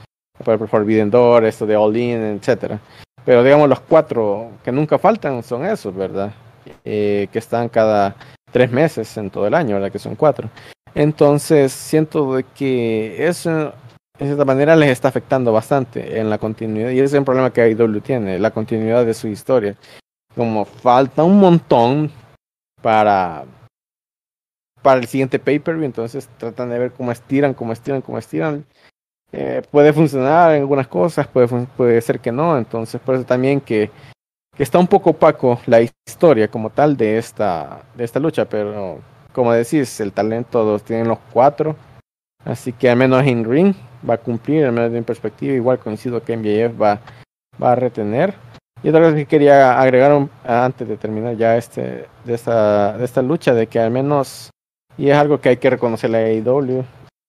por 0.44 0.68
Forbidden 0.68 1.10
Door, 1.10 1.46
esto 1.46 1.66
de 1.66 1.74
All 1.74 1.96
In, 1.96 2.38
etcétera. 2.38 2.78
Pero 3.24 3.42
digamos 3.42 3.68
los 3.68 3.80
cuatro 3.80 4.52
que 4.62 4.70
nunca 4.70 5.00
faltan 5.00 5.42
son 5.42 5.66
esos, 5.66 5.92
¿verdad? 5.92 6.32
Eh, 6.84 7.26
que 7.32 7.40
están 7.40 7.68
cada 7.68 8.14
tres 8.52 8.70
meses 8.70 9.16
en 9.16 9.30
todo 9.30 9.48
el 9.48 9.54
año, 9.54 9.74
¿verdad? 9.74 9.90
Que 9.90 9.98
son 9.98 10.14
cuatro. 10.14 10.48
Entonces 10.96 11.72
siento 11.72 12.36
de 12.36 12.42
que 12.42 13.28
eso 13.28 13.74
de 14.18 14.24
cierta 14.24 14.46
manera 14.46 14.74
les 14.74 14.88
está 14.88 15.08
afectando 15.08 15.52
bastante 15.52 16.18
en 16.18 16.30
la 16.30 16.38
continuidad 16.38 16.88
y 16.88 17.00
ese 17.00 17.16
es 17.16 17.18
un 17.18 17.26
problema 17.26 17.52
que 17.52 17.60
AEW 17.60 18.00
tiene, 18.00 18.38
la 18.38 18.50
continuidad 18.50 19.04
de 19.04 19.12
su 19.12 19.28
historia. 19.28 19.76
Como 20.34 20.64
falta 20.64 21.22
un 21.22 21.38
montón 21.38 22.10
para 22.80 23.44
para 24.80 25.00
el 25.00 25.06
siguiente 25.06 25.38
pay-per-view, 25.38 25.84
entonces 25.84 26.30
tratan 26.38 26.70
de 26.70 26.78
ver 26.78 26.92
cómo 26.92 27.12
estiran, 27.12 27.52
cómo 27.52 27.74
estiran, 27.74 28.00
cómo 28.00 28.16
estiran. 28.16 28.64
Eh, 29.32 29.60
puede 29.70 29.92
funcionar 29.92 30.54
en 30.54 30.62
algunas 30.62 30.88
cosas, 30.88 31.26
puede, 31.26 31.46
puede 31.76 32.00
ser 32.00 32.20
que 32.20 32.32
no, 32.32 32.56
entonces 32.56 32.98
por 33.02 33.16
eso 33.16 33.24
también 33.24 33.60
que, 33.60 33.90
que 34.56 34.62
está 34.62 34.78
un 34.78 34.86
poco 34.86 35.10
opaco 35.10 35.60
la 35.66 35.82
historia 35.82 36.48
como 36.48 36.70
tal 36.70 36.96
de 36.96 37.18
esta, 37.18 37.82
de 37.94 38.04
esta 38.04 38.18
lucha, 38.18 38.46
pero 38.46 39.02
como 39.36 39.52
decís, 39.52 40.00
el 40.00 40.14
talento 40.14 40.64
los 40.64 40.82
tienen 40.82 41.08
los 41.08 41.18
cuatro, 41.30 41.76
así 42.42 42.72
que 42.72 42.88
al 42.88 42.96
menos 42.96 43.22
en 43.26 43.44
ring 43.44 43.74
va 44.08 44.14
a 44.14 44.18
cumplir, 44.18 44.64
al 44.64 44.72
menos 44.72 44.94
en 44.94 45.04
perspectiva, 45.04 45.52
igual 45.52 45.78
coincido 45.78 46.24
que 46.24 46.38
MJF 46.38 46.80
va, 46.80 47.02
va 47.62 47.72
a 47.72 47.74
retener. 47.74 48.32
Y 48.82 48.88
otra 48.88 49.02
cosa 49.02 49.14
que 49.14 49.26
quería 49.26 49.78
agregar 49.78 50.26
antes 50.42 50.88
de 50.88 50.96
terminar 50.96 51.36
ya 51.36 51.58
este, 51.58 52.06
de, 52.24 52.32
esta, 52.32 52.96
de 52.96 53.04
esta 53.04 53.20
lucha, 53.20 53.52
de 53.52 53.66
que 53.66 53.78
al 53.78 53.90
menos, 53.90 54.48
y 54.96 55.10
es 55.10 55.16
algo 55.18 55.38
que 55.38 55.50
hay 55.50 55.58
que 55.58 55.68
reconocer 55.68 56.16
a 56.16 56.18
AEW, 56.18 56.82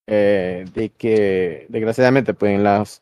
eh, 0.08 0.64
de 0.74 0.90
que 0.92 1.66
desgraciadamente 1.68 2.34
pues 2.34 2.54
en 2.54 2.64
los 2.64 3.02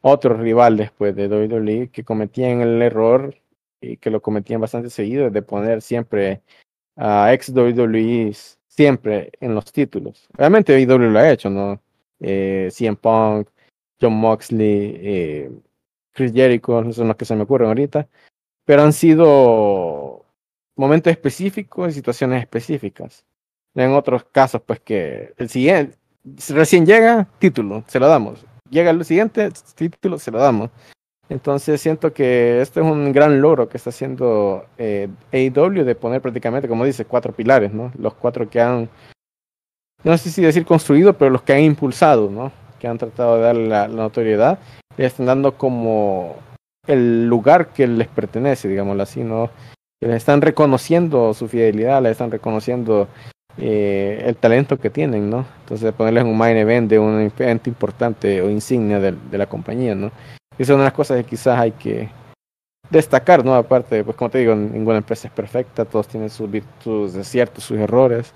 otros 0.00 0.40
rivales 0.40 0.90
pues 0.96 1.14
de 1.14 1.28
WWE 1.28 1.90
que 1.90 2.04
cometían 2.04 2.62
el 2.62 2.80
error 2.80 3.34
y 3.82 3.98
que 3.98 4.08
lo 4.08 4.22
cometían 4.22 4.62
bastante 4.62 4.88
seguido 4.88 5.28
de 5.28 5.42
poner 5.42 5.82
siempre 5.82 6.40
a 6.96 7.32
ex 7.32 7.50
WWE 7.50 8.34
siempre 8.68 9.30
en 9.40 9.54
los 9.54 9.72
títulos. 9.72 10.26
Realmente 10.34 10.74
AEW 10.74 11.10
lo 11.10 11.18
ha 11.18 11.30
hecho, 11.30 11.50
¿no? 11.50 11.80
Eh, 12.20 12.68
CM 12.70 12.96
Punk, 12.96 13.48
John 14.00 14.14
Moxley, 14.14 14.98
eh, 15.02 15.50
Chris 16.12 16.32
Jericho, 16.32 16.92
son 16.92 17.08
los 17.08 17.16
que 17.16 17.24
se 17.24 17.34
me 17.34 17.42
ocurren 17.42 17.68
ahorita, 17.68 18.08
pero 18.64 18.82
han 18.82 18.92
sido 18.92 20.24
momentos 20.76 21.10
específicos 21.10 21.90
y 21.90 21.94
situaciones 21.94 22.40
específicas. 22.42 23.24
En 23.74 23.92
otros 23.92 24.24
casos, 24.24 24.62
pues 24.64 24.80
que 24.80 25.34
el 25.36 25.48
siguiente, 25.48 25.96
recién 26.48 26.86
llega, 26.86 27.28
título, 27.38 27.84
se 27.86 28.00
lo 28.00 28.08
damos. 28.08 28.44
Llega 28.70 28.90
el 28.90 29.04
siguiente, 29.04 29.50
título, 29.74 30.18
se 30.18 30.30
lo 30.30 30.38
damos. 30.38 30.70
Entonces 31.28 31.80
siento 31.80 32.12
que 32.12 32.60
este 32.60 32.80
es 32.80 32.86
un 32.86 33.12
gran 33.12 33.40
logro 33.40 33.68
que 33.68 33.76
está 33.76 33.90
haciendo 33.90 34.64
eh, 34.78 35.08
AEW 35.32 35.84
de 35.84 35.94
poner 35.96 36.20
prácticamente, 36.20 36.68
como 36.68 36.84
dice, 36.84 37.04
cuatro 37.04 37.32
pilares, 37.32 37.72
¿no? 37.72 37.92
Los 37.98 38.14
cuatro 38.14 38.48
que 38.48 38.60
han, 38.60 38.88
no 40.04 40.16
sé 40.18 40.30
si 40.30 40.42
decir 40.42 40.64
construido, 40.64 41.14
pero 41.14 41.30
los 41.30 41.42
que 41.42 41.52
han 41.52 41.60
impulsado, 41.60 42.30
¿no? 42.30 42.52
Que 42.78 42.86
han 42.86 42.98
tratado 42.98 43.36
de 43.36 43.42
darle 43.42 43.68
la, 43.68 43.88
la 43.88 44.02
notoriedad, 44.04 44.60
le 44.96 45.06
están 45.06 45.26
dando 45.26 45.56
como 45.56 46.36
el 46.86 47.26
lugar 47.26 47.68
que 47.68 47.88
les 47.88 48.06
pertenece, 48.06 48.68
digámoslo 48.68 49.02
así, 49.02 49.24
¿no? 49.24 49.50
Les 50.00 50.14
están 50.14 50.42
reconociendo 50.42 51.34
su 51.34 51.48
fidelidad, 51.48 52.02
les 52.02 52.12
están 52.12 52.30
reconociendo 52.30 53.08
eh, 53.58 54.22
el 54.26 54.36
talento 54.36 54.78
que 54.78 54.90
tienen, 54.90 55.28
¿no? 55.28 55.44
Entonces 55.62 55.92
ponerles 55.92 56.22
un 56.22 56.38
main 56.38 56.56
event 56.56 56.88
de 56.88 57.00
un 57.00 57.32
evento 57.36 57.68
importante 57.68 58.42
o 58.42 58.50
insignia 58.50 59.00
de 59.00 59.38
la 59.38 59.46
compañía, 59.46 59.96
¿no? 59.96 60.12
Es 60.58 60.68
una 60.68 60.78
de 60.78 60.84
las 60.84 60.92
cosas 60.92 61.18
que 61.18 61.24
quizás 61.24 61.58
hay 61.58 61.72
que 61.72 62.08
destacar, 62.90 63.44
¿no? 63.44 63.54
Aparte, 63.54 64.02
pues 64.04 64.16
como 64.16 64.30
te 64.30 64.38
digo, 64.38 64.54
ninguna 64.54 64.98
empresa 64.98 65.28
es 65.28 65.34
perfecta, 65.34 65.84
todos 65.84 66.08
tienen 66.08 66.30
sus 66.30 66.50
virtudes, 66.50 67.14
desiertos, 67.14 67.64
sus 67.64 67.78
errores, 67.78 68.32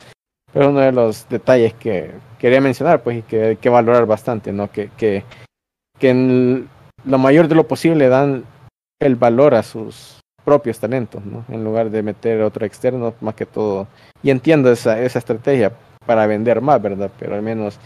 pero 0.53 0.71
uno 0.71 0.81
de 0.81 0.93
los 0.93 1.29
detalles 1.29 1.75
que 1.75 2.11
quería 2.39 2.61
mencionar, 2.61 3.03
pues, 3.03 3.19
y 3.19 3.23
que 3.23 3.45
hay 3.45 3.57
que 3.57 3.69
valorar 3.69 4.07
bastante, 4.07 4.53
¿no? 4.53 4.71
Que, 4.71 4.91
que, 4.97 5.25
que 5.99 6.11
en 6.11 6.69
lo 7.05 7.19
mayor 7.19 7.49
de 7.49 7.55
lo 7.55 7.67
posible 7.67 8.09
dan 8.09 8.45
el 9.01 9.17
valor 9.17 9.55
a 9.55 9.63
sus 9.63 10.21
propios 10.45 10.79
talentos, 10.79 11.25
¿no? 11.25 11.45
En 11.49 11.65
lugar 11.65 11.91
de 11.91 12.03
meter 12.03 12.43
otro 12.43 12.67
externo, 12.67 13.15
más 13.21 13.35
que 13.35 13.47
todo. 13.47 13.87
Y 14.23 14.31
entiendo 14.31 14.71
esa, 14.71 15.01
esa 15.01 15.19
estrategia 15.19 15.73
para 16.07 16.27
vender 16.27 16.61
más, 16.61 16.83
¿verdad? 16.83 17.11
Pero 17.19 17.35
al 17.35 17.43
menos 17.43 17.79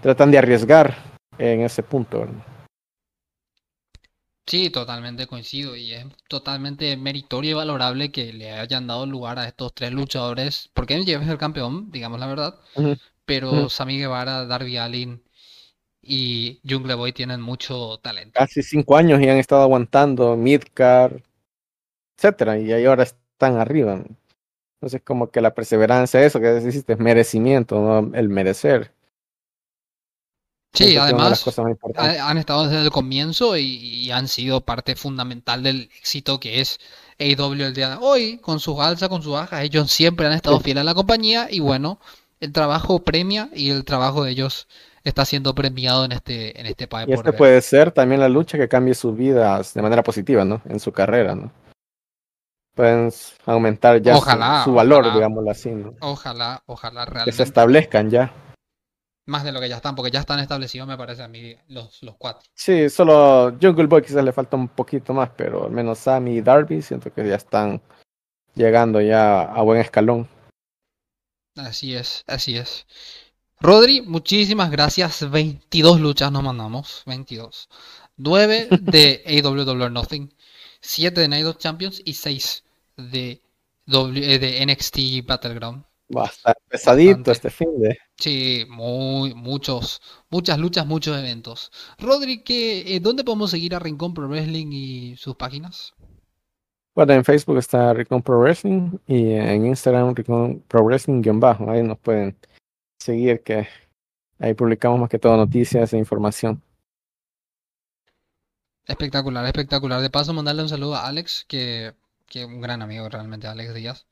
tratan 0.00 0.30
de 0.30 0.38
arriesgar 0.38 0.96
en 1.38 1.60
ese 1.60 1.82
punto, 1.82 2.20
¿verdad? 2.20 2.57
Sí, 4.48 4.70
totalmente 4.70 5.26
coincido 5.26 5.76
y 5.76 5.92
es 5.92 6.06
totalmente 6.26 6.96
meritorio 6.96 7.50
y 7.50 7.54
valorable 7.54 8.10
que 8.10 8.32
le 8.32 8.50
hayan 8.52 8.86
dado 8.86 9.04
lugar 9.06 9.38
a 9.38 9.46
estos 9.46 9.74
tres 9.74 9.92
luchadores, 9.92 10.70
porque 10.72 10.94
MJF 10.94 11.22
es 11.22 11.28
el 11.28 11.38
campeón, 11.38 11.90
digamos 11.90 12.18
la 12.18 12.26
verdad, 12.26 12.58
pero 13.26 13.52
ujú. 13.52 13.68
Sammy 13.68 13.98
Guevara, 13.98 14.46
Darby 14.46 14.78
Allin 14.78 15.22
y 16.02 16.60
Jungle 16.68 16.94
Boy 16.94 17.12
tienen 17.12 17.40
mucho 17.42 17.98
talento. 17.98 18.38
Casi 18.38 18.62
cinco 18.62 18.96
años 18.96 19.20
y 19.20 19.28
han 19.28 19.38
estado 19.38 19.62
aguantando 19.62 20.36
Midcar, 20.36 21.22
etcétera, 22.16 22.58
y 22.58 22.72
ahí 22.72 22.84
ahora 22.86 23.04
están 23.04 23.56
arriba. 23.56 24.02
Entonces, 24.76 25.02
como 25.04 25.30
que 25.30 25.40
la 25.40 25.54
perseverancia, 25.54 26.24
eso 26.24 26.40
que 26.40 26.46
deciste, 26.48 26.94
es 26.94 26.98
merecimiento, 26.98 27.80
¿no? 27.80 28.14
El 28.16 28.28
merecer. 28.28 28.92
Sí, 30.74 30.96
además 30.96 31.44
han 31.96 32.38
estado 32.38 32.68
desde 32.68 32.84
el 32.84 32.90
comienzo 32.90 33.56
y, 33.56 33.62
y 33.62 34.10
han 34.10 34.28
sido 34.28 34.60
parte 34.60 34.96
fundamental 34.96 35.62
del 35.62 35.90
éxito 35.98 36.38
que 36.38 36.60
es 36.60 36.78
AEW 37.18 37.64
el 37.64 37.74
día 37.74 37.90
de 37.90 37.96
hoy, 38.00 38.38
con 38.38 38.60
sus 38.60 38.78
alzas, 38.78 39.08
con 39.08 39.22
sus 39.22 39.32
bajas, 39.32 39.64
ellos 39.64 39.90
siempre 39.90 40.26
han 40.26 40.32
estado 40.32 40.58
Sí, 40.58 40.64
fieles 40.64 40.82
a 40.82 40.84
la 40.84 40.94
compañía 40.94 41.48
y 41.50 41.60
bueno, 41.60 41.98
el 42.40 42.52
trabajo 42.52 43.00
premia 43.00 43.48
y 43.52 43.70
el 43.70 43.84
trabajo 43.84 44.24
de 44.24 44.30
ellos 44.30 44.68
está 45.02 45.24
siendo 45.24 45.54
premiado 45.54 46.04
en 46.04 46.12
este, 46.12 46.58
en 46.60 46.66
este 46.66 46.86
país. 46.86 47.08
Y 47.08 47.12
este 47.12 47.32
puede 47.32 47.60
ser 47.60 47.90
también 47.90 48.20
la 48.20 48.28
lucha 48.28 48.58
que 48.58 48.68
cambie 48.68 48.94
sus 48.94 49.16
vidas 49.16 49.74
de 49.74 49.82
manera 49.82 50.02
positiva, 50.02 50.44
¿no? 50.44 50.60
En 50.68 50.78
su 50.78 50.92
carrera, 50.92 51.34
¿no? 51.34 51.50
Pueden 52.74 53.10
aumentar 53.46 54.00
ya 54.00 54.16
su, 54.62 54.72
valor, 54.72 55.12
digámoslo 55.12 55.50
así, 55.50 55.70
¿no? 55.70 55.94
Ojalá, 56.00 56.62
ojalá 56.66 57.04
realmente. 57.04 57.32
Que 57.32 57.36
se 57.36 57.42
establezcan 57.42 58.10
ya. 58.10 58.32
Más 59.28 59.44
de 59.44 59.52
lo 59.52 59.60
que 59.60 59.68
ya 59.68 59.76
están, 59.76 59.94
porque 59.94 60.10
ya 60.10 60.20
están 60.20 60.40
establecidos, 60.40 60.88
me 60.88 60.96
parece 60.96 61.22
a 61.22 61.28
mí, 61.28 61.54
los, 61.68 62.02
los 62.02 62.16
cuatro. 62.16 62.48
Sí, 62.54 62.88
solo 62.88 63.54
Jungle 63.60 63.86
Boy 63.86 64.00
quizás 64.00 64.24
le 64.24 64.32
falta 64.32 64.56
un 64.56 64.68
poquito 64.68 65.12
más, 65.12 65.28
pero 65.36 65.66
al 65.66 65.70
menos 65.70 65.98
Sammy 65.98 66.38
y 66.38 66.40
Darby 66.40 66.80
siento 66.80 67.12
que 67.12 67.28
ya 67.28 67.34
están 67.34 67.82
llegando 68.54 69.02
ya 69.02 69.42
a 69.42 69.60
buen 69.60 69.80
escalón. 69.80 70.26
Así 71.56 71.94
es, 71.94 72.24
así 72.26 72.56
es. 72.56 72.86
Rodri, 73.60 74.00
muchísimas 74.00 74.70
gracias. 74.70 75.28
22 75.30 76.00
luchas 76.00 76.32
nos 76.32 76.42
mandamos. 76.42 77.02
22. 77.04 77.68
9 78.16 78.68
de 78.80 79.22
AWW 79.26 79.90
Nothing. 79.90 80.32
7 80.80 81.20
de 81.20 81.28
Night 81.28 81.44
of 81.44 81.58
Champions 81.58 82.00
y 82.04 82.14
6 82.14 82.64
de, 82.96 83.42
w, 83.86 84.38
de 84.38 84.64
NXT 84.64 85.26
Battleground. 85.26 85.84
Bastante 86.08 86.60
pesadito 86.68 87.30
este 87.30 87.50
fin 87.50 87.78
de. 87.78 87.98
Sí, 88.16 88.64
muy, 88.70 89.34
muchos, 89.34 90.00
muchas 90.30 90.58
luchas, 90.58 90.86
muchos 90.86 91.18
eventos. 91.18 91.70
Rodri, 91.98 92.42
¿qué, 92.42 92.96
eh, 92.96 93.00
¿dónde 93.00 93.24
podemos 93.24 93.50
seguir 93.50 93.74
a 93.74 93.78
Rincón 93.78 94.14
Pro 94.14 94.26
Wrestling 94.26 94.68
y 94.72 95.16
sus 95.16 95.36
páginas? 95.36 95.94
Bueno, 96.94 97.12
en 97.12 97.24
Facebook 97.24 97.58
está 97.58 97.92
Rincón 97.92 98.22
Pro 98.22 98.40
Wrestling 98.40 98.98
y 99.06 99.32
en 99.32 99.66
Instagram 99.66 100.14
Rincón 100.14 100.64
Pro 100.66 100.82
Wrestling-bajo. 100.82 101.70
Ahí 101.70 101.82
nos 101.82 101.98
pueden 101.98 102.36
seguir, 102.98 103.42
que 103.42 103.68
ahí 104.38 104.54
publicamos 104.54 104.98
más 104.98 105.10
que 105.10 105.18
todo 105.18 105.36
noticias 105.36 105.92
e 105.92 105.98
información. 105.98 106.62
Espectacular, 108.86 109.44
espectacular. 109.44 110.00
De 110.00 110.08
paso, 110.08 110.32
mandarle 110.32 110.62
un 110.62 110.70
saludo 110.70 110.94
a 110.94 111.06
Alex, 111.06 111.44
que, 111.46 111.92
que 112.26 112.46
un 112.46 112.62
gran 112.62 112.80
amigo 112.80 113.06
realmente, 113.10 113.46
Alex 113.46 113.74
Díaz 113.74 114.06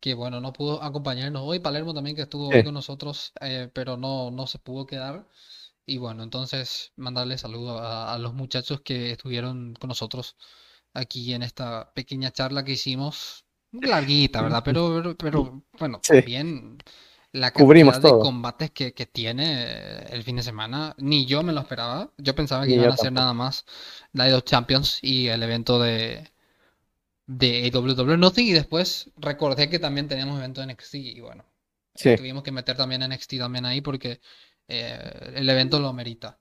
que 0.00 0.14
bueno, 0.14 0.40
no 0.40 0.52
pudo 0.52 0.82
acompañarnos 0.82 1.42
hoy. 1.44 1.58
Palermo 1.58 1.94
también 1.94 2.16
que 2.16 2.22
estuvo 2.22 2.50
con 2.50 2.74
nosotros, 2.74 3.32
eh, 3.40 3.68
pero 3.72 3.96
no, 3.96 4.30
no 4.30 4.46
se 4.46 4.58
pudo 4.58 4.86
quedar. 4.86 5.26
Y 5.86 5.98
bueno, 5.98 6.22
entonces 6.22 6.92
mandarle 6.96 7.38
saludos 7.38 7.80
a, 7.82 8.18
los 8.18 8.34
muchachos 8.34 8.82
que 8.82 9.12
estuvieron 9.12 9.74
con 9.74 9.88
nosotros 9.88 10.36
aquí 10.94 11.32
en 11.32 11.42
esta 11.42 11.92
pequeña 11.94 12.30
charla 12.30 12.64
que 12.64 12.72
hicimos. 12.72 13.44
Larguita, 13.72 14.42
¿verdad? 14.42 14.62
Pero, 14.64 15.16
pero, 15.16 15.62
bueno, 15.78 16.00
también 16.06 16.78
la 17.32 17.50
cantidad 17.50 18.00
de 18.00 18.10
combates 18.10 18.70
que, 18.70 18.94
que, 18.94 19.06
tiene 19.06 20.02
el 20.10 20.22
fin 20.24 20.36
de 20.36 20.42
semana, 20.42 20.94
ni 20.98 21.26
yo 21.26 21.42
me 21.42 21.52
lo 21.52 21.60
esperaba. 21.60 22.10
Yo 22.18 22.34
pensaba 22.34 22.66
que 22.66 22.74
iban 22.74 22.92
a 22.92 22.96
ser 22.96 23.12
nada 23.12 23.32
más 23.34 23.64
la 24.12 24.24
de 24.24 24.42
Champions 24.42 24.98
y 25.02 25.28
el 25.28 25.42
evento 25.42 25.78
de, 25.78 26.30
de 27.28 27.70
WWE 27.72 28.16
Nothing 28.16 28.46
y 28.46 28.52
después 28.52 29.10
recordé 29.18 29.68
que 29.68 29.78
también 29.78 30.08
teníamos 30.08 30.38
evento 30.38 30.62
de 30.62 30.72
NXT 30.72 30.94
y 30.94 31.20
bueno, 31.20 31.44
tuvimos 31.92 32.42
que 32.42 32.50
meter 32.50 32.76
también 32.76 33.06
NXT 33.06 33.38
también 33.38 33.66
ahí 33.66 33.82
porque 33.82 34.20
eh, 34.66 35.32
el 35.34 35.48
evento 35.48 35.78
lo 35.78 35.92
merita. 35.92 36.38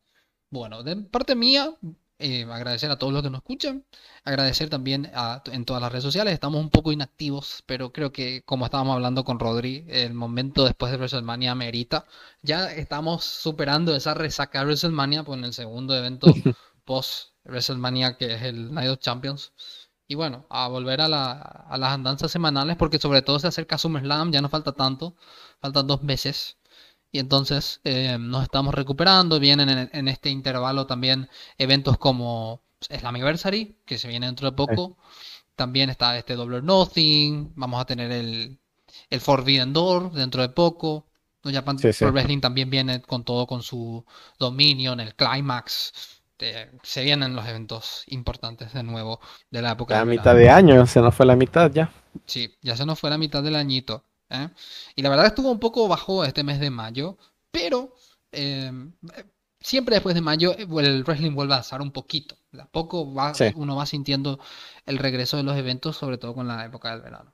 Bueno, 0.49 0.83
de 0.83 0.95
parte 0.95 1.35
mía, 1.35 1.75
eh, 2.19 2.45
agradecer 2.49 2.89
a 2.89 2.97
todos 2.97 3.11
los 3.11 3.21
que 3.21 3.29
nos 3.29 3.39
escuchan, 3.39 3.85
agradecer 4.23 4.69
también 4.69 5.11
a, 5.13 5.43
en 5.51 5.65
todas 5.65 5.81
las 5.81 5.91
redes 5.91 6.05
sociales, 6.05 6.33
estamos 6.33 6.61
un 6.61 6.69
poco 6.69 6.93
inactivos, 6.93 7.63
pero 7.65 7.91
creo 7.91 8.13
que 8.13 8.43
como 8.45 8.63
estábamos 8.63 8.95
hablando 8.95 9.25
con 9.25 9.39
Rodri, 9.39 9.85
el 9.89 10.13
momento 10.13 10.63
después 10.63 10.89
de 10.93 10.97
WrestleMania 10.97 11.53
merita. 11.53 12.05
Ya 12.41 12.71
estamos 12.71 13.25
superando 13.25 13.93
esa 13.93 14.13
resaca 14.13 14.59
de 14.59 14.65
WrestleMania 14.67 15.25
con 15.25 15.43
el 15.43 15.51
segundo 15.53 15.93
evento 15.97 16.27
post 16.85 17.31
WrestleMania 17.43 18.17
que 18.17 18.35
es 18.35 18.41
el 18.43 18.73
Night 18.73 18.89
of 18.89 18.99
Champions. 18.99 19.51
Y 20.07 20.15
bueno, 20.15 20.45
a 20.49 20.67
volver 20.67 21.01
a, 21.01 21.07
la, 21.07 21.33
a 21.33 21.77
las 21.77 21.91
andanzas 21.91 22.31
semanales, 22.31 22.77
porque 22.77 22.99
sobre 22.99 23.21
todo 23.21 23.39
se 23.39 23.47
acerca 23.47 23.77
SummerSlam, 23.77 24.31
ya 24.31 24.41
no 24.41 24.49
falta 24.49 24.71
tanto, 24.73 25.15
faltan 25.59 25.87
dos 25.87 26.03
meses. 26.03 26.57
Y 27.11 27.19
entonces 27.19 27.81
eh, 27.83 28.17
nos 28.19 28.43
estamos 28.43 28.73
recuperando. 28.73 29.39
Vienen 29.39 29.89
en, 29.91 30.07
este 30.07 30.29
intervalo 30.29 30.85
también 30.87 31.29
eventos 31.57 31.97
como 31.97 32.61
Slammiversary, 32.81 33.77
que 33.85 33.97
se 33.97 34.07
viene 34.07 34.27
dentro 34.27 34.49
de 34.49 34.55
poco. 34.55 34.97
También 35.55 35.89
está 35.89 36.17
este 36.17 36.35
Double 36.35 36.61
Nothing. 36.61 37.53
Vamos 37.55 37.81
a 37.81 37.85
tener 37.85 38.11
el, 38.11 38.59
el 39.09 39.21
Forbidden 39.21 39.73
Door 39.73 40.11
dentro 40.13 40.41
de 40.41 40.49
poco. 40.49 41.07
Japan 41.43 41.77
Pro 41.77 42.11
Wrestling 42.11 42.41
también 42.41 42.69
viene 42.69 43.01
con 43.01 43.23
todo, 43.23 43.47
con 43.47 43.63
su 43.63 44.05
Dominion, 44.39 44.99
el 44.99 45.15
Climax. 45.15 46.16
Este, 46.39 46.69
se 46.83 47.03
vienen 47.03 47.35
los 47.35 47.47
eventos 47.47 48.03
importantes 48.07 48.71
de 48.71 48.83
nuevo 48.83 49.19
de 49.49 49.63
la 49.63 49.71
época. 49.71 49.97
La 49.97 50.05
mitad 50.05 50.35
de 50.35 50.51
año, 50.51 50.85
se 50.85 51.01
nos 51.01 51.15
fue 51.15 51.25
la 51.25 51.35
mitad 51.35 51.71
ya. 51.71 51.91
Sí, 52.27 52.55
ya 52.61 52.75
se 52.77 52.85
nos 52.85 52.99
fue 52.99 53.09
la 53.09 53.17
mitad 53.17 53.41
del 53.41 53.55
añito. 53.55 54.03
¿eh? 54.29 54.49
Y 54.95 55.01
la 55.01 55.09
verdad 55.09 55.25
estuvo 55.25 55.49
un 55.49 55.59
poco 55.59 55.87
bajo 55.87 56.23
este 56.23 56.43
mes 56.43 56.59
de 56.59 56.69
mayo, 56.69 57.17
pero 57.49 57.95
eh, 58.31 58.71
siempre 59.59 59.95
después 59.95 60.13
de 60.13 60.21
mayo 60.21 60.51
eh, 60.51 60.67
el 60.69 61.03
wrestling 61.03 61.33
vuelve 61.33 61.55
a 61.55 61.57
alzar 61.57 61.81
un 61.81 61.91
poquito. 61.91 62.37
De 62.51 62.61
a 62.61 62.67
poco 62.67 63.11
va, 63.11 63.33
uno 63.55 63.75
va 63.75 63.87
sintiendo 63.87 64.39
el 64.85 64.99
regreso 64.99 65.37
de 65.37 65.43
los 65.43 65.57
eventos, 65.57 65.97
sobre 65.97 66.19
todo 66.19 66.35
con 66.35 66.47
la 66.47 66.65
época 66.65 66.91
del 66.91 67.01
verano. 67.01 67.33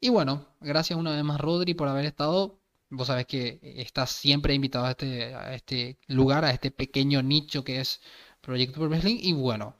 Y 0.00 0.08
bueno, 0.08 0.48
gracias 0.60 0.98
una 0.98 1.12
vez 1.12 1.22
más 1.22 1.40
Rodri 1.40 1.74
por 1.74 1.86
haber 1.86 2.06
estado. 2.06 2.58
Vos 2.90 3.06
sabés 3.06 3.26
que 3.26 3.60
estás 3.62 4.10
siempre 4.10 4.52
invitado 4.52 4.84
a 4.84 4.90
este, 4.90 5.34
a 5.34 5.54
este 5.54 5.98
lugar, 6.08 6.44
a 6.44 6.50
este 6.50 6.70
pequeño 6.70 7.22
nicho 7.22 7.64
que 7.64 7.80
es 7.80 8.02
Proyecto 8.42 8.80
Pro 8.80 8.88
Wrestling. 8.88 9.16
Y 9.20 9.32
bueno, 9.32 9.76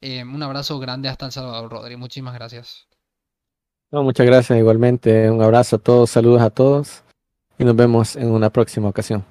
eh, 0.00 0.24
un 0.24 0.42
abrazo 0.42 0.78
grande 0.78 1.08
hasta 1.08 1.26
El 1.26 1.32
Salvador, 1.32 1.70
Rodri. 1.70 1.96
Muchísimas 1.96 2.34
gracias. 2.34 2.88
No, 3.92 4.02
muchas 4.02 4.26
gracias 4.26 4.58
igualmente. 4.58 5.30
Un 5.30 5.42
abrazo 5.42 5.76
a 5.76 5.78
todos, 5.78 6.10
saludos 6.10 6.42
a 6.42 6.50
todos 6.50 7.04
y 7.58 7.64
nos 7.64 7.76
vemos 7.76 8.16
en 8.16 8.30
una 8.30 8.50
próxima 8.50 8.88
ocasión. 8.88 9.24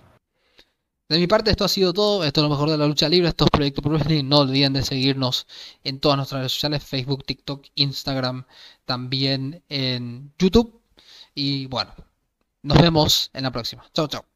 De 1.08 1.20
mi 1.20 1.28
parte, 1.28 1.52
esto 1.52 1.66
ha 1.66 1.70
sido 1.70 1.94
todo. 1.94 2.24
Esto 2.24 2.42
es 2.42 2.44
lo 2.44 2.50
mejor 2.50 2.70
de 2.70 2.78
la 2.78 2.88
lucha 2.88 3.08
libre. 3.08 3.30
Esto 3.30 3.46
es 3.46 3.52
Proyecto 3.52 3.82
Pro 3.82 3.92
Wrestling. 3.92 4.28
No 4.28 4.40
olviden 4.40 4.74
de 4.74 4.82
seguirnos 4.82 5.46
en 5.84 6.00
todas 6.00 6.18
nuestras 6.18 6.40
redes 6.40 6.54
sociales: 6.54 6.84
Facebook, 6.84 7.24
TikTok, 7.26 7.68
Instagram, 7.76 8.46
también 8.86 9.64
en 9.70 10.34
YouTube. 10.40 10.82
Y 11.36 11.68
bueno, 11.68 11.94
nos 12.64 12.82
vemos 12.82 13.30
en 13.34 13.44
la 13.44 13.52
próxima. 13.52 13.86
Chao, 13.94 14.08
chao. 14.08 14.35